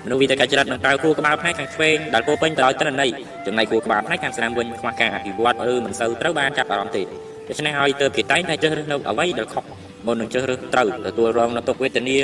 [0.06, 3.10] មនុស្សវិទ្យាចរិតនឹងប្រើខួរក្បាលផ្នែកខាងឆ្វេងដែលពោពេញទៅដោយទិន្នន័យ
[3.46, 7.04] ចំណែកខួរក្បាលផ្នែកខាងស្ដាំវិញខ្វះការអភិវឌ្ឍឬមិនសូវត្រូវបានចាប់អារម្មណ៍ទេ
[7.50, 9.64] ដូច្នេះហើយទើបគេតែងតែជ្រើសរើសនៅអ្វីដែលខុស
[10.08, 12.18] មុននឹងជ្រើសរើសត្រូវទទួលរងនៅទុក្ខវេទនា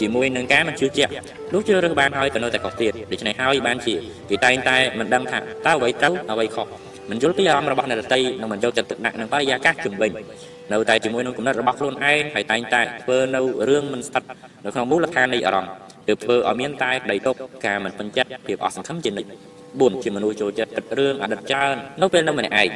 [0.00, 1.10] ជាមួយនឹងការមិនជឿជាក់
[1.52, 3.94] លុះជ្រើសរើសបានហើយក៏នៅតែខុសទៀតដូច្នេះហើយបានជា
[4.30, 6.66] គេតែងតែមិនដឹងថាតើអ្វីត្រូវអ្វីខុស
[7.10, 10.10] មិនយល់ពីអារម្មណ៍របស់អ្នកដទៃនិងមិនយកចិត្តទុកដាក់នឹងបរិយាកាសជំវិញ
[10.72, 14.22] នៅតែជាមួយនឹងគំនិតរបស់ខ្លួនឯងហើយតែងតែធ្វើនៅរឿងមិនស្ថិត
[14.64, 15.72] នៅក្នុងមូលដ្ឋាននៃអារម្មណ៍
[16.08, 17.34] ទើបធ្វើឲ្យមានតែក្តីទុក
[17.66, 19.30] ការមិនពេញចិត្តភាពអស់សង្ឃឹមជានិច្ច
[19.66, 22.68] 4ជាមនុស្សចូលចិត្តគិតរឿងអតីតច្រើននៅពេលនៅម្នាក់ឯង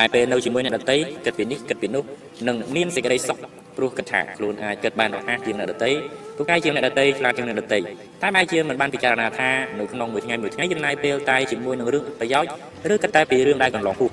[0.00, 2.04] តែពេលនៅជាមួយអ្នកដទៃគិតពីនេះគិតពីនោះ
[2.48, 3.38] នឹងមានសេចក្តីសុខ
[3.76, 5.90] ព្រោះគិតថាខ្លួនអាចគិតបានរហ័សជាងអ្នកដទៃ
[6.38, 7.78] ទូកែជាងអ្នកដទៃឆ្លាតជាងអ្នកដទៃ
[8.22, 12.50] តែបែរជាមិនបានពិចារណាថានៅក្នុងមួយថ្ងៃមួយថ្ងៃចំណាយពេលតែជាមួយនឹងរឿងប្រយោជន៍
[12.92, 14.10] ឬគិតតែពីរឿងដែលកន្លងហួស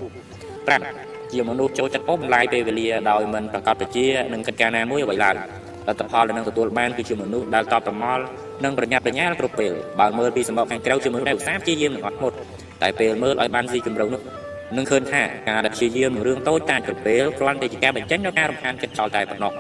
[0.66, 5.36] 5ជាមនុស្សចូលចិត្តអូសបន្លាយពេលវេលាដោយមិនប្រកបប្រជានឹងកិច្ចការណាមួយអ្វីឡើយ
[5.88, 8.24] លទ្ធផលដែលនឹងទទួលបានគឺជាមនុស្សដែលតបប្រមល់
[8.64, 12.34] និងប្រញាប់ប្រញាល់គ្រប់ពេលបើមើលពីសម្បកខាងក្រៅជាមនុស្សដែលឧស្សាហ៍ព្យាយាមនឹងអត់មុត
[12.82, 14.22] តែពេលមើលឲ្យបានស៊ីជម្រៅនោះ
[14.76, 19.52] នឹងឃើញថាការដែលព្យាយាមនឹងរឿងតូចតាចគ្រប់ពេលគ្រាន់តែជាការបញ្ចេញនូវការរំខានចិត្តចោលតែប៉ុណ្ណោះ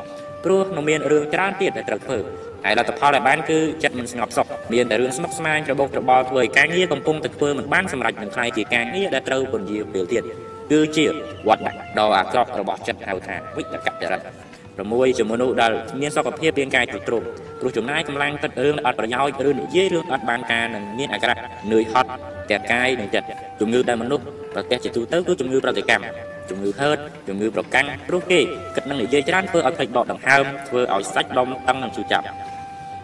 [0.43, 2.17] ព្រោះនឹងមានរឿងច្រើនទៀតដែលត្រូវធ្វើ
[2.65, 10.23] ហើយលទ្ធផលដែលបានគឺចិត្តមិនស្ងប់សុខមានតែរឿងស្មុគស្មាញច្របូកច្របល់ធ្វើឲ្យការងារកំពុងតែធ្វើមិនបានសម្រេចនឹងខ្លាយជាការងារដែលត្រូវពន្យាពេលទៀត
[10.71, 11.05] គឺជា
[11.47, 14.21] វត្តដាក់ដ៏អាក្រក់របស់ចិត្តហៅថាវិតកចរិត
[14.69, 15.71] 6ជាមនុស្សដែល
[16.01, 17.23] មានសុខភាពរាងកាយទ្រុឌទ្រោម
[17.59, 21.39] ព្រោះចំណាយកម្លាំងទឹករឿងអត់ប្រយោជន៍ឬនិយាយរឿងអត់បានការនឹងមានអាក្រក់
[21.71, 22.09] នឿយហត់
[22.51, 23.27] ទាំងកាយនិងចិត្ត
[23.59, 24.25] ជំងឺដែលមនុស្ស
[24.57, 26.05] ប្រទេសជាទូទៅគឺជំងឺប្រតិកម្ម
[26.49, 26.97] ជំងឺហឺត
[27.27, 28.39] ជំងឺប្រកាំងព្រោះគេ
[28.75, 32.25] គិតនឹងនិយាយច្រើនធ្វើឲ្យភ្លេចដកដង្ហើមធ្វើឲ្យសាច់ដុំតឹងនិងឈឺចាប់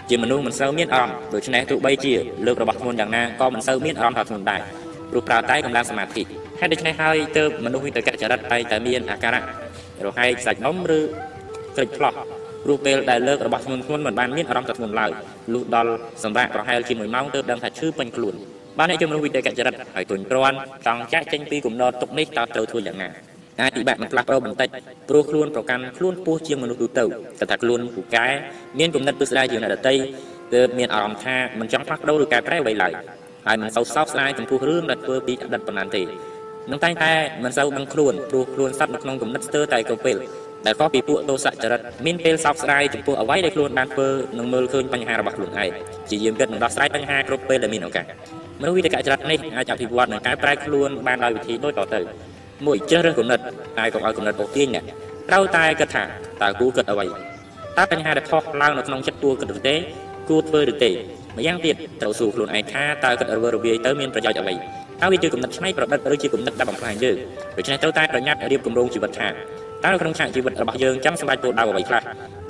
[0.10, 2.14] ជាមនុស្សមិនសូវមានអារម្មណ៍ដូច្នេះទោះបីជា
[2.46, 4.62] លើករបស់ធ្ងន់យ៉ាងណាក៏មិនសូវមានអារម្មណ៍ថាធ្ងន់ដែរ
[5.12, 6.22] ព្រោះប្រើតែកម្លាំងសមាធិ
[6.60, 9.42] ហេតុដូច្នេះហើយទើបមនុស្សវិតកចរិតតែតែមានអាការៈ
[10.06, 11.00] រហែកសាច់ដុំឬ
[11.76, 12.14] ក្រិចផ្លោះ
[12.64, 15.12] ព្រោះពេលដែលលើករបស់ធ្ងន់ធ្ងន់មិនបានមានអារម្មណ៍ថាធ្ងន់ឡើយ
[15.54, 15.92] លុះដល់
[16.24, 18.36] សម្រាប់ប្រហែលជា1ម៉ោងទើបដឹងថាឈឺពេញខ្លួន
[18.80, 23.10] បានអ្នកជំនុំវិទ្យាចរិតហើយទុនគ្រាន់ចង់ចាក់ចេញពីគំនរទុកនេះតើត្រូវធ្វើយ៉ាងណា
[23.62, 24.70] អាចពិបាកមិនផ្លាស់ប្ដូរបន្តិច
[25.10, 27.06] ព្រោះខ្លួនប្រកាន់ខ្លួនពោះជាងមនុស្សទូទៅ
[27.40, 28.28] តែថាខ្លួនពូកែ
[28.80, 29.94] មានគំនិតពិស្ដារជាងអ្នកដទៃ
[30.54, 32.94] ទើបមានអារម្មណ៍ថាមិនចង់ផ្លាស់ប្ដូរឬកែប្រែអ្វីឡើយ
[33.48, 36.02] ហើយមិនសូវសោកស្ដាយចំពោះរឿងដែលធ្វើពីអតីតប៉ុណ្ណាទេ
[36.72, 37.14] នឹងតែងតែ
[37.44, 40.18] មិនសូវដឹងខ្លួនព្រោះខ្លួនសត្វនៅក្នុងគំនិតស្ទើរតែគ្រប់ពេល
[40.66, 45.70] ដែលក៏ពីពួកទោសចរិតមានពេលសោកស្ដាយចំពោះអ្វីដែលខ្លួនបានធ្វើនិងមើលឃើញបញ្ហារបស់ខ្លួនឯង
[46.10, 48.06] ជាយាមគិតនឹងដោះស្រាយបញ្ហាគ្រប់ពេលដែលមានឱកាស
[48.62, 52.00] មនុស្សវិទ្យាចរិតនេះអាចអភិវឌ្ឍនិងកែប្រែខ្លួនបានដោយវិធីដូចតទៅ
[52.66, 53.40] មួយជ្រើសរើសគំនិត
[53.80, 54.86] តែកុំឲ្យគំនិតអូសទាញអ្នក
[55.30, 56.04] ត្រូវតែគិតថា
[56.42, 57.06] តើគួរគិតអ្វី
[57.78, 59.76] តើបញ្ហាដែលផុសឡើងនៅក្នុងចិត្តគួរគិតឬទេ
[60.30, 60.92] គួរធ្វើឬទេ
[61.38, 64.56] ម្យ៉ាងទៀតត្រូវសួរខ្លួនឯងថាតើគិតរវើរវាយទៅមានប្រយោជន៍អ្វី
[65.02, 67.18] តើវាជាគំនិតឆ្នៃប្រឌិតឬជាគំនិតដែលបំផ្លាញយើង
[67.58, 69.28] ដូច្នេះត្រូវតែប្រញាប់រៀបគម្រោងជីវិតថា
[69.84, 72.02] តើនៅក្នុងឆាកជីវិតរបស់យើងចង់សម្រេចគោលដៅអ្វីខ្លះ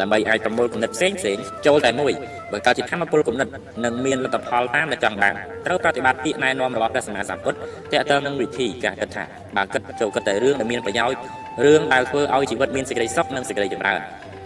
[0.01, 2.11] ដើម្បីអាចប្រមូលគំនិតផ្សេងផ្សេងចូលតែមួយ
[2.51, 3.47] បើកើតជាធម្មពលគំនិត
[3.85, 5.33] នឹងមានលទ្ធផលតាមដែលចង់បាន
[5.65, 7.57] ត្រូវប្រតិបត្តិពាក្យណែនាំរបស់ព្រះសម្មាសម្ពុទ្ធ
[7.91, 9.23] ទាក់ទងនឹងវិធីការគិតថា
[9.55, 11.17] បើគិតចូលគិតតែរឿងដែលមានប្រយោជន៍
[11.65, 13.99] រឿងដែលធ្វើឲ្យជីវិតមានសេចក្តីសុខនិងសេចក្តីចម្រើន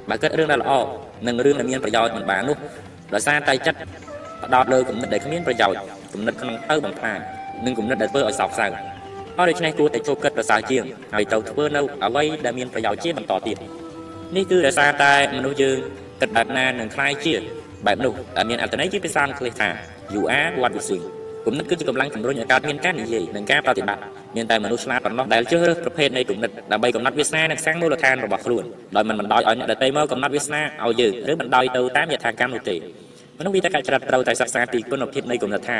[0.10, 0.72] បើគិតរឿងដែលល្អ
[1.28, 2.58] និងរឿងដែលមានប្រយោជន៍មិនបាននោះ
[3.14, 3.80] ដោយសារតែចិត្ត
[4.44, 5.78] ផ្ដោតលើគំនិតដែលគ្មានប្រយោជន៍
[6.14, 7.20] គំនិតក្នុងទៅបំផ្លាញ
[7.66, 8.68] និងគំនិតដែលធ្វើឲ្យសោកសៅ
[9.39, 10.85] ហើយដូច្នេះគួរតែចូលគិតប្រសើរជាង
[11.15, 13.57] ហើយទៅធ្វើនៅអ្វីដែលមានប្រយោជន៍ជាបន្តទៀត
[14.37, 15.77] នេះគឺដោយសារតែមនុស្សយើង
[16.21, 17.35] គិតបែបណានឹងคล้ายជា
[17.87, 19.69] បែបនោះដែលមានអត្ថន័យជាភាសាអង់គ្លេសថា
[20.15, 21.05] you are what you think
[21.47, 24.03] គំនិតគឺជាកម្លាំងជំរុញឲ្យកើតមានការនិយាយនិងការប្រតិបត្តិ
[24.37, 28.65] មានតែមនុស្សឆ្លាតប៉ុណ្ណោះដែលជ្រើសរើសប្រភេទនៃគំនិតដើម្បីកំណត់វាសនានិងសាងមូលដ្ឋានរបស់ខ្លួន
[28.97, 32.77] ដោយមិនបណ្ដោយឲ្យអ្នកដទៃមកកំណត់វាសនាឲ្យយើងឬបណ្ដោយទៅតាមយថាកម្មនោះទេ
[33.39, 35.79] មនុស្សវិទ្យាចរិតត្រូវតែសិក្សាពីគុណភាពនៃគំនិតថា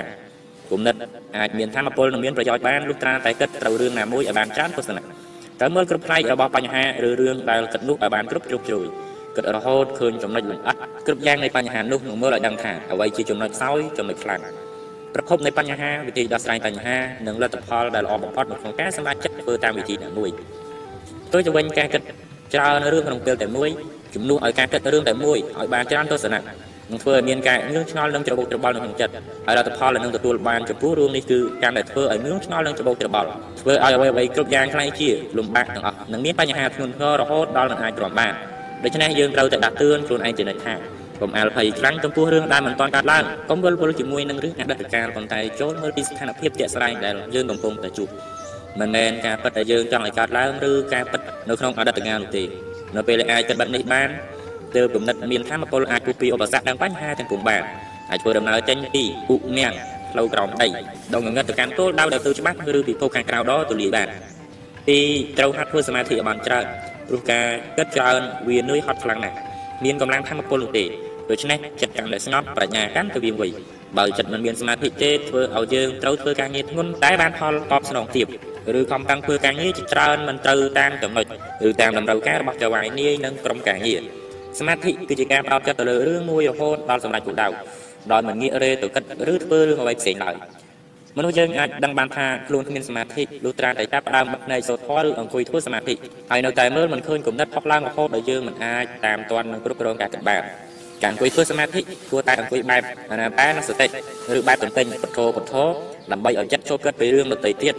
[0.72, 0.96] គំនិត
[1.38, 5.04] អាចមានធម៌ពលនិងមានប្រយោជន៍បានលុះត្រាតែគិតត្រូវរឿងណាមួយឲ្យបានច្រើនទស្សនៈ
[5.60, 8.88] ត្រូវមើលគ្រប់ផ្នែករបស់បញ្ហាឬរឿងដែលគិតនោះឲ្យបានគ្រប់ជ្រុងជ្រោយ
[9.36, 10.76] គិតរហូតឃើញចំណុចលម្អិត
[11.08, 14.42] គ្រប់យ៉ាងនៃបញ្ហានោះនឹងមើលឲ្យដឹងថាអ្វីជាចំណុចខ្សោយចំណុចខ្លាំង
[15.14, 20.30] ប្រភពនៃបញ្ហាវិធីដោះស្រាយបញ្ហានិងលទ្ធផលដែលល្អបំផុតនៅក្នុងការសម្រេចចិត្តធ្វើតាមវិធីណាមួយ
[21.34, 22.02] ទៅទៅវិញការគិត
[22.54, 23.70] ច្រើនរឿងក្នុងពេលតែមួយ
[24.16, 26.42] ជំនួសឲ្យការគិតរឿងតែមួយឲ្យបានច្រើនទស្សនៈ
[26.92, 29.14] នឹងធ្វើឲ្យមានការងឿងឆ្ងល់និងច្របូកច្របល់នៅក្នុងចិត្ត
[29.48, 33.28] ហើយលទ្ធផលដែលនឹងទទួលបានចំពោះរឿងនេះគឺការដែលធ្វើឲ្យងឿងឆ្ងល់និងច្របូកច្របល់
[33.62, 38.34] ធ្វើឲ្យអ្វីអ្វីគ្រប់យ៉ាងខ្លាំងជាលំបាកទាំងអស់នឹងមានបញ្ហាធ្ងន់ធ្ងររហូតដល់មិនអាចទ្រាំបាន
[38.84, 40.76] ដូច្នេះយើងត្រូវតែដាស់តឿនខ្លួនឯងជានិច្ចថា
[41.22, 48.10] កុំអាលភ័យខ្លាំងចំពោះរឿងដែលមិនទាន់កើតឡើងកុំវិលវល់ជាមួយនឹងរឿងអតីតកាលប៉ុន្តែចូលមើលពីស្ថានភាពជាក់ស្ដែងដែលយើងកំពុងតែជួប
[48.80, 52.44] មិនមែនការពិតដែលយើងចង់ឲ្យកើតឡើងឬការពិតនៅក្នុងអតីតកាលនោះទេ
[52.96, 54.10] នៅពេលដែលអាចគិតបែបនេះបាន
[54.76, 57.64] ទើបគំនិតមានធម៌ពលអាចពុះពីឧបសគ្គនិងបញ្ហាទាំងពុំបាន
[58.12, 59.74] អាចធ្វើដំណើរចេញពីឧញាំង
[60.12, 60.68] ផ្លូវក្រោមដី
[61.14, 64.08] ដងងឹតទៅកាន់គោលដៅដែលទៅច្បាស់ឬពិភពខាងក្រៅដ៏ទូលាយបាន
[64.88, 65.00] ពី
[65.38, 66.66] ត្រូវហាត់ធ្វើសមាធិឲ្យបានច្រើន
[67.08, 67.46] ព្រោះការ
[67.78, 69.36] គិតច្រើនវានឿយហត់ខ្លាំងណាស់
[69.86, 70.86] មានកម្លាំងធម៌ពលនោះទេ
[71.30, 73.48] ដូច្នេះចិត្តកាន់តែស្ងប់ប្រាជ្ញាកាន់តែវាងវៃ
[73.98, 78.28] បើចិត្តមិនមានសមាធិទេធ្វើឲ្យយើងត្រូវធ្វើការងារធ្ងន់តែបានផលតបស្នងទៀត
[78.80, 81.26] ឬខំតាំងធ្វើការងារជាច្រើនមិនត្រូវតាមចំណុច
[81.68, 84.02] ឬតាមតម្រូវការរបស់ចៅហ្វាយនាយនិងក្រុមការងារ
[84.60, 87.48] សមាធិគឺជាការផ្ដោតចិត្តទៅលើរឿងមួយរហូតដល់សម្រេចគោលដៅ
[88.12, 89.04] ដោយមិនងាករេទៅគិត
[89.34, 90.36] ឬធ្វើរឿងអ្វីផ្សេងឡើយ
[91.18, 95.96] មនុស្សយើងអាចដឹងបានថាខ្លួនគ្មានសមាធិលុះត្រាតែចាប់ផ្ដើមបិទភ្នែកសូត្រធម៌ឬអង្គុយធ្វើសមាធិ
[96.32, 100.44] ហើយនៅតែមើលមិនឃើញគំនិតផុសឡើងរហូតដល់យើងមិនអាចតាមទាន់នឹងគ្រប់គ្រងការគិតបាន
[101.04, 102.82] ការអង្គុយធ្វើសមាធិគួរតែអង្គុយបែប
[103.12, 103.88] អាណាបានសតិ
[104.38, 105.64] ឬបែបទន្ទិញពុទ្ធោពុទ្ធោ
[106.12, 107.74] ដើម្បីឲ្យចិត្តចូលគិតពីរឿងដទៃទៀត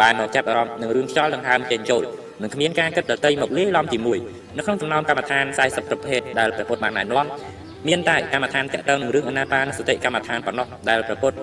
[0.00, 2.02] បានមកចាប់អារម្មណ៍នឹងរឿងខ្យល់ដង្ហើមចេញចូល
[2.42, 4.18] នឹងគ្មានការគិតដតីមកលាយឡំជាមួយ
[4.56, 7.26] នៅក្នុងចំណោមកម្មដ្ឋាន40ប្រភេទដែលព្រះពុទ្ធបានណែនាំ
[7.88, 11.36] មានតែកម្មដ្ឋានតកតងនឹងរឿងអនាបានសតិកម្មដ្ឋានប៉ុណ្ណោះដែលព្រះពុទ្ធ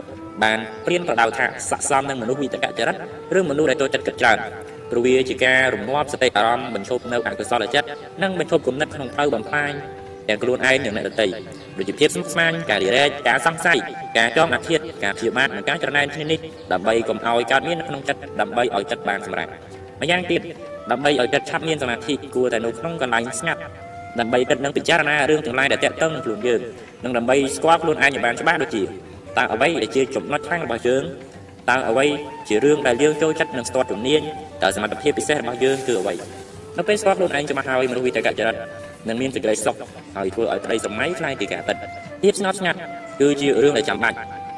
[0.44, 2.96] បានព្រានប្រដៅថាស័ក្តិសមនឹងមនុស្សវិតកចរិត
[3.38, 4.38] ឬមនុស្សដែលចូលចិត្តគិតច្រើន
[4.92, 7.88] ព្រោះវាជាការរំងាប់សតិអារម្មណ៍បញ្ឈប់នៅអកុសលចិត្ត
[8.24, 9.72] និងបញ្ឈប់គំនិតក្នុងផ្លូវបំផ្លាញ
[10.28, 11.28] ទាំងខ្លួនឯងនិងអ្នកដទៃ
[11.78, 13.78] ដូចជាភាពស្មុគស្មាញការរីរែកការសង្ស័យ
[14.18, 16.40] ការចងអាធិធការព្យាបាទនិងការច្រណែនគ្នានេះ
[16.72, 19.48] ដើម្បីកុំឲ្យកើតមាននៅក្នុងចិត្តដើម្បីឲ្យចិត្តបានសម្រេច
[20.02, 20.42] ម្យ៉ាងទៀត
[20.92, 23.62] ដើម្បីឲ្យចិត្តឆាប់មានសមាធិគួរតែនៅក្នុងកន្លែងស្ងាត់
[24.20, 26.60] ដើម្បីគិតនឹងពិចារណារឿងទាំងឡាយដែលតាក់ទងនឹងខ្លួនយើង
[27.04, 28.84] និងដើម្បីស្គាល់ខ្លួនឯងឲ្យបានច្បាស់ដូចជា
[29.38, 31.04] តើអ្វីដែលជាចំណុចខ្លាំងរបស់យើង
[31.70, 32.06] តើអ្វី
[32.50, 34.22] ជារឿងដែលយើងចូលចិត្តនឹងស្ទាត់ជំនាញ
[34.64, 36.14] តើសមត្ថភាពពិសេសរបស់យើងគឺអ្វី
[36.78, 38.56] នៅពេលស្គាល់ខ្លួនឯងច្បាស់ហើយមនុស្សវិតកចរិត
[39.08, 39.76] នឹងមានសេចក្តីសុខ
[40.16, 41.78] ហើយធ្វើឲ្យប្តីសម័យខ្លាយពីការពិត
[42.22, 42.80] ភាពស្ងប់ស្ងាត់
[43.22, 44.18] គឺជារឿងដែលចាំបាច់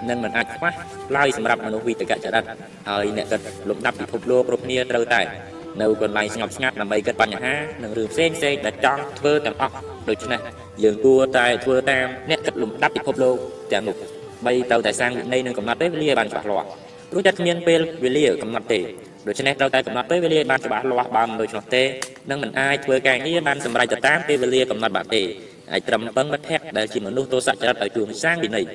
[0.09, 0.73] និងមិនអាចខ្វះ
[1.17, 2.43] ឡើយសម្រាប់មនុស្សវិតកចរិត
[2.89, 5.21] ហើយអ្នកគិតលំដាប់ពិភពលោកគ្រប់គ្នាត្រូវតែ
[5.81, 9.75] នៅកន្លែងស្ងប់ស្ងាត់ដើម្បីគិតបញ្ហានិងរឿងផ្សេងផ្សេងដែលចង់ធ្វើទាំងអស់
[10.09, 10.39] ដូច្នេះ
[10.83, 13.35] យើងគួរតែធ្វើតាមអ្នកគិតលំដាប់ពិភពលោក
[13.71, 13.95] ទាំងនោះ
[14.45, 16.67] បីទៅតែសាងវិន័យនិងកំណត់ពេលវេលាបានច្បាស់លាស់
[17.11, 18.79] ព្រោះតែគ្មានពេលវេលាកំណត់ទេ
[19.27, 21.83] ដូច្នេះត្រូវតែកំណត់ពេលវេលាបានច្បាស់លាស់បើមិនដូច្នោះទេ
[22.29, 25.21] នឹងមិនអាចធ្វើការងារបានសម្រេចទៅតាមពេលវេលាកំណត់បានទេ
[25.71, 28.65] អាចត្រឹមពឹងមិត្តភ័ក្តិដែលជាមនុស្សទោសចរិតឲ្យជួងសាងវិន័យ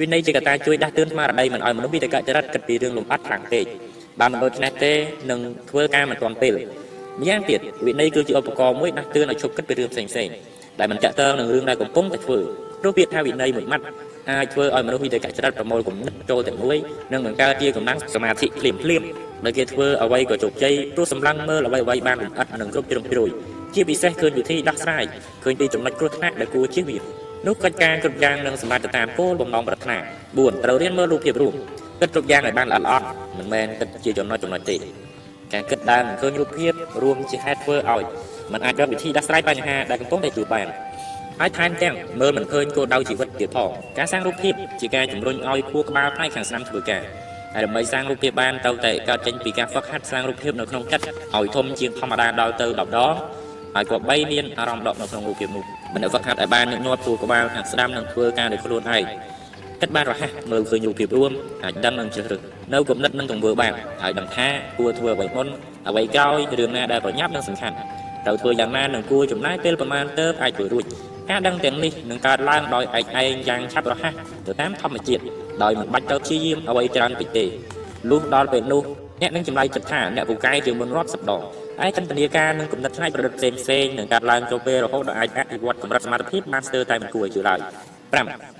[0.00, 3.66] វិន័យជាកត្តាជួយដាស់តឿនស្មារតីមិនឲ្យមនុស្សវិតកចរិតគិតពីរឿងលំអិតខ្លាំងពេក
[4.20, 4.92] បើមិនដូច្នេះទេ
[5.30, 6.54] នឹងធ្វើការមិនទាន់ពេល
[7.20, 10.28] ម្យ៉ាងទៀតវិន័យគឺជាឧបករណ៍មួយដាស់តឿនឲ្យឈប់គិតពីរឿងផ្សេងផ្សេង
[10.78, 12.38] ដែលមិនចាក់តើនឹងរឿងដែលកំពុងតែធ្វើ
[12.80, 13.84] ព្រោះពាក្យថាវិន័យមួយម៉ាត់
[14.30, 16.76] អាចធ្វើឲ្យមនុស្សវិតកចរិតប្រមូលគំនិតចូលតែមួយ
[17.12, 19.02] និងបង្កើតជាកម្លាំងសមាធិភ្លាមភ្លាម
[19.44, 23.30] ដោយគេធ្វើអ្វីក៏ជោគជ័យព្រោះសម្លឹងមើលអ្វីអ្វីបានលម្អិតនិងគ្រប់ជ្រុងជ្រោយ
[23.74, 25.04] ជាពិសេសឃើញវិធីដោះស្រាយ
[25.44, 27.02] ឃើញពីចំណុចគ្រោះថ្នាក់ដែលគួរជៀសវាង
[27.46, 29.96] នោះកិច្ចការគ្រប់យ៉ាងនឹងសម្បត្តិតាមគោលបំណងប្រាថ្នា
[30.30, 31.54] 4ត្រូវរៀនមើលរូបភាពរួម
[32.00, 33.06] គិតគ្រប់យ៉ាងឲ្យបានល្អល្អត់
[33.38, 34.76] មិនមែនគិតជាចំណុចចំណុចទេ
[35.52, 36.72] ការគិតដើមឃើញរូបភាព
[37.02, 38.04] រួមជាហេតុធ្វើឲ្យ
[38.52, 40.66] มันអាចរកវិធីដោះស្រាយបញ្ហាដែលកំពុងតែជួបបាន
[41.40, 47.02] ហើយថែមទាំងមើលមិនឃើញគោលដៅជីវិតទៀតផងការសាងរូបភាពជាការជំរុញឲ្យខួរក្បាលផ្នែកខាងស្ដាំធ្វើការ
[47.54, 51.04] ហើយដើម្បីសាងរូបភាពបានត្រូវតែកើតចេញពីការហ្វឹកហាត់សាងរូបភាពនៅក្នុងចិត្ត
[51.36, 53.14] ឲ្យធំជាងធម្មតាដល់ទៅ10ដង
[53.74, 55.64] ហើយក៏បីមានអារម្មណ៍ដកនៅក្នុងរូបភាពនោះ
[55.94, 59.04] មិនហ្វឹកហាត់ឲ្យបានញឹកញាប់ខួរក្បាលខាងស្ដាំនឹងធ្វើការដោយខ្លួនឯង
[59.80, 61.32] គិតបានរហ័សមើលឃើញរូបភាពរួម
[61.64, 62.40] អាចដឹងនឹងជ្រើសរើស
[62.74, 63.72] នៅគំនិតនឹងទង្វើបាន
[64.02, 64.46] ហើយដឹងថា
[64.78, 65.46] គួរធ្វើអ្វីមុន
[65.88, 67.76] អ្វីក្រោយរឿងណាដែលប្រញាប់និងសំខាន់
[68.26, 70.84] ត្រូវធ្វើយ៉ាងណានឹងគួរចំណាយពេលប្រមាណទៅអាចធ្វើរួច
[71.30, 74.12] ការដឹងទាំងនេះនឹងកើតឡើងដោយឯកឯងយ៉ាងឆាប់រហ័ស
[74.46, 75.22] ទៅតាមធម្មជាតិ
[75.62, 77.44] ដោយមិនបាច់ទៅព្យាយាមអ្វីច្រើនពេកទេ
[78.10, 78.82] លុះដល់ពេលនោះ
[79.20, 81.42] អ្នកនឹងចម្លៃចិត្តថាអ្នកពូកែជាមុនរាប់សិបដង
[81.80, 88.53] ហើយចន្ទនាការនឹងគំនិតផ្នែកប្រឌិតផ្សេងផ្សេងនឹងកើតឡើងចូលពេលរហូតដល់អាចអភិវឌ្ឍកម្រិតសមត្ថភាពបានស្ទើរតែមិនគួរឲ្យជឿឡើយ5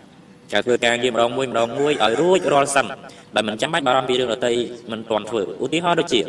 [0.55, 2.87] ការធ្វើការងារម្ដងមួយម្ដងមួយឲ្យរួចរាល់សិន
[3.35, 4.53] ដែលមិនចាំបាច់បារម្ភពីរឿងដទៃ
[4.93, 6.21] មិនទាន់ធ្វើឧទាហរណ៍ដូចជា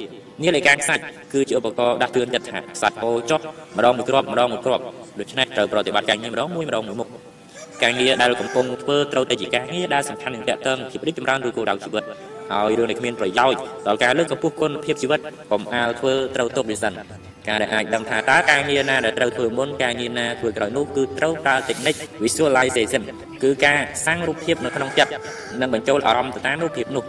[0.44, 1.04] នាឡិកាខ្សាច់
[1.34, 3.40] គឺជាឧបករណ៍ដាស់តឿនចិត្តថាខ្សាច់ហូរចុះ
[3.78, 4.84] ម្ដងមួយគ្រាប់ម្ដងមួយគ្រាប់
[5.20, 7.10] ដូច្នេះត្រូវប្រតិបត្តិការងារម្ដងមួយម្ដងមួយមុខ
[7.84, 12.04] ការងារដែលកំពុងធ្វើត្រូវតែជាការងារដែលសំខាន់និងតាក់ទងជីវិតចម្រើនឬគោលដៅជីវិត
[12.52, 15.20] ហើយរឿងដែលគ្មានប្រយោជន៍ដល់ការលើកកម្ពស់គុណភាពជីវិត
[15.52, 16.94] កុំអាលធ្វើត្រូវទប់វាសិន
[17.48, 23.02] ការដែលអាចដឹងថាតើការងារណាដែលត្រូវធ្វើមុនការងារណាធ្វើក្រោយនោះគឺត្រូវប្រើ technique visualization
[23.44, 25.12] គឺការសាំងរូបភាពនៅក្នុងចិត្ត
[25.62, 27.04] និងបញ្ចូលអារម្មណ៍ទៅតាមរូបភាពនោះ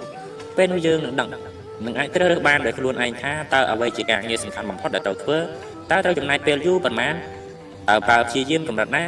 [0.56, 1.28] ពេលនោះយើងនឹងដឹង
[1.86, 5.38] នឹងអាចត្រូវរើសបានដោយខ្លួនឯងថាតើអ្វីជាការងារសំខាន់បំផុតដែលត្រូវធ្វើ
[5.90, 7.14] តើត្រូវចំណាយពេលយូរប៉ុន្មាន
[7.88, 9.04] តើប្រើព្យាយាមកម្រិតណា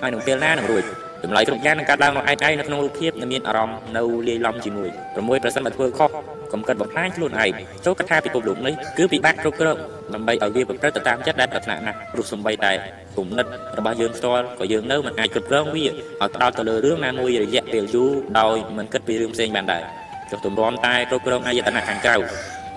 [0.00, 0.84] ហើយនឹងពេលណានឹងរួច
[1.22, 6.10] ចម្លើយគ្រប់យ៉ាងនឹងកាត់ឡើងមកឯងឯងនៅក្នុងរូបភាពនិងមានអារម្មណ៍នៅលាយឡំជាមួយ6ប្រសិនបើធ្វើខុស
[6.52, 7.50] កុំគិតបំផ្លាញខ្លួនឯង
[7.84, 9.76] ចូលកថាពិភពលោកនេះគឺពិបាកគ្រប់គ្រង
[10.14, 12.72] ដើម្បីឲ្យវាប្រព្រឹត្តទៅតាមចិត្តដែលប្រាថ្នាណាស់ព្រោះសំបីតែ
[13.16, 13.46] គំនិត
[13.78, 15.94] របស់យើងផ្ទាល់ក៏យើងនៅមិនអាចគ្រប់គ្រងវាឲ្យ
[16.34, 19.82] ផ្ដោតទៅលើរឿងណាមួយរយៈពេលយូរដោយមិនគិតពីរឿងផ្សេងបានដែរ
[20.30, 22.16] ចុះទម្រាំតែគ្រប់គ្រងអាយតនៈខាងក្រៅ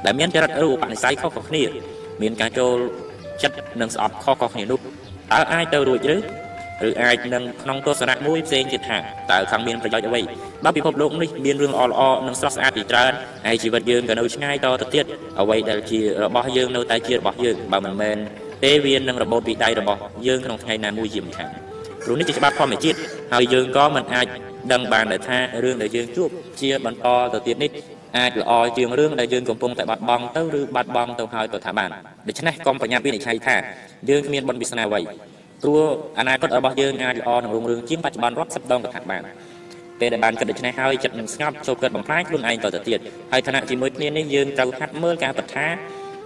[0.05, 1.63] ដែលមានចរិតឬឧបនិស្ស័យខុសៗគ្នា
[2.21, 2.77] មានការចូល
[3.41, 4.79] ចិត្តនិងស្អប់ខុសៗគ្នានោះ
[5.31, 6.17] តើអាចទៅរួចឬ
[6.87, 8.97] ឬអាចនឹងក្នុងទស្សនៈមួយផ្សេងទៀតថា
[9.31, 10.21] តើខាងមានប្រយោជន៍អ្វី
[10.63, 13.11] បើពិភពលោកនេះមានរឿងល្អល្អនិងស្រស់ស្អាតជាច្រើន
[13.45, 15.05] ហើយជីវិតយើងក៏នៅឆ្ងាយតទៅទៀត
[15.41, 18.17] អ្វីដែលជារបស់យើងនៅតែជារបស់យើងបើមិនមែន
[18.63, 21.49] ទេវានឹងរបូតពីដៃរបស់យើងក្នុងថ្ងៃណាមួយជាមិនខាន
[22.03, 22.97] ព្រោះនេះជាច្បាប់ធម្មជាតិ
[23.33, 24.27] ហើយយើងក៏មិនអាច
[24.73, 26.29] ដឹងបានដែរថារឿងដែលយើងជួប
[26.61, 27.71] ជាបន្តទៅទៀតនេះ
[28.17, 31.89] អាចល្អជាងរឿងដែលយើងកំពុងតែបាត់បង់ទៅឬបាត់បង់ទៅហើយក៏ថាបាន
[32.27, 33.55] ដូច្នេះកុំបញ្ញាវិនិច្ឆ័យថា
[34.09, 35.01] យើងគ្មានបុណ្យវាសនាអ្វី
[35.63, 35.83] ព្រោះ
[36.19, 39.21] អនាគតរបស់យើងអាចល្អនឹងរុងរឿងជាងបច្ចុប្បន្នរាប់សិបដងក៏ថាបាន
[39.99, 42.99] ពេលដែលបានគិតដូច្នេះហើយចិត្តនឹងស្ងប់ចូលគិតបំផ្លាញខ្លួនឯងទៅទៅទៀត
[43.31, 45.67] ហើយឋានៈជាមួយគ្នានេះយើងត្រូវហាត់មើលការពិតថា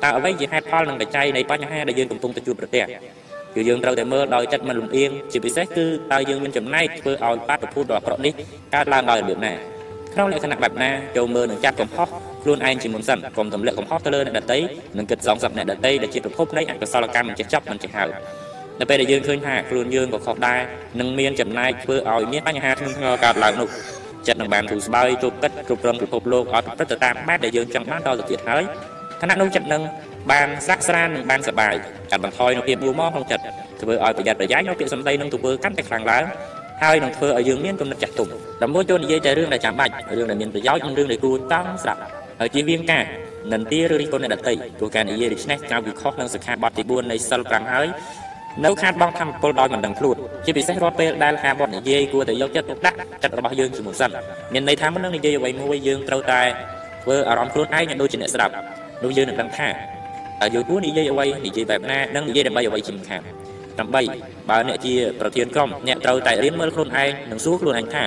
[0.04, 2.84] តើអ្វីជាហេតុផលនិងបច្ច័យនៃបញ្ហាដែលយើងកំពុងតែជួបប្រទះ
[3.56, 8.34] គឺយើងត្រូវតែមើលដោយចិត្តមិនលំអៀងជាពិសេសគឺតើយើងមានចំណែកធ្វើឲ្យបាតុភូតដ៏អាក្រក់នេះ
[8.74, 9.54] កើតឡើងដោយរបៀបណា
[10.14, 12.08] ក្នុងលក្ខណៈបែបណាចូលមើលនិងចាត់កំហុស
[12.44, 14.58] ខ្លួនឯងជាមុនសិនកុំទម្លាក់កំហុសទៅលើអ្នកដទៃ
[14.98, 18.10] និងគិតសងសឹកអ្នកដទៃដែលជាប្រភពនៃអកុសលកម្មមិនចេះចប់មិនចេះហើយ
[18.80, 20.60] នៅពេលដែលយើងឃើញថាខ្លួនយើងក៏ខុសដែរ
[21.00, 23.70] នឹងមានចំណែកធ្វើឲ្យមានបញ្ហាធ្ងន់ធ្ងរកើតឡើងនោះ
[24.28, 28.64] ចិត្តនឹងបានទូស្បើយជោគកិច្ចគ្រប់គ្រងពិភពលោកឲ្យប្រព្រឹត្តទៅតាមបែបដែលយើងចង់បានដល់ទៅទៀតហើយ
[29.22, 29.82] ខណៈនោះចិត្តនឹង
[30.32, 31.74] បានស្រាក់ស្រាននិងបានសប្បាយ
[32.12, 33.44] កាត់បន្ថយនូវភាពយូរមកក្នុងចិត្ត
[33.82, 36.24] ធ្វើឲ្យប្រយ័ត្នប្រយែងនៅពាក្យសម្ដីនិងទង្វើកាន់តែខ្លាំងឡើង
[36.84, 38.30] ហើយនឹងធ្វើឲ្យយើងមានគំនិតចាស់ទុំ
[38.64, 42.00] ដំបូងចូលនិយាយតែរឿងដែលចាំបាច់រឿងដែលមានប្រយោជន៍និងរឿងដែលគួរតង់ស្រាប់
[42.40, 43.04] ហើយជៀសវាងការ
[43.54, 47.88] និន្ទាឬរិះគន់អ្នកដទៃព្រោះការនិយាយដូច្នេះការវិខុសនឹងសិក្ខាបទទី4នៃសិល5ហើយ
[48.64, 54.12] នៅខាតបង់ធម្មពលដោយមិនដឹងខ្លួនជាពិសេសរាល់ពេលដែលការបត់និយាយគួរតែយកចិត្តទុកដាក់ចិត្តរបស់យើងជាមុនសិន
[54.54, 56.42] មានន័យថាមុននឹងនិយាយអ្វីមួយយើងត្រូវតែ
[57.04, 58.54] ធ្វើអារម្មណ៍ខ្លួនឯងដូចជាអ្នកស្ដាប់
[59.04, 63.22] នោះយើងនឹងដឹងថាតើយើងគួរនិយាយអ្វីនិយាយបែបណានិងនិយាយដើម្បីអ្វីជាមិនខាន
[63.80, 64.02] ដើម្បី
[64.50, 68.04] បើអ្នកជាប្រធានក្រុមអ្នកត្រូវតែរៀនមើលខ្លួនឯងនិងសួរខ្លួនឯងថា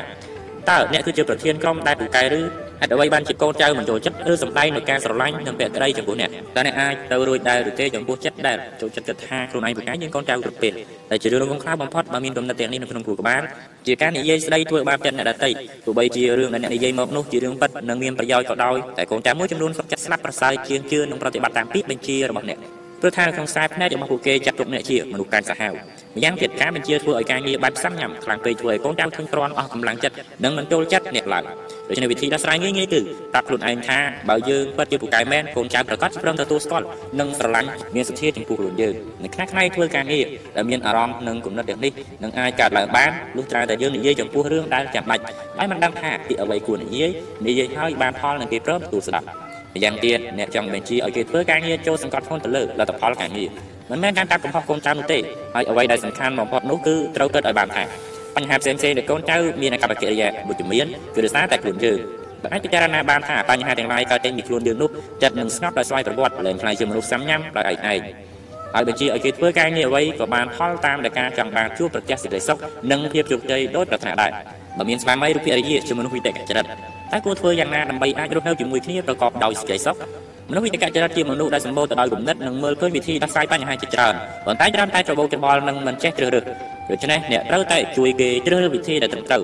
[0.71, 2.41] តើអ្នកគឺជាប្រធានក្រុមដែលពូកែឬ
[2.81, 10.73] ហេតុអ្វីបានជាកូនចៅមិនចូលចិត្តឬសំដែងនៅការស្រឡាញ់និងពាក្យក្តីចំពោះអ្នកតើអ្នកអាចទៅរួចដែរឬទេចំពោះចិត្តដែលចូលចិត្តគិតថាខ្លួនឯងប្រកាយយើងកូនចៅគ្រប់ពេល
[11.11, 13.43] តែជារឿងរងខ្លះបំផុតបើមានគំនិតទាំងនេះនៅក្នុងគ្រួក្បាល
[13.87, 15.51] ជាការនិយាយស្ដីធ្វើបាបចិត្តអ្នកដទៃ
[15.87, 22.59] ទោះបីជារឿងដែលអ្នកនិយាយមកនោះជារឿងពិតនិងមានប្រយោជន៍ក៏ដោយតែកូនចៅមួយចំនួនសុខចិត្តស្លាប់ប្រសើរជាងជឿនិងប្រតិបត្តិតាមពាក្យបញ្ជារបស់អ្នក
[23.01, 25.73] ព្រោះថាក្នុងខ្សែភ្នែករបស់ពួកគេចាត់ទុកអ្នកជាមនុស្សកាចសាហាវ
[26.17, 30.15] ម្យ៉ាងទៀតការបញ្ជាធ្វើឲ្យការងារបែបសាំញ៉ាំខ្លាំងពេកធ្វើឲ្យកូនចៅធុញទ្រាន់អស់កម្លាំងចិត្ត
[30.45, 31.43] និងមិនចូលចិត្តអ្នកឡើយ
[31.89, 33.01] ដូច្នេះវិធីដោះស្រាយងាយៗគឺ
[33.33, 33.99] ប្រាប់ខ្លួនឯងថា
[34.29, 36.87] បើយើងពិតជាពូកែមែនកូនចៅប្រកាសព្រមទទួលស្គាល់
[37.21, 40.25] និងស្រឡាញ់មានសទ្ធាចំពោះខ្លួនយើងនៅខ្លះថ្ងៃធ្វើការងារ
[40.57, 41.93] ដែលមានអារម្មណ៍និងគំនិតទាំងនេះ
[42.23, 45.23] នឹងអាចកើតឡើងបានលុះត្រាតែយើងនិយាយចំពោះរឿងដែលចាំបាច់
[45.59, 47.11] ហើយមិនដឹងថាពីអ្វីគួរនិយាយ
[47.47, 49.27] និយាយហើយបានផលនឹងគេព្រមទទួលស្ដាប់
[49.79, 53.49] ម្យ៉ាងទៀតអ្នកចង់បញ្ជាឲ្យគេធ្វើការងារចូលសង្កត់ធ្ងន់ទៅលើលទ្ធផលការងារ
[53.91, 55.19] មិនមែនការកាត់កំហុសកូនចៅនោះទេ
[55.55, 57.85] ហើយអ្វីដែលសំខាន់បំផុតនោះគឺត្រូវគិតឲ្យបានថា
[58.37, 61.99] បញ្ហាផ្សេងៗដែលកូនចៅមានអាកប្បកិរិយាវិជ្ជមានគឺដោយសារតែខ្លួនយើង
[62.43, 64.91] បើអាចពិចារណាបានថាបញ្ហាទាំងឡាយកើតចេញពីខ្លួនយើងនោះ
[65.23, 68.01] ចិត្តនឹងស្ងប់ដោយស្វ័យប្រវត្តិលែងខ្លាយជាមនុស្សសាំញ៉ាំដោយឯងឯង
[68.75, 72.59] ហើយបញ្ជាឲ្យគេធ្វើការងារអ្វីក៏បានផលតាមដែលការចង់បានជួបប្រទះសេចក្តីសុខ
[72.91, 74.31] និងភាពជោគជ័យដោយប្រាថ្នាដែរ
[74.79, 76.67] បើមានស្វាមីឬភរិយាជាមនុស្សវិតកចរិត
[77.13, 79.97] តែគួរធ្វើយ៉ាងណាដើម្បីអាចរស់នៅជាមួយគ្នាប្រកបដោយសេចក្តីសុខ
[80.51, 84.15] មនុស្សវិតកចរិតជាមនុស្សដែលសម្បូរទៅដោយគំនិតនិងមើលឃើញវិធីដោះស្រាយបញ្ហាជាច្រើន
[84.47, 86.45] ប៉ុន្តែច្រើនតែច្របូកច្របល់និងមិនចេះជ្រើសរើស
[86.91, 89.43] ដូច្នេះអ្នកត្រូវតែជួយគេជ្រើសរើសវិធីដែលត្រឹមត្រូវ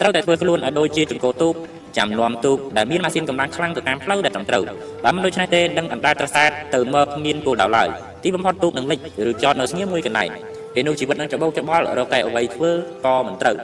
[0.00, 1.54] ត្រូវតែធ្វើខ្លួនឲ្យដូចជាចង្កូតទូក
[1.98, 4.62] ចាំនាំទូកដែលមានម៉ាស៊ីនកម្លាំងខ្លាំងទៅតាមផ្លូវដែលត្រឹមត្រូវ
[5.04, 7.88] បើមិនដូច្នេះទេនឹងអណ្ដែតត្រសែតទៅមកមានគោលដៅឡើយ
[8.22, 8.98] ទីបំផុតទូកនឹងលិច
[9.30, 10.30] ឬចតនៅស្ងៀមមួយកន្លែង
[10.74, 12.70] ពេលនោះជីវិតនឹងច្របូកច្របល់រកតែអ្វីធ្វើ
[13.04, 13.56] ក៏មិនត្រូវ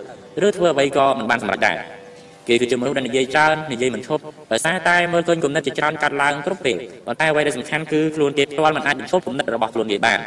[0.47, 1.77] ឬធ្វើអ្វីក៏មិនបានសម្រេចដែរ
[2.49, 10.19] គេគឺជាមនុស្សដែលនិយាយច្រើននិយាយមិនឈប់ដោយសារតែមើលឃើញគំនិតជាច្រើនកាត់ឡើងគ្រប់ពេលប៉ុន្តែអ្វីដែលសំខាន់គឺខ្លួនគេផ្ទាល់មិនអាចបញ្ឈប់គំនិតរបស់ខ្លួនគេបាន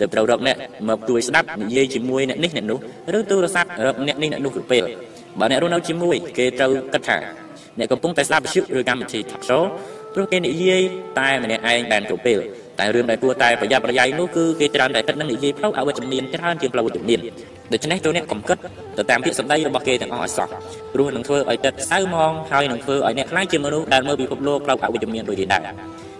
[0.00, 0.56] ទៅប្ររកអ្នក
[0.88, 2.78] មកជួយស្ដាប់និយាយជាមួយអ្នកនេះអ្នកនោះ
[3.18, 4.82] ឬទូរស័ព្ទរកអ្នកនេះអ្នកនោះគ្រប់ពេល
[5.40, 7.18] បើអ្នករស់នៅជាមួយគេត្រូវគិតថា
[7.78, 9.62] អ្នកកំពុងតែស្ដាប់វិទ្យុឬកម្មវិធី talk show
[10.14, 10.82] ព្រោះគេនិយាយ
[11.18, 12.38] តែម្នាក់ឯងបានគ្រប់ពេល
[12.78, 17.20] តែរឿងដែលគួរតែប្រយ័ត្នប្រយែងនោះគឺគេច្រើនតែគិតនឹងនិយាយផ្លូវអវិជ្ជមានច្រើនជាងផ្លូវវិជ្ជមាន
[17.72, 18.58] ដូច្នេះចូលអ្នកកុំគិត
[18.98, 20.48] ទៅតាមពាក្យសម្ដីរបស់គេទាំងអស់ឲ្យសោះ
[20.94, 25.62] ព្រោះនឹងធ្វើឲ្យចិត្តសៅមងហើយនឹងធ្វើឲ្យអ្នកខ្លាចជាមនុស្សដែលមើលពិភពលោកផ្លូវអវិជ្ជមានដូចគេដែរ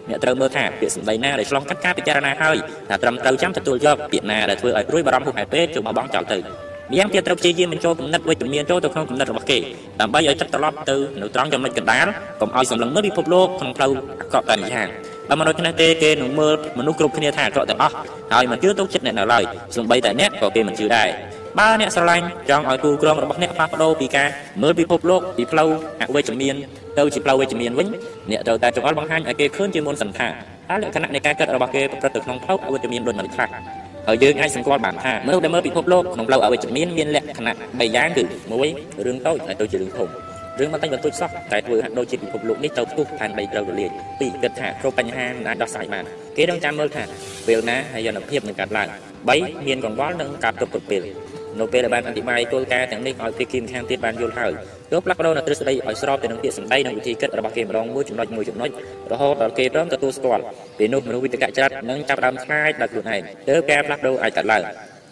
[0.08, 2.56] អ្នកត្រូវមើលថាពាក្យសម្ដីណាដែលឆ្លងកាត់ការពិចារណាហើយ
[2.88, 9.58] ថាត្រឹមត្រូវចាំទទួលយកពាក្យណាដែលធ្វើឲ្យព្រួយបារម្ភហួសហេតុពេកចូលបោះបង់ចោលទៅម្យ៉ាងទៀតត្រូវព្យាយាមបញ្ចូលគំនិតវិជ្ជមានចូលទៅក្នុងគំនិតរបស់គេ
[10.00, 12.06] ដើម្បីឲ្យចិត្តត្រឡប់ទៅនៅត្រង់ចំណុចកណ្ដាល
[12.40, 14.88] កុំឲ្យសម្លឹងមើលពិភពលោកក្នុងផ្លូវអាក្រក់តែម្យ៉ាង
[15.28, 17.94] បើមនុស្សគ្នាទេគេនឹងមើលមនុស្សគ្រប់គ្នាថាអាក្រក់ទាំងអស់
[18.32, 19.44] ហើយមិនជឿទុកចិត្តអ្នកនៅឡើយ
[19.76, 21.08] សូម្បីតែអ្នកក៏គេមិនជឿដែរ
[21.58, 24.28] បើអ្នកស្រឡាញ់ចង់ឲ្យគូក្រុមរបស់អ្នកផ្លាស់ប្ដូរពីការ
[24.62, 25.68] មើលពិភពលោកពីផ្លូវ
[26.00, 26.54] អវិជ្ជមាន
[26.98, 27.88] ទៅជាផ្លូវវិជ្ជមានវិញ
[28.30, 30.28] អ្នកត្រូវតែចង្អុលបង្ហាញឲ្យគេឃើញជាមុនសិនថា
[30.70, 33.48] តើលក្ខណៈនៃការគិតរបស់គេប្រព្រឹត្តទៅក្នុងផ្លូវអវិជ្ជមានដូចមិនខ្លះ
[34.06, 38.24] ហើយយើងអាចសង្កល់បានថាមនុស្សដែលមើលពិភពលោកក្នុងផ្លូវអវិជ្ជមានមានលក្ខណៈ3យ៉ាងគឺ
[38.64, 40.08] 1រឿងតូចហើយទៅជារឿងធំ
[40.58, 46.04] រឿងបន្តិចបន្តួចសោះតែធ្វើហាក់ដូចជាពិភពលោកនេះទៅផ្ទុះផែន3ត្រូវរលាយ2គិតថាគ្រប់បញ្ហាមិនអាចដោះស្រាយបាន
[46.36, 47.02] គេនឹងចាំមើលថា
[47.46, 48.88] ពេលណាហើយយន្តភាពនឹងកាត់ឡើង
[49.28, 51.02] 3មានកង្វល់នឹងការទប់ទល់ពេល
[51.60, 54.52] នៅពេលដែលបានអធិប្បាយគោលការណ៍ទាំងនេះឲ្យភាគីម្ខាងទៀតបានយល់ហើយ
[54.92, 58.70] យកផ្លាស់ប្ដូរនៅទ្រឹស្ដីឲ្យស្របទៅនឹងពាក្យសម្ដីនិងវិធីគិតរបស់គេម្ដងមួយចំណុចមួយចំណុច
[59.12, 60.42] រហូតដល់គេព្រមទទួលស្គាល់
[60.78, 64.62] ពេលនោះមនុស្សវិទ្យាចរិតនឹងចាប់ផ្ដើមខ្លាចដោយខ្លួនឯងទើបការផ្លាស់ប្ដូរអាចកើតឡើង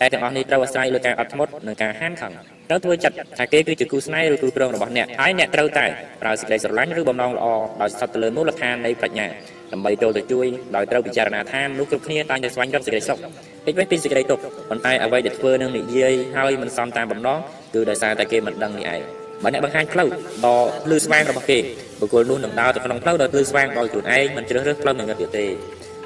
[0.01, 2.32] តែទាំងអស់នេះត្រូវអាស្រ័យលើការអត់ធ្មត់និងការហានខឹង
[2.68, 5.86] ត្រូវធ្វើចិត្តថាគេគឺជាគូស្នេហ៍ឬគូគ្រងរបស់អ្នកហើយអ្នកត្រូវតែ
[6.23, 7.47] ប្រើសេចក្តីស្រឡាញ់ឬបំណងល្អ
[7.81, 9.27] ដោយស្ថិតទៅលើមូលដ្ឋាននៃប្រាជ្ញា
[9.72, 13.18] ដើម្បីចូលទៅជួយដោយត្រូវពិចារណាថាមនុស្សគ្រប់គ្នាតែងតែស្វែងរកសេចក្តីសុខ
[13.64, 17.38] ពេចវិញពីសេចក្តីទុក្ខប៉ុន្តែអ្វីដែលធ្វើនឹងនិយាយហើយមិនសមតាមបំណង
[17.74, 19.01] គឺដោយសារតែគេមិនដឹងនេះឯង
[19.43, 20.09] បើអ្នកបង្ហាញផ្លូវ
[20.44, 21.59] ដ៏ភ្លឺស្វាងរបស់គេ
[22.01, 25.47] បុគ្គលនោះនឹងដើរទៅក្នុងផ្លូវដ៏ភ្លឺស្វាងដោយខ្លួនឯងមិនជ្រើសរើសផ្លូវងងឹតទៀតទេ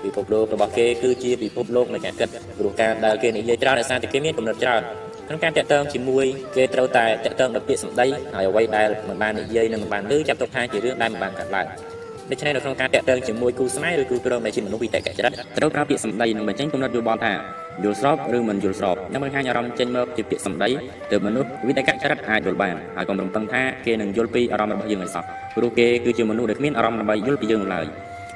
[0.05, 2.29] ពិភពលោករបស់គេគឺជាពិភពលោកនៃការគិត
[2.59, 4.83] ព្រោះការដែលគេនិយាយច្រើនដោយសារតែគេមានគំនិតច្រើន
[5.29, 6.27] ក្នុងការតាក់ទងជាមួយ
[6.57, 11.67] គេត្រូវតែតាក់ទងដល់ពាក្យសម្ដីហើយអ្វីដែលមិនបាននិយាយនិងមិនបានលើចាត់ទុកថាជារឿងដែលមិនបានកាត់ឡើង
[12.31, 17.33] ដូច្នេះនៅក្នុងការតាក់ទងជាមួយគូស្នេហ៍ឬគូព្រមដែលជាមនុស្សវិតកចរិតត្រូវប្រើពាក្យសម្ដីនិងបញ្ចេញគំនិតយោបល់ថា
[17.85, 20.69] យល់ស្របឬមិនយល់ស្របនិងបង្ហាញអារម្មណ៍ចេញមកជាពាក្យសម្ដី
[21.11, 25.25] ទើបមនុស្សវិតកចរិតអាចយល់បានហើយកុំរំពឹងថាគេនឹងយល់ពីអារម្មណ៍របស់យើងឲ្យសោះ
[25.57, 27.87] ព្រោះគេគឺជាមនុស្សដែលគ្មានអារម្មណ៍ដើម្បីយល់ពីយើងឡើយ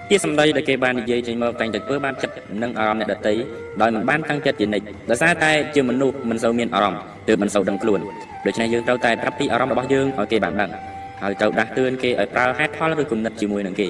[0.09, 3.33] ពាក្យសម្ដីដែលគេបាននិយាយចេញមកតែងតែធ្វើបានចិត្តនិងអារម្មណ៍អ្នកដទៃ
[3.81, 8.01] ដោយមិនបានតាំងចិត្តជានិច្ចដោយសារតែជាមនុស្សមិនសូវមានអារម្មណ៍ទើបមិនសូវដឹងខ្លួន
[8.47, 10.71] ដូច្នេះយើងត្រូវតែប្រាប់ពីអារម្មណ៍របស់យើងឲ្យគេបានដឹង
[11.25, 13.89] ហើយត្រូវដាស់តឿនគេឲ្យប្រើហេតុផលឬគំនិតជាមួយនឹងគេ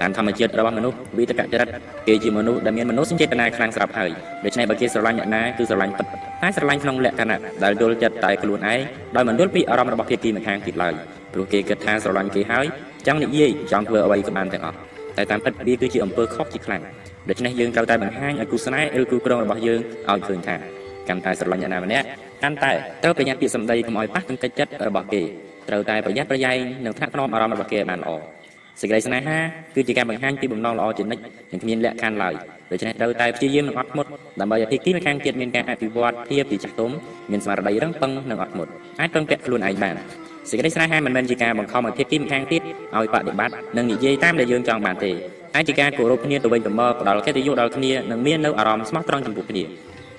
[0.00, 1.68] តាមធម្មជាតិរបស់មនុស្សវិតកចរិត
[2.08, 4.10] គេជាមនុស្សដែលមានមនោសញ្ចេតនាខ្លាំងស្រាប់ហើយ
[4.44, 6.06] ដូច្នេះបើគេស្រឡាញ់អ្នកណាគឺស្រឡាញ់ពិត
[6.42, 8.80] តែស្រឡាញ់ក្នុងលក្ខណៈដែលយល់ចិត្តតែខ្លួនឯង
[9.16, 10.94] ដោយមិនយល់ពីអារម្មណ៍របស់ភាគីម្ខាងទៀតឡើយ
[11.32, 12.66] ព្រោះគេគិតថាស្រឡាញ់គេហើយ
[13.06, 14.76] ចង់និយាយចង់ធ្វើអ្វីក៏បានទាំងអស់
[15.16, 16.82] តែតាមពិតវាគឺជាអំពើខុសជាខ្លាំង
[17.28, 19.80] ដូច្នេះយើងត្រូវតែបង្ហាញឲ្យគូស្នេហ៍ឬគូក្រងរបស់យើង
[20.10, 20.56] ឲ្យឃើញថា
[21.08, 22.06] កាន់តែស្រឡាញ់អ្នកណាម្នាក់
[22.42, 22.72] កាន់តែ
[23.02, 25.22] ត្រូវប្រយ័ត្នពាក្យសម្ដីកុំឲ្យប៉ះទង្គិចចិត្តរបស់គេ
[25.68, 28.10] ត្រូវតែប្រយ័ត្នប្រយែងនិងថ្នាក់ថ្នមអារម្មណ៍របស់គេបានល្អ
[28.80, 29.38] សេចក្តីស្នេហា
[29.74, 31.22] គឺជាការបង្ហាញពីបំណងល្អជានិច្ច
[31.52, 32.34] និងគ្មានលក្ខខណ្ឌឡើយ
[32.70, 34.08] ដូច្នេះត្រូវតែព្យាយាមនិងអត់ធ្មត់
[34.40, 36.90] ដើម្បីឲ្យភាគីម្ខាងទៀតមានការអភិវឌ្ឍភាពពីចាស់ទុំ
[37.30, 38.70] មានស្មារតីរឹងប៉ឹងនិងអត់ធ្មត់
[39.00, 39.94] អាចពឹងពាក់ខ្លួនឯងបាន
[40.50, 42.62] សេចក្តីស្នេហាមិនមែនជាការបង្ខំឲ្យភាគីម្ខាងទៀត
[42.96, 45.10] ឲ្យបដិបត្តិនិងនិយាយតាមដែលយើងចង់បានទេ
[45.54, 49.62] ហើយជាការគោរពគ្នាទៅវិញទៅមកផ្ដល់កិត្តិយសដល់គ្នានិងមាននៅអារម្មណ៍ស្មោះត្រង់ចំពោះគ្នា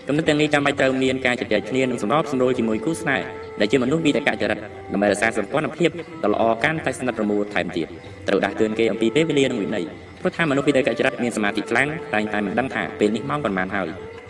[0.08, 3.26] គំនិតទាំងនេះចាំបាច់ត្រូវមានការជជែកគ្នានិងសម្របសម្រួលជាមួយគូស្នេហ៍
[3.60, 4.58] ដែលជាមនុស្សវិតកចរិត
[4.94, 5.90] ដើម្បីរក្សាសម្ព័ន្ធភាព
[6.24, 7.88] ដ៏ល្អកាន់តែស្និទ្ធរមួលថែមទៀត
[8.28, 9.84] ត្រូវដាស់តឿនគេអំពីពេលវេលានិងវិន័យ
[10.22, 13.88] ព្រោះថាមនុស្សវិតកចរិតមានសមាធិខ្លាំងតែងតែមិនដឹងថាពេលនេះម៉ោងប៉ុន្មានហើយ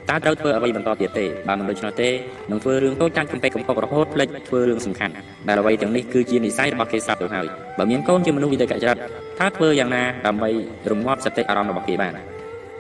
[0.09, 2.09] តើត្រូវធ្វើអ្វីបន្តទៀតទេបើមិនដូច្នោះទេ
[2.51, 5.13] នឹងធ្វើរឿងតូចតាចកំពេកកំពករហូតផ្លេចធ្វើរឿងសំខាន់
[5.47, 7.45] ដែលអ្វីទាំងនេះគឺជានិស័យរបស់គេសត្វទៅហើយ
[7.77, 8.97] បើមានកូនជាមនុស្សវិតកចរិត
[9.39, 10.49] តើធ្វើយ៉ាងណាដើម្បី
[10.91, 12.13] រងាប់សតិអារម្មណ៍របស់គេបាន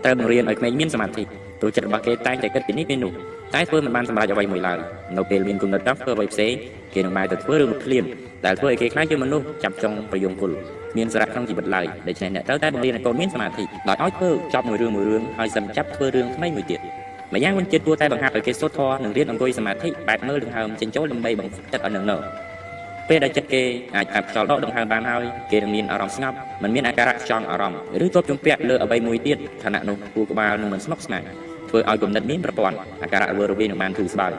[0.03, 3.11] ត្រូវបង្រៀនឲ្យក្មេងមានសមាធិ ព្រោះចិត្តរបស់គេតែងតែគិតពីនេះពីនោះ
[3.55, 4.77] តែធ្វើមិនបានសម្រេចអ្វីមួយឡើយ
[5.17, 6.53] នៅពេលមានគំនិតចង់ធ្វើអ្វីផ្សេង
[6.93, 8.03] គេនឹងបែរទៅធ្វើរឿងភ្លាម
[8.45, 10.51] ដែលធ្វើឲ្យគេខ្លាចជាមនុស្សចាប់ចង់ប្រយងគុល
[10.97, 16.79] មានសារៈក្នុងជីវិតឡើយដូច្នេះអ្នកត្រូវតែបង្រៀនឲ្យកូនមានសមាធិដោយឲ្យធ្វើចប់មួយរឿងមួយរឿងហើយសិមចាប់ធ្វើរឿងថ្មីមួយទៀត
[17.33, 22.17] ម្យ៉ាងវិញទៀតគួរតែបង្ហាត់ឲ្យគេសូត្រធម៌និងរៀនអង្គុយសមាធិបែបមើលដង្ហើមចេញចូលដើម្បីបង្ខំចិត្តឲ្យនឹងនៅ
[23.09, 23.63] ពេលដែលចិត្តគេ
[23.95, 31.23] អាចកាត់ខ្យល់ដកដង្ហើមបានហើយគេនឹងមានអារម្មណ៍ស្ងប់មិនមានអាការៈខ្យល់អារម្មណ៍ឬទប់ជំពាក់លើអ្វីមួយទៀតឋានៈនោះគូក្បាលនឹងមិនស្មុគស្មាញ
[31.69, 34.31] ធ្វើឲ្យគំនិតមានប្រព័ន្ធអាការៈវើរវាយនឹងបានធូរស្បើយ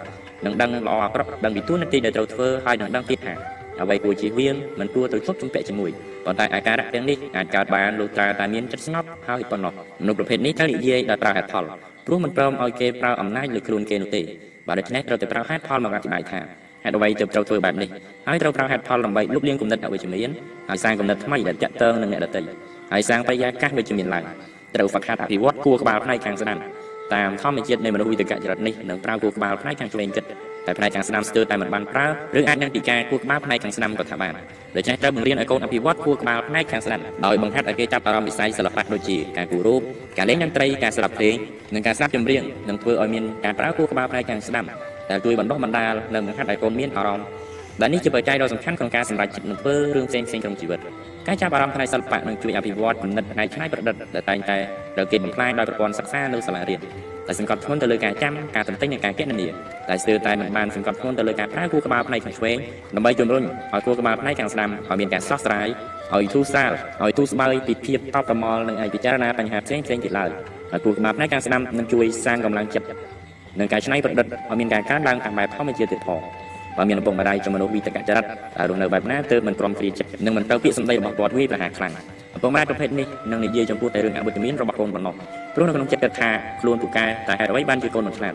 [0.44, 3.34] នឹងដឹងល្អអាក្រក់ដឹងពីទួលនីតិដែលត្រូវធ្វើហើយនឹងដឹងទៀតថា
[3.80, 5.90] អ្វីគួរជៀសវាងមិនគួរទៅជប់ជំពាក់ជាមួយ
[6.24, 9.72] ប៉ុន្តែអាការៈទាំងនេះអាចកើតបានលុះត្រាតែមានចិត្តស្ងប់ហើយប៉ុណ្ណោះ
[10.02, 11.64] មនុស្សប្រភេទនេះត្រូវនិយាយដោយប្រើហេតុផល
[12.06, 14.22] ព្រោះមិនព្រមឲ្យគេប្រើអំណាចលើខ្លួនគេនោះទេ
[14.66, 16.40] បើដូច្នេះត្រូវតែប្រើហេតុផលមកអធិប្បាយថា
[16.84, 17.88] ហេតុអ្វីទើបត្រូវធ្វើបែបនេះ
[18.28, 20.30] ហើយត្រូវប្រើហេតុផលដើម្បីលុបលាងគំនិតអវិជ្ជមាន
[20.68, 22.40] ហើយសាងគំនិតថ្មីដែលតាក់ទងនឹងអ្នកដទៃ
[22.92, 24.24] ហើយសាងបរិយាកាសវិជ្ជមានឡើង
[24.74, 26.58] ត្រូវហ្វឹកហាត់អភិវឌ្ឍគួរក្បាលផ្នែកខាងស្ដាំ
[27.14, 30.24] តាមធម្មជាតិនៃមនុស្សវិទ្យាចរិតនេះនឹងប្រើគួរក្បាលផ្នែកខាងឆ្វេងគិត
[30.66, 32.06] តែផ្នែកខាងស្ដាំស្ទើរតែមិនបានប្រើ
[32.38, 34.32] ឬអាចនឹងពិការគួរក្បាលផ្នែកខាងស្ដាំក៏ថាបាន
[34.76, 39.80] ដូច្នេះត្រូវបង្រៀនឲ្យកូនអភិវឌ្ឍគួរក្បាលផ្នែកខាងស្ដាំដោយបង្ហាត់ឲ្យគេចាប់អារម្មណ៍វិស័យសិល្បៈដូចជាការគូររូប
[40.18, 41.36] ការលេងតន្ត្រីការស្ដាប់ភ្លេង
[41.74, 44.64] និងការស្ដាប់ចម្រៀងនឹងធ្វើឲ្យមានការប្រើគួរក្បាលផ្នែកខាងស្ដាំ
[45.10, 47.26] ដែលជួយបណ្ដុះបណ្ដាលនិងបង្ហាត់ឲ្យកូនមានអារម្មណ៍
[47.80, 50.80] ដែលនេះជាបច្ច័យដ៏សំខាន់ក្នុងការសម្រេចចិត្តនឹងធ្វើរឿងផ្សេងៗក្នុងជីវិត
[51.26, 54.56] ការចាប់អារម្មណ៍ផ្នែកសិល្បៈនឹងជួយអភិវឌ្ឍគំនិតផ្នែកច្នៃប្រឌិតដែលតែងតែ
[54.96, 56.80] ត្រូវគេបំផ្លាញដោយប្រព័ន្ធសិក្សានៅសាលារៀន
[57.28, 59.48] ដែលសង្កត់ធ្ងន់ទៅលើការចាំការទន្ទិញនិងការគណនា
[59.88, 62.56] តែស្ទើរតែមិនបានសង្កត់ធ្ងន់ទៅលើការប្រើគូក្បាលផ្នែកខាងឆ្វេង
[62.96, 65.68] ដើម្បីជំរុញឲ្យគូក្បាលផ្នែកខាងស្ដាំឲ្យមានការស្រស់ស្រាយ
[66.14, 66.72] ឲ្យធូរស្រាល
[67.02, 70.30] ឲ្យទូស្បើយពីភាពតបប្រមល់និងអាចពិចារណាបញ្ហាផ្សេងៗទៀតឡើយ
[70.70, 72.86] ហើយគូក្បាលផ្នែកខាងស្ដាំនឹងជួយសាងកម្លាំងចិត្ត
[73.58, 76.20] និងការច្នៃប្រឌិតឲ្យមានការកើនឡើងតាមបែបធម្មជាតិទៀតផង
[76.76, 78.24] បើមានឪពុកម្ដាយជាមនុស្សវិតកចរិត
[78.56, 81.92] ដែលរស់នៅបែបណាទើបមិនព្រមព្រៀងចិត្តនិងមិនត្រូវពាក្យសម្ដីរបស់គាត់វាប្រហារខ្លាំង
[82.36, 85.14] ឪពុកម្ដាយប្រភេទនេះនឹងនិយាយចំពោះតែរឿងអវិជ្ជមានរបស់កូនប៉ុណ្ណោះ
[85.54, 86.30] ព្រោះនៅក្នុងចិត្តគិតថា
[86.60, 88.32] ខ្លួនពូកែតែហេតុអ្វីបានជាកូនមិនឆ្លាត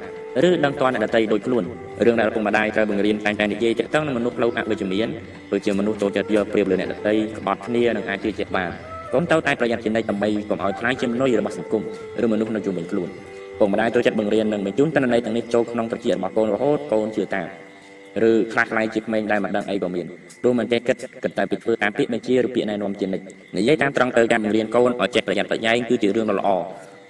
[0.47, 1.63] ឬដឹងតអ្នកដតីដូចខ្លួន
[2.05, 5.07] រឿងដែលឪពុកម្ដាយត្រូវបង្រៀនតែងតែនិយាយទាក់ទងនឹងមនុស្សផ្លូវអវិជ្ជមាន
[5.51, 8.69] ដូចជាមនុស្សចូលចិត្តយកប្រៀបលើអ្នកដតីក្បត់គ្នានិងអាចជឿជាក់បាន
[9.13, 11.83] កូនត្រូវតែប្រយ័ត្នជានិច្ចដើម្បីកុំឲ្យខ្លាចជាមនុស្សរបស់សង្គម
[12.23, 13.09] ឬមនុស្សនៅជុំវិញខ្លួន
[13.59, 17.47] ពុកម្ដាយចូលចិត្តបង្រៀននិងបញ្ជូនតនន័យទាំងនេះចូលក្នុងត្រចៀករបស់កូនរហូតកូនជឿតាម
[18.29, 20.05] ឬខ្លះខ្ល้ายជាក្មេងដែលមិនដឹងអីក៏មាន
[20.41, 23.25] ព្រោះមិនចេះគិតគិតតែពីធ្វើតាមពាក្យបញ្ជាឬពាក្យណែនាំជានិច្ច
[23.57, 26.49] និយាយតាមត្រង់ទៅការបង្រៀនកូនឲ្យចេះប្រយ័ត្នប្រយែងគឺជារឿងដ៏ល្អ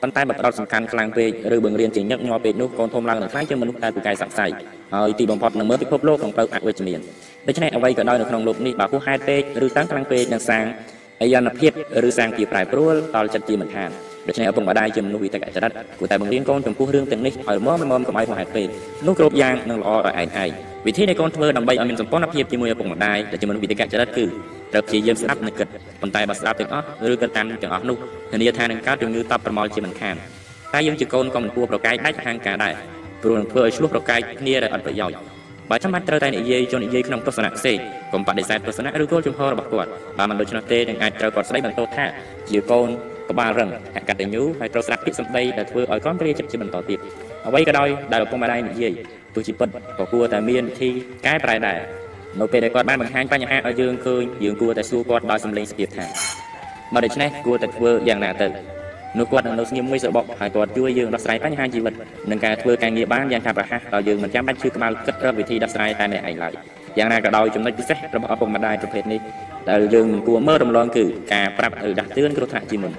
[0.01, 4.55] ប៉ុន្តែបើផ្ដោតសំខាន់ខ្លាំងពេកឬបង្រៀនជាញឹកញាប់ពេកនោះកូនធំឡើងនឹងខ្លាចជាមនុស្សដែលពូកែស័ក្តិសិទ្ធិ
[4.93, 6.99] ហើយទីបំផុតនឹងមើលពិភពលោកក្នុងផ្លូវអវិជ្ជមាន
[7.47, 10.65] ដូច្នេះអ្វីក៏ដោយនៅក្នុងលោកនេះបើហួសហេតុពេកឬតាំងខ្លាំងពេកនឹងសាង
[11.21, 11.71] អយនភាព
[12.07, 13.91] ឬសាងជាប្រែប្រួលដល់ចិត្តជាមិនខាន
[14.27, 18.67] ដូច្នេះឪពុកម្ដាយជាមនុស្សវិតកចរិតគួរតែបង្រៀនកូនចំពោះរឿងទាំងនេះឲ្យមមមកុំឲ្យហួសហេតុពេក
[19.07, 20.49] នោះគ្រប់យ៉ាងនឹងល្អដោយឯងឯង
[20.87, 24.25] វិធីនៃកូនធ្វើដើម្បីឲ្យមានសម្ព័ន្ធភាពជាមួយឪពុកម្ដាយដែលជាមនុស្សវិតកចរិតគឺ
[24.73, 25.67] ត្រូវព្យាយាមស្ដាប់និងគិត
[26.01, 27.97] ប៉ុន្តែបើស្ដាប់ទាំងអស់ឬគិតតាមទាំងអស់នោះ
[28.31, 30.15] ធានាថានឹងកើតជំងឺតបប្រមល់ជាមិនខាន
[30.73, 32.73] តែយើងជាកូនក៏មិនគួរប្រកែកដាច់ខាងការដែរ
[33.23, 35.17] ព្រោះនឹងធ្វើឲ្យឆ្លោះប្រកែកគ្នាដែលអត់ប្រយោជន៍
[35.69, 37.77] បើចាំបាច់ត្រូវតែនិយាយជន់និយាយក្នុងទស្សនៈផ្សេង
[38.13, 42.05] កុំបដិសេធទស្សនៈឬគោលជំហររបស់គាត់បើមិនដូច្នោះទេនឹងអាចត្រូវគាត់ស្ដីបន្ទោសថា
[42.49, 42.89] ជាកូន
[43.29, 46.99] ក្បាលរឹងអកតញ្ញូហើយត្រូវស្ដាប់ពាក្យសម្ដីដែលធ្វើឲ្យគាត់គ្រាចិត្តជាបន្តទៀត
[47.47, 48.93] អ្វីក៏ដោយដែលឪពុកម្ដាយនិយាយ
[49.35, 49.69] ទោះជាពិត
[49.99, 50.89] ក៏គួរតែមានវិធី
[51.25, 51.77] កែប្រែដែរ
[52.39, 56.05] នៅពេលដែលគាត់បានបង្ហាញបញ្ហាឲ្យយើងឃើញយើងគួរតែសួរគាត់ដោយសម្លេងស្ទាបថា
[56.93, 58.47] បើដូច្នេះគួរតែធ្វើយ៉ាងណាទៅ
[59.19, 61.93] នោះគាត់នឹងនៅស្ងៀមមួយស្របហើយគាត់ជួយយើងដោះស្រាយបញ្ហាជីវិត
[62.31, 66.53] និងការធ្វើការងារបានយ៉ាងឆាប់រហ័សដោយយើងមិនចាំបាច់ឈឺក្បាលគិតរកវិធីដោះស្រាយតែម្នាក់ឯងឡើយ
[66.97, 69.19] យ៉ាងណាក៏ដោយចំណុចពិសេសរបស់ឪពុកម្ដាយប្រភេទនេះ
[69.69, 72.91] ដែលយើងមិនគួរមើលរំលងគឺការប្រាប់ឬដាស់តឿនគ្រោះថ្នាក់ជាមុន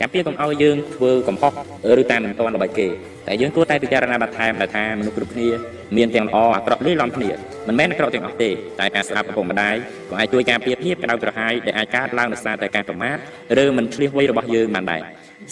[0.00, 1.52] ការពារកុំឲ្យយើងធ្វើកំហុស
[2.00, 2.88] ឬតាមមិនទាន់របស់គេ
[3.26, 5.48] តែយើងគួរតែពិចារណាបន្ថែមដែលថាមនុស្សគ្រប់គ្នា
[5.96, 7.30] មានទាំងល្អអាក្រក់លាយឡំគ្នា
[7.68, 8.50] មិនមែនអាក្រក់ទាំងអស់ទេ
[8.80, 9.74] តែការស្ដាប់ឪពុកម្ដាយ
[10.10, 13.16] ក៏អាចជួយការពារភាពក្តៅក្រហាយដែលអាចកើតឡើងដោយសារតែការប្រមាថ
[13.62, 15.02] ឬមិនឆ្លៀសវៃរបស់យើងបានដែរ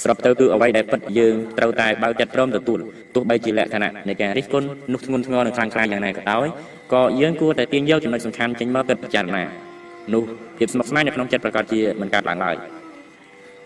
[0.03, 2.79] ស្របទៅគឺអ្វីដែលពិតយើងត្រូវតែបើកចិត្តព្រមទទួល
[3.15, 6.47] ទោះបីជាលក្ខណៈនៃការរិះគន់នោះធ្ងន់ធ្ងរនិងខ្លាំងក្លាយ៉ាងណាក៏ដោយ
[6.93, 9.45] ក៏យើងគួរតែទាញយកចំណុចសំខាន់ចេញមកគិតពិចារណា
[10.15, 10.23] នោះ
[10.59, 12.57] ភាពស្មុគស្មាញនៅក្នុងចិត្តប្រកាសជាមិនកើតឡើងឡើយ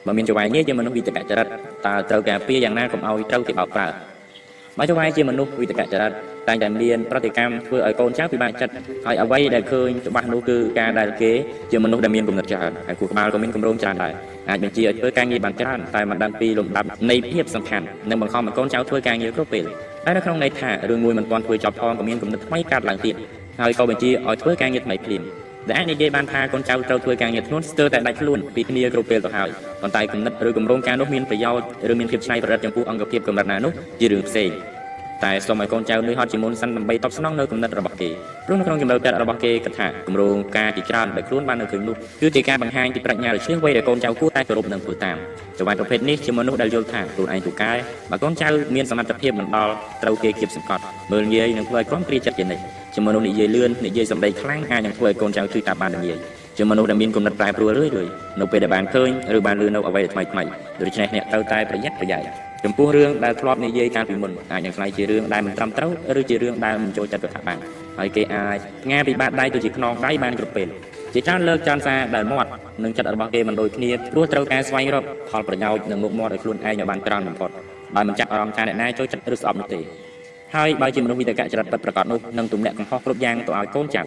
[0.08, 1.46] បើមានចវាយងាយជាមនុស្សវិតកចរិត
[1.86, 3.86] តើត្រូវការពារយ៉ាងណាកុំឲ្យត្រូវគេបោកប្រើ
[4.78, 6.12] បើចវាយជាមនុស្សវិតកចរិត
[6.48, 8.72] តែងតែមានប្រតិកម្មធ្វើឲ្យកូនចៅពិបាកចិត្ត
[9.06, 11.32] ហើយអ្វីដែលឃើញច្បាស់នោះគឺការដែលគេ
[11.70, 14.12] ជាមនុស្សដែលមានគំនិតច្រើនហើយគូក្បាលក៏មានគម្រោងច្រើនដែរ
[14.48, 19.64] អាចបញ្ជាឲ្យធ្វើការងារបានច្រើនតែមិនដឹងពីលំដាប់នៃភាពសំខាន់និងបង្ខំឲ្យកូនចៅធ្វើការងារគ្រប់ពេល
[20.04, 23.14] តែនៅក្នុងន័យថារឿងមួយមិនទាន់ធ្វើចប់ផងក៏មានគំនិតថ្មីកើតឡើងទៀត
[23.60, 25.22] ហើយក៏បញ្ជាឲ្យធ្វើការងារថ្មីភ្លាម
[25.68, 29.48] ដែលអាចនិយាយបានថាកូនចៅត្រូវធ្វើការងារធ្ងន់ស្ទើរតែដាច់ខ្លួនពីគ្នាគ្រប់ពេលទៅហើយ
[29.82, 34.50] ប៉ុន្តែគំនិតឬគម្រោងការនោះមានប្រយោជន៍ឬមានភាពច្នៃប្រឌិតចំពោះអង្គភាពកម្រិតណានោះជារឿងផ្សេង
[35.24, 38.10] តែសូមឲ្យកូនចៅនឿយហត់ជាមុនសិនដើម្បីតបស្នងនៅគំនិតរបស់គេ
[38.46, 45.16] ព្រោះនៅក្នុងចំណុចចិត្តរបស់គេគិតថាគម្រោងការជាច្រើនដែលខ្លួនបាននៅឃើញនោះគឺជាការបង្ហាញពីប្រាជ្ញាដ៏ឈ្លាសវៃដែលកូនចៅគួរតែគោរពនិងធ្វើតាម
[45.58, 47.72] ចៅបានប្រភេទនេះជាមនុស្សដែលយល់ថាខ្លួនឯងទូកែ
[48.10, 49.72] បើកូនចៅមានសមត្ថភាពមិនដល់
[50.02, 50.82] ត្រូវគេគៀបសង្កត់
[51.12, 52.62] មើលងាយនិងធ្វើឲ្យក្រុមគ្រាចិត្តជានិច្ច
[52.94, 56.18] ជាមនុស្សនិយាយលឿននិយាយសម្ដីខ្លាំងអាចនឹងធ្វើឲ្យកូនចៅជួយតាមបានងាយ
[56.56, 60.42] ជាមនុស្សដែលមានគំនិតប្រែប្រួលរឿយៗនៅពេលដែលបានឃើញឬបានលឺនៅអ្វីថ្មីថ្មី
[60.80, 65.90] ដូច្នេះអ្នកត្រូវតែប្រយ័ត្នប្រយែង ចំពោះរឿងដែលធ្លាប់និយាយកាលពីមុនអាចនឹងខ្លាយជារឿងដែលមិនត្រឹមត្រូវ
[66.20, 67.58] ឬជារឿងដែលមិនចូលចិត្តទៅថាបាន
[67.98, 70.68] ហើយគេអាចផ្ងាពីបាតដៃទៅជាខ្នងដៃបានគ្រប់ពេល
[71.14, 72.50] ជាច្រើនលើកចោលសារដែលមាត់
[72.82, 77.50] និងចិត្តរបស់គេមិនដូចគ្នាព្រោះត្រូវការស្វែងរកផលប្រយោជន៍និងមុខមាត់ឲ្យខ្លួនឯងឲ្យបានច្រើនបំផុត
[77.96, 79.80] ដោយមិនចាប់អារម្មណ៍ថាអ្នកណាចូលចិត្តឬស្អប់នោះទេ
[80.54, 84.02] ហើយបើជាមនុស្សវិតកចរិតពិតប្រាកដនោះនឹងទម្លាក់កំហុសគ្រប់យ៉ាងទៅឲ្យកូនចៅ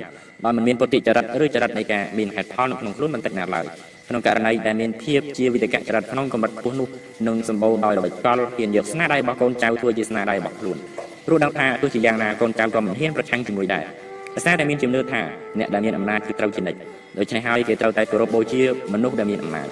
[0.46, 3.66] ដោយមិនមានពុទ្ធិចរិតឬចរិតនៃការមានហេតុផលនៅក្នុងខ្លួនបន្តិចណាឡើយ
[4.12, 6.88] ក្នុងករណីដែលមានភាពជាវិតកចរិតក្នុងកម្រិតខ្ពស់នោះ
[7.28, 10.78] នឹងសម្បូរដោយល្បិចកលហ៊ានយកស្នាដៃរបស់កូនចៅធ្វើជាស្នាដៃរបស់ខ្លួន
[11.26, 13.84] ព្រោះដឹងថាទោះជាយ៉ាងណាកូនចៅក៏មិនហ៊ានប្រឆាំងជាមួយដែរ
[14.36, 15.22] ភាសាដែលមានជំនឿថា
[15.60, 16.80] អ្នកដែលមានអំណាចគឺត្រូវជានិច្ច
[17.18, 18.62] ដូច្នេះហើយគេត្រូវតែគោរពបូជា
[18.94, 19.68] មនុស្សដែលមានអំណាច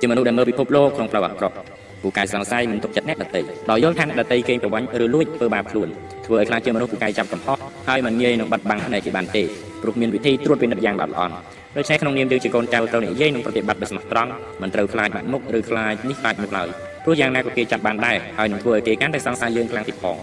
[0.00, 1.54] ជាមនុស្សដែលមើលពិភពលោកក្នុងផ្លូវអាក្រក់
[2.02, 5.88] ពូកែសង្ស័យមិនទុកចិត្តអ្នកដតីដោយយល់ថាអ្នកដតីកេងប្រវ័ញ្ចឬលួចធ្វើបាបខ្លួន
[6.26, 9.42] ធ្វើឲ្យខ្លាចជាមនុស្សពូកែចាប់កំហុសហើយមិនងាយនឹងបាត់បង់ផ្នែកគេបានទេ
[9.82, 11.34] ព្រោះមានវិធីត្រួតពិនិត្យយ៉ាងល្អិតល្អន់
[11.76, 14.30] ដូច្នេះក្នុងនាមយើងជាកូនចៅត្រូវនិយាយនិងប្រតិបត្តិដោយស្មោះត្រង់
[14.62, 16.68] មិនត្រូវខ្លាចបាត់មុខឬខ្លាចនេះខ្លាចមុខឡើយ
[17.04, 20.16] ព្រោះយ៉ាងណាក៏គេចាប់បានដែរហើយនឹងធ្វើឲ្យគេកាន់តែសង្ស័យយើងខ្លាំងទៀតផង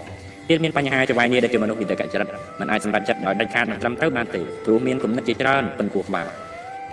[0.49, 2.27] ទៀតមានបញ្ហាចង្វាយនេះដែលជាមនុស្សវិតកចរិត
[2.59, 6.27] មិនអាចសម្រេចចិត្តដោយដាច់ខាតនិងត្រឹមត្រូវបានទេព្រោះមានគំនិតជាច្រើនពិនគួរក្បាល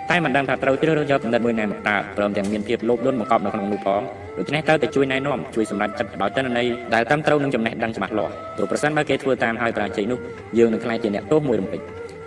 [0.09, 4.01] តែមិនដឹងថាត្រូវជ្រើសរើសយកគំនិតមួយណាមកតើព្រមទាំងមានភាពលោភលន់បង្កប់នៅក្នុងនោះផង
[4.37, 10.19] ដូច្នេះត្រូវតែជួយណែនាំជួយសម្រេចចិត្តដោយតនន័យដែលត្រឹមត្រូវនឹងចំណេះដឹងច្បាស់លាស់ព្រោះប្រសិនបើគេធ្វើតាមហើយប្រាជ័យនោះ
[10.57, 11.81] យើងនឹងខ្លាចជាអ្នកទោសមួយរំពេច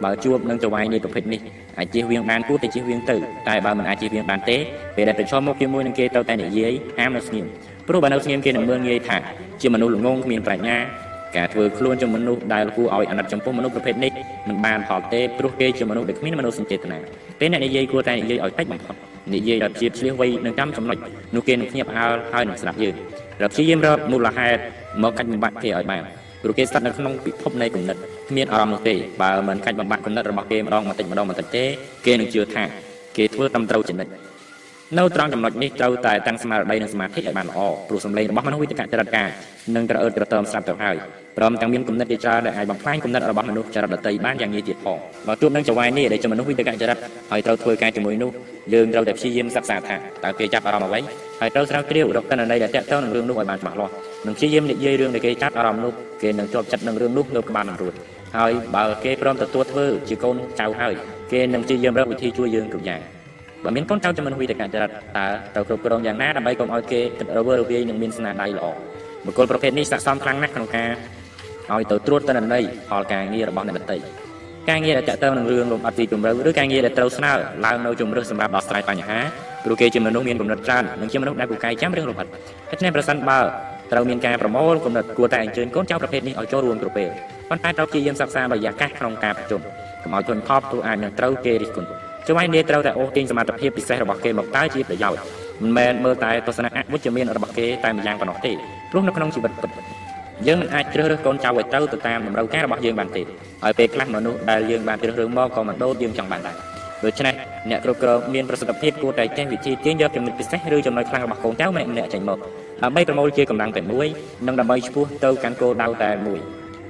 [0.05, 1.41] បើជួបនឹងចង្វាយនៃប្រភេទនេះ
[1.79, 3.17] អាចជៀសវាងបានគួរតែជៀសវាងទៅ
[3.49, 4.57] តែបើមិនអាចជៀសវាងបានទេ
[4.97, 7.47] ពេលដែលប្រឈមមុខជាមួយនឹងគេត្រូវតែនិយាយហាមនៅស្ងៀម
[7.89, 9.17] ព្រោះបើនៅស្ងៀមគេនឹងមើលងាយថា
[9.61, 10.77] ជាមនុស្សល្ងងគ្មានប្រាជ្ញា
[11.37, 14.13] ការធ្វើខ្លួនជាមនុស្សដែលគួរឲ្យអាណិតចំពោះមនុស្សប្រភេទនេះ
[14.49, 16.99] មិនបានផលទេព្រោះគេជាមនុស្សដែលគ្មានមនោសញ្ចេតនា
[17.41, 18.95] ពេលអ្នកនិយាយគួរតែនិយាយឲ្យតិចបំផុត
[19.35, 20.97] និយាយដល់ជាឆ្លៀសវៃនឹងចាំចំណុច
[21.35, 22.95] នោះគេនឹងភ្ញាក់ផ្អើលហើយនឹងស្ដាប់យើង
[23.43, 24.61] រកព្យាយាមរកមូលហេតុ
[25.03, 26.03] មកកាច់បំបាក់គេឲ្យបាន
[26.43, 27.97] ព្រោះគេស្ថិតនៅក្នុងពិភពនៃគំនិត
[28.29, 31.65] គ្មានអារម្មណ៍នោះទេបើមិនកាច់បំបាក់គំនិតរបស់គេម្ដងបន្តិចម្ដងបន្តិចទេ
[32.07, 32.63] គេនឹងជឿថា
[33.17, 34.13] គេធ្វើត្រឹមត្រូវជានិច្ច
[34.97, 37.59] នៅត្រង់ចំណុចនេះត្រូវតែតាំងស្មារតីនិងសមាធិឲ្យបានល្អ
[37.89, 39.29] ព្រោះសម្លេងរបស់មនុស្សវិទ្យាចរិតការ
[39.77, 40.97] នឹងក្រអឺតក្រតើមស្រាប់ទៅហើយ
[41.39, 46.99] ព្រមទាំងមានគំនិតជាច្រើនដែលអាចបំផ្លាញគំនិតរបស់មនុស្សចរិតដតីបានយ៉ាងងាយទៀតផងបើជួបនឹងចង្វាយនេះដែលជាមនុស្សវិទ្យាចរិត
[47.31, 48.31] ហើយត្រូវធ្វើការជាមួយនោះ
[48.75, 51.01] យើងត្រូវតែព្យាយាមសិក្សាថាតើគេចាប់អារម្មណ៍អ្វី
[51.41, 53.93] ហើយត្រូវស្រាវជ្រាវរកតនន័យដែលតាក់ទងនឹងរឿងនោះឲ្យបានច្បាស់លាស់
[54.27, 55.93] និងព្យាយាមនិយាយរឿងដែលគេចាប់អារម្មណ៍នោះ
[56.23, 57.95] គេនឹងជាប់ចិត្តនឹងរឿងនោះនៅក្បាលនឹងរួច
[58.37, 60.95] ហើយបើគេព្រមទទួលធ្វើជាកូនចៅហើយ
[61.33, 63.18] គេនឹងព្យាយាមរកវិធីជួយយើងគ្រប់យ៉ាង
[63.65, 68.67] បើមានកូនចៅចំនួនវិទ្យាចរិតតើត្រូវគ្រប់គ្រងយ៉ាងណាដើម្បីកុំឲ្យគេគិតរវើរវាយនិងមានស្នាដៃល្អ
[69.25, 70.91] បុគ្គលប្រភេទនេះស័ក្តិសមខ្លាំងណាស់ក្នុងការ
[71.73, 73.97] ឲ្យទៅត្រួតតនន័យផលការងាររបស់អ្នកដទៃ
[74.71, 77.31] ការងារដែលតាក់ទងនឹងរឿងលំអិតទីជម្រៅឬការងារដែលត្រូវស្នើ
[77.67, 79.19] ឡើងនៅជំរឿសសម្រាប់ដោះស្រាយបញ្ហា
[79.65, 82.27] ព្រោះគេជាមនុស្សមានគំនិតច្រើននិងជាមនុស្សដែលពូកែចាំរឿងលំអិត
[82.71, 83.41] ដូច្នេះប្រសិនបើ
[83.93, 87.09] ត្រូវមានការប្រមូលគំនិតគួរតែអញ្ជើញកូនចៅប្រភេទនេះឲ្យចូលរួមគ្រប់ពេល
[87.51, 89.61] ប៉ុន្តែត្រូវព្យាយាមសិក្សាបរិយាកាសក្នុងការប្រជុំ
[90.03, 91.89] កុំឲ្យធន់ថប់ព្រោះអាចនឹងត្រូវគេរិះគន់
[92.29, 95.21] ចុះហើយនាយត្រូវតែអូសទាញសមត្ថភាពពិសេសរបស់គេមកតើជាប្រយោជន៍
[95.63, 98.53] មិនមែនមើលតែទស្សនៈអវិជ្ជមានរបស់គេតែម្យ៉ាងប៉ុណ្ណោះទេ
[98.91, 99.71] ព្រោះនៅក្នុងជីវិតពិត
[100.47, 103.23] យើងមិនអាចជ្រើសរើសកូនចៅឲ្យត្រូវទៅតាមតម្រូវការរបស់យើងបានទេ
[103.65, 106.57] ហើយពេលខ្លះមនុស្សដែលយើងបានជ្រើសរើសមកក៏មិនដូចយើងចង់បានដែរ
[107.05, 107.35] ដូច្នេះ
[107.71, 112.39] អ្នកគ្រប់គ្រងមានប្រសិទ្ធភាពគួរតែចេះវិធីទាញយកចំណុចពិសេសឬចំណុចខ្លាំងរបស់កូនចៅម្នាក់ម្នាក់ចេញមក
[112.83, 114.07] ដើម្បីប្រមូលជាកម្លាំងតែមួយ
[114.47, 116.41] និងដើម្បីឈ្មោះទៅកាន់គោលដៅតែមួយ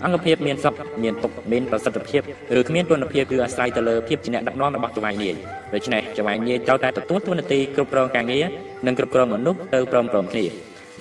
[0.05, 2.23] អង្គភាពមានសុខមានទុកមានប្រសិទ្ធភាព
[2.59, 5.35] ឬគ្មានគុណភាពគឺអាស្រ័យទៅលើភាពជាអ្នកដឹកនាំរបស់ចៅហ្វាយនាយ
[5.75, 8.45] ដូច្នេះចៅហ្វាយនាយត្រូវតែទទួលតួនាទីគ្រប់គ្រងការងារ
[8.87, 10.45] និងគ្រប់គ្រងមនុស្សទៅព្រមព្រំគ្នា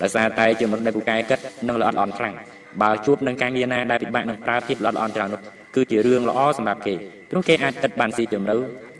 [0.02, 1.38] ដោយសារតែជាមនុស្សដែលពូកែគិត
[1.68, 2.34] និងល្អិតល្អន់ខ្លាំង
[2.82, 5.40] បើជួបនឹងការងារណាដែលពិបាកនឹងប្រើភាពល្អិតល្អន់ច្រើននោះ
[5.74, 6.94] គឺជារឿងល្អសម្រាប់គេ
[7.30, 8.56] ព្រោះគេអាចគិតបានស៊ីជម្រៅ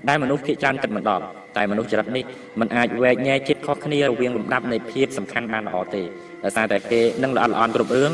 [0.08, 1.24] ដែលមនុស្សភាគច្រើនគិតមិនដល់
[1.56, 2.24] តែមនុស្សចរិតនេះ
[2.60, 6.02] មិនអាចវែកញែកចិត្តខុសគ្នារវាងលំដាប់នៃភាពសំខាន់បានល្អទេ
[6.44, 8.10] ដោយសារតែគេនឹងល្អិតល្អន់គ្រប់រឿង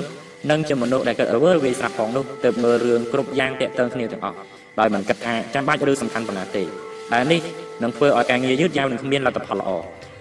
[0.50, 4.36] និងជាមនុស្សដែលគិតរវើរវាយស្រាប់ផងនោះទើបមើលរឿងគ្រប់យ៉ាងតាក់ទងគ្នាទាំងអស់
[4.80, 7.40] ដោយមិនគិតថាចាំបាច់ឬសំខាន់ប៉ុណ្ណាទេតែនេះ
[7.82, 9.70] នឹងធ្វើឲ្យការងារយឺតយ៉ាវនិងគ្មានលទ្ធផលល្អ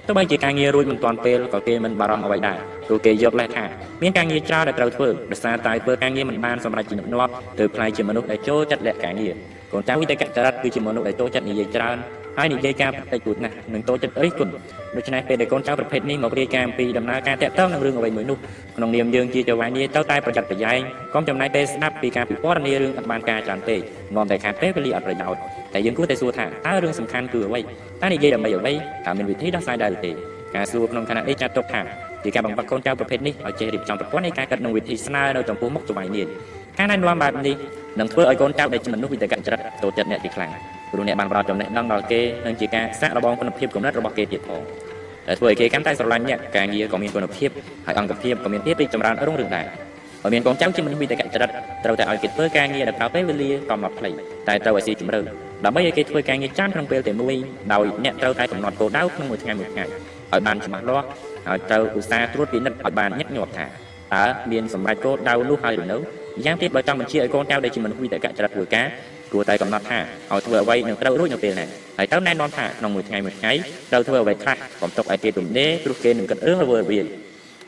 [0.07, 3.65] ទោះបីជាការងាររួចមិនទាន់ពេលក៏គេមិនបារម្ភអ្វីដែរព្រោះគេយកលេសថា
[4.01, 9.33] មានការងារច្រើនដែលត្រូវធ្វើដោយសារតែធ្វើការងារមិនបានសម្រេចជាញឹកញាប់ទៅផ្លាយជាមនុស្សដែលចូលចិត្តលក្ខការងារ
[9.71, 11.97] កូនចៅវិទ្យាចរិតគឺជាមនុស្សដែលចូលចិត្តនិយាយច្រើន
[12.37, 14.49] ហើយនិយាយការតិចតួចណាស់នឹងតូចចិត្តអីគុណ
[14.95, 18.37] ដូច្នេះពេលដែលកូនចៅប្រភេទនេះមករាយការណ៍អំពីដំណើរការតាក់ទងនឹងរឿងអ្វីមួយនោះ
[18.77, 20.79] ក្នុងនាមយើងជាចៅវាយនីទៅតែប្រយ័ត្នប្រយែង
[21.13, 23.79] កុំចំណាយពេលស្ដាប់ពីការពិពណ៌នារឿងអត់បានការច្រើនពេក
[24.15, 25.39] នាំតែខាតពេលវេលាអត់ប្រយោជន៍
[25.73, 28.73] តែយើងគួរតែសួរថាតើរឿងសំខាន់គឺអ្វីតើនិយាយដើម្បីអ្វី
[29.05, 30.11] តើមានវិធីដោះស្រាយដែរឬទេ
[30.55, 31.81] ការសួរក្នុងខណៈនេះចាត់ទុកថា
[32.23, 36.23] ជាការបង្វឹកកូនចៅប្រភេទនេះឲ្យចេះរៀបចំប្រព័ន្ធនៃការកាត់នឹងវិធីស្នើនៅចំពោះមុខចៅវាយនី
[36.79, 37.55] ការណែនាំបែបនេះ
[37.99, 40.51] នឹងធ្វើឲ្យកូនចៅដែលជាមនុស្សវិទ្យាចរិតចូលចិត្តអ្នកជាខ្លាំង
[40.93, 44.61] ព្រោះអ្នកបានផ្ដល់ចំណេះដឹងដល់គេនិងជាការសាក់របងគុណភាពកំណត់របស់គេទៀតផង
[45.27, 47.49] ដែលធ្វើឲ្យគេកាន់តែស្រឡាញ់អ្នកការងារក៏មានគុណភាព
[47.85, 49.65] ហើយអង្គភាពក៏មានភាពរីកចម្រើនរុងរឿងដែរ
[50.23, 51.49] បើមានកូនចៅជាមនុស្សវិទ្យាចរិត
[51.83, 54.11] ត្រូវតែឲ្យគេធ្វើការងារដែលប្រើពេលវេលាកំណត់ខ្លី
[54.47, 55.19] តែត្រូវឲ្យស៊ីជម្រៅ
[55.65, 57.35] ដើម្បីឲ្យគេធ្វើការងារច្រើនក្នុងពេលតែមួយ
[57.73, 61.05] ដោយអ្នកត្រូវតែកំណត់គោលដៅក្នុងមួយថ្ងៃមួយថ្ងៃឲ្យបានច្បាស់លាស់
[61.47, 63.65] ហើយត្រូវឧស្សាហ៍ត្រួតពិនិត្យឲ្យបានញឹកញាប់ថា
[64.13, 65.97] តើមានសម្រេចគោលដៅនោះហើយឬនៅ
[66.45, 68.85] យ៉ាងទៀតបើចង់បញ្ជាឲ្យកូនចៅដែលជាមនុស្សវិទ្យាចរិតធ្វើការ
[69.33, 69.99] គួរតែកំណត់ថា
[70.31, 71.65] ឲ្យធ្វើអ្វីនឹងត្រូវរួចនៅពេលណា
[71.97, 73.51] ហើយត្រូវណែនាំថាក្នុងមួយថ្ងៃមួយថ្ងៃ
[73.91, 77.05] ត្រូវធ្វើអ្វីខ្លះកុំទុកឲ្យគេទំនេរព្រោះគេនឹងគិតរឿងរវើរវាយ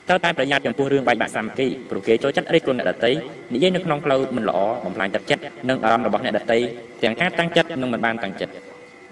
[0.08, 3.12] ត្រូវតែប្រយ័ត្នចំពោះរឿងបែកបាក់សាមគ្គីព្រោះគេចូលចិត្តរិះគន់អ្នកដទៃ
[3.54, 6.58] និយាយនៅក្នុងផ្លូវមិនល្អបំផ្លាញទឹកចិត្តនិងអារម្មណ៍របស់អ្នកដទៃ
[7.04, 8.54] ទាំងការតាំងចិត្តនិងមិនបានតាំងចិត្ត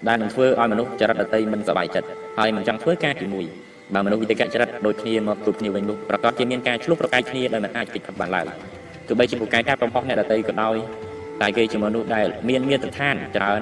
[0.08, 2.08] ដែលនឹងធ្វើឲ្យមនុស្សចរិតដទៃមិនសប្បាយចិត្ត
[2.40, 3.46] ហើយមិនចង់ធ្វើការជាមួយ
[3.94, 8.46] បើមនុស្សវិទ្យាចរិតដូចគ្នាមកជួបគ្នាវិញនោះប្រកាសជាមានការឆ្លុះប្រកែកគ្នាដោយមិនអាចគិតបានឡើយ
[9.08, 10.78] ទោះបីជាពូកែការប្រមោះអ្នកដទៃក៏ដោយ
[11.44, 13.62] តែគេជាមនុស្សដែលមានមាត្រដ្ឋានច្រើន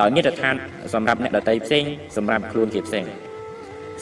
[0.00, 0.54] ដោយមាត្រដ្ឋាន
[0.94, 1.84] សម្រាប់អ្នកដតីផ្សេង
[2.16, 3.04] សម្រាប់ខ្លួនគេផ្សេង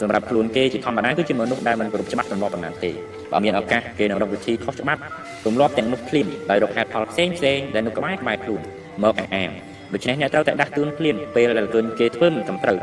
[0.00, 2.90] សម្រាប់ខ្លួនគេជាធម្មតាគឺជាមនុស្សដែលមិនគ្រប់ច្បាប់ទម្លាប់ប៉ុណ្ណាទេ
[3.32, 5.00] បើមានឱកាសគេនឹងរកវិធីខុសច្បាប់
[5.46, 8.60] ទម្លាប់ទាំងនោះភ្លាមដោយរកហេតុផលផ្សេងផ្សេងដែលនៅក្បែរក្បែរខ្លួន
[9.02, 9.50] មកអះអាង
[9.92, 12.78] ដូច្នេះអ្នកត្រូវតែដាស់តឿនភ្លាមពេលដែលឃើញគេធ្វើមិនត្រឹមត្រូវ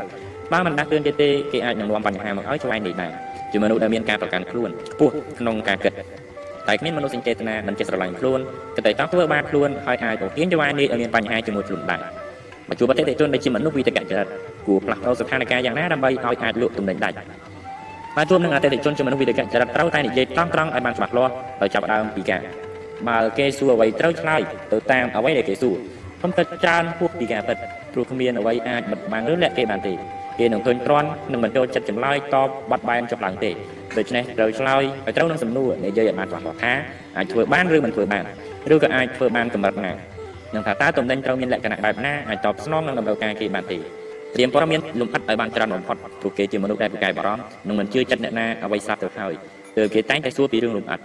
[0.52, 3.12] បើមិនដាស់តឿនទេទេគេអាចនឹងនាំបញ្ហាមកឲ្យឆ្វែងនេះដែរ
[3.52, 5.92] ជាមនុស្សដែលមានការប្រកាន់ខ្លួនខ្ពស់ក្នុងការគិត
[6.68, 8.40] តែគ្មានមនោសញ្ចេតនាមិនចេះស្រឡាញ់ខ្លួន
[8.76, 12.00] ក៏តែតធ្វើបាបខ្លួនហើយអាចបង្រៀនចវានេះឲ្យមានបញ្ហាជាមួយខ្លួនដែរ
[12.68, 14.26] មកជួបអតិថិជនដែលជាមនុស្សវិតកចរិត
[14.66, 17.16] គួរផ្លាស់ប្ដូរស្ថានភាពយ៉ាងណាដើម្បីឲ្យអាចលក់ទំនិញដាច់
[18.16, 21.32] បើជួបនឹងអតិថិជនជាមនុស្សវិតកចរិតត្រូវតែនិយាយត្រង់ត្រង់ឲ្យបានច្បាស់លាស់
[21.62, 22.42] ដោយចាប់ផ្ដើមពីការ
[23.08, 24.40] បើគេសួរអ្វីត្រូវឆ្លើយ
[24.72, 25.76] ទៅតាមអ្វីដែលគេសួរ
[26.22, 27.56] កុំទៅច្រើនហួសពីការពិត
[27.92, 29.92] ព្រោះគ្មានអ្វីអាចបិទបាំងឬលាក់គេបានទេ
[30.38, 33.50] គេនឹងឃើញទ្រាន់នឹងមិនចូលចិត្តចម្លើយតបបាត់បែនចុះឡើងទេ
[33.96, 36.72] ដូច្នេះត្រូវឆ្លើយឲ្យត្រូវនឹងសំណួរនិយាយឲ្យបានច្បាស់លាស់ថា
[37.16, 38.24] អាចធ្វើបានឬមិនធ្វើបាន
[38.72, 39.92] ឬក៏អាចធ្វើបានកម្រិតណា
[40.54, 49.32] នឹងថាតើតំណែងត្រូវមានលក្ខណៈបែបណាអាចតបស្នងនឹងតម្រូវការគេបានទេត្រៀមព័ត៌មានលំអិតឲ្យបានច្រើនបំផុតព្រោះគេជាមនុស្សដែលប្រកែកបារម្ភនិងមិនជឿចិត្តអ្នកណាអ្វីសោះទៅហើយ
[49.76, 51.00] ទើបគេតែងតែសួរពីរឿងលំអិត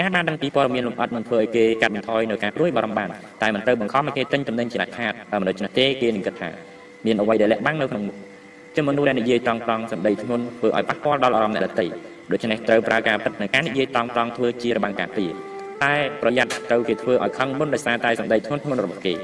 [0.00, 3.08] ការបានដឹងពីព័ត៌មានលម្អិតនឹងធ្វើឲ្យគេកាត់បន្ថយនៅការព្រួយបារម្ភបាន
[3.42, 6.50] តែមិនត្រូវបង្ខំឲ្យគេទិញតំណែងជាដាច់ខាតបើមិនដូច្នោះទេគេនឹងគិតថា
[7.06, 8.16] មានអ្វីដែលលាក់បាំងនៅក្នុងមុខ
[8.74, 11.86] ជាមនុស្សដែលនិយាយត្រង់ត្រង់សម្ដីធ្ងន់ធ្វើឲ្យប៉ះពាល់ដល់អារម្មណ៍អ្នកដទៃ
[12.32, 15.30] ដូច្នេះត្រូវប្រើការពិតនៃការនិយាយត្រង់ត្រង់ធ្វើជារបាំងការពារ
[15.84, 19.14] តែប្រយ័ត្នត្រូវគេធ្វើឲ្យខឹងមុនដោយសារតែសម្ដីធ្ងន់ធ្ងររបស់គេ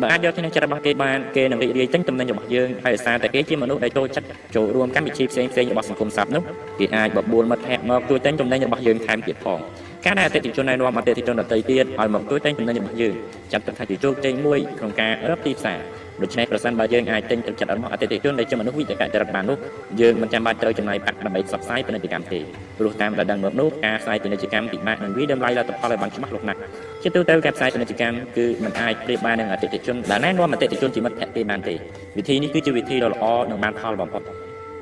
[0.00, 6.42] បើអាចយកឈ្នះចិត្តរបស់គេបានគេនឹងរីករាយទិញតំណែងរបស់យើងហើយដោយសារតែគេជាមនុស្សដែលចូលចិត្តចូលរួមកម្មវិធីផ្សេងផ្សេងរបស់សង្គមស័ព្ទនោះ
[6.78, 9.58] គេអាចបបួលមិត្តភ័ក្តិមកជួយទិញតំណែងរបស់យើងថែមទៀតផង
[10.06, 13.14] ការដែលអតិថិជនណែនាំអតិថិជនដទៃទៀតឲ្យមកជួយទិញចំណេញរបស់យើង
[13.52, 15.78] ចាត់ទុកថាជាជោគជ័យមួយក្នុងការរកទីផ្សារ
[16.22, 19.58] ដូច្នេះប្រសិនបើយើងអាចទិញទឹកចិត្តរបស់អតិថិជនដែលជាមនុស្សវិទ្យាចរិតបាននោះ
[20.00, 22.40] យើងមិនចាំបាច់ត្រូវចំណាយប្រាក់ដើម្បីផ្សព្វផ្សាយពាណិជ្ជកម្មទេ
[22.78, 26.60] ព្រោះតាមដែលដឹងមកនោះការផ្សាយពាណិជ្ជកម្មពិបាកនឹងវិតម្លៃលទ្ធផលឲ្យបានច្បាស់លាស់ណាស់
[27.02, 31.74] ជាទូទៅការផ្សាយពាណិជ្ជកម្មគឺមិនអាចប្រៀបបាននឹងអតិថិជនដែលណែនាំអតិថិជនជាមិត្តភក្តិទេបានទេ
[32.18, 34.22] វិធីនេះគឺជាវិធីដ៏ល្អនិងបានផលបំផុត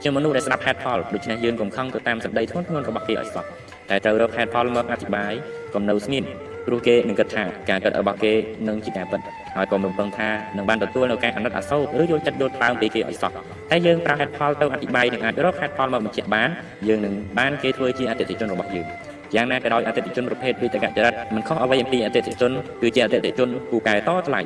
[0.02, 3.44] ជាមនុស្សដែលស្ដាប់ហេតុផលដូច្នេះយើងកុំខឹងទៅតាមសម្ដីធ្ងន់ធ្ងររបស់គេឲ្យសោះ
[3.90, 5.32] តែត្រូវរកហេតុផលមកអធិប្បាយ
[5.74, 6.24] កុំនៅស្ងៀម
[6.66, 8.32] ព្រោះគេនឹងគិតថាការគិតរបស់គេ
[8.68, 9.20] នឹងជាការពិត
[9.56, 13.32] ហើយកុំរំពឹងថានឹងបានទទួលនៅការអាណិតអាសូរឬយល់ចិត្តយល់ថ្លើមពីគេឲ្យសោះ
[13.70, 16.48] តែយើងប្រើហេតុផលទៅអធិប្បាយនឹងអាចរកហេតុផលមកបញ្ជាក់បាន
[16.88, 18.86] យើងនឹងបានគេធ្វើជាអតិថិជនរបស់យើង
[19.34, 22.52] យ៉ាងណាក៏ដោយអតិថិជនប្រភេទវិតកចរិតមិនខុសអ្វីអំពីអតិថិជន
[22.82, 24.40] គឺជាអតិថិជនគូកែតថ្លៃ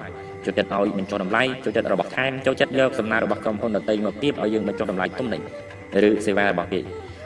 [0.45, 5.41] ចូលចិត្តឲ្យបញ្ចុះតម្លៃចូលចិត្តរបស់ថែមចូលចិត្តយកសំណើរបស់ក្រុមហ៊ុនដទៃមកទៀបឲ្យយើងបញ្ចុះតម្លៃទំនិញ
[6.09, 6.81] ឬសេវារបស់គេ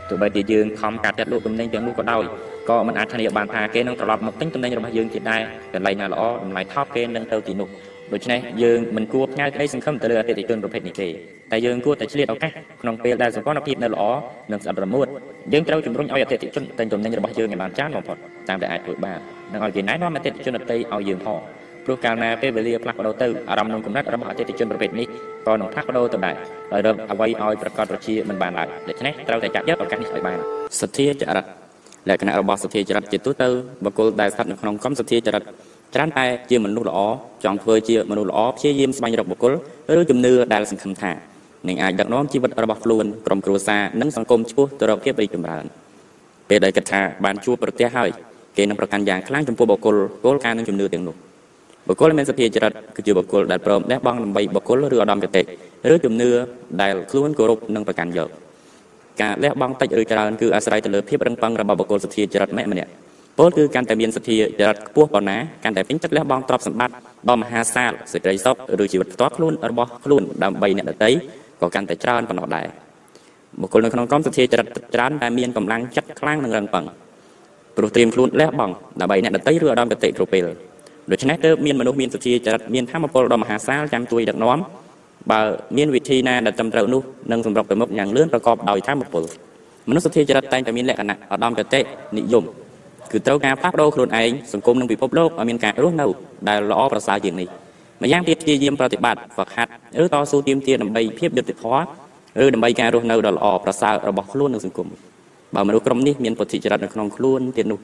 [0.09, 2.25] ទោះបីជាយើងខំកាត់ចាត់លក់ទំនិញទាំងនោះក៏ដោយ
[2.71, 5.41] ក៏មិនអាចធានាបានថាគេនឹងត្រឡប់មកទិញទំនិញរបស់យើងទៀតដែរ
[5.75, 7.69] កន្លែងណាល្អតម្លៃថោកគេនឹងទៅទីនោះ
[8.13, 11.09] ដូច្នេះយើងមិនគួរផ្ញើក្តីសង្ឃឹមទៅលើអតិថិជនប្រភេទនេះទេ
[11.53, 12.51] តែយើងគួរតែឆ្លៀតឱកាស
[12.83, 14.03] ក្នុងពេលដែលសង្គមភាពនៅល្អ
[14.53, 15.07] និងស្អិតរមួត
[15.53, 18.17] យើងត្រូវជំរុញឲ្យអតិថិជនទិញទំនិញរបស់យើងឲ្យបានច្រើនបំផុត
[18.49, 19.19] តាមដែលអាចធ្វើបាន
[19.53, 21.39] និងឲ្យគេណែនាំអតិថិជនដទៃឲ្យយើងផង
[21.87, 25.07] ព្រោះកាលណាពេលវេលាផ្លាស់ប្ដូរទៅអារម្មណ៍និងគំនិតរបស់អតិថិជនប្រភេទនេះ
[25.47, 26.35] ក៏នឹងផ្លាស់ប្ដូរទៅដែរ
[26.73, 30.39] ដោយរកអ្វីឲ្យប្រកបប្រជាមិនបានឡើយដូច្នេះត្រូវតែចាប់យកឱកាសនេះឲ្យបាន
[30.81, 31.45] សទ្ធាចរិត
[32.09, 33.49] លក្ខណៈរបស់សទ្ធាចរិតជាទូទៅ
[33.85, 35.43] បុគ្គលដែលស្ថិតនៅក្នុងក្រុមសទ្ធាចរិត
[35.95, 36.99] ច្រើនតែជាមនុស្សល្អ
[37.45, 39.53] ចង់ធ្វើជាមនុស្សល្អព្យាយាមស្វែងរកបុគ្គល
[39.99, 41.13] ឬជំនឿដែលសង្ឃឹមថា
[41.69, 45.65] នឹងអាចដឹកនាំជីវិតរបស់ខ្លួនក្រុមគ្រួសារនិងសង្គមឆ្ពោះទៅរកភាពរីកចម្រើន
[46.49, 48.11] ពេលដែលគិតថាបានជួបប្រទះហើយ
[48.57, 51.17] គេនឹងប្រកាន់យ៉ាងខ្លាំងចំពោះបុគ្គលគោលការណ៍និងជំនឿទាំងនោះ
[51.89, 55.43] បុគ្គលមានសភាចរិតគឺជាបុគ្គលដែលព្រមលះបង់ដើម្បីបុគ្គលឬឧត្តមគតិ
[55.93, 56.31] ឬជំនឿ
[56.83, 58.29] ដែលខ្លួនគោរពនិងប្រកាន់យក
[59.23, 62.91] ការលះបង់តិចឬច្រើនគឺអាស្រ័យទៅលើភាពរឹងប៉ឹងរបស់បុគ្គលសទ្ធាចរិតម្នាក់ម្នាក់
[63.39, 66.95] ពលគឺកាន់តែមានសទ្ធាចរិតខ្ពស់ប៉ុណ្ណាកាន់តែពេញចិត្តលះបង់ទ្រព្យសម្បត្តិ
[67.31, 71.11] ដ៏មហាសាលសេចក្តីសុខឬជីវិតផ្ទាល់ខ្លួនរបស់ខ្លួនដើម្បីអ្នកដទៃ
[71.61, 72.67] ក៏កាន់តែច្រើនប៉ុណ្ណោះដែរ
[73.61, 76.85] បុគ្គលនៅក្នុងក្រុមសទ្ធាចរិតច្រើនតែមានកម្លាំងចិត្តខ្លាំងនិងរឹងប៉ឹង
[77.77, 80.47] ព្រោះត្រៀមខ្លួនលះបង់ដើម្បីអ្នកដទៃឬឧត្តមគតិគ្រប់ពេល
[81.13, 84.59] ដូច្នេះទើបមានមនុស្សមានសទ្ធាចរិតមានធម៌ពលដ៏មហាសាលចាំជួយដឹកនាំ
[85.31, 85.41] បើ
[85.77, 87.03] មានវិធីណាដែលត្រឹមត្រូវនោះ
[87.33, 89.25] នឹងសម្រុកទៅមុខយ៉ាងលឿនប្រកបដោយធម៌ពល
[89.89, 91.81] មនុស្សសទ្ធាចរិតតែងតែមានលក្ខណៈឧត្តមគតិ
[92.19, 92.45] និយម
[93.13, 96.07] គឺត្រូវការផ្លាស់ប្ដូរខ្លួនឯងសង្គមនិងពិភពលោកឲ្យមានការរស់នៅ
[96.49, 97.49] ដែលល្អប្រសើរជាងនេះ
[98.03, 99.71] ម្យ៉ាងទៀតព្យាយាមប្រតិបត្តិហ្វឹកហាត់
[100.03, 101.83] ឬតស៊ូទាមទារដើម្បីភាពយុត្តិធម៌
[102.45, 104.89] ឬដើម្បីការរស់នៅដ៏ល្អប្រសើររបស់ខ្លួននិងសង្គម
[105.55, 107.81] បើមនុស្សក្រុមនេះមានពុទ្ធិចរិតនៅក្នុងខ្លួនទៀតនោះ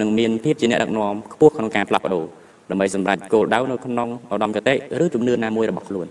[0.00, 2.24] នឹងមានភាពជាអ្នកដឹកនាំខ្ពស់ក្នុងការផ្លាស់ប្ដូរ
[2.70, 6.06] ដើម្បីសម្រេចគោលដៅនៅក្នុងឧត្តមគតិឬជំនឿណាមួយរបស់ខ្លួន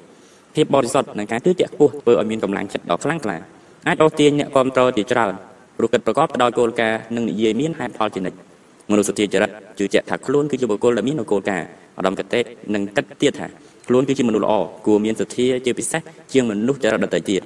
[0.56, 3.38] ភាពបរិសុទ្ធនិងការជឿជាក់ខ្ពស់ធ្វើឲ្យមានកម្លាំងចិត្តដ៏ខ្លាំងក្លា
[3.88, 5.34] អាចអូសទាញអ្នកគ្រប់គ្រងជាច្រើន
[5.78, 8.38] ព្រោះគិតប្រកបទៅដោយគោលការណ៍និងនិយាយមានហេតុផលជានិច្ច
[8.92, 11.68] មនុស្សសតិចរិតជឿជាក់ថាខ្លួនគឺជាបុគ្គលដែលមានគោលការណ៍
[11.98, 12.40] ឧត្តមគតិ
[12.74, 13.48] និងគិតទៀតថា
[13.88, 14.54] ខ្លួនគឺជាមនុស្សល្អ
[14.86, 16.02] គួរមានសទ្ធាជាពិសេស
[16.34, 17.42] ជាងមនុស្សចរិតដទៃទៀត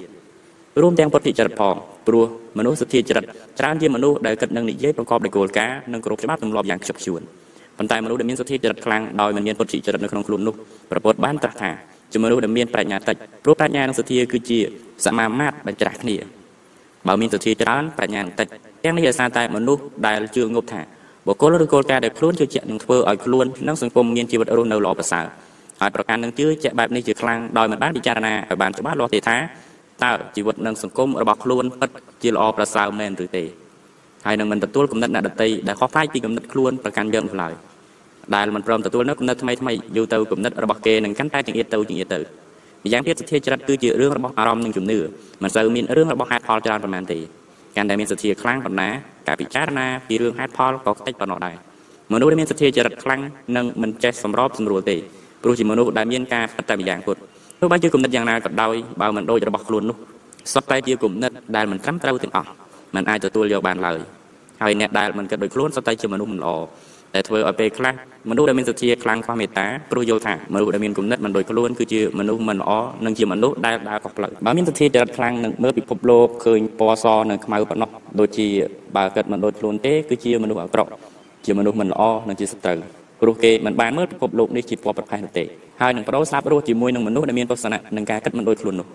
[0.80, 1.74] រួមទាំងពុទ្ធិចរិតផង
[2.06, 2.24] ព្រោះ
[2.58, 3.24] មនុស្សសទ្ធាចរិត
[3.58, 7.22] ច្រើនជាមនុស្សដែលគិតនឹងនិយាយប្រកបដោយគោលការណ៍និងគោរពច្បាប់ទម្លាប់យ៉ាងខ្ជាប់ខ្ជួន
[7.80, 10.54] ប៉ុន្តែមនុស្សដែលមានសទ្ធាចរិតខ្លាំងដោយមិនមានពុទ្ធិចរិតនៅក្នុងខ្លួននោះ
[10.90, 11.70] ប្រពុតបានត្រាស់ថា
[12.12, 14.58] ជាមនុស្សដែលមានប្រាជ្ញាតិចព្រោះប្រាជ្ញានិងសទ្ធាគឺជា
[15.06, 16.16] សមាមាត្របញ្ច្រាស់គ្នា
[17.06, 18.46] បើមានសទ្ធាច្រើនប្រាជ្ញាតិច
[18.84, 20.80] ទាំងនេះដោយសារតែមនុស្សដែលជឿងប់ថា
[21.26, 25.26] បុគ្គលឬគោលការណ៍ដែលខ្លួនជឿជាក់នឹងធ្វើឲ្យខ្លួននិងសង្គមមានជីវិតរស់នៅល្អប្រសើរ
[25.80, 29.36] ហើយប្រកាន់នឹងជឿជាក់បែបនេះជាខ្លាំងដោយមិនបានពិចារណាឲ្យបានច្បាស់លាស់ទេថា
[30.04, 31.90] តើជីវិតនិងសង្គមរបស់ខ្លួនពិត
[32.22, 33.44] ជាល្អប្រសើរមែនឬទេ
[34.26, 37.54] ហើយនឹងមិនទទួលគំនិតអ្នកដតីដែលខុសប្លែកពីគំនិតខ្លួនប្រកាន់យកនោះឡើយ
[38.34, 42.20] ដែលមិនព្រមទទួលនៅគំនិតថ្មីថ្មីយូរទៅគំនិតរបស់គេនឹងកាន់តែចង្អៀតទៅចង្អៀតទៅ
[42.84, 44.98] ម្យ៉ាងទៀតសទ្ធាចរិតគឺជារឿងរបស់អារម្មណ៍និងជំនឿ
[45.42, 47.18] មិនសូវមានរឿងរបស់ហេតុផលច្រើនប៉ុន្មានទេ
[47.76, 48.88] កាន់តែមានសទ្ធាខ្លាំងប៉ុណ្ណា
[49.28, 51.56] ការពិចារណាពីរឿងហេតុផលក៏តិចប៉ុណ្ណោះដែរ
[52.12, 53.20] មនុស្សដែលមានសទ្ធាចរិតខ្លាំង
[53.56, 54.96] នឹងមិនចេះសម្របសម្រួលទេ
[55.42, 57.16] ព្រោះជាមនុស្សដែលមានការពិតតែម្យ៉ាងពុត
[57.60, 59.96] ទោះបីជាគំនិតយ៉ាងណាក៏ដោយបើមិនដូចរបស់ខ្លួននោះ
[60.52, 62.50] សុទ្ធតែជាគំនិតដែលមិនត្រឹមត្រូវទាំងអស់
[62.94, 63.98] มันអាចទទួលយកបានឡើយ
[64.62, 66.50] ហើយអ្នកដែលមិនគិតដូចខ្លួនសុទ្ធតែជាមនុស្សមិនល្អ
[67.14, 67.94] តែធ្វើឲ្យពេលខ្លះ
[68.28, 72.70] មនុស្សដែលមានសទ្ធាខ្លាំងខ្វះមេត្តាព្រោះយល់ថាមនុស្សដែលមានគំនិតមិនដូចខ្លួនគឺជាមនុស្សមិនល្អ
[73.04, 77.90] និងជាមនុស្សដែលដើរខុសផ្លូវបើមានសទ្ធាចរិតខ្លាំងនឹងមើលពិភពលោកឃើញពណ៌សនិងខ្មៅប៉ុណ្ណោះ
[78.20, 78.46] ដូចជា
[78.96, 80.90] បើគិតមិនដូចខ្លួនទេគឺជាមនុស្សអាក្រក់
[81.44, 82.78] ជាមនុស្សមិនល្អនិងជាសត្រូវ
[83.20, 85.44] ព្រោះគេមិនបានមើលពិភពលោកនេះជាពណ៌ប្រផេះនោះទេ
[85.80, 88.86] ហើយនឹងប្រោស្លាប់រស់ជាមួយនឹងមនុស្សដែលមានទស្សនៈនិងការគិតមិនដូចខ្លួននោះ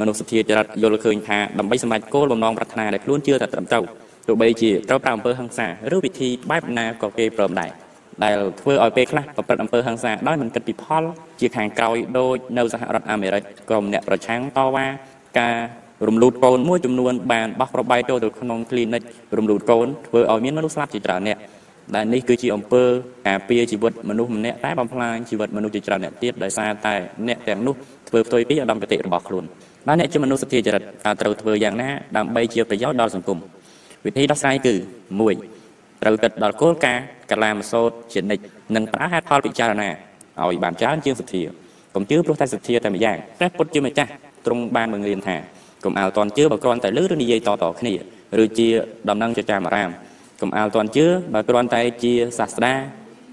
[0.00, 3.84] មនុស្សសទ្ធាចរិតយល់ឃើញថាដើម្បីសម្រេចគោលបំណងប្រាថ្នាដែលខ្លួនជឿថាត្រឹមត្រូវ
[4.28, 7.70] ទោះបីជាត្រូវប្រើអំពើហិង្សាឬវិធីបែបណាក៏គេព្រមដែរ
[8.24, 11.04] ដែលធ្វើឲ្យពេលខ្លះប្រព្រឹត្តអំពើហិង្សាដោយមិនគិតពីផល
[11.40, 14.86] ជាខាងក្រោយដូចនៅសហរដ្ឋអាមេរិកក្រុមអ្នកប្រឆាំងតវ៉ា
[15.40, 15.56] ការ
[16.08, 19.02] រំលូតកូនមួយចំនួនបានបោះប្របាយចូលទៅក្នុង clinic
[19.38, 21.38] រំលូតកូនធ្វើឲ្យមានមនុស្សស្លាប់ជាច្រើនអ្នក
[21.96, 22.82] ដែលនេះគឺជាអំពើ
[23.28, 26.94] ការពារជីវិតមនុស្សម្នាក់តែបំផ្លាញជីវិតមនុស្សជាច្រើនអ្នកទៀតដោយសារតែ
[27.28, 27.74] អ្នកទាំងនោះ
[28.08, 29.44] ធ្វើផ្ទុយពីឧត្តមគតិរបស់ខ្លួន
[29.88, 30.82] ដែលអ្នកជាមនុស្សសទ្ធាចរិត
[31.20, 33.38] ត្រូវធ្វើយ៉ាងណាដើម្បីជាប្រយោជន៍ដល់សង្គម
[34.06, 34.74] វិធីដោះស្រាយគឺ
[35.38, 35.59] 1
[36.02, 38.42] ត្រូវគិតដល់គោលការណ៍កលាមសោតជានិច្ច
[38.76, 39.88] និងប្រើហេតុផលពិចារណា
[40.40, 41.42] ឲ្យបានច្រើនជាងសទ្ធា
[41.94, 44.10] កុំជឿព្រោះតែសទ្ធាតែម្យ៉ាងព្រះពុទ្ធជាម្ចាស់
[44.46, 45.36] ទ្រង់បានបង្រៀនថា
[45.84, 47.94] កុំអាលតន់ជឿបើគ្រាន់តែលឺឬនិយាយតតគ្នា
[48.42, 48.68] ឬជា
[49.08, 49.90] ដំណឹងចចាមអារាម
[50.40, 52.72] កុំអាលតន់ជឿបើគ្រាន់តែជាសាស្ត្រា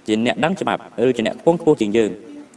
[0.07, 2.11] ជាអ្នកដឹងច្បាប់ឬជាអ្នកពងខ្ពស់ជាងយើង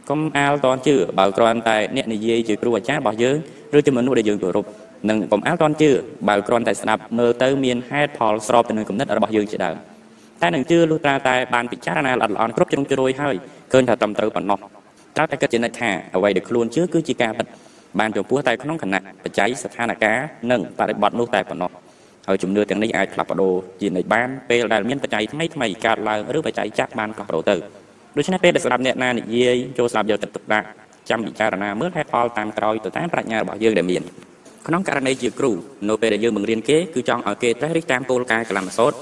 [0.09, 3.37] កុំអាលតន់ជឿបើគ្រាន់តែអ្នកនិយាយជាគ្រូអាចារ្យរបស់យើង
[3.77, 4.65] ឬជាមនុស្សដែលយើងគោរព
[5.09, 5.89] និងកុំអាលតន់ជឿ
[6.27, 9.90] បើគ្រាន់តែស្ដាប់មើលទៅមានហេតុផលស្របទៅនឹងគំនិតរបស់យើងជាដើម
[10.41, 13.35] តែនឹងជឿលុះត្រាតែបានពិចារណាល្អិតល្អន់គ្រប់ជ្រុងជ្រោយហើយ
[13.71, 14.59] ឃើញថាត្រឹមត្រូវប៉ុណ្ណោះ
[15.15, 17.47] ត្រូវតែគិតជានិច្ចថាអ្វីដែលខ្លួនជឿគឺជាការពិត
[17.99, 20.17] បានចំពោះតែក្នុងគណៈបច្ច័យស្ថានភាព
[20.51, 21.71] និងបរិបទនោះតែប៉ុណ្ណោះ
[22.27, 27.55] ហើយជំនឿទាំងនេះអាចផ្លាស់ប្ដូរជានិច្ចបានពេលដែលមានបច្ច័យថ្មីថ្មីកើតឡើងឬបច្ច័យចាស់បានផ្លាស់ប្ដូរទៅ
[28.17, 30.67] ដូច្នេះពេលដែលស្ដាប់អ្នកណានិយាយចូលស្ដាប់យកទឹកទុកដាក់
[31.09, 34.03] ចាំពិចារណាមើលហេតុផលតាមក្រោយទៅតាមប្រាជ្ញារបស់យើងដែលមាន
[34.67, 35.51] ក្នុងករណីជាគ្រូ
[35.89, 38.93] នៅពេលដែលយើងបង្រៀនគេគឺចង់ឲ្យគេត្រេះរិះតាមគោលការណ៍កលំសោត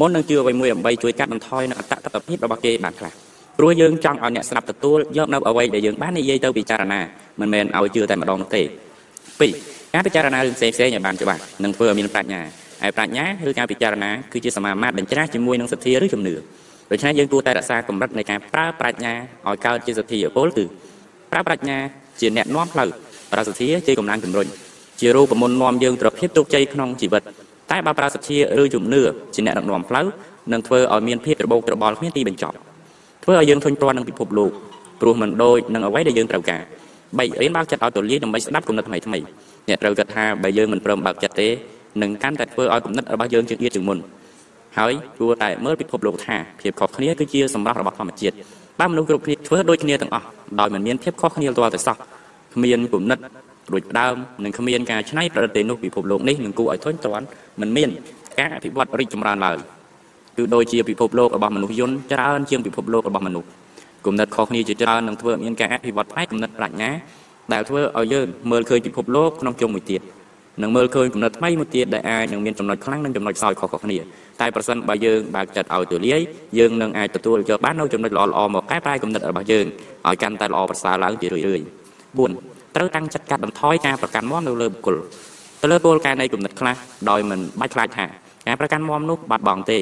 [0.00, 3.12] មុននឹងជឿអ្វីមួយដើម្បីជួយកាត់បន្ថយនៅអត្តតថភាពរបស់គេបានខ្លះ
[3.58, 7.00] ព្រោះយើងចង់ឲ្យអ្នកស្ដាប់ទទួលយកនៅអ្វីដែលយើងបាននិយាយទៅពិចារណា
[7.40, 8.62] មិនមែនឲ្យជឿតែម្ដងនោះទេ
[9.28, 12.40] 2ការពិចារណារឿងផ្សេងផ្សេងឲ្យបានច្បាស់និងធ្វើឲ្យមានប្រាជ្ញា
[12.82, 16.34] ហើយប្រាជ្ញាឬការពិចារណាគឺជាសមាមាត្របញ្ច្រាស់ជាមួយនឹងសទ្ធាឬជំនឿ
[16.90, 19.12] ដូច្នេះយើងគួរតែរក្សាកម្រិតនៃការប្រើប្រាជ្ញា
[19.48, 20.64] ឲ្យកើតជាសទ្ធាពលគឺ
[21.32, 21.78] ប្រើប្រាជ្ញា
[22.20, 22.88] ជាអ្នកនាំផ្លូវ
[23.32, 24.46] ប្រើសទ្ធាជាកម្លាំងជំរុញ
[25.00, 27.22] ជារូបមន្តនាំយើងទៅភាពជោគជ័យក្នុងជីវិត
[27.70, 29.02] តែបើប្រើសទ្ធាឬជំនឿ
[29.34, 30.06] ជាអ្នកដឹកនាំផ្លូវ
[30.52, 32.56] នឹងធ្វើឲ្យមានភាពរបូករបល់គ្មានទីបញ្ចប់
[33.24, 34.50] ធ្វើឲ្យយើងធុញទ្រាន់នឹងពិភពលោក
[35.00, 36.62] ព្រោះមិនដូចនឹងអ្វីដែលយើងត្រូវការ
[37.18, 39.18] បីរៀនបើកចិត្តឲ្យទូលាយដើម្បីស្ដាប់គំនិតថ្មីថ្មី
[39.68, 41.48] អ្នកត្រូវគិតថាបើយើងមិនព្រមបើកចិត្តទេ
[42.02, 43.98] នឹងកាន់តែធ្វើឲ្យគំនិតរបស់យើងជឿទៀតជាងមុន
[44.78, 48.34] ហើយគួរតែមើលពិភពលោកថាភាពខុសគ្នាគឺជាសម្រាប់របស់ធម្មជាតិ
[48.80, 50.26] បើមនុស្សគ្រប់គ្នាធ្វើដូចគ្នាទាំងអស់
[50.60, 51.96] ដោយមិនមានភាពខុសគ្នាទាល់តែសោះ
[52.54, 53.18] គ្មានគំនិត
[53.72, 54.14] រួចផ្ដើម
[54.44, 57.26] និងគ្មានការច្នៃប្រឌិតទេនោះពិភពលោកនេះនឹងគួរឲ្យធុញទ្រាន់
[57.60, 57.88] មិនមាន
[58.38, 59.56] ការអភិវឌ្ឍរីកចម្រើនឡើយ
[60.36, 63.48] គឺដូចជាពិភពលោករបស់មនុស្សយន្តច្រើនជាងពិភពលោករបស់មនុស្ស
[64.06, 66.90] គំនិតខុសគ្នាជាច្រើននឹងធ្វើមានការអភិវឌ្ឍផ្នែកគំនិតប្រាជ្ញា
[67.52, 70.02] ដែលធ្វើឲ្យយើងមើលឃើញពិភពលោកក្នុងជុំមួយទៀត
[70.62, 73.98] នឹងមើលឃើញគំនិតថ្មីមួយទៀតដែលអាចនឹងមានចំណុចខ្លាំងនិងចំណុចខ្សោយខុសៗគ្នា
[74.40, 76.20] តែប្រសិនបើយើងបើកចិត្តឲ្យទូលាយ
[76.58, 79.66] យើងនឹងអាចទទួលយកបាននូវចំណុចល្អៗមកកែប្រែគំនិតរបស់យើង
[80.08, 81.64] ឲ្យកាន់តែល្អប្រសើរឡើងជារឿយៗ
[82.18, 84.96] 4 ត្រូវតាំងចិត្តកាត់បន្ថយការប្រកាន់មមនៅលើបុគ្គល
[85.62, 86.76] ទៅលើគោលការណ៍នៃគំនិតខ្លះ
[87.10, 88.06] ដោយមិនបាច់ខ្លាចថា
[88.46, 89.78] ការប្រកាន់មមនោះបាត់បង់ទេ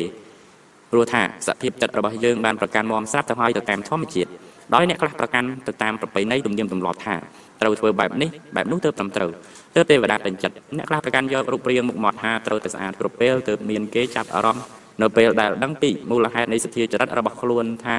[0.90, 4.31] ព្រោះថាសភាពចិត្តរបស់យើងបានប្រកាន់មមស្រាប់ទៅហើយទៅតាមធម្មជាតិ
[4.74, 7.14] ដោយអ្នកខ្លះប្រកាន់ទៅតាមប្រពៃណីទំនៀមទម្លាប់ថា
[7.60, 9.31] ត្រូវធ្វើបែបនេះបែបនោះទើបត្រឹមត្រូវ
[9.74, 14.64] ទើបទេវតាពេញចិត្តអ្នកខ្លះប្រកាន់យករូបរាងមុខមាត់ថាត្រូវតែស្អាតគ្រប់ពេលទើបមានគេចាប់អារម្មណ៍
[15.02, 17.97] នៅពេលដែលដឹងពីមូលហេតុនៃសទ្ធាចរិតរបស់ខ្លួនថា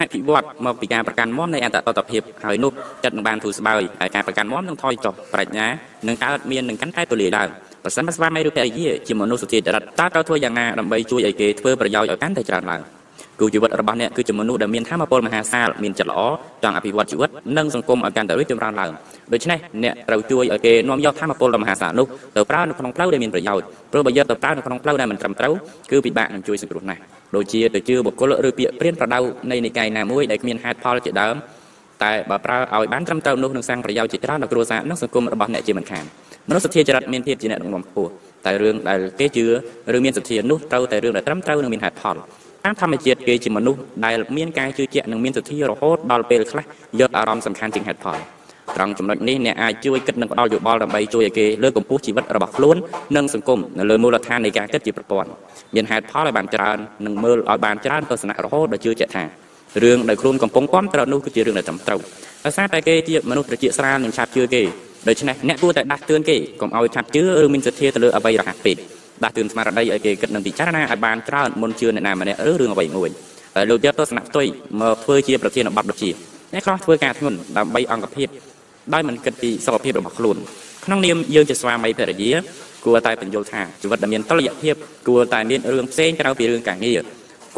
[0.00, 2.72] អភិវឌ្ឍមកពីការប្រកាន់មមនៃអត្តតតភាពហើយនោះ
[3.04, 5.66] ចិត្តនឹងបានធូរស្បើយហើយការប្រកាន់មមនឹងថយចុះប្រាជ្ញា
[6.08, 7.48] នឹងកើតមាននឹងកាន់តែទូលាយឡើង
[7.84, 12.82] ប្រសិនបើស្វាមីឬភរិយាជាមនុស្សសទ្ធាចរិតតើត្រូវធ្វើយ៉ាងណាដើម្បីជួយឲ្យគេធ្វើប្រយោជន៍ឲ្យកាន់តែច្រើនឡើង
[13.40, 16.20] គូជីវិតរបស់អ្នកគឺជាមនុស្សដែលមានធម៌ពលមហាសាលមានចិត្តល្អ
[16.62, 18.90] ចង់អភិវឌ្ឍជីវិតនិងសង្គមឲ្យកាន់តែរីកចម្រើនឡើង
[19.32, 22.06] ដូច្នេះអ្នកត្រូវជួយឲ្យគេនាំយកធម៌ពលដ៏មហាសាលនោះ
[22.36, 25.52] ទៅប្រើនៅក្នុងផ្លូវដែលមានប្រយោជន៍ព្រោះបើយកទៅប្រើនៅក្នុងផ្លូវដែលមិនត្រឹមត្រូវ
[25.90, 27.00] គឺពិបាកនឹងជួយសង្គ្រោះណាស់
[27.36, 29.18] ដូចជាទៅជឿបុគ្គលឬពាក្យព្រានប្រដៅ
[29.50, 31.36] នៃនិកាយណាមួយដែលគ្មានហេតុផលជាដើម
[32.02, 36.04] តែបើប្រើឲ្យបានត្រឹមត្រូវនោះនឹងសាងប្រយោជន៍ជាច្រើនដល់គ្រួសារនិងសង្គមរបស់អ្នកជាមិនខាន
[36.48, 38.10] មនុស្សសទ្ធាចរិតមានភាពជាអ្នកដឹកនាំខ្ពស់
[38.46, 39.44] តែរឿងដែលគេជឿ
[39.94, 42.16] ឬមានសទ្ធានោះត្រូវតែរឿងដែលត្រឹមត្រូវនិងមានហេតុផល
[42.64, 46.64] តាមធម្មជាតិគេជាមនុស្សដែលមានការជឿជាក់និងមានសទ្ធារហូតដល់ពេលខ្លះ
[47.00, 48.18] យកអារម្មណ៍សំខាន់ជាងហេតុផល
[48.76, 52.76] ត្រង់ចំណុចនេះអ្នកអាចជួយគិតនិងផ្ដល់យោបល់ដើម្បីជួយឲ្យគេលើកកម្ពស់ជីវិតរបស់ខ្លួន
[53.16, 55.30] និងសង្គមនៅលើមូលដ្ឋាននៃការគិតជាប្រព័ន្ធ
[55.74, 59.24] មានហេតុផលឲ្យបានច្រើននិងមើលឲ្យបានច្រើនទស្សនៈរហូតដល់ជឿជាក់ថា
[59.82, 62.00] រឿងដែលខ្លួនកំពុងគាំទ្រនោះគឺជារឿងដែលត្រឹមត្រូវ
[62.44, 64.62] ដោយសារតែគេជាមនុស្សត្រជាក់ស្រាលនិងឆាប់ជឿគេ
[65.08, 68.76] ដូច្នេះអ្នកគួរតែដាស់តឿនគេកុំឲ្យឆាប់ជឿឬមានសទ្ធាទៅលើអ្វីរហ័សពេក
[69.22, 73.10] ដាស់តឿនស្មារតីឲ្យគេគិតនិងពិចារណាឲ្យបានច្រើនមុនជឿអ្នកណាម្នាក់ឬរឿងអ្វីមួយ
[73.56, 74.46] ហើយលោកយកទស្សនៈផ្ទុយ
[74.80, 76.10] មកធ្វើជាប្រធានបទដូចជា
[76.52, 78.28] អ្នកខ្លះធ្វើការធ្ងន់ដើម្បីអង្គភាព
[78.94, 80.36] ដោយមិនគិតពីសុខភាពរបស់ខ្លួន
[80.84, 82.32] ក្នុងនាមយើងជាស្វាមីភរិយា
[82.84, 84.74] គួរតែបញ្យល់ថាជីវិតដែលមានតុល្យភាព
[85.08, 87.00] គួរតែមានរឿងផ្សេងក្រៅពីរឿងការងារ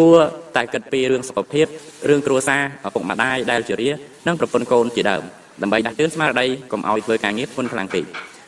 [0.00, 0.18] គួរ
[0.56, 1.66] តែគិតពីរឿងសុខភាព
[2.08, 3.90] រឿងគ្រួសារឪពុកម្ដាយដែលជារា
[4.26, 5.22] និងប្រពន្ធកូនជាដើម
[5.62, 8.04] ដើម្បីដាស់តឿនស្មារតីកុំឲ្យធ្វើការងារធ្ងន់ខ្លាំងពេក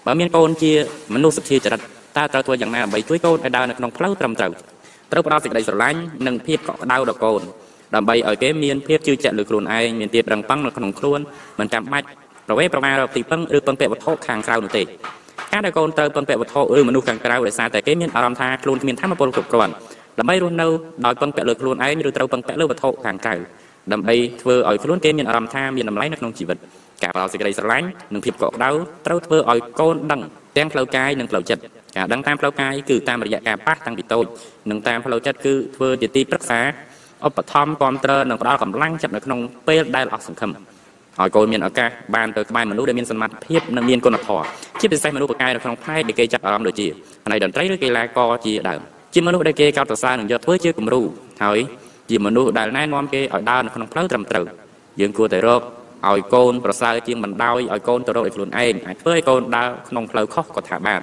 [0.07, 0.73] បើមានកូនជា
[1.15, 1.81] មនុស្សសទ្ធាចរិត
[2.17, 4.53] តើត្រូវធ្វើយ៉ាងណាដើម្បីជួយកូនឲ្យដើរនៅក្នុងផ្លូវត្រឹមត្រូវ
[5.13, 7.43] ត្រូវផ្ដល់សេចក្តីស្រឡាញ់និងភាពកក់ក្ដៅដល់កូន
[7.95, 11.21] ដើម្បីឲ្យគេមានភាពជឿជាក់លើខ្លួនឯងមានភាពរឹងប៉ឹងនៅក្នុងខ្លួន
[11.61, 12.07] មិនចាំបាច់
[12.47, 14.83] ប្រវេប្រមាណរកទីពឹងឬពឹងពាក់វត្ថុខាងក្រៅនោះទេ
[15.53, 19.73] ការដែលកូនត្រូវពឹងពាក់វត្ថុឬមនុស្សខាងក្រៅដោយសារតែគេមានអារម្មណ៍ថាខ្លួនគ្មានធម៌ពលគ្រប់គ្រាន់
[20.19, 20.67] ដើម្បីរស់នៅ
[21.07, 23.35] ដោយពឹងពាក់លើខ្លួនឯងឬត្រូវពឹងពាក់លើវត្ថុខាងក្រៅ
[23.93, 26.59] ដើម្បីធ្វើឲ្យខ្លួនគេមានអារម្មណ៍ថាមានតម្លៃនៅក្នុងជីវិត
[27.03, 28.71] ការផ្ដល់សេចក្តីស្រឡាញ់និងភាពកក់ក្ដៅ
[29.07, 30.21] ត្រូវធ្វើឲ្យកូនដឹង
[30.57, 31.63] ទាំងផ្លូវកាយនិងផ្លូវចិត្ត
[31.97, 34.27] ការដឹងតាមផ្លូវកាយគឺតាមរយៈការប៉ះតាំងពីតូច
[34.71, 36.61] និងតាមផ្លូវចិត្តគឺធ្វើជាទីប្រឹក្សា
[37.27, 44.45] ឧបត្ថម្ភគ្រប់គ្រងនិងផ្ដល់កម្លាំងចិត្តនៅក្នុងពេលដែលអស់សង្ឃឹមឲ្យកូនមានឱកាសបានទៅក្បែរមនុស្សដែលមានសមត្ថភាពនិងមានគុណធម៌
[44.81, 46.87] ជាពិសេសមនុស្សប្រកែនៅក្នុងផ្នែកដែលគេចាប់អារម្មណ៍ដូចជា
[47.25, 48.81] ផ្នែកតន្ត្រីឬកីឡាករជាដើម
[49.15, 51.03] ជាមនុស្សដែលគេកោតសរសើរនិងយកធ្វើជាគំរូ
[51.43, 51.59] ហើយ
[52.11, 54.45] ជាមនុស្សដែលណែនាំគេឲ្យដើរនៅក្នុងផ្លូវត្រឹមត្រូវ
[55.01, 55.63] យើងគួរតែរក
[56.09, 61.01] ឲ្យកូនប្រសើរជាងបណ្ដោយឲ្យកូនទៅរកឲ្យខ្លួនឯងអាចធ្វើឲ្យកូនដើរក្នុងផ្លូវខុសក៏ថាបាន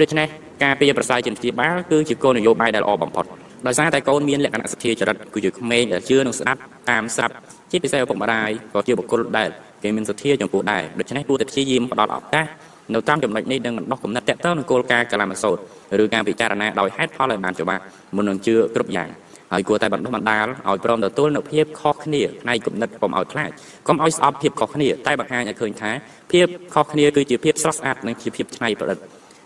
[0.00, 0.28] ដូច្នេះ
[0.64, 3.24] ការពារប្រសើរជាងព្យាបាលគឺជាគោលនយោបាយដែលល្អបំផុត
[3.66, 6.60] ដោយសារតែកូនមានលក្ខណៈសទ្ធាចរិតគឺជាក្មេងដែលជឿនិងស្ដាប់
[6.90, 7.34] តាមស្រាប់
[7.70, 9.48] ជាពិសេសឪពុកម្ដាយក៏ជាបុគ្គលដែល
[9.82, 12.46] គេមានសទ្ធាចំពោះដែរដូច្នេះគួរតែព្យាយាមផ្ដល់ឱកាស
[12.94, 15.56] នៅតាមចំណុចនេះនឹងបណ្ដោះគំនិតតកតនឹងគោលការណ៍កលាមសោត
[16.02, 17.82] ឬការពិចារណាដោយហេតុផលឲ្យបានច្បាស់
[18.16, 19.08] មុននឹងជឿគ្រប់យ៉ាង
[19.52, 23.50] ហើយគួរតែបណ្ដុះបណ្ដាលឲ្យព្រមទទួលនូវភាពខុសគ្នាផ្នែកគំនិតកុំឲ្យខ្លាច
[23.88, 25.90] កុំឲ្យស្អប់ភាពខុសគ្នាតែបង្ហាញឲ្យឃើញថា
[26.32, 28.98] ភាពខុសគ្នាគឺជាភាពស្រស់ស្អាតនិងជាភាពច្នៃប្រឌិត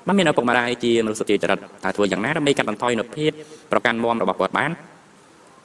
[0.07, 3.31] បើមានឪពុកម្ដាយជាមនុស្សសុចរិតតើធ្វើយ៉ាងណាដើម្បីកាត់បន្ថយនូវភាព
[3.71, 4.71] ប្រកាន់មាំរបស់គាត់បាន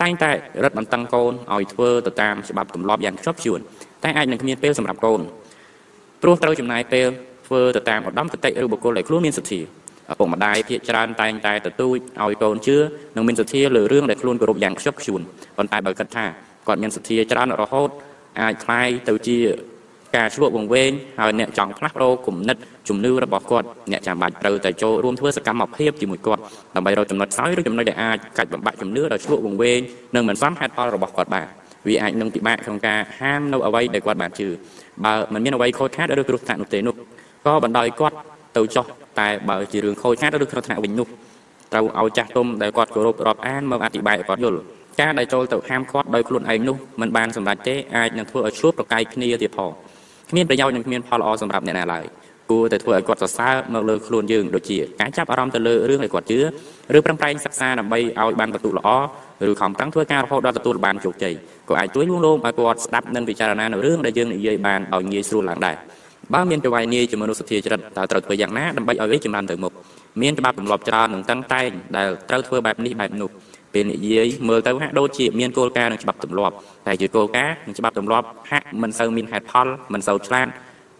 [0.02, 0.30] តែងតែ
[0.64, 3.60] រឹតបន្តឹងកូនឲ្យធ្វើទៅតាមច្បាប់ទម្លាប់យ៉ាងខ្ជាប់ខ្ជួន
[4.04, 5.20] តែអាចនឹងគ្មានពេលសម្រាប់កូន
[6.22, 7.08] ព្រោះត្រូវចំណាយពេល
[7.46, 9.60] ធ្វើទៅតាមឧត្តមគតិឬបុគ្គលដែលខ្លួនមានសទ្ធា
[10.12, 12.76] ឪពុកម្ដាយភាកច្រើនតែងតែទទូចឲ្យកូនជឿ
[13.16, 15.20] និងមានសទ្ធាលើរឿងដែលខ្លួនគោរពយ៉ាងខ្ជាប់ខ្ជួន
[15.56, 16.24] ប៉ុន្តែបើគិតថា
[16.68, 17.90] គាត់មានសទ្ធាច្រើនរហូត
[18.40, 19.38] អាចคล้ายទៅជា
[20.16, 22.56] ការឆ្លក់វង្វេងហើយអ្នកចង់ផ្លាស់ប្ដូរគំនិត
[22.87, 26.41] ជំនឿរបស់គាត់អ្នកចាំបាច់ត្រូវតែចូលរួមធ្វើសកម្មភាពជាមួយគាត់
[26.75, 29.79] ដើម្បីរកចំណុចខ្សោយឬចំណុចដែលអាចកាច់បំបាក់ជំនឿដោយឆ្លក់វង្វេង
[30.15, 31.47] និងមិនសមហេតុផលរបស់គាត់បាន
[31.87, 34.47] វាអាចនឹងពិបាកក្នុងការហាមនៅអ្វីដែលគាត់បានជឿ
[35.05, 36.95] បើមិនមានអ្វីខូចខាតឬគ្រោះថ្នាក់នោះទេនោះ
[37.45, 38.15] ក៏បណ្ដោយគាត់
[38.57, 38.85] ទៅចោះ
[39.19, 41.07] តែបើជារឿងខូចខាតឬគ្រោះថ្នាក់វិញនោះ
[41.73, 44.59] ត្រូវឲ្យចាស់ទុំដែលគាត់គោរពរាប់អានមកអធិប្បាយឲ្យគាត់យល់
[45.01, 49.71] ការដែលចូលទៅហាមគាត់ដោយខ្លួនឯងនោះមិនបានសម្រេចទេអាចនឹងធ្វើឲ្យឆ្លោះប្រកែកគ្នាទៀតផង
[50.29, 52.05] គ្មានប្រយោជន៍និងគ្មានផលល្អសម្រាប់អ្នកណាឡើយ
[52.51, 56.39] គួរតែធ្វើឲ្យគាត់សរសើរមកលើខ្លួនយើងដូចជាការចាប់អារម្មណ៍ទៅលើរឿងដែលគាត់ជឿ
[56.97, 58.89] ឬប្រឹងប្រែងសិក្សាដើម្បីឲ្យបានបន្ទុកល្អ
[59.49, 61.33] ឬខំប្រឹងធ្វើការរហូតដល់ទទួលបានជោគជ័យ
[61.69, 65.75] ក៏អាចជួយលួងលោមឲ្យគាត់ស្ដាប់និងពិចារណានៅរឿងដែលយើងនិយាយបានឲ្យងាយស្រួលឡើងដែរ
[66.33, 69.73] បើមានចវាយនាយជាមនុស្សសទ្ធាចរិតតើត្រូវធ្វើយ៉ាងណាដើម្បីឲ្យវាចម្រើនទៅមុខ
[70.21, 73.29] មានច្បាប់ទម្លាប់ច្រើននិងតឹងតែងដែលត្រូវធ្វើបែបនេះបែបនោះ
[73.73, 76.55] ពេលនិយាយមើលទៅហាក់ដូចជាមានគោលការណ៍និងច្បាប់ទម្លាប់
[76.87, 80.47] តែជាគោលការណ៍និងច្បាប់ទម្លាប់ហាក់មិនសូវមានហេតុផលមិនសូវឆ្លាត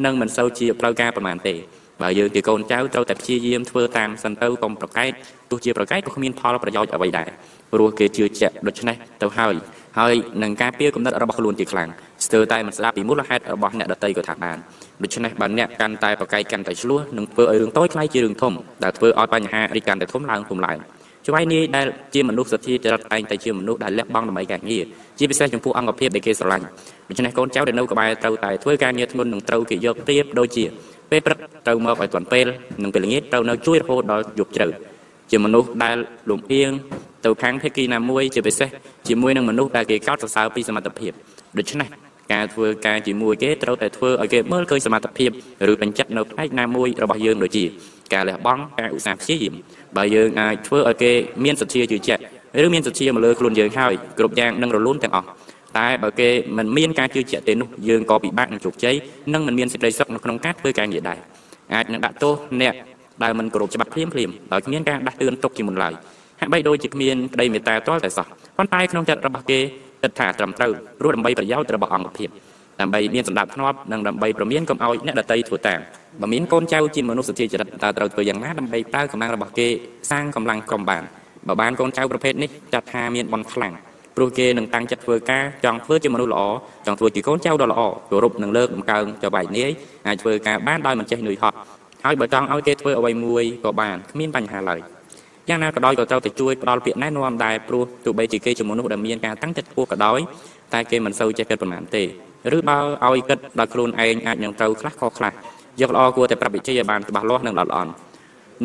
[0.05, 1.55] និងមិនសូវជាផ្លូវការប្រមាណទេ
[2.01, 5.11] បើយើងជាកូនចៅត្រូវតែព្យាយាមធ្វើតាមសិនទៅកុំប្រកែក
[5.51, 7.27] ទោះជាប្រកែកក៏គ្មានផលប្រយោជន៍អ្វីដែរ
[7.73, 9.53] ព្រោះគេជឿជាក់ដូច្នេះទៅហើយ
[9.99, 11.89] ហើយនឹងការពៀគំនិតរបស់ខ្លួនជាខ្លាំង
[12.25, 14.57] ស្ទើរតែមិនស្ដាប់ពីមូលហេតុរបស់អ្នកដតីក៏ថាបាន
[15.03, 20.77] ដូច្នេះបើអ្នកកាន់តែប្រកែកកាន់តែឆ្លោះនឹងធ្វើឲ្យរឿងតូចខ្លាយជារឿងធំដែលធ្វើឲ្យបញ្ហារីកកាន់តែធំឡើងធំឡើង
[21.25, 24.85] ចវាយនាយដែលជាមនុស្សសទ្ធាចរិតតែងតែជាមនុស្សដែលលះបង់ដើម្បីការងារ
[25.19, 26.65] ជាពិសេសចំពោះអង្គភាពដែលគេស្រឡាញ់
[27.09, 30.65] ដូច្នេះកូនចៅដែលនៅក្បែរត្រូវតែធ្វើការងារធ្ងន់និងត្រូវគេយកប្រៀបដូចជា
[31.11, 32.47] ពេលព្រឹកត្រូវមកឲ្យទាន់ពេល
[32.83, 34.67] និងពេលល្ងាចត្រូវនៅជួយរហូតដល់យប់ជ្រៅ
[35.31, 35.97] ជាមនុស្សដែល
[36.29, 36.71] លំអៀង
[37.25, 38.69] ទៅខាងភេកីណាមួយជាពិសេស
[39.07, 41.11] ជាមួយនឹងមនុស្សដែលគេកោតសរសើរពីសមត្ថភាព
[41.57, 41.89] ដូច្នេះ
[42.33, 45.29] ការធ្វើការជាមួយគេត្រូវតែធ្វើឲ្យគេមើលឃើញសមត្ថភាព
[45.71, 47.65] ឬបញ្ជាក់នៅផ្នែកណាមួយរបស់យើងដូចជា
[48.13, 49.53] ការលះបង់ការឧស្សាហ៍ព្យាយាម
[49.97, 51.11] បើយើងអាចធ្វើឲ្យគេ
[51.43, 52.21] មានសទ្ធាជឿជាក់
[52.65, 55.27] ឬមានសទ្ធាមកលើខ្លួនយើងហើយគ្រប់យ៉ាងនឹងរលូនទាំងអស់
[55.77, 58.95] តែបើគេមិនមានការជឿជាក់ទេនោះយើងក៏ពិបាកនឹងជោគជ័យ
[59.33, 61.19] និងមិនមានសេចក្តីសុខនៅក្នុងការធ្វើការងារដែរ
[61.73, 62.73] អាចនឹងដាក់ទោសអ្នក
[63.23, 65.93] ដែលមិនគោរពច្បាប់ភ្លាមភ្លាមដោយគ្មានការដាស់តឿនទុកជាមុនឡើយ
[66.39, 68.25] ហាក់បីដូចជាគ្មានក្តីមេត្តាទាល់តែសោះ
[68.57, 69.59] ប៉ុន្តែក្នុងចិត្តរបស់គេ
[70.03, 72.29] គិតថាត្រឹមត្រូវព្រោះដើម្បីប្រយោជន៍របស់អង្គភាព
[72.83, 75.79] ដើម្បីមានសម្ដាប់ធ្នាប់និងដើម្បីប្រមានកុំឲ្យអ្នកដតីធ្វើតាម
[76.21, 79.67] បើមានកូនចៅជាមនុស្សសុជាចរិតតើត្រូវធ្វើយ៉ាងណាដើម្បីប្រើកម្លាំងរបស់គេ
[80.11, 81.03] សាងកម្លាំងក្រុមបាន
[81.47, 83.73] បើបានកូនចៅប្រភេទនេះចាត់ថាមានបនខ្លាំង
[84.15, 86.41] ព្រោះគេនឹងតាំងចិត្តធ្វើការចង់ធ្វើជាមនុស្សល្អ
[86.85, 89.71] ចង់ធ្វើជាកូនចៅដ៏ល្អគោរពនឹងលើកតម្កើងចៅបែកនាយ
[90.07, 91.57] អាចធ្វើការបានដោយមិនចេះនឿយហត់
[92.05, 94.79] ហើយបើចង់ឲ្យគេធ្វើអ្វីមួយក៏បានគ្មានបញ្ហាឡើយ
[95.49, 100.19] យ៉ាងណាក៏ដោយក៏ត្រូវតែជួយផ្ដល់ពាក្យណែនាំដែរព្រោះទោះបីជាគេជាមនុស្សដែលមានការតាំងចិត្តខ្ពស់ក៏ដោយ
[100.73, 102.03] តែគេមិនសូវចេះគិតប៉ុន្មានទេ
[102.57, 105.31] ឬបើឲ្យគិតដល់ខ្លួនឯងអាចនឹងត្រូវខ្លះខុសខ្លះ
[105.81, 107.91] យកល្អគួរតែប្រាប់វិជាឲ្យបានច្បាស់លាស់និងល្អល្អន់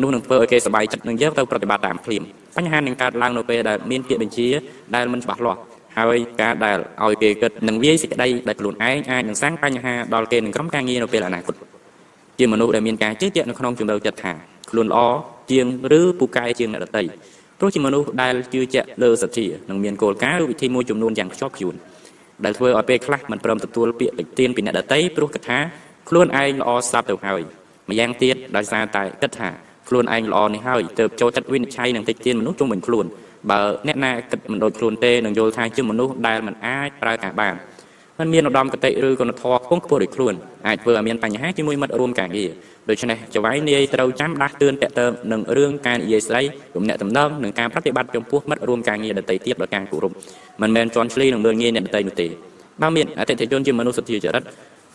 [0.01, 2.23] នោះនឹងធ្វើឲ្យគេសប្បាយចិត្តនឹងយកទៅប្រតិបត្តិតាមភ្លាម
[2.57, 4.47] បញ្ហានឹងកើតឡើងនៅពេលដែលមានពាក្យបញ្ជា
[4.95, 5.59] ដែលមិនច្បាស់លាស់
[5.97, 11.55] ហើយការដែលឲ្យគេគិតនឹងវាយសេចក្តីដែលខ្លួនឯងអាចនឹងសាំងបញ្ហាដល់គេនឹងក្រុមការងារនៅពេលអនាគត
[12.39, 14.33] ជាមនុស្សដែលមានការជឿជាក់នៅក្នុងជំនឿចិត្តថា
[14.69, 14.99] ខ្លួនល្អ
[15.51, 15.65] ជាង
[15.99, 17.03] ឬពូកែជាងអ្នកដទៃ
[17.59, 21.75] ព្រោះជាមនុស្សដែលជឿជាក់លើសទ្ធានិងមានគោលការណ៍ឬវិធីមួយចំនួនយ៉ាងខ្ជាប់ខ្ជួន
[22.45, 25.59] ដែលធ្វើឲ្យពេលខ្លះមិនព្រមទទួលពាក្យតិទៀនពីអ្នកដទៃព្រោះគិតថា
[26.09, 27.41] ខ្លួនឯងល្អស្រាប់ទៅហើយ
[27.89, 29.49] ម្យ៉ាងទៀតដោយសារតែគិតថា
[29.87, 33.05] ខ្លួនឯងល្អនេះហើយទើបចូលចិត្តវិនិច្ឆ័យនឹងតិចទៀនមនុស្សជុំវិញខ្លួន
[33.49, 37.55] បើអ្នកណាគិតមិនដូចខ្លួនទេនឹងយល់ថាជាមនុស្សដែលមិនអាចប្រើការបាន
[38.19, 40.33] មិនមានឧត្តមគតិឬគុណធម៌ខ្ពង់ខ្ពស់ដូចខ្លួន
[40.67, 42.51] អាចធ្វើឲ្យមានបញ្ហាជាមួយមិត្តរួមការងារ
[42.89, 46.41] ដូច្នេះចៅហ្វាយនាយត្រូវចាំដាស់តឿនតកតើនឹងរឿងការនិយាយស្ដី
[46.75, 50.11] គំនិតតំណងនិងការប្រតិបត្តិចំពោះមិត្តរួមការងារដទៃទៀតដោយការគោរព
[50.61, 52.27] មិនមែនជន់ឈ្លីនឹងមើលងាយអ្នកដទៃនោះទេ
[52.81, 54.43] បើមានអតិថិជនជាមនុស្សសទ្ធាចរិត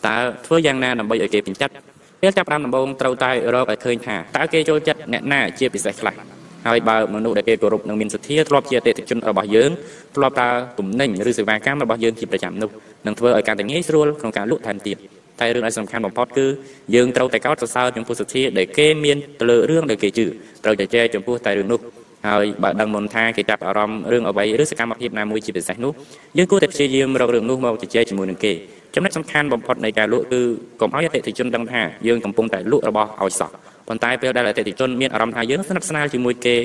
[0.07, 0.15] តើ
[0.45, 1.73] ធ្វើយ៉ាងណាដើម្បីឲ្យគេពេញចិត្ត
[2.21, 6.15] ពេលចាប់ផ្ដើមដំបូងត្រូវតែរកឲ្យឃើញថាតើគេចូលចិត្តអ្នកណាជាពិសេសខ្លះ
[6.67, 9.71] ហើយបើមនុស្សដែលគេគោរពនិងមានសទ្ធាធ្លាប់ជាអតិថិជនរបស់យើង
[10.15, 10.49] ធ្លាប់ប្រើ
[10.79, 12.69] ទំនិញឬសេវាកម្មរបស់យើងជាប្រចាំនោះ
[13.05, 14.97] នឹងធ្វើឲ្យការតែងាយស្រួលក្នុងការលក់ថែមទៀត
[15.41, 16.47] តែរឿងដែលសំខាន់បំផុតគឺ
[16.95, 20.25] យើងត្រូវតែកោតសរសើរចំពោះសទ្ធាដែលគេមានទៅលើរឿងដែលគេជឿ
[20.63, 21.81] ត្រូវតែចែកចំពោះតែរឿងនោះ
[22.27, 25.91] ហើយបើដឹងមុនថាគេចាប់អារម្មណ៍រឿងអ្វីឬសកម្មភាពណាមួយជាពិសេសនោះ
[26.37, 28.53] យើងគួរតែព្យាយាមរករឿងនោះមកជជែកជាមួយនឹងគេ
[28.95, 30.41] ចំណុចសំខាន់បំផុតនៃការលក់គឺ
[30.81, 33.49] កុំឲ្យអតិថិជនដឹងថាយើងកំពុងតែលក់របស់ឲ្យសោះ
[33.87, 36.55] ប៉ុន្តែពេលដែលអតិថិជនមានអារម្មណ៍ថាយើងស្និទ្ធស្នាលជាមួយគេ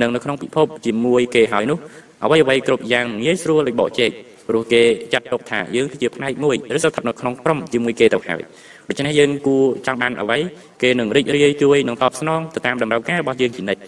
[0.00, 1.78] និងនៅក្នុងពិភពជាមួយគេហើយនោះ
[2.24, 4.10] អ្វីអ្វីគ្រប់យ៉ាងងាយស្រួលដូចបកជែក
[4.48, 8.40] ព្រោះគេចាត់ទុកថាយើងគឺជាផ្នែកមួយឬស្ថិតនៅក្នុងក្រុមជាមួយគេទៅហើយ
[8.88, 10.38] ដូច្នេះយើងគួរចង់បានអ្វី
[10.82, 13.80] គេនឹងរីករាយជួយនឹងតបស្នងទៅតាមតម្រូវការរបស់យើងជានិច្ច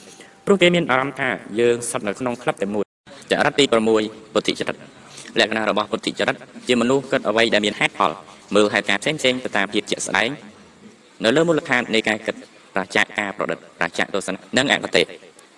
[0.47, 1.29] ព្រោះគេមានអារម្មណ៍ថា
[1.61, 2.85] យើងស្ថិតនៅក្នុងក្លឹបតែមួយ
[3.31, 4.77] ចរិតទី6ពុទ្ធិចរិត
[5.41, 6.37] លក្ខណៈរបស់ពុទ្ធិចរិត
[6.69, 8.11] ជាមនុស្សគិតអ្វីដែលមានហេតុផល
[8.55, 10.29] មើលហេតុការណ៍ផ្សេងផ្សេងទៅតាមភាពជាក់ស្ដែង
[11.25, 12.35] នៅលើមូលដ្ឋាននៃការគិត
[12.75, 15.03] ប្រជាការប្រឌិតប្រជាទស្សនៈនិងអកតេ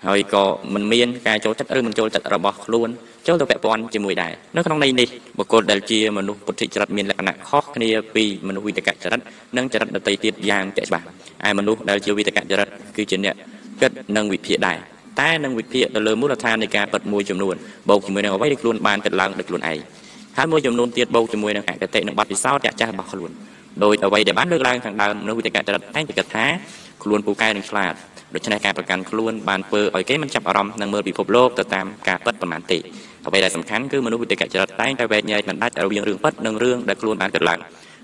[0.06, 2.88] ហើយក៏មិនមានការចូលចិត្តឬមិនចូលចិត្តរបស់ខ្លួន
[3.26, 5.08] ចូលទៅពាក់ព័ន្ធជាមួយដែរនៅក្នុងន័យនេះ
[5.38, 9.20] បុគ្គលដែលជាមនុស្សពុទ្ធិចរិតមានលក្ខណៈខុសគ្នាពីមនុស្សវិតកចរិត
[9.56, 11.04] និងចរិតដតីទៀតយ៉ាងជាក់ច្បាស់
[11.48, 13.34] ឯមនុស្សដែលជាវិតកចរិតគឺជាអ្នក
[13.80, 14.78] គិតនិងវិភាគដែរ
[15.20, 17.54] តែនឹងវិភាគទៅលើមូលដ្ឋាននៃការពិតមួយចំនួន
[17.88, 19.78] បូកជាមួយនឹងអ្វីដែលខ្លួនបានគិតឡើងដោយខ្លួនឯង
[20.36, 23.30] ហើយមួយចំនួនទៀតបូកជាមួយនឹងអកតេនិងបទពិសោធន៍ចាស់ចាស់របស់ខ្លួន
[23.84, 26.46] ដោយអ្វីដែលបានលើកឡើងខាងដើមនៅវិទ្យាចរិតតែងតែគិតថា
[27.02, 27.94] ខ្លួនពូកែនិងឆ្លាត
[28.34, 32.78] ដូច្នេះការប្រកាន់ខ្លួនបានធ្វើឲ្យគេមិនចាប់អារម្មណ៍នឹងមើលពិភពលោកទៅតាមការពិតប៉ុន្មានទេ
[33.26, 37.58] អ្វីដែលសំខាន់គឺមនុស្សវិទ្យាចរិតតែងតែវែកញែកមិនដាច់រវាងរឿងពិតនិងរឿងដែលខ្លួនបានគិតឡើង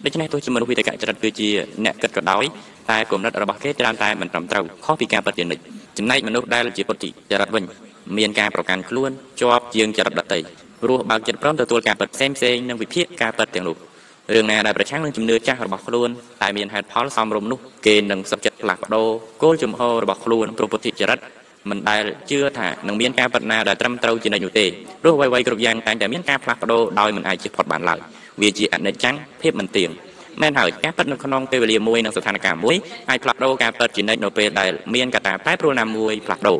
[0.05, 1.49] ដូច្នេះទោះជាមនុស្សវិទ្យាចរិតគឺជា
[1.85, 2.45] អ្នកគិតក៏ដោយ
[2.91, 5.63] តែគំនិតរបស់គេច្រើនតែមិនត្រឹមត្រូវខុសពីការពិតជានិច្ច
[5.99, 7.65] ចំណែកមនុស្សដែលជាពុទ្ធិចរិតវិញ
[8.19, 10.41] មានការប្រកាន់ខ្លួនជាប់ជាងចរិតដតី
[10.83, 13.77] ព្រោះបើកចិត្តព្រមទទួលការពិតផ្សេងផ្សេងនិងវិភាគការពិតទាំងនោះ
[14.35, 16.09] រឿងណាដែលប្រឆាំងនឹងជំនឿចាស់របស់ខ្លួន
[16.43, 19.09] តែមានហេតុផលសមរម្យនោះគេនឹងសុខចិត្តផ្លាស់ប្ដូរ
[19.43, 21.19] គោលជំហររបស់ខ្លួនព្រោះពុទ្ធិចរិត
[21.71, 24.67] មិនដែលជឿថានឹងមានការបាត់ណាដែលត្រឹមត្រូវជានិច្ចនោះទេ
[25.03, 27.99] ព្រោះអ្វីៗគ្រប់យ៉ាងតែងតែមានការផ្លាស់ប្ដូរដោយមិនអាចជិះផុតបានឡើយ
[28.41, 29.91] វាជាអនិច្ចំភាពមិនទៀង
[30.43, 32.77] មែនហើយការប៉ັດនៅក្នុងពេលវេលាមួយនិងស្ថានភាពមួយ
[33.11, 36.59] អាចផ្លាស់ប្ដូរការប៉ັດជានិច្ចនៅពេលដែលមានកត្តាប្រែប្រួលណាមួយផ្លាស់ប្ដូរ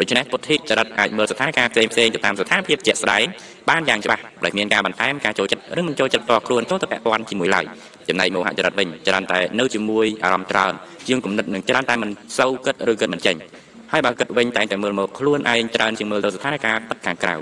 [0.00, 3.24] ដូច្នេះពុទ្ធិចរិតអាចមើលស្ថានភាពផ្សេងផ្សេងទៅតាមស្ថានភាពជាក់ស្ដែង
[3.70, 7.64] បានយ៉ាងច្បាស់ដោយមានការបន្ថែមការចូលចិត្តឬមិនចូលចិត្តផ្ទាល់ខ្លួនចូលទៅពាក់ព័ន្ធជាមួយឡើយ
[8.08, 10.72] ចំណែកមោហចរិតវិញច្រើនតែនៅជាមួយអារម្មណ៍ច្រើន
[11.08, 13.36] ជាងគំនិតនឹងច្រើនតែមិនសូវគិតឬគិតមិនចេញ
[13.92, 17.34] ហើយបើគិតវិញតែងតែមើលមកខ្លួនឯងច្រើនជាងមើលទៅស្ថានភាពពិតខាងក្រៅ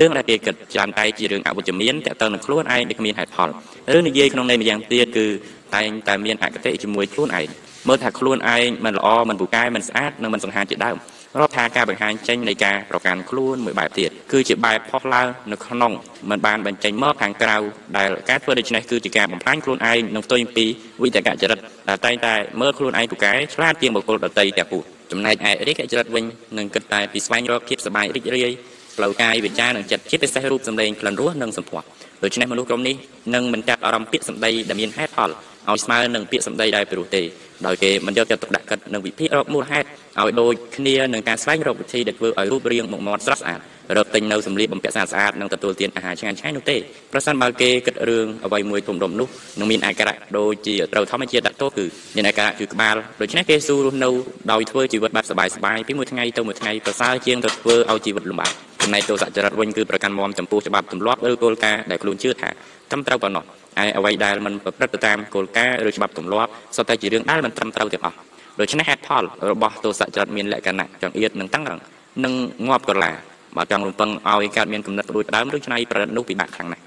[0.00, 3.48] រឿងដែលគេគិតច្រើនតែជារឿងអវិជ្ជមានតើតើនឹងខ្លួនឯងដែលគ្មានហេតុផល
[3.92, 5.26] រឿងនិយាយក្នុងន័យម្យ៉ាងទៀតគឺ
[5.74, 7.46] តែងតែមានអគតិជាមួយខ្លួនឯង
[7.88, 10.96] មើលថាខ្លួនឯងមិនល្អមិនពូកែមិនស្អាតនិងមិនសង្ហាជាដើម
[11.38, 15.92] រាប់ថាការបង្ហាញចេញនៃការប្រកាន់ខ្លួនមួយបែបទៀតគឺជាបែបផុសឡើងនៅក្នុង
[16.30, 17.56] មិនបានបញ្ចេញមកខាងក្រៅ
[17.96, 20.66] ដែលការធ្វើដូច្នេះគឺជាការបំផ្លាញខ្លួនឯងនិងផ្ទុយពី
[21.02, 26.24] វិតកចរិតដែលតែងតែមើលខ្លួនឯងពូកែឆ្លាតជាងបុគ្គលដទៃទាំងពួងចំណែកឯរិកចរិតវិញ
[26.58, 28.52] នឹងគិតតែពីស្វែងរកភាពសប្បាយរីករាយ
[28.96, 31.86] ផ្លូវកាយវិចារនិងចិត្តជាពិសេសរូបសម្លេងក្លិនរសនិងសម្ផស្ស
[32.24, 32.96] ដូច្នេះមនុស្សក្រុមនេះ
[33.34, 35.30] នឹងមិនចាប់អារម្មណ៍ពាក្យសម្ដីដែលមានហេតុផល
[35.68, 37.22] ឲ្យស្មើនឹងពាក្យសម្ដីដែលពិរោះទេ
[37.66, 39.86] ដោយគេមិនយកចិត្តទុកដាក់គិតនឹងវិភាគរកមូលហេតុ
[40.19, 43.59] ឲ្យដូចគ្នានឹងការស្វែងរកវិធីដែលធ្វើឲ្យរូបរាងមុខមាត់ស្រស់ស្អាត
[43.97, 46.77] រកទិញនៅសម្លៀកបំពាក់ស្អាតស្អាតនិងទទួលទានអាហារឆ្ងាញ់ឆ្ងាញ់នោះទេ
[47.13, 49.27] ប្រសិនបើគេគិតរឿងអ្វីមួយធំដុំនោះ
[49.59, 54.09] នឹងមានអាការៈដូចជាត្រូវធម្មជាតិដាក់ទោសគឺមានអាការៈគឺក្បាលដូច្នេះគេស៊ូរស់នៅ
[54.51, 58.51] ដោយធ្វើជីវិតបែបសบายៗពីមួយថ្ងៃទៅមួយថ្ងៃប្រសើរជាងទៅធ្វើឲ្យជីវិតលំបាក
[58.81, 62.49] ចំណែកទោសចរិតវិញគឺប្រកាន់មមចំពោះច្បាប់ទម្លាប់ឬគោលការណ៍ដែលខ្លួនជឿថា
[62.91, 63.43] ត្រឹមត្រូវប៉ុណ្ណោះ
[63.83, 68.17] ឯអ្វីដែលមិនប្រព្រឹត្តទៅតាមគោលការណ៍ឬច្បាប់ទម្លាប់សុទ្ធតែជារឿងដែលមិនត្រឹមត្រូវទាំងអស់
[68.60, 71.78] ដូច្នេះហេតុផលរបស់ទោសចរិតមានលក្ខណៈចង្អៀតនិងតឹងរឹង
[72.24, 72.32] និង
[72.66, 73.12] ងាប់ក្រឡា
[73.56, 76.82] បើចង់រំពឹងឲ្យកើតមានគំនិតរួចដើមឬច្នៃប្រឌិតនោះពិបាកខ្លាំងណាស់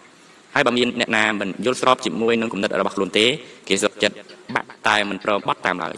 [0.56, 3.26] ហើយបើមានអ្នកណាមិនយល់ស្របជាមួយនឹងគំនិតរបស់ខ្លួនទេ
[3.68, 4.16] គេសុខចិត្ត
[4.56, 5.95] បាក់តែមិនព្រមបត់តាមឡើយ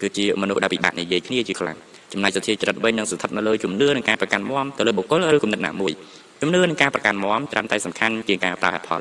[0.00, 1.76] គឺជាមនុស្សដែលពិបាកនិយាយគ្នាជាខ្លាំង
[2.12, 5.92] ចំណែកសទ្ធាចរិតវិញនឹងស្ថិតនៅលើជំនឿនិងការប្រកាន់មាំទៅលើបុគ្គលឬគំនិតណាមួយ
[6.40, 9.00] ជំនឿនិងការប្រកាន់មាំច្រើនតែសំខាន់ជាងការប្រើហេតុផល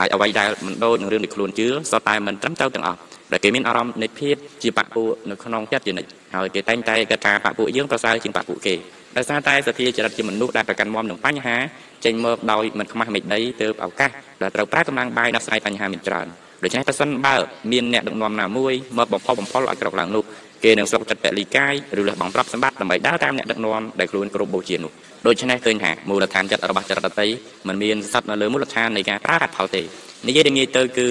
[0.00, 2.98] ហើយអ្វីដែលមិនដូចនឹងរឿងដែលខ្លួនជឿសុទ្ធតែមិនត្រឹមត្រូវទាំងអស់
[3.32, 8.74] ដែលគេមានអារម្មណ៍នៃភាពជាបពុនៅក្នុងចិត្តជានិច្ចហើយគេតែងតែគិតថាបពុយើងប្រសើរជាងបពុគេ
[9.16, 11.56] ដោយសារតែសទ្ធាចរិតជាមនុស្សដែលប្រកាន់មាំនឹងបញ្ហា
[12.04, 14.10] ចេញមកដោយមិនខ្មាស់មេដីទៅឱកាស
[14.42, 16.26] ដែលត្រូវប្រើកម្លាំងបាយដោះស្រាយបញ្ហាមានច្រើន
[16.62, 17.36] ដូច្នេះប្រសិនបើ
[17.72, 20.24] មានអ្នកដឹកនាំណាមួយមកបំផុសបំផុលឲ្យក្រោកឡើងនោះ
[20.63, 24.91] គេនឹងស្រុកចិត្តពលីកាយឬលះបង់ទ្រព្យសម្បត្តិដើម្បីដើរតាមអ្នកដឹកនាំដែលខ្លួនគ្រប់បូជានោះ
[25.27, 27.27] ដូច្នេះឃើញថាមូលដ្ឋានចិត្តរបស់ចរិតតី
[27.67, 29.81] มันមានស្ថិតនៅលើមូលដ្ឋាននៃការប្រើហេតុផលទេ
[30.27, 31.07] និយាយដែលងាយទៅគឺ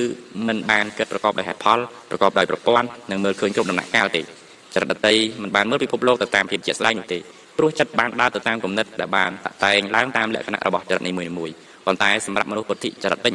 [0.46, 1.78] มันបានគិតប្រកបដោយហេតុផល
[2.10, 4.24] ប្រកបដោយប្រព័ន្ធនិងមើលឃើញគ្រប់ដំណាក់កាលទេច
[4.82, 7.18] រិតតីมันបានមើលពិភពលោកទៅតាមភាពជាក់ស្ដែងនោះទេ
[7.58, 11.54] ព្រោះចិត្តបានដើរទៅតាមគំនិតដែលបានតាក់តែងឡើងតាមលក្ខណៈរបស់ចរិតនីមួយៗ
[11.86, 13.34] ប៉ុន្តែសម្រាប់មនុស្សពុទ្ធិចរិតវិញ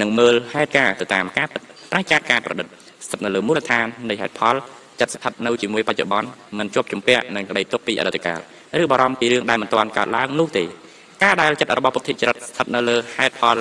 [0.00, 2.66] នឹងមើលហេតុការទៅតាមការប្រាជ្ញាការប្រឌិត
[3.06, 4.54] ស្ថិតនៅលើមូលដ្ឋាននៃហេតុផល
[4.99, 6.27] ចិត្តស្ថិតនៅជាមួយបច្ចុប្បន្ន
[6.59, 8.39] មិនជាប់ជំពាក់នឹងក្តីទុកពីអតីតកាល
[8.83, 10.63] ឬបារម្ភពីរឿងដែលមិនទាន់កើតឡើងនោះទេ
[11.23, 13.57] ការដែលចិត្តរបស់ពុទ្ធិចរិតស្ថិតនៅលើហេតុផល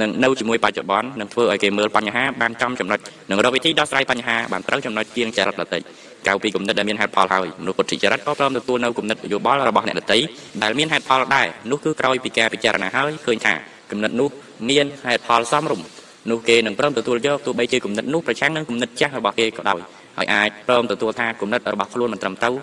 [0.00, 2.98] នឹងនៅជាមួយបច្ចុប្បន្ននឹងធ្វើឲ្យគេមើលបញ្ហាបានចំចំណុច
[3.30, 5.78] នឹងរកវិធីដោះស្រាយបញ្ហាបានត្រូវចំណុចជាងចរិតដទៃ
[6.26, 10.18] ក្រៅពីគំនិតដែលមានហេតុផលហើយមនុស្សពុទ្ធិចរិតក៏ព្រមទទួលនៅគំនិតយោបល់របស់អ្នកដទៃ
[10.62, 13.54] ដែលមានហេតុផលដែរនោះគឺក្រោយពីការពិចារណាហើយឃើញថា
[13.90, 14.28] គំនិតនោះ
[14.70, 15.86] មានហេតុផលសមរម្យ
[16.30, 19.80] នោះគេនឹងព្រមទទួលយកទោះបីជាគំនិតនោះប្រឆាំងនឹងគំនិតចាស់របស់គេក៏ដោយ
[20.18, 22.54] ហើយអាចព្រមទទួលថាគំនិតរបស់ខ្លួនមិនត្រឹមត្រូវ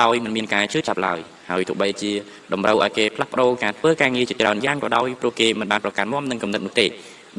[0.00, 1.18] ដោយមិនមានការជឿចាប់ឡើយ
[1.50, 2.12] ហើយទោះបីជា
[2.52, 6.86] តម្រូវឲ្យគេផ្លាស់ប្ដូរការធ្វើការងារជាច្រើនយ៉ាងក៏ដោយព្រោះគេមិនបានប្រកាន់មាំនឹងគំនិតនោះទេ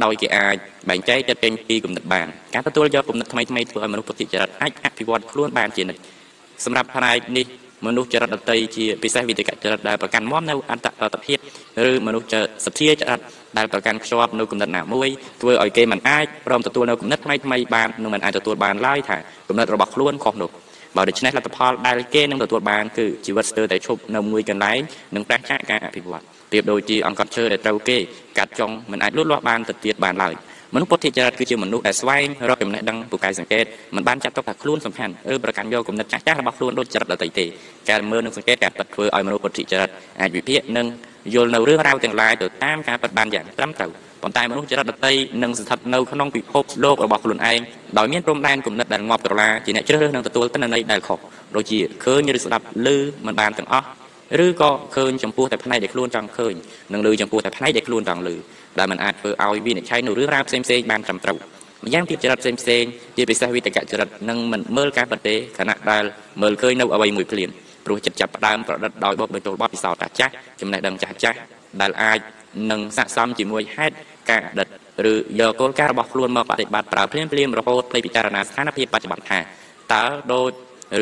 [0.04, 0.56] ដោយគេអាច
[0.90, 6.02] បែងចែកចិត្តចេញពីគំនិតបានការទទួលយកគំនិតថ្មីថ្មីធ្វើឲ្យមនុស្សពុទ្ធិចរិតអាចអភិវឌ្ឍខ្លួនបានជានិច្ច
[6.66, 7.46] សម្រាប់ផ្នែកនេះ
[7.86, 11.38] មនុស្សចរិតដតីជាពិសេសវិទ្យាចរិតដែលប្រកាន់មាំនៅអន្តរតភាព
[11.90, 12.28] ឬមនុស្ស
[12.66, 13.20] សទ្ធាចរិត
[13.58, 15.10] ដែលប្រកាន់ខ្ជាប់នៅគំនិតណាមួយ
[15.42, 19.18] ធ្វើឲ្យគេមិនអាចព្រមទទួលនៅគំនិតថ្មីថ្មីបាននិងមិនអាចទទួលបានឡើយថា
[19.50, 20.52] គំនិតរបស់ខ្លួនខុសនោះ
[20.96, 24.80] បើដូច្នេះលទ្ធផលដែលគេនឹងទទួលបានគឺជីវិតស្ទើរតែឈប់នៅមួយកន្លែង
[25.16, 27.98] និងប្រះចាកការអភិវឌ្ឍប្រៀបដូចជាអង្កត់ឈើដែលត្រូវគេ
[28.38, 30.34] កាត់ចុងមិនអាចលូតលាស់បានទៅទៀតបានឡើយ
[30.76, 33.66] មនុស្សពុទ្ធិចរិតគឺជាមនុស្សដែលស្វែងរកចំណេះដឹងពូកែសង្កេត
[33.96, 37.46] មិនបានចាត់ទុកថាខ្លួនសំខាន់ឬប្រកាន់យកគំនិតចាស់ចាស់របស់ខ្លួនដូចចរិតដទៃទេ
[37.90, 39.90] ការមើលនិងសង្កេតការពិតធ្វើឲ្យមនុស្សពុទ្ធិចរិត
[40.22, 40.88] អាចវិភាគនិង
[41.34, 43.92] យល់នៅរឿងរ៉ាវទាំងឡាយទៅតាមការពិតបានយ៉ាងត្រឹមត្រូវ
[44.24, 47.60] ប៉ុន្តែមនុស្សចរិតដតីនឹងស្ថិតនៅក្នុងពិភពលោករបស់ខ្លួនឯង
[47.98, 51.20] ដោយមានព្រំដែនគំនិតដែលងាប់ត្រឡាជាអ្នកជ្រើសរើសនឹងទទួលទិន្នន័យដែលខុស
[51.56, 52.88] ដូចជាឃើញឬស្ដាប់ឮ
[53.26, 53.86] មិនបានទាំងអស់
[54.46, 56.54] ឬក៏ឃើញចំពោះតែផ្នែកដែលខ្លួនចង់ឃើញ
[56.94, 58.36] និងឮចំពោះតែផ្នែកដែលខ្លួនចង់ឮ
[58.80, 61.38] ដែលมันអាចធ្វើឲ្យវិនិច្ឆ័យនៅរឿងរ៉ាវផ្សេងៗបានត្រឹមត្រូវ
[61.86, 62.84] ម្យ៉ាងទៀតចរិតផ្សេងផ្សេង
[63.18, 66.04] ជាពិសេសវិតកចរិតនឹងមិនមើលការប្រទេសខណៈដែល
[66.42, 67.50] មើលឃើញនៅអ្វីមួយភ្លាម
[67.86, 71.38] ព្រោះចិត្តចាប់ផ្ដើមប្រឌិតដោយបបបញ្ចូលបទពិសោធន៍ចាស់ចំណេះដឹងចាស់ចាស់
[71.82, 72.20] ដែលអាច
[72.72, 73.96] នឹងស័ក្តិសមជាមួយហេតុ
[74.30, 74.68] ការអតីត
[75.12, 79.40] ឬយកគោលការណ៍របស់ខ្លួនមកបប្រតិបត្តិប្រើភ្លាមភ្លាមរហូតទៅពិចារណាស្ថានភាពបច្ចុប្បន្នថា
[79.94, 80.04] តើ
[80.34, 80.52] ដូច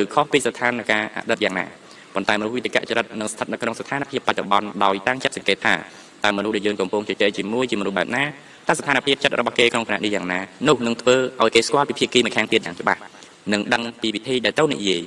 [0.01, 1.65] ឬខុសពីស្ថានភាពអតីតយ៉ាងណា
[2.15, 5.75] ប៉ុន្តែមនុស្សវិទ្យាចរិតនឹងស្ថិតនៅក្នុងស្ថានភាពបច្ចុប្បន្នដោយតាំងចិត្តសង្កេតថា
[6.23, 8.23] តើមនុស្សដែលយើងកំពុងជជែកជាមួយជាមនុស្សបែបណា
[8.67, 12.99] តើស្ថានភាពចិត្តរបស់គេក្នុងខណៈនេះយ៉ាងណានោះនឹងធ្វើឲ្យគេស្គាល់ពីភាគីម្ខាងទៀតយ៉ាងច្បាស់
[13.53, 15.01] និងដឹងពីវិធីដែលទៅនិយាយ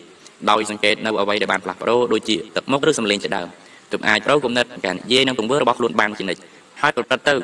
[0.51, 3.49] ដោយសង្កេតនៅអ្វីដែលបានផ្លាស់ប្ដូរដូចជាទឹកមុខឬសម្លេងជាដើម
[3.93, 6.41] ទើបអាចប្រូគំនិតការនិយាយនិងទង្វើរបស់ខ្លួនបានជានិច្ច
[6.81, 7.35] ហើយប្រព្រឹត្តទៅ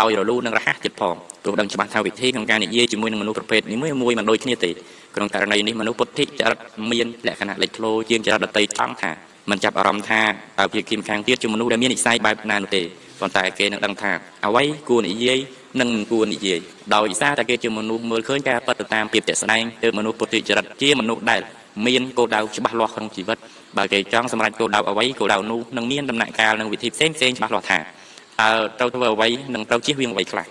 [0.00, 4.70] ដោយរលូននិងរហ័សទៀតផងព្រោះដឹងច្បាស់ថាវិធីក្នុងការនិយាយជាមួយនឹងមនុស្សប្រភេទនេះមួយមិនដូចគ្នាទេ
[5.16, 6.58] ក្នុងករណីនេះមនុស្សពុទ្ធិចរិត
[6.92, 9.10] មានលក្ខណៈលេចធ្លោជាងចរិតដតីចង់ថា
[9.50, 10.22] មិនចាប់អារម្មណ៍ថា
[10.58, 12.82] តើភាគីម្ខាងទៀតជាមនុស្សដែលមាននិស្ស័យបែបណានោះទេ
[13.20, 14.12] ប៉ុន្តែគេនឹងដឹងថា
[14.46, 15.38] អ្វីគួរនិយាយ
[15.80, 16.60] និងមិនគួរនិយាយ
[16.94, 21.40] ដោយសារតែគេជាមនុស្សមើលឃើញការពិតទៅតាមភាពជាក់ស្ដែងទើបមនុស្សពុទ្ធិចរិតជាមនុស្សដែល
[21.86, 23.38] មានគោលដៅច្បាស់លាស់ក្នុងជីវិត
[23.76, 30.46] បើគេចង់សម្រេចគោលដៅអ្វីគោលដៅនោះនឹងមានដំណាក់កាលនិងវិធីផ្សេងផ្សេងច្បាស់លាស់ថាតើត្រូវធ្វើអ្វីនិងត្រូវជៀសវាងអ្វីខ្លះ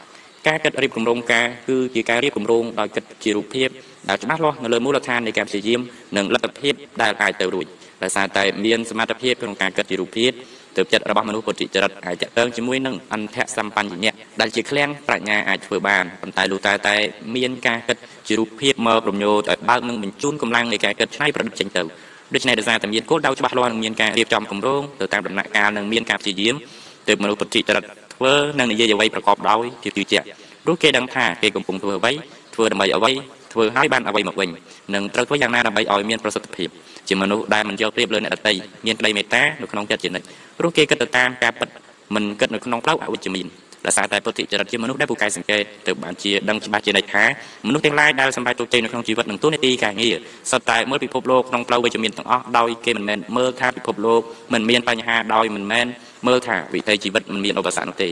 [0.47, 3.69] ការគិតរៀបគម្រោងការគឺជាការរៀបគម្រោងដោយគិតជារូបភាព
[4.09, 5.81] ដែលច្បាស់លាស់នៅលើមូលដ្ឋាននៃការព្យាយាម
[6.17, 7.65] និងលទ្ធភាពដែលអាចទៅរួច
[8.03, 10.31] ដោយសារតែមានសមត្ថភាពក្នុងការគិតជារូបភាព
[10.77, 16.95] ទើបចិត្តរបស់មនុស្សពុទ្ធិចរិតអាចតើងជាមួយនឹងអន្តៈសម្បញ្ញៈដែលជាឃ្លាំងប្រាជ្ញាអាចធ្វើបានប៉ុន្តែលុះតែតែ
[17.35, 17.96] មានការគិត
[18.27, 21.81] ជារូបភាពមករំញោចឲ្យបើកនិងបញ្ជូនកម្លាំងនៃការកិតច្នៃប្រឌិតចេញទៅ
[22.33, 26.55] ដូច្នេះដោយសារតែមានគោលដៅច្បាស់លាស់និងមានការរៀបចំគម្រោងទៅតាមដំណាក់កាលនិងមានការព្យាយាម
[27.07, 27.83] ទើបមនុស្សពុទ្ធិចរិត
[28.15, 30.25] ធ្វើនិងនិយាយអ្វីប្រកបដោយភាពជឿជាក់
[30.63, 32.11] ព្រោះគេដឹងថាគេកំពុងធ្វើអ្វី
[32.55, 33.11] ធ្វើដើម្បីអ្វី
[33.53, 34.49] ធ្វើឲ្យបានអ្វីមកវិញ
[34.93, 36.69] និងត្រូវធ្វើយ៉ាងណាដើម្បីឲ្យមានប្រសិទ្ធភាព
[37.07, 38.53] ជាមនុស្សដែលមិនយកប្រៀបលើអ្នកដទៃ
[38.85, 40.27] មានក្តីមេត្តានៅក្នុងចិត្តជានិច្ច
[40.59, 41.69] ព្រោះគេគិតទៅតាមការពិត
[42.15, 43.45] មិនគិតនៅក្នុងផ្លូវអវិជ្ជមាន
[43.85, 47.23] ដោយសារតែពុទ្ធិចរិតជាមនុស្សដែលពូកែសង្កេតទៅបានជាដឹងច្បាស់ជានិច្ចថា
[47.67, 50.15] មនុស្សទាំងឡាយដែលសម្រេចជោគជ័យនៅក្នុងជីវិតនិងទូនាទីការងារ
[50.51, 54.21] សុទ្ធតែមើលពិភពលោកក្នុងផ្លូវវិជ្ជមានទាំងអស់ដោយគេមិនមែនមើលថាពិភពលោក
[54.53, 55.85] មិនមានបញ្ហាដោយមិនមែន
[56.27, 58.09] មើលថាវិថីជីវិតមិនមានឧបសគ្គនោះទេ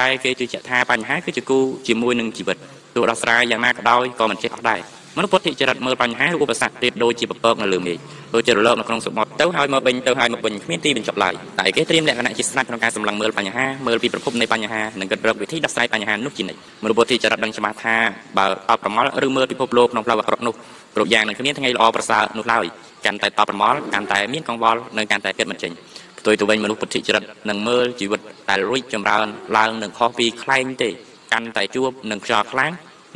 [0.00, 2.56] តែគេជឿជាក់ថាបញ្ហាគឺជាគូជាមួយនឹងជីវិត
[2.96, 4.80] ទោះដោះស្រាយយ៉ាងណាក៏ដោយក៏មិនចេះអស់ដែរ
[5.16, 7.98] មនុស្សពុទ្ធិចរិតមើលបញ្ហាឬឧបសគ្គប្រៀបដូចជាពពកនៅលើមេឃ
[8.34, 17.96] ដូចជារលកនៅក្នុងសមុទ្រទៅហើយមកវិញទៅហើយមកវិញគ្មានទីបញ្ចប់ឡើយតែគេត្រៀមលក្ខណៈជាស្នាច់ក្នុងការសម្លឹងមើលបញ្ហាមើលពីប្រភពនៃបញ្ហានិងគិតរកវិធីដោះស្រាយបញ្ហានោះជានិច្ចមនុស្សពុទ្ធិចរិតដឹងច្បាស់ថា
[18.38, 20.54] បើតបប្រមល់ឬមើលពិភពលោកក្នុងផ្លូវអាក្រក់នោះ
[20.94, 22.64] គ្រប់យ៉ាងនឹងគ្មានថ្ងៃល្អប្រសើរនោះឡើយ
[23.06, 25.72] កាន់តែតបប្រមល់កាន់តែមានកង្វល់និងកាន់តែគិតមិនចេញ
[26.18, 28.20] ផ្ទុយទៅវិញមនុស្សពុទ្ធិចរិតនឹងមើលជីវិត
[28.50, 30.90] ដែលរួចចម្រើនឡើងនឹងខុសពីខ្លែងទេ
[31.32, 32.72] កាន់តែជួបនឹងខ្យល់ខ្លាំង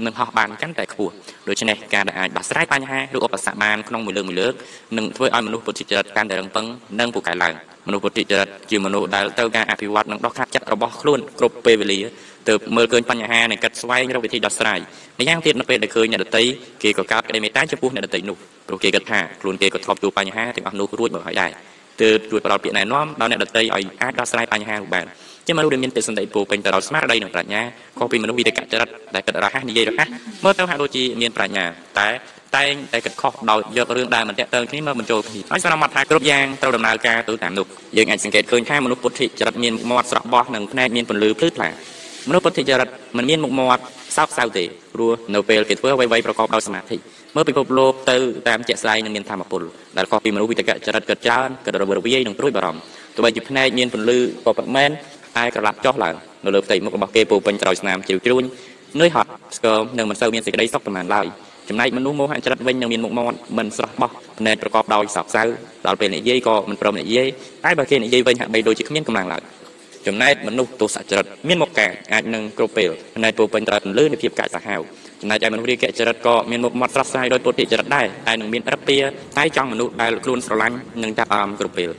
[0.06, 1.12] នឹងហោះបានកាន់តែខ្ពស់
[1.48, 4.54] ដូច្នេះការដែលអាចដោះស្រាយបញ្ហាឬឧបសគ្គបានក្នុងមួយលើកមួយលើក
[4.96, 6.66] នឹងធ្វើឲ្យមនុស្សពុទ្ធិចរិតកាន់តែរឹងប៉ឹង
[7.00, 7.54] និងពូកែឡើង
[7.86, 12.00] មនុស្សពុទ្ធិចរិតជាមនុស្សដែលត្រូវការអភិវឌ្ឍនិងដោះខាត់ចិត្តរបស់ខ្លួនគ្រប់ពេលវេលា
[12.48, 14.78] ទើបមើលឃើញបញ្ហានិងកាត់ស្វែងរកវិធីដោះស្រាយ
[15.18, 16.42] ម្យ៉ាងទៀតនៅពេលដែលឃើញអ្នកដទៃ
[16.82, 18.36] គេក៏កើតក្តីមេត្តាចំពោះអ្នកដទៃនោះ
[18.68, 21.50] ព្រោះគេគិតថាខ្លួនគេក៏ធ្លាប់ជួបបញ្ហាទាំងអស់នោះរួចមកហើយដែរ
[22.02, 25.06] ទើបជួយផ្ដល់ពាក្យណែនាំដល់អ្នកដទៃឲ្យអាចដោះស្រាយបញ្ហានោះបាន
[25.50, 27.62] ជាមនុស្សដែលមានទេសន្តិពោពេញទៅដោយស្មារតីនិងប្រាជ្ញា
[27.98, 30.08] ខុសពីមនុស្សវិតកចរិតដែលគិតរហ័សនិយាយរហ័ស
[30.44, 31.64] មើលទៅហាក់ដូចជាមានប្រាជ្ញា
[31.98, 32.08] តែ
[32.56, 41.68] តែងតែគិតខុសដោយយករឿងដែលមិនតាក់ទងគ្នាមកបញ្ចូលគ្នាហើយសារមត់ថាគ្រប់យ៉ាងត្រូវដំណើរការទៅតាមនោះយើងអាចសង្កេតឃើញថាមនុស្សពុទ្ធិចរិតមានមាត់ស្រក់បោះនិងភ្នែកមានពន្លឺភ្លឺថ្លា
[42.28, 43.82] មនុស្សពុទ្ធិចរិតមិនមានមុខមាត់
[44.16, 44.64] សោកសៅទេ
[44.94, 46.96] ព្រោះនៅពេលគេធ្វើអ្វីៗប្រកបដោយសមាធិ
[47.34, 48.16] មើលពិភពលោកទៅ
[48.48, 49.62] តាមជាក់ស្ដែងនឹងមានធម៌ពល
[49.96, 52.80] ដែលខុសពីមនុស្សវិតកចរិតគិតច្រើនគិតរវើរវាយនិងព្រួយបារម្ភ
[53.14, 54.90] ទោះបីជាភ្នែកមានពន្លឺក៏ពិតមែន
[55.36, 58.44] តែក្រឡាប់ចុះឡើងនៅលើផ្ទៃមុខរបស់គេពោពេញដោយស្នាមជ្រៅជ្រួញ
[59.00, 61.26] នឿយហត់ស្គមនិងមិនសូវមានសេចក្តីសុខប៉ុន្មានឡើយ
[61.68, 65.42] ចំណែកមនុស្សមោហៈចរិតវិញនឹងមានមុខមាត់មិនស្រស់បោះភ្នែកប្រកបដោយសោកសៅ
[65.86, 67.28] ដល់ពេលនិយាយក៏មិនព្រមនិយាយ
[67.64, 69.42] តែបើគេនិយាយវិញហាក់បីដូចជាគ្មានកម្លាំងឡើយ
[70.06, 74.80] ចំណែកមនុស្សទោសចរិតមានមុខកាអាចនឹងគ្រប់ពេលភ្នែកពោពេញដោយពន្លឺនៃភាពកាចសាហាវ
[75.20, 78.96] ចំណែកឯមនុស្សរាគចរិតក៏មានមុខមាត់ស្រស់ស្រាយដោយពុទ្ធិចរិតដែរតែនឹងមានរឹកពី
[79.38, 81.90] តែចង់មនុស្សដែលខ្លួនស្រឡាញ់និងចាប់អារម្មណ៍គ្រប់ពេល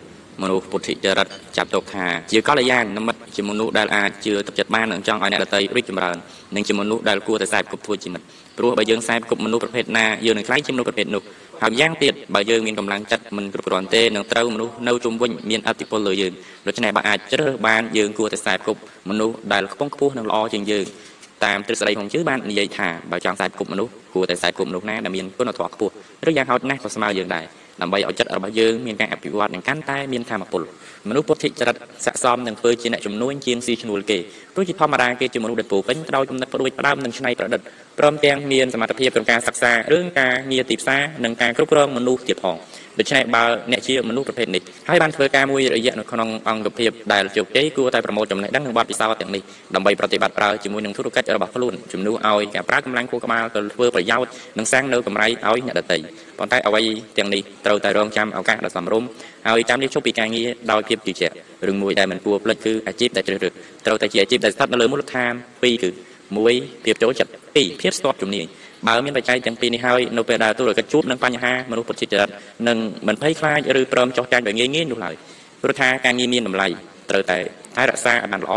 [0.42, 1.28] មនុស្សពុទ្ធិចរិត
[1.58, 6.18] ចាប់ទុកថាជាកល្យាណមិត្តជាមនុស្សដែលអាចជឿទឹកចិត្តបាននិងចង់ឲ្យអ្នកដទៃរីកចម្រើន
[6.56, 8.26] និងជាមនុស្សដែលគួរតែខ្សែគប់ធ្វើជាមិត្ត
[8.58, 11.24] ព្រោះបើយើងខ្សែគប់មនុស្សប្រភេទណាយើងនឹងខ្លាយជាមនុស្សប្រភេទនោះ
[11.62, 16.34] ហើយយ៉ាងទៀតបើយើងមានកម្លាំងចិត្តមិនគ្រប់គ្រាន់ទេនឹងត្រូវមនុស្សនៅជុំវិញមានអធិពលលើយើង
[16.68, 18.80] ដូច្នេះបើអាចជ្រើសបានយើងគួរតែខ្សែគប់
[19.10, 20.86] មនុស្សដែលខ្ពង់ខ្ពស់និងល្អជាងយើង
[21.46, 25.94] តាមទ្រឹស្ដីក្នុងជឿបាននិយាយថាបើចង់ខ្សែគប់មនុស្សគួរតែខ្សែគប់មនុស្សណាដែលមានគុណធម៌ខ្ពស់
[26.28, 27.46] ឬយ៉ាងហោចណាស់ក៏ស្មើយើងដែរ
[27.82, 30.62] ដើម្បីឲ្យចិត្តរបស់យើងមានការអភិវឌ្ឍនិងកាន់តែមានធម៌ពល
[31.10, 34.18] មនុស្សពុទ្ធិចរិតស័កសមនឹងធ្វើជាអ្នកជំនួញជាងស៊ីឈ្នួលគេ
[34.54, 37.62] ព្រោះជាធម្មតាគេជាមនុស្សដែលពោពេញដោយគំនិតផ្ដួចផ្ដើមនិងច្នៃប្រឌិត
[38.00, 42.56] ព្រមទាំងមានសមត្ថភាពក្នុងការសិក្សារឿងការងារទីផ្សារនិងការគ្រប់គ្រងមនុស្សទៀតផង។
[43.00, 49.42] ដូច្នេះបើអ្នកជាមនុស្សប្រភេទនេះហើយបានធ្វើការមួយរយៈនៅក្នុងអង្គភាពដែលជោគជ័យគួរតែប្រមូលចំណេះដឹងនិងបទពិសោធន៍ទាំងនេះ
[49.76, 55.98] ដើម្បីប្រតិបត្តិប្រើជាមួយនឹងធុរកិច្ចរបស់ខ្លួនជំនួសឲ្យការប្រើកម្លាំងខួរក្បាលទៅធ្វើប្រយោជន៍និងសាងនៅកម្រៃឲ្យអ្នកដទៃ
[56.40, 56.82] ប៉ុន្តែអ្វី
[57.18, 59.08] ទាំងនេះត្រូវតែរងចាំឱកាសដ៏សមរម្យ
[59.48, 61.34] ហើយតាមនេះជប់ពីការងារដោយភាពជឿជាក់
[61.68, 63.54] រឿងមួយដែលមិនគួរភ្លេចគឺអាជីពដែលជ្រើសរើស
[63.86, 65.90] ត្រូវតែជាអាជីពដែលស្ថិតនៅលើមូលដ្ឋានពីរគឺ
[66.40, 68.46] 1ភាពចូលចិត្ត2ភាពស្ទាត់ជំនាញ
[68.88, 72.32] បើមានបច្ច័យទាំងពីរនេះហើយនៅពេលដែលទូរកិច្ចជួបនឹងបញ្ហាមនុស្សពុទ្ធចិត្ត
[72.68, 72.78] នឹង
[73.08, 75.16] មិនភ័យខ្លាចឬព្រមចោះចាញ់ដោយងាយងាយនោះឡើយ
[75.62, 76.68] ព្រោះថាការងារមានតម្លៃ
[77.10, 77.38] ត្រូវតែ
[77.76, 78.54] ថែរក្សាឲ្យបានល្អ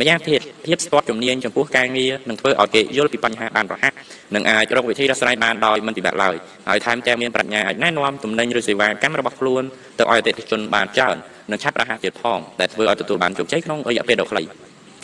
[0.00, 3.92] ម្យ៉ាងទៀតភាពស្ទាត់ជំនាញចំពោះការងារនឹងធ្វើឲ្យគេយល់ពីបញ្ហាបានរហ័ស
[4.34, 6.36] និងអាចរកវិធីដោះស្រាយបានដោយមិនពិបាកឡើយ
[6.68, 9.62] ហើយថែមទាំងមានប្រាជ្ញាអាចណែនាំទំនិញឬសេវាកម្មរបស់ខ្លួន
[9.98, 11.16] ទៅឲ្យអតិថិជនបានច្រើន
[11.50, 14.42] និងឆាប់រហ័សទៀតផងដែលធ្វើឲ្យទទួលបានជោគជ័យក្នុងរយៈពេលដ៏ខ្លី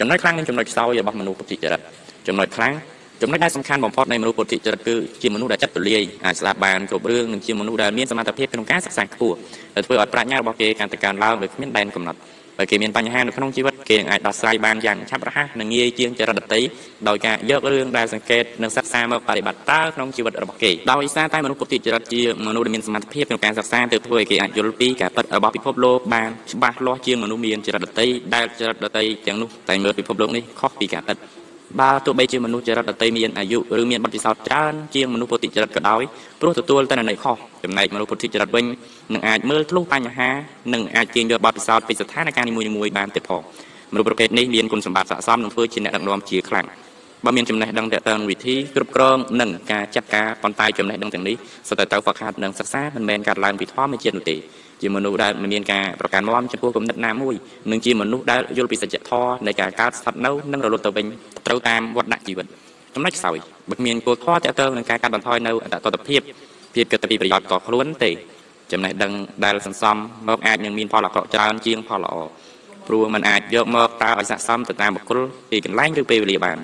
[0.00, 1.80] ចំណុចខ្លាំងនិងចំណុចខ្សោយរបស់មនុស្សពុទ្ធិចរិត
[2.28, 2.72] ចំណុចខ្លាំង
[3.22, 9.36] ចំណុចដែលសំខាន់បំផុតនៃមនុស្សពុទ្ធិចរិតគឺជាមនុស្សដែលចិត្តទូលាយអាចស្ដាប់បានគ្រប់រឿងនិងជាមនុស្សដែលមានសមត្ថភាពក្នុងការសិក្សាខ្ពស់
[9.74, 12.18] ដែលធ្វើឲ្យប្រាជ្ញារបស់គេកាន់តែកើនឡើងដោយគ្មានដែនកំណត់
[12.58, 16.60] បើគេមានបញ្ហានៅក្នុងជីវិតគេនឹងអាចដោះស្រាយបានយ៉ាងឆាប់រហ័សនិងងាយជាងចរិតដតី
[17.08, 31.41] ដោយការយករឿងដែលសង្កេតនិងសិក្សាមកបប្រតិបត្តិតើក្នុងជីវិតរបស់គេដោយសារតែមនុស្សពុទ្ធិចរិតជាមនុស្សដែលមានសមត្ថភាពក្នុងការសិក្សាទើបធ្វើឲ្យគេអាចយល់ពីការពិតរបស់ពិភពលោកបានច្បាស់លាស់ជាងមនុស្សមានចរិតដតីដែលចរិតដតីទាំងនោះតែមើលពិភពលោកនេះខុសពីការពិត
[31.80, 36.02] បើទោះបីជាមនុស្សចរិតដតីមានអាយុឬមានបទពិសោធន៍ច្រើនជាងមនុស្សពុទ្ធិចរិតក៏ដោយ
[36.40, 38.64] ព្រោះទទួលតែន័យខុសចំណែកមនុស្សពុទ្ធិចរិតវិញ
[39.12, 40.30] នឹងអាចមើលធ្លុះបញ្ហា
[40.74, 43.42] និងអាចទាញយកបទពិសោធន៍ពីស្ថានភាពនីមួយៗបានទៀតផង
[43.92, 46.66] មនុស្សប្រភេទនេះមានគុណសម្បត្តិស័ក្តិសមនឹងធ្វើជាអ្នកដឹកនាំជាខ្លាំង
[47.24, 51.36] បើមានចំណេះដឹងទាក់ទងវិធីគ្រប់គ្រងនិងការចាត់ការប៉ុន្តែចំណេះដឹងទាំងនេះ
[51.68, 54.36] សុទ្ធតែត្រូវហ្វឹកហាត់និងសិក្សាមិនមែនកាត់ឡើងពីធម្មជាតិនោះទេ
[54.81, 57.35] ជាមនុស្សដែលមិនមានការប្រកាន់មាំចំពោះគំនិតណាមួយ
[57.71, 61.05] និងជាមនុស្សដែលយល់ពីសច្ចធម៌នៃការកើតស្ថិតនៅនិងរលត់ទៅវិញ
[61.47, 62.45] ត្រូវតាមវដ្តជីវិត
[62.95, 63.37] ចំណុចខ្សោយ
[63.69, 66.21] បើគ្មានគោលធម៌ទាក់ទងនឹងការកាត់បន្ថយនៅអត្តតភាព
[66.73, 68.11] ភាពគិតពីប្រយោជន៍តខ្លួនទេ
[68.71, 69.11] ចំណេះដឹង
[69.45, 69.97] ដែលសន្សំ
[70.27, 72.15] មកអាចនឹងមានផលអាក្រក់ច្រើនជាងផលល្អ
[72.87, 75.19] ព្រោះมันអាចយកមកប្រើឲ្យស័ក្តិសមទៅតាមបុគ្គល
[75.51, 76.57] ទីកន្លែងឬពេលវេលាបាន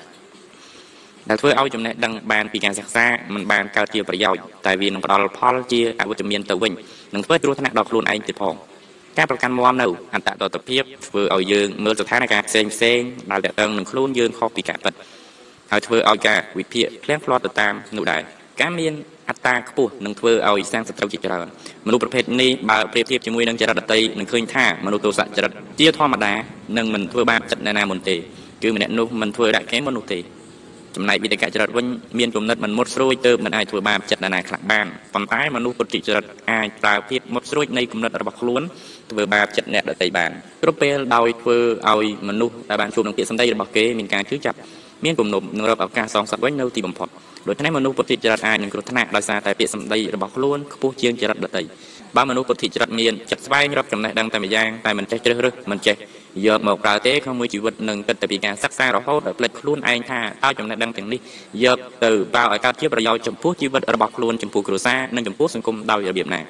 [1.29, 6.73] ដែលធ្វើឲ្យចំណេះដឹងបានពីការសិក្សាมันបានកើតជាប្រយោជន៍តែវានឹងផ្ដល់ផលជាអវិជ្ជមានទៅវិញ
[7.14, 8.54] នឹងធ្វើគ្រោះថ្នាក់ដល់ខ្លួនឯងទៀតផង
[9.18, 14.94] ការប្រកាន់មាំនៅអន្តតតភាពធ្វើឲ្យយើងមើលស្ថានភាពផ្សេងផ្សេងដែលតើតឹងនឹងខ្លួនយើងខុសពីការពិត
[15.70, 18.22] ហើយធ្វើឲ្យការវិភាគភ្លៀងផ្លាត់ទៅតាមនោះដែរ
[18.60, 18.92] ការមាន
[19.28, 21.46] អត្តាខ្ពស់នឹងធ្វើឲ្យសាងសត្រូវជាច្រើន
[21.86, 26.32] មនុស្សប្រភេទនេះបើប្រៀបធៀបជាមួយនឹងចរិតដតីនឹងឃើញថាមនុស្សទោសចរិតជាធម្មតា
[26.76, 28.16] នឹងមិនធ្វើបាបចិត្តអ្នកណាមុនទេ
[28.62, 30.18] គឺម្នាក់នោះមិនធ្វើដាក់គេមុននោះទេ
[30.98, 31.86] ចំណែកវិតកចរិតវិញ
[32.18, 38.62] មានគំនិតមិនមុតស្រួយទៅមិនអាចធ្វើបាបចិត្តអ្នកណាខ្លះបានប៉ុន្តែមនុស្សពុទ្ធចរិតអាចប្រើភាពមុតស្រួយនៃគំនិតរបស់ខ្លួន
[39.10, 40.30] ធ្វើបាបចិត្តអ្នកដទៃបាន
[40.62, 41.56] គ្រប់ពេលដោយធ្វើ
[41.90, 44.58] ឲ្យមនុស្សដែលបានជួបនឹងពាក្យសម្ដីរបស់គេមានការជឿចាប់
[45.04, 47.08] មានគំនុំនឹងរកឱកាសសងសឹកវិញនៅទីបំផុត
[47.48, 51.62] ដូច្នេះមនុស្សពុទ្ធចរិតអាចនឹងគ្រោះថ្នាក់ដោយសារតែពាក្យសម្ដីរបស់ខ្លួនខ្ពស់ជាងចរិតដទៃ
[52.16, 55.96] បើមនុស្សពុទ្ធចរិតមានចិត្តស្វែងរកចំណេះដឹងតែម្យ៉ាងតែមិនចេះជ្រើសរើសមិនចេះ
[56.46, 61.20] យកមកប្រើទេក្នុងមួយជីវិតនឹងគិតតែពីការសិក្សារហូតដល់ផ្លេចខ្លួនឯងថាតើចំណេះដឹងទាំងនេះ
[61.64, 66.40] យកទៅប្រើឲ្យកើតជាប្រយោជន៍ចំពោះជីវិតរបស់ខ្លួនចំពោះគ្រួសារនិងចំពោះសង្គមដោយរបៀបណា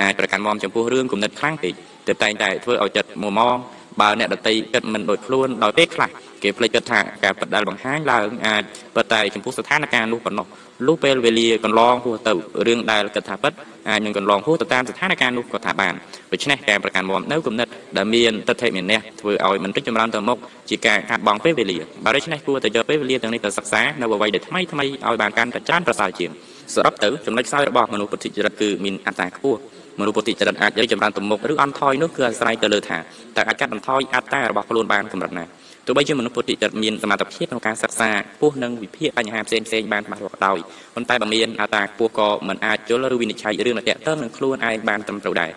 [0.00, 1.74] អាចប្រកាន់មមចំពោះរឿងគំនិតខ្លាំងពេក
[2.06, 3.58] ទើបតែងតែធ្វើឲ្យចិត្តមួម៉ង
[4.00, 6.10] បើអ្នកដតីគិតមិនដូចខ្លួនដោយពេលខ្លះ
[6.42, 8.62] គេភ្លេចគិតថាការបដិលបង្ហាញឡើងអាច
[8.96, 10.46] ប៉ុន្តែចំពោះស្ថានភាពនោះប៉ុណ្ណោះ
[10.86, 12.32] លុះពេលវេលាកន្លងហួសទៅ
[12.66, 13.52] រឿងដែលគិតថាពិត
[13.88, 15.94] អាចនឹងកន្លងហួសទៅតាមស្ថានភាពនោះក៏ថាបាន
[16.32, 20.38] ដូច្នេះការប្រកាន់មមនៅគំនិតដែលមានទិដ្ឋិមានះធ្វើឲ្យមិនរីកចម្រើនទៅមុខ
[20.70, 26.30] ជាការកាត់បងពេលវេលាបើដូច្នេះគួរតែយកពេលវេលាទាំងនេះទៅសិក្សានៅអ្វីដែលថ្មីថ្មីឲ្យបានកាន់តែច្រើនប្រសើរជាង
[26.74, 29.60] សរុបទៅចំណុចខ្សោយរបស់មនុស្សពុទ្ធចរិតគឺមានអត្តាខ្ពស់
[30.00, 32.98] មនុស្សពុទ្ធចរិតអាចរីកចម្រើនទៅមុខឬអន់ថយនោះគឺអាស្រ័យទៅលើថា
[33.36, 35.44] តើអាចកាត់បន្ថយអត្តារបស់ខ្លួនបានកម្រិតណា
[35.86, 40.58] ទោះបីជាមនុស្សពុទ្ធិចិត្តមានសមត្ថភាពក្នុងការសិក្សាពោះនិងវិភាគបញ្ហាផ្សេងផ្សេងបានច្បាស់លាស់ក៏ដោយ
[40.94, 45.50] ប៉ុន្តែបើមានអត្តាខ្ពស់ក៏មិនអាចយល់ឬវិនិច្ឆ័យរឿងដែលតាក់ទងនឹងខ្លួនឯងបានត្រឹមត្រូវដែរ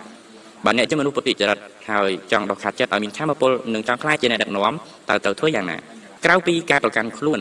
[0.66, 1.60] បើអ្នកជាមនុស្សពុទ្ធិចរិត
[1.90, 4.74] ហើយចង់ដកខាត់ចិត្តឲ្យមានធម៌ពលនិងចង់ខ្លាចជាអ្នកដឹកនាំ
[5.10, 5.78] តើត្រូវធ្វើយ៉ាងណា
[6.26, 7.40] ក្រៅពីការប្រកាន់ខ្លួន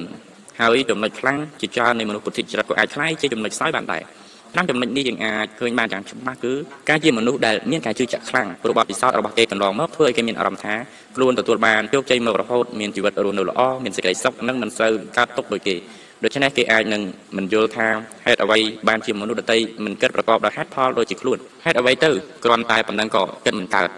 [0.60, 4.02] ហើយចំណុចខ្លាំងជាច្រើននៃមនុស្សពុទ្ធិចរិតក៏អាចខ្លាយជាចំណុចខ្សោយបានដែរ
[4.56, 6.52] តាមចំណុចនេះយើងអាចឃើញបានយ៉ាងច្បាស់គឺ
[6.88, 10.74] ការជាមនុស្សដែលមានការជឿជាក់ខ្លាំងព្រោះបទពិសោធន៍របស់គេកន្លងមកធ្វើឲ្យគេមានអារម្មណ៍ថា
[11.16, 15.76] ខ្លួនទទួលបានជោគជ័យមករហូតមានជីវិតរស់នៅល្អមានសេចក្តីសុខនិងមិនសូវកើតទុក្ខដូចគេ
[16.24, 17.02] ដូច្នេះគេអាចនឹង
[17.36, 17.86] មិនយល់ថា
[18.26, 22.10] ហេតុអ្វីបានជាមនុស្សដទៃមិនគិតប្រកបដោយហេតុផលដូចជាខ្លួនហេតុអ្វីទៅ
[22.44, 23.88] គ្រាន់តែប៉ុណ្ណឹងក៏គិតមិនកើត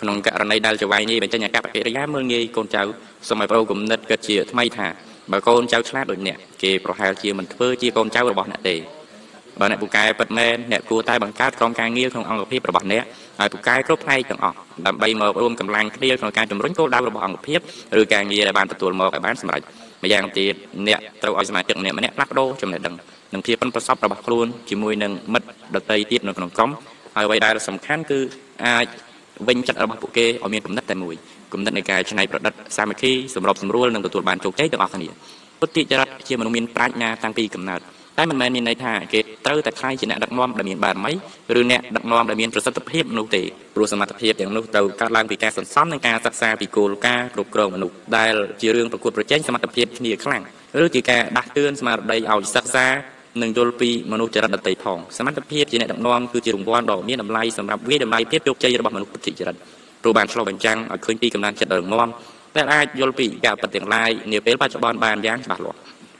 [0.00, 2.82] ក្នុងករណីដែលចៅវាយនេះបញ្ចេញអាកប្បកិរិយាមើលងាយកូនចៅ
[3.28, 4.88] សម័យប្រូគំនិតគិតជាថ្មីថា
[5.32, 8.76] បើកូនចៅឆ្លាតដូចអ្នកគេប្រហែលជាមិនធ្វើជាកូនចៅរបស់អ្នកទេ
[9.60, 13.02] បើអ្នកពូកែពិតមែនអ្នកគួរតែបង្កើតក្រុមការងារក្នុងអង្គភាពរបស់អ្នក
[13.40, 17.60] ឲ្យពូកែគ្រប់ផ្នែកទាំងអស់ដើម្បីមករួមកម្លាំងគ្នាក្នុងការជំរុញគោលដៅរបស់អង្គភាព
[18.00, 19.62] ឬការងារដែលបានទទួលមកឲ្យបានសម្រេច
[20.02, 20.54] ម្យ៉ាងទៀត
[20.88, 22.94] អ្នកត្រូវឲ្យសមាជិកម្នាក់ម្នាក់ផ្លាស់ប្ដូរចំណេះដឹង
[23.32, 26.70] និងភាពប៉ិនប្រសប់របស់ខ្លួនជាមួយនឹងមិត្តដតីទៀតនៅក្នុងក្រុម
[27.16, 28.18] ហើយអ្វីដែលសំខាន់គឺ
[28.66, 28.86] អាច
[29.48, 31.14] វិញចិត្តរបស់ពួកគេឲ្យមានគំនិតតែមួយ
[31.52, 35.08] គំនិតនៃការច្នៃប្រឌិតសាមគ្គីសម្របសម្រួលនិងទទួលបានជោគជ័យទាំងអស់គ្នា
[35.60, 37.80] ពុទ្ធិចរិតជាមនុស្សមានប្រាជ្ញាតាំងពីកំណើត
[38.18, 41.12] តែមិនមែនមានន័យថាគេត្រូវតែខ្លាយជាអ្នកដឹកនាំដែលមានបារមី
[41.60, 43.42] ឬអ្នកដឹកនាំដែលមានប្រសិទ្ធភាពនោះទេ
[43.74, 50.42] ព្រោះសមត្ថភាពទាំងនោះត្រូវកើតឡើងពីការសន្សំនិងការសិក្សាពីគោលការណ៍គ្រប់គ្រងមនុស្សដែលជារឿងប្រកួតប្រជែងសមត្ថភាពគ្នាខ្លាំង
[50.84, 52.86] ឬជាការដាស់តឿនស្មារតីឲ្យសិក្សា
[53.42, 59.56] និងយល់ពីមនុស្សចរិតដតីផងសមត្ថភាពជាអ្នកដឹកនាំគឺជារង្វាន់ដ៏មានតម្លៃសម្រាប់វាតម្លៃភាពជោគជ័យរបស់មនុស្សពុទ្ធិចរិត
[60.02, 62.08] ព្រោះបានឆ្លុះបញ្ចាំងឲ្យឃើញពីកម្លាំងចិត្តដ៏រឹងមាំ
[62.56, 65.78] ដែលអាចយល់ពីការពិតទាំងឡាយនាពេលបច្ចុប្បន្នបានយ៉ាងច្បាស់លាស់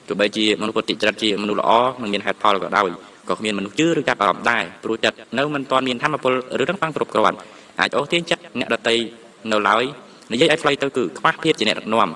[0.08, 1.70] ទោះបីជាមនុស្សពុទ្ធិចរិតជាមនុស្សល្អ
[2.02, 2.88] និងមានហេតុផលក៏ដោយ
[3.28, 7.38] ក៏គ្មានមនុស្សជឿឬចាប់អារម្មណ៍ដែរព្រោះចិត្តនៅមិនទាន់មានធម៌ពលឬរឹងប៉ាំងគ្រប់គ្រាន់
[7.80, 8.96] អាចអូសទាញចិត្តអ្នកដតី
[9.52, 9.84] នៅឡើយ
[10.32, 12.10] និយាយឲ្យខ្លីទៅគឺខ្វះភាពជាអ្នកដឹកនាំ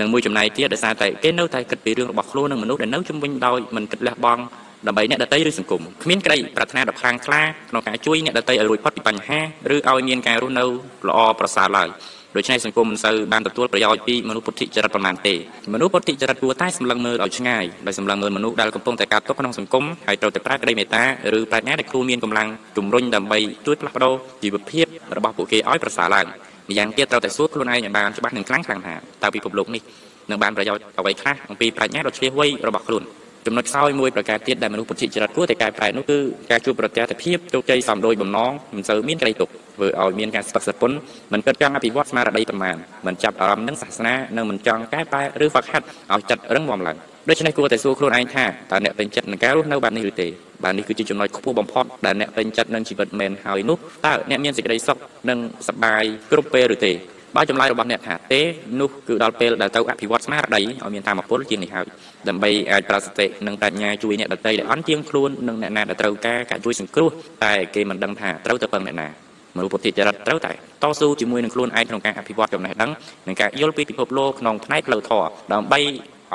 [0.00, 4.42] និងមួយចំណែកទៀតដោយសារតែគេនៅតែគិតពីរឿងរបស់ខ្លួននិងមនុស្សដែលនៅជំនវិញដោយមិនគិតលះបង់
[4.86, 9.40] ដើម្បីអ្នកដតីឬសង្គមគ្មានក្តីប្រាថ្នាដ៏ខ្លាំងក្លាក្នុងការជួយអ្នកដតីឲ្យរួចផុតពីបញ្ហា
[9.72, 10.64] ឬឲ្យមានការរស់នៅ
[11.08, 11.88] ល្អប្រសើរឡើយ
[12.36, 15.34] ដូច្នេះសង្គមមិនសូវបានទទួលប្រយោជន៍ពីមនុស្សពុទ្ធិចរិតប៉ុន្មានទេ
[15.74, 21.04] មនុស្សពុទ្ធិចរិតគួរតែសម្លឹងមើលឲ្យឆ្ងាយដោយសម្លឹងមើលមនុស្សដែលកំពុងតែកើតទុកក្នុងសង្គមហើយត្រូវតែប្រើក្តីមេត្តា
[21.38, 26.26] ឬប្រាជ្ញាដែលគ្រូមានកម្លាំងជំរុញដើម្បីជួយផ្លាស់ប្ដូរជីវភាពរបស់ពួកគេឲ្យប្រសើរឡើង
[26.68, 29.82] ម្យ៉ាងទៀតត្រូវតែសួរខ្លួនឯងឲ្យបានច្បាស់និងខ្លាំងខ្លាំងថាតើពិភពលោកនេះ
[30.30, 33.04] នឹងបានប្រយោជន៍អ្វីខ្លះអំពីប្រាជ្ញាដ៏ឆ្លៀសវៃរបស់ខ្លួន
[33.46, 36.18] ចំណុចខ្សោយមួយប្រការទៀតដែលមនុស្សពុទ្ធិចរិតគួរតែកែប្រែនោះគឺ
[36.50, 40.92] ការជួបប្រទះភាពជោគជ័យសំដោយបំណងមិនសូវមានក្តីទុកធ្វើឲ្យមានការស្ពឹកសពុន
[41.32, 46.96] មិនគិតចង់អភិវឌ្ឍស្មារតីប្រមាណមិនចាប់អារម្មណ៍នឹងសាសនានិងមិនចង់កែប្រែឬហ្វឹកហាត់ឲ្យចិត្តរឹងមាំឡើង
[47.28, 50.28] ដូច្នេះគួរតែសួរខ្លួនឯងថាតើអ្នកពេញចិត្តនឹងការរស់នៅបែបនេះឬទេ
[50.64, 54.96] បាទនេះគឺជាចំណុចខ្ពស់បំផុតដែលអ្នកពេញចិត្តនឹងជីវិតមែនហើយនោះតើអ្នកមានសេចក្តីសុខ
[55.28, 56.92] និងសប្បាយគ្រប់ពេលឬទេ
[57.36, 58.40] បើចម្លើយរបស់អ្នកថាទេ
[58.80, 61.86] នោះគឺដល់ពេលដែលទៅអភិវឌ្ឍស្មារតីឲ្យមានធម៌ពលជាងនេះហើយ
[62.28, 67.10] ដើម្បីអាចប្រើសតិនិងប្រាជ្ញាជួយអ្នកដទៃដែលអន់ជាងខ្លួននិងអ្នកណាដែលត្រូវការការជួយសង្គ្រោះ
[67.44, 69.08] តែគេមិនដឹងថាត្រូវទៅពឹងអ្នកណា
[69.56, 72.90] មនុស្សពុទ្ធិចរិតត្រូវតែតស៊ូជាមួយនឹងខ្លួនឯងក្នុងការអភិវឌ្ឍចំណេះដឹង
[73.26, 75.86] និងការយល់ពីពិភពលោកក្នុងផ្នែកផ្លូវធម៌ដើម្បីឲ្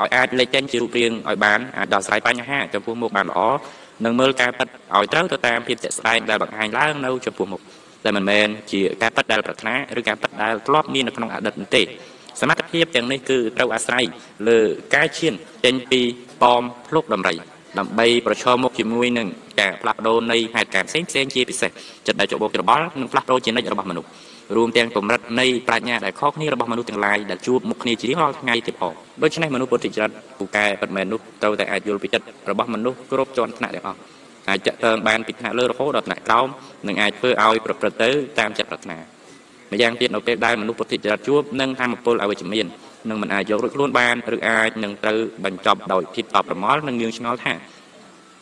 [0.06, 3.40] យអាចលេចចេញជារូបរាងឲ្យបានអាចដោះស្រាយបញ្ហាចំពោះមុខបានល្អ
[4.04, 7.60] និងមើលការពិតឲ្យត្រូវទៅតាមភាពជាក់ស្ដែងដែលបង្ហាញឡើងនៅចំពោះមុខ
[8.04, 11.82] ដែលមិនមែនជាការប៉ັດដែលប្រាថ្នាឬការប៉ັດដែលធ្លាប់មាននៅក្នុងអតីតទេ
[12.40, 14.04] សមត្ថភាពទាំងនេះគឺត្រូវអាស្រ័យ
[14.48, 14.58] លើ
[14.94, 16.00] ការឈានចេញពី
[16.42, 17.34] ប៉មភ្លុកដំរី
[17.78, 19.28] ដើម្បីប្រឈមមុខជាមួយនឹង
[19.60, 21.70] ការផ្លាស់ប្ដូរនៃហេតុការណ៍ផ្សេងផ្សេងជាពិសេស
[22.06, 24.08] ចិត្តដែលចបោកច្របល់និងផ្លាស់ប្ដូរជានិច្ចរបស់មនុស្ស
[24.56, 33.98] រួមទាំងកម្រិតនៃប្រាជ្ញាដែលខុសគ្នារបស់មនុស្សទាំងឡាយដែលជួបមុខគ្នាជារៀងរាល់ថ្ងៃទៀតផងដូច្នេះមនុស្សពុទ្ធិចរិតពូកែពិតមែននោះត្រូវតែអាចយល់ពីចិត្តរបស់មនុស្សគ្រប់ជាន់ថ្នាក់ទាំងអស់
[34.48, 36.48] អាចចាក់តើងបានពីថ្នាក់លើរហូតដល់ថ្នាក់ក្រោម
[36.88, 38.98] និងអាចធ្វើឲ្យប្រព្រឹត្តទៅតាមចិត្តប្រាថ្នា
[39.72, 42.66] ម្យ៉ាងទៀតនៅពេលដែលមនុស្សពុទ្ធិចរិតជួបនឹងធម្មពលអវិជ្ជមាន
[43.08, 47.54] នឹងមិនអាចយករួចខ្លួនបានឬអាចនឹងត្រូវបញ្ចប់ដោយភាពតបប្រមល់និងងឿងឆ្ងល់ថា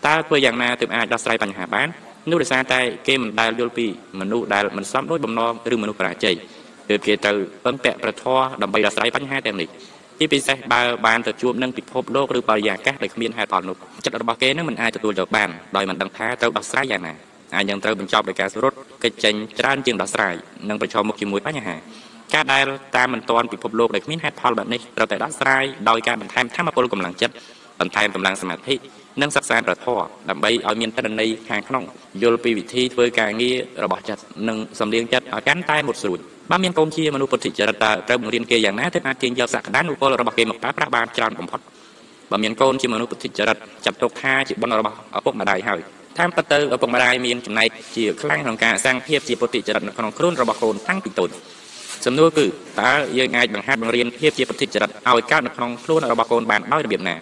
[0.06, 1.88] តើធ្វើយ៉ាងណាទើបអាចដោះស្រាយបញ្ហាបាន
[2.30, 3.86] នោះដោយសារតែគេមិនដែលយល់ពី
[4.20, 6.34] មនុស្សដែលមិនសមដោយបំណងឬមនុស្សបរាជ័យ
[6.88, 7.32] ទើបគេទៅ
[7.64, 9.68] ពឹងពាក់ប្រធរដើម្បីដោះស្រាយបញ្ហាទាំងនេះ
[10.18, 17.14] ជាពិសេសបើបានទៅជួបនឹងពិភពលោកឬបរិយាកាសដែលគ្មានហេតុផលនោះចិត្តរបស់គេនឹងមិនអាចទទួលយកបានដោយមិនដឹងថាត្រូវដោះស្រាយយ៉ាងណា
[17.56, 18.72] អាចនឹងត្រូវបញ្ចប់ដោយការសរុប
[19.04, 20.34] កិច្ចចេញច្រើនជាងដោះស្រាយ
[20.68, 21.76] និងប្រឈមមុខជាមួយបញ្ហា
[22.34, 22.64] ការដែល
[22.96, 27.34] តាមមិនទាន់ពិភពលោកដែលគ្មានហេតុផលបែបនេះត្រូវតែដោះស្រាយដោយការបន្ថែមធម៌ពលកម្លាំងចិត្ត
[27.80, 28.76] បន្ថែមកម្លាំងសមាធិ
[29.22, 31.84] និងសិក្សាប្រធរដើម្បីឲ្យមានតន័យខាងក្នុង
[32.22, 41.60] យល់ពីវិធីធ្វើការងាររបស់ចិត្តនិងសំលៀងចិត្តឲ្យកាន់តែមុតស្រួច បើមានកូនជាមនុស្សពុទ្ធិចរិតតើត្រូវបង្រៀនគេយ៉ាងណាទើបអាចទាញយកសក្តានុពលរបស់គេមកប្រើប្រាស់បានច្រើនបំផុត
[42.30, 45.80] បើមានកូនជាមនុស្សពុទ្ធិចរិតចាប់ទុកថាជាបុណ្យរបស់ឪពុកម្ដាយហើយ
[46.18, 51.30] តាមពិតទៅឪពុកម្ដាយមានចំណែកជាខ្លាំងក្នុងការសាងភាពជាពុទ្ធិចរិតនៅក្នុងខ្លួនរបស់កូនតាំងពីតូច
[52.06, 52.46] សំណួរគឺ
[52.80, 57.16] តើយើងអាចបង្ហាត់បង្រៀនភាពជាពុទ្ធិចរិតឲ្យកើតនៅក្នុងខ្លួនរបស់កូនបានដោយរបៀបណា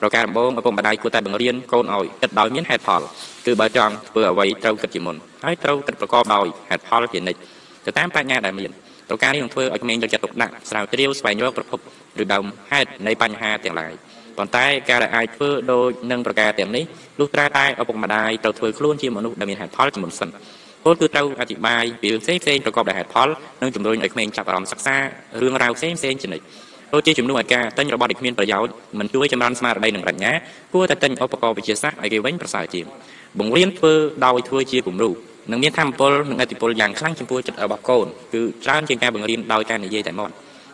[0.00, 3.02] ប្រការដំបូងឪពុកម្ដាយគួរតែបង្រៀនកូនឲ្យគិតដោយមានហេតុផល
[3.46, 7.40] គឺបើចង់ធ្វើអ្វីត្រូវគិតជាមុនហើយត្រូវគិតប្រកបដោយហេតុផលជានិច្ច
[7.88, 8.70] ទៅតាមបញ្ញាដែលមាន
[9.08, 11.78] ប្រការនេះនឹងធ្វើឲ្យក្មេងយកចិត្តទុកដាក់ស្រាវជ្រាវស្វែងរកប្រភព
[12.22, 13.92] ឬដើមហេតុនៃបញ្ហាទាំងឡាយ
[14.38, 16.84] ប៉ុន្តែការដែលអាចធ្វើដោយនឹងប្រការទាំងនេះ
[17.20, 20.28] លុះត្រាតែឪពុកម្ដាយត្រូវធ្វើខ្លួនជាមនុស្សដែលមានហេតុផលជាមុនសិន
[20.84, 23.28] ពលគឺត្រូវអធិប្បាយពីរឿងផ្សេងផ្សេងប្រកបដោយហេតុផល
[23.62, 24.96] និងជំរុញឲ្យក្មេងចាប់អារម្មណ៍សិក្សា
[25.42, 26.44] រឿងរ៉ាវផ្សេងផ្សេងជានិច្ច
[26.94, 30.32] ដូចជាជំនួសឲ្យការទិញរបស់ដែលគ្មានប្រយោជន៍មិនជួយចម្រើនស្មារតីនិងប្រាជ្ញា
[30.72, 32.86] គួរតែទិញឧបករណ៍វិទ្យាសាស្ត្រឲ្យគេវិញប្រសើរជាង
[33.38, 33.94] បង្រៀនធ្វើ
[34.26, 35.10] ដោយធ្វើជាគំរូ
[35.50, 40.30] នឹងមានធម៌ពលនិងអតិពលយ៉ាងខ្លាំងចំពោះចិត្តរបស់កូនគឺច្រើនជាងការបង្រៀនដោយការនិយាយតែមក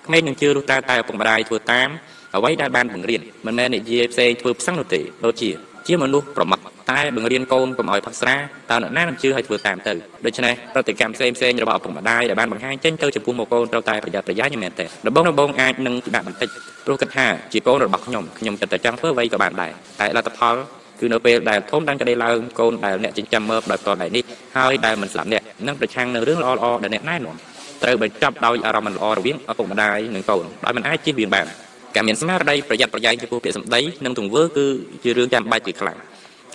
[0.06, 1.88] ក្មេងនឹងជឿរស់តែតែឪពុកម្ដាយធ្វើតាម
[2.36, 5.50] អ្វីដែលបានបង្រៀនមិនមែននិយាយផ្សេងធ្វើផ្សឹងនោះទេដូចជា
[5.86, 8.36] ជាមនុស្សប្រមាថតែបង្រៀនកូនកុំឲ្យផឹកស្រា
[8.70, 9.92] តើអ្នកណានឹងជឿឲ្យធ្វើតាមទៅ
[10.24, 16.48] ដូច្នេះប្រតិកម្មផ្សេងផ្សេងរបស់ឪពុកម្ដាយដែលបានបង្ហាញចេញទៅចំពោះមកកូនត្រូវតែប្រយ័ត្នប្រយែងមែនទេដំបូងដំបូងអាចនឹងពិបាកបន្តិច
[16.86, 20.56] ព្រោះគិតថាជាកូនរបស់ខ្ញុំខ្ញុំគិតតែចង់ធ្វើអ្វីក៏បានដែរតែលទ្ធផល
[21.00, 24.24] គឺនៅពេលដែលធំ đang ក្តីឡើងកូនដែលអ្នកចិញ្ចឹមមើលដោយផ្ទាល់ដៃនេះ
[24.56, 27.36] ហើយដែលមិនស្លាប់អ្នកនឹងប្រឆាំងនឹងរឿងល្អៗដែលអ្នកណែនាំ
[27.82, 31.46] ត្រូវបញ្ចប់ដោយអារម្មណ៍មិនល្អរវាងឪពុកម្ដាយនិងកូនដោយមិនអាចជៀសវាងបាន
[31.94, 34.66] ការមានស្មារតីប្រយ័ត្នប្រយែងចំពោះពាក្យសម្ដីនិងទង្វើគឺ
[35.02, 35.98] ជារឿងចាំបាច់ជាខ្លាំង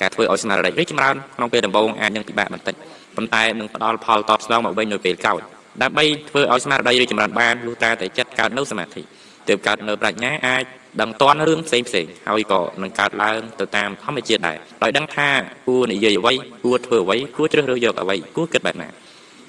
[0.02, 2.76] ការធ្វើឲ្យស្មារតីរីកចម្រើនក្នុងពេលដំបូងអាចនឹងពិបាកបន្តិច
[3.18, 5.40] ប៉ុន្តែនឹងផ្ដល់ផលតបស្នងមកវិញនៅពេលក្រោយ
[5.82, 9.02] ដើម្បីធ្វើឲ្យស្មារតីរីកចម្រើនបានលុះត្រាតែចិត្តកើតនៅសមាធិ
[9.48, 10.64] ទើបកើតនៅប្រាជ្ញាអាច
[11.02, 15.30] ដឹងតន់រឿងផ្សេងផ្សេងហើយក៏នឹងកើតឡើងទៅតាមធម្មជាតិដែរដោយដឹងថា
[15.68, 18.90] គួរនិយាយអ្វីគួរធ្វើអ្វីគួរជ្រើសរើសយកអ្វីគួរគិតបែបណា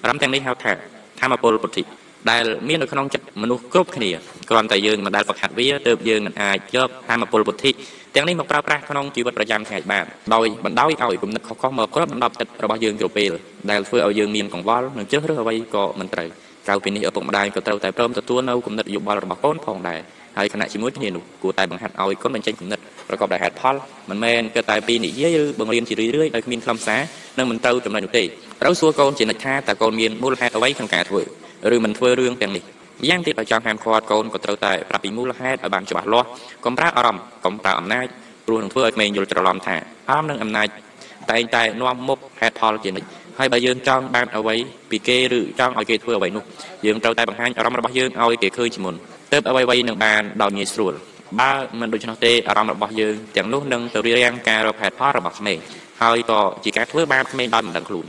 [0.02, 0.72] អារម្មណ៍ទាំងនេះហៅថា
[1.20, 1.82] ធម្មពលពុទ្ធិ
[2.30, 4.10] ដែលមាននៅក្នុងចិត្តមនុស្សគ្រប់គ្នា
[4.50, 7.70] គ្រាន់តែយើងមិនដែលហ្វឹកហាត់វាទើបយើងមិនអាចយកធម្មពលពុទ្ធិ
[8.14, 10.04] ទាំងនេះមកប្រើប្រាស់ក្នុងជីវិតប្រចាំថ្ងៃបាន
[10.34, 13.32] ដោយបណ្ដោយឲ្យគំនិតខុសៗមកគ្របដណ្ដប់ចិត្តរបស់យើងគ្រប់ពេល
[13.70, 16.28] ដែលធ្វើឲ្យយើងមានកង្វល់និងជ្រើសរើសអ្វីក៏មិនត្រូវ
[16.66, 20.00] ក្រៅពីនេះឪពុកម្ដាយក៏ត្រូវតែព្រមទទួលនៅគំនិតយោបល់របស់កូនផងដែរ
[20.38, 22.78] ហើយខណៈជាមួយគ្នានោះគួរតែបង្ហាត់ឲ្យកូនបញ្ចេញគំនិត
[23.08, 23.76] ប្រកបដោយហេតុផល
[24.10, 27.00] មិនមែនគិតតែពីនិយាយឬបង្រៀនជារឿយៗដោយគ្មានខ្លឹមសារ
[27.38, 28.24] និងមិនត្រូវចំណុចនោះទេ
[28.62, 31.22] ត្រូវសួរកូនជានិច្ចថាតើកូនមានមូលហេតុអ្វីក្នុងការធ្វើ
[31.74, 32.64] ឬមិនធ្វើរឿងទាំងនេះ
[33.08, 36.28] យ៉ាងទៀតបើចង់ហាមឃាត់កូនក៏ត្រូវតែប្រាប់ពីមូលហេតុឲ្យបានច្បាស់លាស់
[36.64, 38.06] កុំប្រើអារម្មណ៍កុំប្រើអំណាច
[38.46, 39.76] ព្រោះនឹងធ្វើឲ្យក្មេងយល់ច្រឡំថា
[40.08, 40.68] អារម្មណ៍និងអំណាច
[41.30, 44.56] តែងតែនាំមុខហេតុផលជានិច្ចហើយបើយើងចង់បានអ្វី
[44.90, 46.44] ពីគេឬចង់ឲ្យគេធ្វើអ្វីនោះ
[46.86, 48.94] យើងត្រូវតែបង្ហាញអារម្មណ៍របស់យើងឲ្យគេឃើញជាមុន
[49.32, 50.94] ទើបអ្វីៗនឹងបានដោយងាយស្រួល
[51.40, 55.58] បើមិនដូច្នោះទេអារម្មណ៍របស់យើងទាំងនោះនឹងទៅរៀងការរកហេតុផលរបស់ក្មេង
[56.02, 58.06] ហើយក៏ជាការធ្វើបាបក្មេងដោយមិនដឹងខ្លួន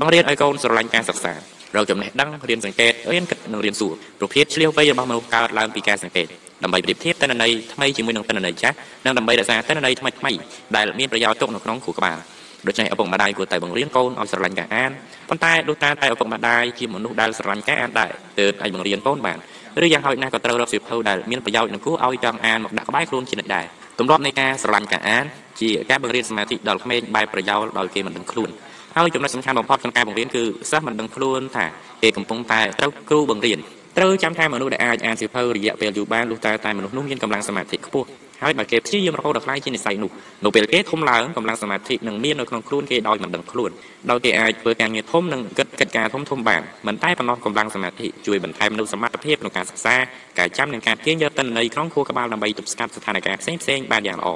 [0.00, 1.34] បង្រៀនឲ្យកូនស្រឡាញ់ការសិក្សា
[1.76, 6.26] រកចំណេះដឹងរៀនសង្កេតរៀនគិតនិងរៀនសួរប្រភេទឆ្លៀវវៃរបស់មនុស្សកើតឡើងពីការសង្កេត
[6.62, 10.32] ដើម្បីប្រៀបធៀបតន្ន័យថ្មីជាមួយនឹងតន្ន័យចាស់និងដើម្បីរក្សាតន្ន័យថ្មីថ្មី
[10.76, 12.18] ដែលមានប្រយោជន៍ទុកនៅក្នុងខួរក្បាល
[12.66, 14.90] ដូច្នេះឪពុកម្ដាយគួរតែបង្រៀនកូនឲ្យស្រឡាញ់ការអាន
[15.28, 19.38] ប៉ុន្តែដូចតាមតែឪពុកម្ដាយជាមនុស្សដែលស្រឡាញ់ការអានដែរទើបអាចបង្រៀនកូនបាន
[19.82, 23.64] ឬយ៉ាងហោចណាស់ក៏ត្រូវរកសៀវភៅដែលមានប្រយោជន៍និងគួរឲ្យចង់អានមកដាក់ក្បែរខ្លួនជានិច្ចដែរ
[23.98, 25.24] ទម្លាប់នៃការស្រឡាញ់ការអាន
[25.60, 28.50] ជាការបង្រៀនសមាធិដល់ក្មេងបែបប្រយោលដោយគេមិនដឹងខ្លួន
[28.96, 31.66] ហើយចំណុចសំខាន់បំផុតក្នុងការបង្រៀនគឺសិស្សមិនដឹងខ្លួនថា
[32.02, 33.58] គេកំពុងតែត្រូវគ្រូបង្រៀន
[33.98, 38.08] ត្រូវចាំថាមនុស្សដែលអាចអានសៀវភៅរយៈពេលយូរបានលុះតើតែមនុស្សនោះមានកម្លាំងសមាធិខ្ពស់
[38.42, 40.10] ហើយបើគេព្យាយាមរហូតដល់ខ្លាយជានិស្ស័យនោះ
[40.44, 43.70] នៅពេលគេធំឡើងកម្លាំងសមាធិនឹងមាននៅក្នុងខ្លួនគេដោយមិនដឹងខ្លួន
[44.10, 49.96] ដោយគេអាចធ្វើការងារធំនិងកិច្ចកិច្ចការធំធំបានមិនតែប៉ុណ្ណោះកម្លាំងសមាធិជួយបន្ថែមនូវសមត្ថភាពក្នុងការសិក្សា
[50.38, 54.28] ការចាំនិងការទាញយកទិន្នន័យក្នុងខួរក្បាលដើម្បីទប់ស្កាត់ស្ថានភាពផ្សេងផ្សេងបានយ៉ាងល្អ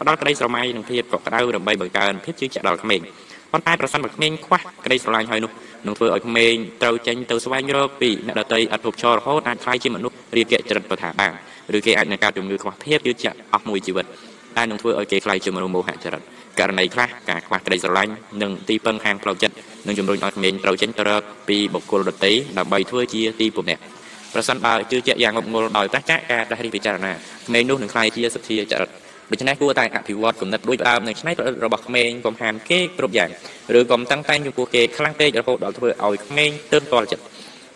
[0.00, 3.00] ផ្ដល់ក្តីស្រមៃនិងភាពកក់ក្ដៅដើម្បីបង្កើនភាពជឿជាក់ដល់ក្មេង
[3.52, 5.50] ប៉ុន្តែប្រសិនបើក្មេងខ្វះក្តីស្រឡាញ់ហើយនោះ
[5.86, 11.32] នឹងធ្វើឲ្យក្មេងត្រូវចេញទៅស្វែងរកពីអ្នកដតីអត់ភពឈររហូតអាចខ្លាយជាមនុស្សរាគៈចរិតប្រថាបាន
[11.76, 14.06] ឬគេអាចនឹងកើតជំងឺខ្វះភាពយឺតជាក់អស់មួយជីវិត
[14.56, 16.22] តែនឹងធ្វើឲ្យគេខ្លាយជាមនុស្សមោហៈចរិត
[16.58, 19.54] ករណីខ្លះការខ្វះក្តីស្រឡាញ់និងទីពឹងខាងផ្លូវចិត្ត
[19.86, 23.82] នឹងជំរុញឲ្យក្មេងត្រូវចេញទៅរកពីបុគ្គលដទៃដើម្បីធ្វើជាទីពំនាក់
[24.34, 27.12] ប្រសិនបើជឿជាក់យ៉ាងងប់ងល់ដោយប្រកាសការដាស់រិះពិចារណា
[27.46, 28.90] ក្មេងនោះនឹងខ្លាយជាសទ្ធាចរិត
[29.31, 33.29] ដូច្នេះគួរតែអភិវឌ្ឍគំនិតដូចដើមនិងឆ្នៃប្រឌិតរបស់ក្មេងកុំហាមគេគ្រប់យ៉ាង
[33.79, 37.23] ឬកុំតាំងតែងចំពោះគេខ្លាំងពេករហូតដល់ធ្វើឲ្យក្មេងទើបតល់ចិត្ត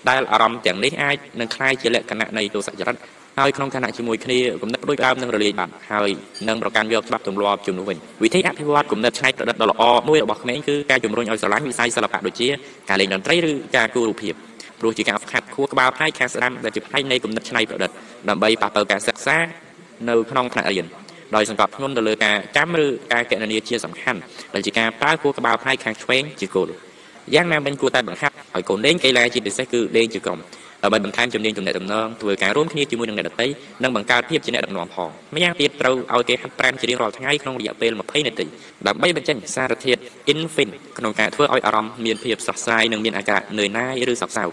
[0.10, 2.98] ដែលអារម្មណ៍ទាំងនេះអាចនឹងคล้ายជាលក្ខណៈនៃទោសចរិត
[3.40, 6.10] ហើយក្នុងខណៈជាមួយគ្នាគំនិតដូចដើមនឹងរលាយបាត់ហើយ
[6.48, 12.48] នឹងប្រកាន់យកច្បាប់ទម្លាប់ជំនួសវិញវិធីអភិវឌ្ឍគំនិតឆ្នៃប្រឌិតដ៏ល្អមួយរបស់ក្មេងគឺការជំរុញឲ្យស្រឡាញ់វិស័យសិល្បៈដូចជា
[12.90, 14.34] ការលេងតន្ត្រីឬការគូររូបភាព
[14.80, 17.92] ព្រោះជាការហ្វឹកហាត់ខួរក្បាលផ្នែកខាងស្ដាំដែលជាផ្នែកនៃគំនិតច្នៃប្រឌិត
[18.30, 19.38] ដើម្បីប៉ះប៉ូវការសិក្សា
[20.10, 20.86] នៅក្នុងថ្នាក់រៀន
[21.37, 24.19] ដោយសង្កត់ធ្ងន់ទៅលើការចាំឬការកណនាជាសំខាន់
[24.55, 26.69] ដែលជាការប្រើគួរក្បាលផ្នែកខាងឆ្វេងជាគោល
[27.35, 30.41] យ៉ាងណាមិញគួរតែបង្ហាត់ឲ្យកូនលេងកីឡាជាពិសេសគឺលេងជាក្រុម
[30.83, 33.47] ដើម្បីបន្ថែមជំនាញទំនាក់ទំនងធ្វើការរួមគ្នាជាមួយនឹងអ្នកដទៃ
[33.83, 38.47] និងបង្កើតភាពជាអ្នកដឹកនាំផងម្យ៉ាងទៀតត្រូវឲ្យគេហាត់ប្រាណជារៀងរាល់ថ្ងៃក្នុងរយៈពេល20នាទី
[38.87, 40.01] ដើម្បីបញ្ចេញសារធាតុ
[40.33, 44.45] infin ក្នុងការធ្វើឲ្យអារម្មណ៍មានភាពស្រស់ស្រាយនិងមានអាការៈនឿយណាយឬសោកសៅ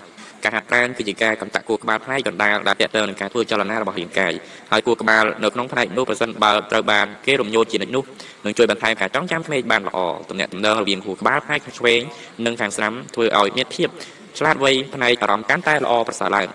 [0.43, 4.33] ការហាត់ប្រាណគឺជាការកំតាក់គួរក្បាលផ្នែកកណ្ដាលដែលទាក់ទងនឹងការធ្វើចលនារបស់រាងកាយ
[4.71, 8.03] ហើយគួរក្បាលនៅក្នុងផ្នែកនោះប្រសិនបើត្រូវបានគេរំញោចជានិច្ចនោះ
[8.45, 12.01] នឹងជួយបន្ថែមការចងចាំភ្នែកបានល្អទំនាក់ទំនងរវាងគួរក្បាលផ្នែកខាងឆ្វេង
[12.45, 13.89] និងខាងស្ដាំធ្វើឲ្យមានភាព
[14.37, 16.47] ឆ្លាតវៃផ្នែកអារម្មណ៍កាន់តែល្អប្រសើរឡើង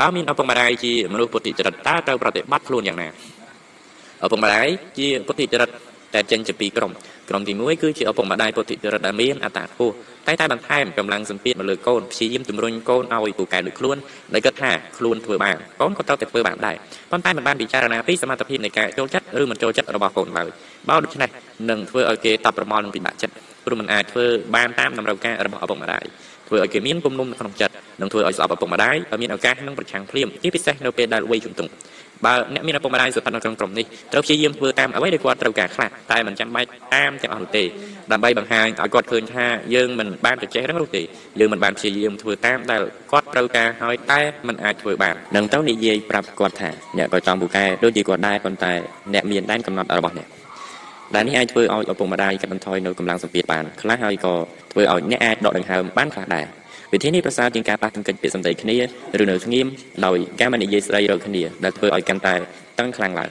[0.00, 3.08] បើមានឪពុកម្ដាយជាមនុស្សពុទ្ធិចរិតតើត្រូវប្រតិបត្តិខ្លួនយ៉ាងណា
[4.24, 4.66] ឪពុកម្ដាយ
[4.98, 5.70] ជាពុទ្ធិចរិត
[6.14, 6.92] តែចេញជាពីរក្រុម
[7.28, 9.94] ក្រុមទី1គឺជាឪពុកម្ដាយពុទ្ធិចរិតដែលមានអត្តាខ្ពស់
[10.26, 13.96] តែតែបន្ថែមកម្លាំងសម្ពាធមកលើកូនព្យាយាមជំរុញកូនឲ្យពូកែដូចខ្លួន
[14.34, 16.76] ដែលគិតថាខ្លួនធ្វើបានកូនក៏ត្រូវតែធ្វើបានដែរ
[17.10, 20.48] ប៉ុន្តែមិនបានពិចារណាពីសមត្ថភាពនៃការចូលចិត្តឬមិនចូលចិត្តរបស់កូនឡើយ
[20.88, 21.28] បើដូច្នេះ
[21.70, 26.04] នឹងធ្វើឲ្យគេតបប្រមល់នឹងពិបាកចិត្តព្រោះមិនអាចធ្វើបានតាមតម្រូវការរបស់ឪពុកម្ដាយ
[26.48, 31.70] ធ្វើឲ្យគេមានគំនុំក្នុងចិត្តនិងធ្វើឲ្យស្អប់ឪពុកម្ដាយឲ្យមានឱកាសនឹងប្រឆាំងភ្លាមជាពិសេសនៅពេលដែលវ័យជំទង់
[32.26, 37.64] បើអ្នកមានឪពុកម្ដាយស្ថិតនៅក្នុងក្រុមនេះត្រូវព្យាយាមធ្វើតាមអ្វីដែលគាត់ត្រូវការខ្លះតែមិនចាំបាច់តាមទាំងអស់នោះទេ
[38.12, 41.02] ដើម្បីបង្ហាញឲ្យគាត់ឃើញថាយើងមិនបានប្រចេះរឿងនោះទេ
[41.38, 48.72] យើងមិនបានព្យាយាមធ្វើតាមដែលគាត់ត្រូវការហើយតែមិនអាចធ្វើបាននឹងទៅនិយាយប្រាប់គាត់ថាអ្នកក៏ចង់ពូកែដូចជាគាត់ដែរប៉ុន្តែ
[49.14, 50.28] អ្នកមានដែនកំណត់របស់អ្នក
[51.14, 54.34] ដែលនេះអាចធ្វើឲ្យឪពុកម្ដាយកាត់បន្ថយនៅកម្លាំងសម្ពាធបានខ្លះហើយក៏
[54.72, 56.46] ធ្វើឲ្យអ្នកអាចដកដង្ហើមបានខ្លះដែរ
[56.92, 58.76] វិធីនេះប្រសើរជាងការប៉ះទង្គិចពាក្យសម្ដីគ្នា
[59.20, 59.66] ឬនៅស្ងៀម
[60.06, 62.34] ដោយការមិននិយាយស្ដីរកគ្នាដែលធ្វើឲ្យកាន់តែ
[62.78, 63.30] តឹងខ្លាំងឡើង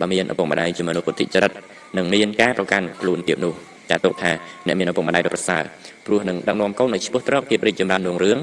[0.00, 1.52] បើមានឪពុកម្ដាយជាមនុស្សពុទ្ធិចរិត
[1.96, 3.54] នឹងមានការប្រកាន់ខ្លួនទៀតនោះ
[3.90, 4.32] ចាត់ទុកថា
[4.66, 5.62] អ្នកមានឪពុកម្ដាយដ៏ប្រសើរ
[6.06, 8.38] ព្រោះនឹងដឹកនាំកូនឲ្យឆ្ពោះត្រកភាពរីកចម្រើនរុងរឿង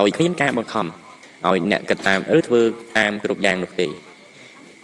[0.00, 2.62] ដោយគ្មានការបង្ខំឲ្យអ្នកគិតតាមឬធ្វើ
[2.98, 3.88] តាមគ្រប់យ៉ាងនោះទេ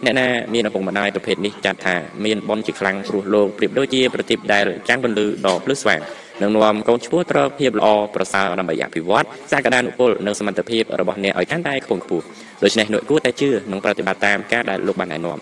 [0.05, 5.99] អ្នកណាមានឪពុកម្ដាយប្រភេទនេះចាត់ថាមានបនជាខ្លាំងព្រោះលោកប្រៀបដូចជាប្រតិបដែលចាំងពន្លឺដ៏ភ្លឺស្វាង
[6.41, 12.25] នឹងនាំកូនឈ្មោះត្រូវភាពល្អប្រសើរដើម្បីអភិវឌ្ឍសក្តានុពលនិងសមត្ថភាពរបស់អ្នកឲ្យកាន់តែខ្ពង់ខ្ពស់
[12.63, 15.39] ដូច្នេះលោកគួរតែជឿនិងប្រតិបត្តិតាមការដែលលោកបានណែនាំ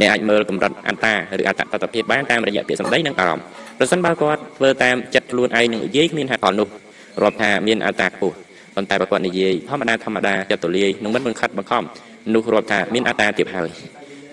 [0.00, 3.44] អ្នកអាចមើលកម្រិតអន្តាឬអត្តតភាពបានតាមរយៈពាក្យសម្ដីនិងអារម្មណ៍
[3.78, 6.68] ប្រសិនបើគាត់ធ្វើតាមចិត្តខ្លួនឯងនឹងនិយាយគ្មានហេតុផលនោះ
[7.22, 8.36] រាប់ថាមានអត្តាខ្ពស់
[8.76, 11.82] ប៉ុន្តែបើគាត់និយាយធម្មតាធម្មតាចិត្តទូលាយនិងមិនបង្ខិតបង្ខំ
[12.34, 13.68] នោះរាប់ថាមានអត្តាទាបហើយ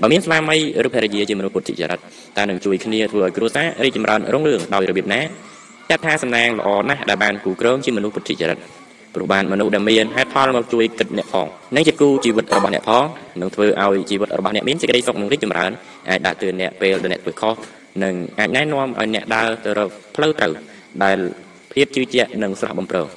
[0.01, 1.99] បើមានស្វាមីឬភរិយាជាមនុស្សពុទ្ធិចរិត
[2.37, 5.21] តើនឹងជួយគ្នាធ្វើឲ្យគ្រួសាររីកចម្រើនរុងរឿងដោយរបៀបណា
[5.89, 8.59] ចាត់ថាសំណាងល្អណាស់ដែលបានគូក្រងជាមនុស្សពុទ្ធិចរិត
[9.15, 13.03] ព្រោះបានមនុស្សដែលមានហេតុផលមកជួយគិតអ្នកផងនិងជាគូជីវិតរបស់អ្នកផង
[13.41, 15.71] នឹងធ្វើឲ្យជីវិតរបស់អ្នកមានសេចក្តីសុខនិងរីកចម្រើន
[16.09, 17.55] អាចដាក់ទឿនអ្នកពេលដែលអ្នកធ្វើខុស
[18.03, 20.51] និងអាចណែនាំឲ្យអ្នកដើរទៅរកផ្លូវត្រូវ
[21.03, 21.17] ដែល
[21.73, 23.07] ភាពជឿជាក់និងស្រស់បំព្រង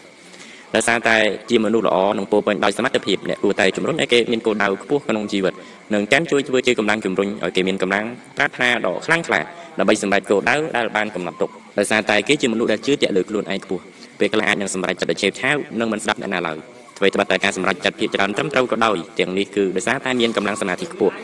[0.74, 1.16] ដោយសារតែ
[1.50, 5.54] ជាមនុស្សល្អនិងពោពេញដោយសមត្ថភាពអ្នកគួរតែជំរុញឲ្យគេមានគោលដៅខ្ពស់ក្នុងជីវិត
[5.94, 8.04] និងចាំជួយធ្វើជាកម្លាំងជំរុញឲ្យគេមានកម្លាំង
[8.36, 9.40] ប្រាថ្នាដ៏ខ្លាំងក្លា
[9.78, 13.82] ដើម្បីសម្រេចគោលដៅដែលបានកំណត់ទុកដោយសារតែគេជាមនុស្សដែលជឿជាក់លើខ្លួនឯងខ្ពស់
[14.18, 16.58] ពេលខ្លះអាចនឹងសម្រេចចិត្តដែលឆេវឆាវនិងមិនស្ដាប់អ្នកណាឡើយ
[16.98, 21.14] អ្វីត្បិតតែការសម្រេចចិត្តភាគច្រើនត្រឹមត្រូវក៏ដោយទាំងនេះគឺដោយសារតែមានកម្លាំងសមាធិខ្ពស់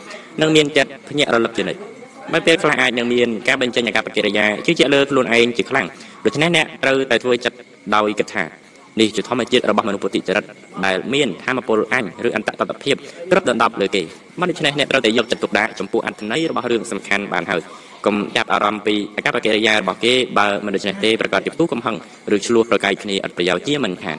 [0.41, 1.81] និងមានចិត្តភ្ញាក់រលឹកជានិច្ច
[2.33, 5.87] បើពេលខ្លះអាចនឹងមានការបញ្ចេញអាកប្បកិរិយាជឿជាក់លើខ្លួនឯងជាខ្លាំង
[6.25, 7.57] ដូច្នេះអ្នកត្រូវតែធ្វើចិត្ត
[7.95, 8.43] ដោយគិតថា
[8.99, 10.45] នេះជាធម្មជាតិរបស់មនុស្សពុទ្ធិចរិត
[10.85, 12.95] ដែលមានធម៌ពលអញឬអន្តតតភាព
[13.31, 14.03] គ្របដណ្ដប់លើគេ
[14.39, 17.61] មកដូច្នេះអ្នកត្រូវតែយកចិត្តទុកដាក់ចំពោះអត្ថន័យរបស់រឿងសំខាន់បានហើយ
[18.05, 21.95] កុំចាប់អារម្មណ៍ពីអាកប្បកិរិយារបស់គេបើមិនដូច្នេះទេប្រកាសជាផ្ទុះកំហឹង
[22.35, 24.17] ឬឆ្លោះប្រកែកគ្នាអត់ប្រយោជន៍ជាមិនខាន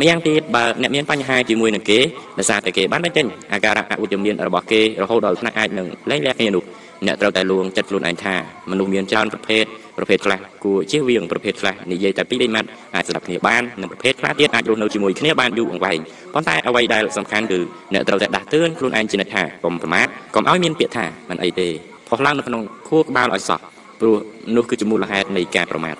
[0.00, 1.98] ម្យ៉ាងទៀតបើអ្នកមានបញ្ហាជាមួយនឹងគេ
[2.38, 6.64] ដោយសារតែគេបានបញ្ចេញអាការៈអវិជ្ជមានរបស់គេរហូតដល់ថ្នាក់អាចនឹងលែងលះគ្នានោះ
[7.06, 8.34] អ្នកត្រូវតែលួងចិត្តខ្លួនឯងថា
[8.70, 9.64] មនុស្សមានច្រើនប្រភេទ
[9.98, 15.98] ប្រភេទខ្លះគួរជៀសវាងប្រភេទខ្លះនិយាយតែពីរបីម៉ាត់អាចស្ដាប់គ្នាបាននិងប្រភេទខ្លះទៀតអាចរស់នៅជាមួយគ្នាបានយូរអង្វែង
[16.34, 17.58] ប៉ុន្តែអ្វីដែលសំខាន់គឺ
[17.94, 21.68] អ្នកត្រូវតែដាស់តឿនខ្លួនឯងជានិច្ចថាកុំប្រមាថកុំឲ្យមានពាក្យថាមិនអីទេ
[22.08, 23.58] ផុសឡើងនៅក្នុងខួរក្បាលឲ្យសោះ
[24.00, 24.16] ព្រោះ
[24.56, 25.96] នោះគឺជាមូលហេតុនៃការប្រមាថ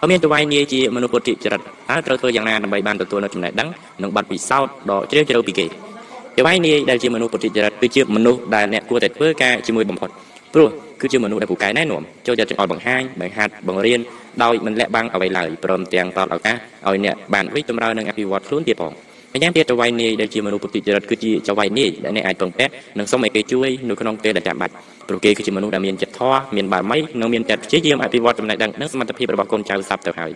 [0.00, 1.60] បើមានតវៃនាយជាមនុស្សពុទ្ធិចរិត
[1.90, 3.68] តើត្រូវធ្វើយ៉ាងណាដើម្បីបានទទួលនូវចំណេះដឹង
[4.02, 10.10] និងបទពិសោធន៍ដ៏ជ្រាលជ្រៅពីគេតវៃនាយដែលជាមនុស្សពុទ្ធិចរិតគឺជាមនុស្សដែលអ្នកគួរតែធ្វើការជាមួយបំផុត
[10.54, 10.68] ព្រោះ
[11.00, 14.00] គឺជាមនុស្សដែលពូកែណែនាំចូលចិត្តចង្អុលបង្ហាញបង្ហាត់បង្រៀន
[14.42, 18.92] ដោយមិនលាក់បាំងអ្វីឡើយព្រមទាំងតតឱកាសឲ្យអ្នកបានវិចម្រើននិងអភិវឌ្ឍខ្លួនទៀតផង
[19.34, 24.72] ម្យ៉ាងទៀតចៅវៃនាយដែលជាមនុស្សពុទ្ធិចរិតគឺជាចៅវៃនាយដែលអ្នកអាចពឹងពាក់និងសូមឲ្យគេជួយនៅក្នុងពេលដែលចាំបាច់
[25.08, 30.30] ព្រោះគេគឺជាមនុស្សដែលមានចិត្តធម៌មានបារមីនិងមានចិត្តព្យាយាមអភិវឌ្ឍចំណេះដឹងនិងសមត្ថភាពរបស់កូនចៅសັບទៅហើយ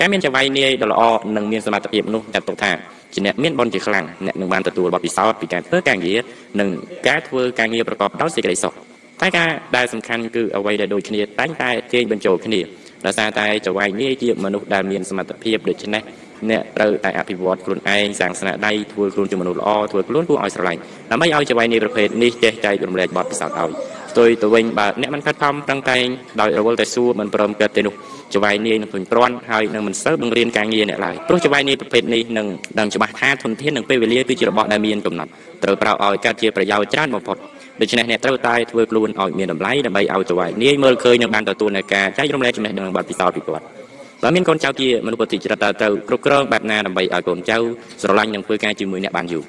[0.00, 1.02] ការមានចៅវៃនាយដ៏ល្អ
[1.36, 2.72] និងមានសមត្ថភាពនោះចាត់ទុកថា
[3.14, 6.18] ជាអ្នកមានបុណ្យជាខ្លាំងអ្នកនឹងបានទទួលបទពិសោធន៍ពីការធ្វើការងារ
[6.60, 6.68] និង
[7.08, 8.74] ការធ្វើការងារប្រកបដោយសេចក្តីសុខ
[9.20, 12.60] តែការដែលសំខាន់គឺអ្វីដែលដូចគ្នាតែងតែទាញបញ្ចូលគ្នា
[13.06, 16.02] ដោយសារតែចៅវាយនេះជាមនុស្សដែលមានសមត្ថភាពដូច្នេះ
[16.50, 23.70] អ្នកត្រូវតែអភិវឌ្ឍខ្លួនឯងសាងស្នាដៃធ្វើខ្លួនជាមនុស្សល្អធ្វើខ្លួនគួរឲ្យស្រឡាញ់ដើម្បីឲ្យចៅវាយនេះប្រភេទនេះចេះចែករំលែកបទពិសោធន៍ឲ្យ
[24.10, 26.06] ផ្ទុយទៅវិញបើអ្នកមិនខិតខំប្រឹងប្រែង
[26.40, 27.94] ដោយរវល់តែសួរមិនព្រមគិតទេនោះ
[28.34, 32.46] ចវាយនាយនឹងធុញទ្រាន់ហើយនឹងមិនសូវបង្រៀនការងារអ្នកឡើយព្រោះចវាយនាយប្រភេទនេះនឹង
[32.78, 35.30] ដឹងច្បាស់ថាធនធាននិងពេលវេលាគឺជារបស់ដែលមានកំណត់
[35.62, 37.38] ត្រូវប្រើឲ្យកើតជាប្រយោជន៍ច្រើនបំផុត
[37.80, 43.64] ដូច្នេះអ្នកត្រូវតែធ្វើខ្លួនឲ្យមានតម្លៃដើម្បីឲ្យចៅនាយមើលឃើញនិងបានទទួលនៅការចែករំលែកចំណេះដឹងបទពិសោធន៍ពីគាត់
[44.22, 47.56] បើមានកូនចៅជាមនុស្សពុទ្ធិចរិតតើត្រូវគ្រប់គ្រងបែបណាដើម្បីឲ្យកូនចៅ
[48.02, 49.44] ស្រឡាញ់និងធ្វើការជាមួយអ្នកបានយូរ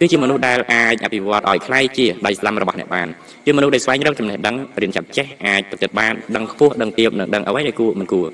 [0.00, 3.08] គឺជាមនុស្សដែលអាចអភិវឌ្ឍឲ្យខ្លាយជាដៃស្លាំរបស់អ្នកបាន
[3.44, 8.26] ជាមនុស្សដែលស្វែងរកចំណេះដឹងរៀនចាប់ចេះអាចប្រតិបត្តិបានដឹងខ្ពស់ដឹងទាបនិងដឹងអ្វីដែលគួរមិនគួរ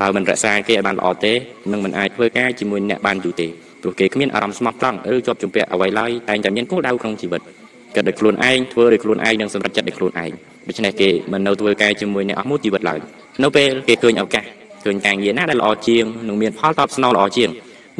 [0.00, 1.32] បើមិនរក្សាគេឲ្យបានល្អទេ
[1.72, 3.48] នឹងមិនអាចធ្វើការជាមួយអ្នកបានយូរទេ
[3.82, 7.42] ព្រោះគេគ្មានអារម្មណ៍ស្មោះត្រង់ឬជាប់ជំពាក់អ្វីឡើយតែងតែមានគោលដៅក្នុងជីវិត
[7.94, 10.30] គិតដោយខ្លួនឯងធ្វើដោយខ្លួនឯងនិងសម្រេចចិត្តដោយខ្លួនឯង
[10.68, 12.98] ដូច្នេះគេមិននៅធ្វើការជាមួយអ្នកអស់មួយជីវិតឡើយ
[13.42, 14.44] នៅពេលគេឃើញឱកាស
[14.84, 17.50] ឃើញការងារណាដែលល្អជាងនិងមានផលតបស្នងល្អជាង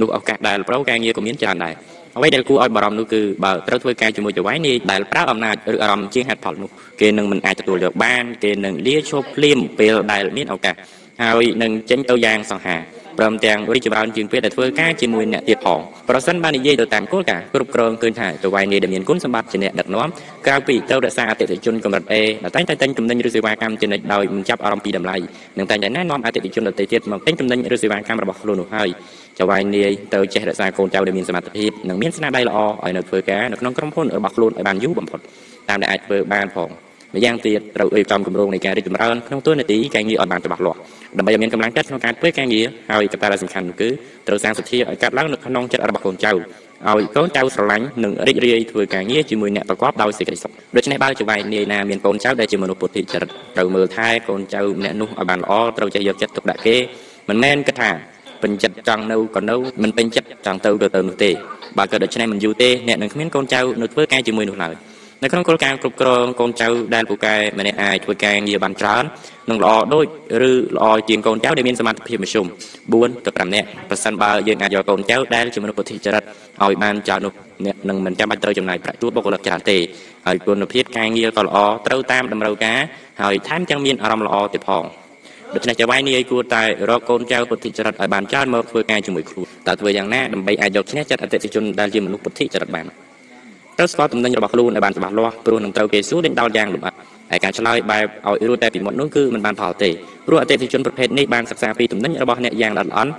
[0.00, 1.74] នោះឱកាសដែលប្រោការងារក៏មានច្រើនដែរ
[2.16, 10.74] អ្វីដែលគួរឲ្យបារម្ភនោះគឺបើត្រូវធ្វើការជាមួយចៅហ្វាយនេះដែលប្រើអំណាចឬអារម្មណ៍ជាងហេតុផលនោះគេនឹងមិនអាចទទួលយកបានគេនឹងលាឈប់ភ្លាមពេលដែលមានឱកាស
[11.22, 12.76] ហើយនឹងចេញទៅយ៉ាងសង្ហា
[13.18, 20.08] ព្រមទាំងរីកចម្រើនជាងពេលដែលធ្វើការជាមួយអ្នកទៀតផងប្រសិនបាននិយាយទៅតាមគោលការណ៍គ្រប់គ្រងឃើញថាចៅហ្វាយនេះដែលមានគុណសម្បត្តិជាអ្នកដឹកនាំ
[20.46, 25.16] ក្រៅពីត្រូវរក្សាអតិថិជនកម្រិត A ដែលតែងតែទិញទំនិញឬសេវាកម្មជានិច្ចដោយមិនចាប់អារម្មណ៍ពីតម្លៃ
[25.58, 28.88] និងតែងតែណែនាំអតិថិជនដទៃទៀតមកទិញទំនិញឬសេវាកម្មរបស់ខ្លួននោះហើយ
[29.38, 35.20] ចៅហ្វាយនាយត្រូវចេះរក្សាកូនចៅដែលមានសមត្ថភាពនិងមានស្នាដៃល្អឲ្យនៅធ្វើការនៅក្នុងក្រុមហ៊ុនរបស់ខ្លួនឲ្យបានយូរបំផុត
[35.68, 36.70] តាមដែលអាចធ្វើបានផង
[37.14, 40.78] ម្យ៉ាងទៀតត្រូវរៀបចំគម្រោងនៃការរីកចម្រើនក្នុងទួលនីតិការងារឲ្យបានច្បាស់លាស់
[41.18, 43.88] ដើម្បីឲ្យមានកម្លាំងចិត្តក្នុងការធ្វើការងារហើយកត្តាដែលសំខាន់នោះគឺ
[44.26, 56.76] ត្រូវសាងសទ្ធាឲ្យកើតឡើងនៅក្នុងចិត្តរបស់កូនចៅឲ្យកូនចៅស្រឡាញ់និងរីករាយធ្វើការងារជាមួយអ្នកប្រកបដោយសេចក្តីសុខដូច្នេះបើជាវាយនាយណាមានកូនចៅដែលជាមនុស្សពុទ្ធិចរិតត្រូវមើលថែកូនចៅម្នាក់នោះឲ្យបានល្អត្រូវចេះយកចិត្តទុកដាក់គេ
[57.28, 57.90] មិនមែនគិតថា
[58.42, 61.30] ពេញចិត្តចង់នៅក៏នៅមិនពេញចិត្តចង់ទៅក៏ទៅនោះទេ
[61.78, 64.74] បើក៏ដូច្នេះមិនយូរទេអ្នកនឹងគ្មានកូនចៅនៅធ្វើការជាមួយនោះឡើយ
[65.24, 69.04] នៅក្នុងគោលការណ៍គ្រប់គ្រងកូនចៅដែលពូកែម្នាក់អាចធ្វើការងារបានច្រើន
[69.50, 70.06] និងល្អដូច
[70.50, 72.46] ឬល្អជាងកូនចៅដែលមានសមត្ថភាពមធ្យម
[72.86, 76.24] 4ទៅ5នាក់ប្រសិនបើយើងអាចយកកូនចៅដែលជាមនុស្សពុទ្ធិចរិត
[76.62, 77.32] ឲ្យបានច្រើននោះ
[77.64, 79.78] អ្នកនឹងមិនចាំបាច់ត្រូវចំណាយប្រាក់ជួលបុគ្គលិកច្រើនទេ
[80.26, 82.78] ហើយគុណភាពការងារក៏ល្អត្រូវតាមតម្រូវការ
[83.22, 84.84] ហើយថែមទាំងមានអារម្មណ៍ល្អទៀតផង
[85.54, 92.86] ដូច្នេះចៅវាយនាយគួរតែរកកូនចៅពុទ្ធិចរិតឲ្យបានច្រើនមកធ្វើការជាមួយខ្លួនតើធ្វើយ៉ាងណាដើម្បីអាចយកឈ្នះចិត្តអតិថិជនដែលជាមនុស្សពុទ្ធិចរិតបាន
[93.78, 96.94] ត្រូវស្គាល់តំណែងរបស់ខ្លួនឲ្យបានច្បាស់លាស់ព្រោះនឹងត្រូវគេសួរដេញដោលយ៉ាងលម្អិត
[97.30, 99.90] ហើយការឆ្លើយបែបឲ្យរួចតែពីមុននោះគឺមិនបានផលទេ
[100.26, 103.12] ព្រោះអតិថិជនប្រភេទនេះបានសិក្សាពីតំណែងរបស់អ្នកយ៉ាងល្អិតល្អន់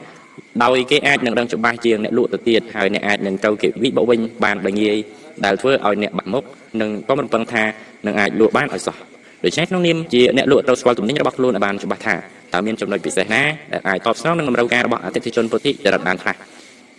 [0.64, 4.98] ដោយគេអាចនឹងដឹងច្បាស់ជាងអ្នកលក់ទៅទៀតហើយអ្នកអាចនឹងត្រូវគេវិបវិញបានដោយងាយ
[5.46, 6.44] ដែលធ្វើឲ្យអ្នកបាក់មុខ
[6.82, 7.64] និងក៏មិនពឹងថា
[8.06, 8.96] នឹងអាចលក់បានឲ្យសោះ
[9.44, 12.16] ដូច្នេះក្នុងនាមជាអ្នកលក់ត្រូវស្គាល់ទំនិញរបស់ខ្លួនឲ្យបានច្បាស់ថា
[12.54, 16.36] តើមានចំណុចពិសេសណាដែលអាចតបស្នងនឹងតម្រូវការរបស់អតិថិជនពុទ្ធិចរិតបានខ្លះ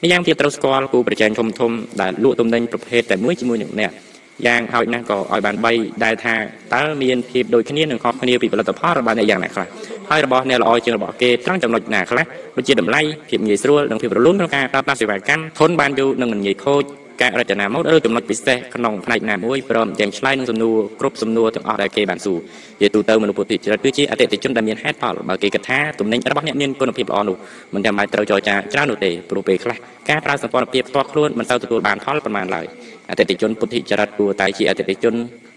[0.02, 1.70] ម្យ៉ាងទៀតត្រូវស្គាល់គូប្រជែងធំធំ
[2.02, 3.92] ដែលលក់ទំនិញប្រភេទតែមួយជាមួយនឹងអ្នក
[4.46, 6.34] យ៉ាងហោចណាស់ក៏ឲ្យបាន3ដែលថា
[6.74, 9.66] តើមានភាពដូចគ្នានឹងខុសគ្នាពីផលិតផលរបស់អ្នកយ៉ាងណាខ្លះ
[10.10, 12.24] ហើយរបស់អ្នកល្អជាងរបស់គេត្រង់ចំណុចណាខ្លះ
[12.56, 16.84] ដូចជាតម្លៃភាពងាយស្រួលនិងភាពរលូនក្នុងការប្រើប្រាស់សេវាកម្មធន់បានយូរនិងមិនងាយខូច
[17.22, 22.38] ការរចនាម៉ូដឬចំណុចពិសេសក្នុងផ្នែកណាមួយព្រមទាំងឆ្លើយនឹងសំណួរគ្រប់សំណួរទាំងអស់ដែលគេបានសួរ
[22.80, 27.36] ជាទូទៅមនុស្សពុទ្ធិចរិតគឺជាអតិថិជនដែលមានហេតុផលបើគេគិតថាទំនិញរបស់អ្នកមានគុណភាពល្អនោះ
[27.74, 29.76] មិនចាំបាច់ត្រូវចរចាច្រើននោះទេព្រោះពេលខ្លះ
[30.10, 32.66] ការប្រើសម្ព័ន្ធភាពផ្ទាល់ខ្លួនមិនសូវទទួលបានផលប៉ុន្មានឡើយ
[33.10, 35.14] អតិថិជនពុទ្ធិចរិតគួរតែជាអតិថិជន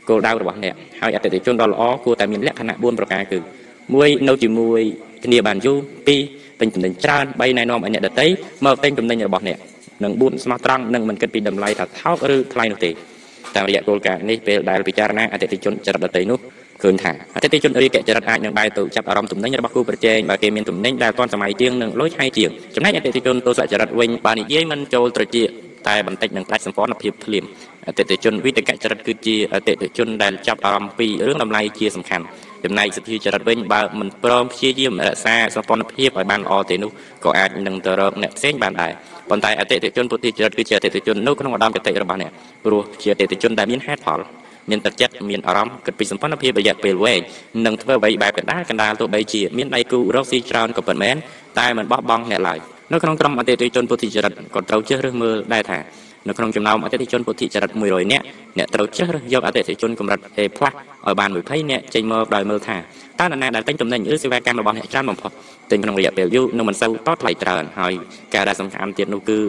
[0.09, 3.39] គោលដៅរបស់អ្នកហើយអតិថិជនដ៏ល្អគួរតែមានលក្ខណៈ4ប្រការគឺ
[3.83, 4.81] 1នៅជាមួយ
[5.25, 5.77] គ្នាបានយូរ
[6.17, 8.25] 2ពេញទំនិញច្រើន3ណែនាំឲ្យអ្នកដទៃ
[8.65, 9.57] មកទិញទំនិញរបស់អ្នក
[10.03, 12.91] និង4ស្មោះត្រង់និងមិនគិតពីតម្លៃថាថោកឬថ្លៃនោះទេ
[13.55, 16.39] តាមរយៈគោលការណ៍នេះពេលដែលពិចារណាអតិថិជនចរិតដទៃនោះ
[16.83, 25.43] ឃើញថាអតិថិជនរាយកចរិតអាចនឹងបែរទៅចាប់អារម្មណ៍ទំនិញរបស់គូប្រជែងបើគេមានទំនិញដែលទាន់សម័យជាងនិងលុយឆៃជាងចំណែកអតិថិជនទស្សនចរិតវិញបើនិយាយមិនចូលត្រជា
[25.87, 27.45] តែបន្តិចនឹងដាច់សម្ព័ន្ធភាពភ្លាម
[27.87, 32.25] អតិថិជនវិតកចរិតគឺជាអតិថិជនដែលចាប់អារម្មណ៍ពីរឿងតម្លៃជាសំខាន់
[32.63, 36.91] ចំណែកសទ្ធាចរិតវិញបើមិនព្រមព្យាយាមរក្សាសម្ព័ន្ធភាពឲ្យបានល្អទេនោះ
[37.25, 38.91] ក៏អាចនឹងទៅរកអ្នកផ្សេងបានដែរ
[39.29, 42.31] ប៉ុន្តែអតិថិជនពុទ្ធិចរិតគឺជាអតិថិជននៅក្នុងឧត្តមគតិរបស់អ្នក
[42.65, 44.19] ព្រោះជាអតិថិជនដែលមានហេតុផល
[44.69, 47.19] មានទឹកចិត្តមានអារម្មណ៍គិតពីសម្ព័ន្ធភាពរយៈពេលវែង
[47.65, 51.15] និងធ្វើអ្វីបែបកណ្ដាលកណ្ដាលទោះបីជាមានដៃគូរកស៊ីច្រើនក៏ពិតមែន
[51.59, 52.59] តែមិនបោះបង់អ្នកឡើយ
[52.91, 55.79] នៅក្នុងក្រុមអតិថិជនពុទ្ធិចរិតក៏ត្រូវជ្រើសរើសមើលដែរថា
[56.27, 58.23] នៅក្នុងចំណោមអតិថិជនពុទ្ធិចរិត100នាក់
[58.57, 62.77] អ្នកត្រូវជ្រើសរើសយកអតិថិជនកម្រិត A+ ឲ្យបាន20នាក់ចេញមកដោយមើលថា
[63.19, 65.31] តើនរណាដែលទិញទំនិញឬសេវាកម្មរបស់អ្នកច្រើនបំផុត
[65.71, 67.93] ទិញក្នុងរយៈពេលយូរនឹងមិនសូវតថ្លៃច្រើនហើយ
[68.35, 69.39] ការដែលសំខាន់ទៀតនោះគឺ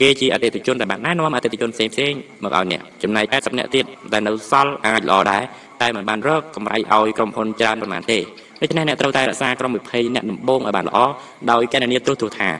[0.00, 5.42] គេជាអតិថិជនដែលបានណែនាំអតិថិជនផ្សេងផ្សេងមកឲ្យអ្នកចំណែក80នាក់ទៀតដែលនៅសល់អាចល្អដែរ
[5.82, 8.18] តែមិនបានរកកម្រៃឲ្យក្រុមហ៊ុនច្រើនប៉ុន្មានទេ
[8.62, 10.98] ដូច្នេះអ្នកត្រូវតែរក្សាក្រុម20អ្នកដំបូងឲ្យបានល្អ
[11.50, 12.50] ដោយកណនីត្រួសត្រាថា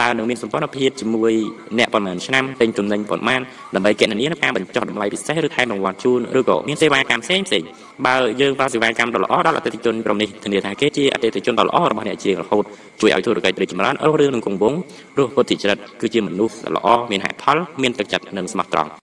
[0.00, 1.32] តើនឹងមានសម្ព័ន្ធភាពជាមួយ
[1.78, 3.40] អ្នកប៉ុន្មានឆ្នាំទិញទំនិញប៉ុន្មាន
[3.74, 7.62] ដើម្បីកណនីការបញ្ចុះតម្លៃពិសេសឬថែមរង្វាន់ជូនឬក៏មានសេវាកម្មផ្សេងផ្សេង
[8.06, 12.64] បើយើងប្រើសេវាកម្មដ៏ល្អដល់អតិថិជនក្រុមនេះធានាថាគេជាអតិថិជនដ៏ល្អរបស់អ្នកជាងរហូត
[13.00, 14.80] ជួយឲ្យធុរកិច្ចរីកចម្រើនរស់រឿងនឹងគង់វង្ស
[15.18, 18.90] រស់ពុទ្ធិចរិតគឺជាមនុស្សដ៏ល្អមានហេតុផលមានទឹកចិត្តនិងស្មោះត្រង់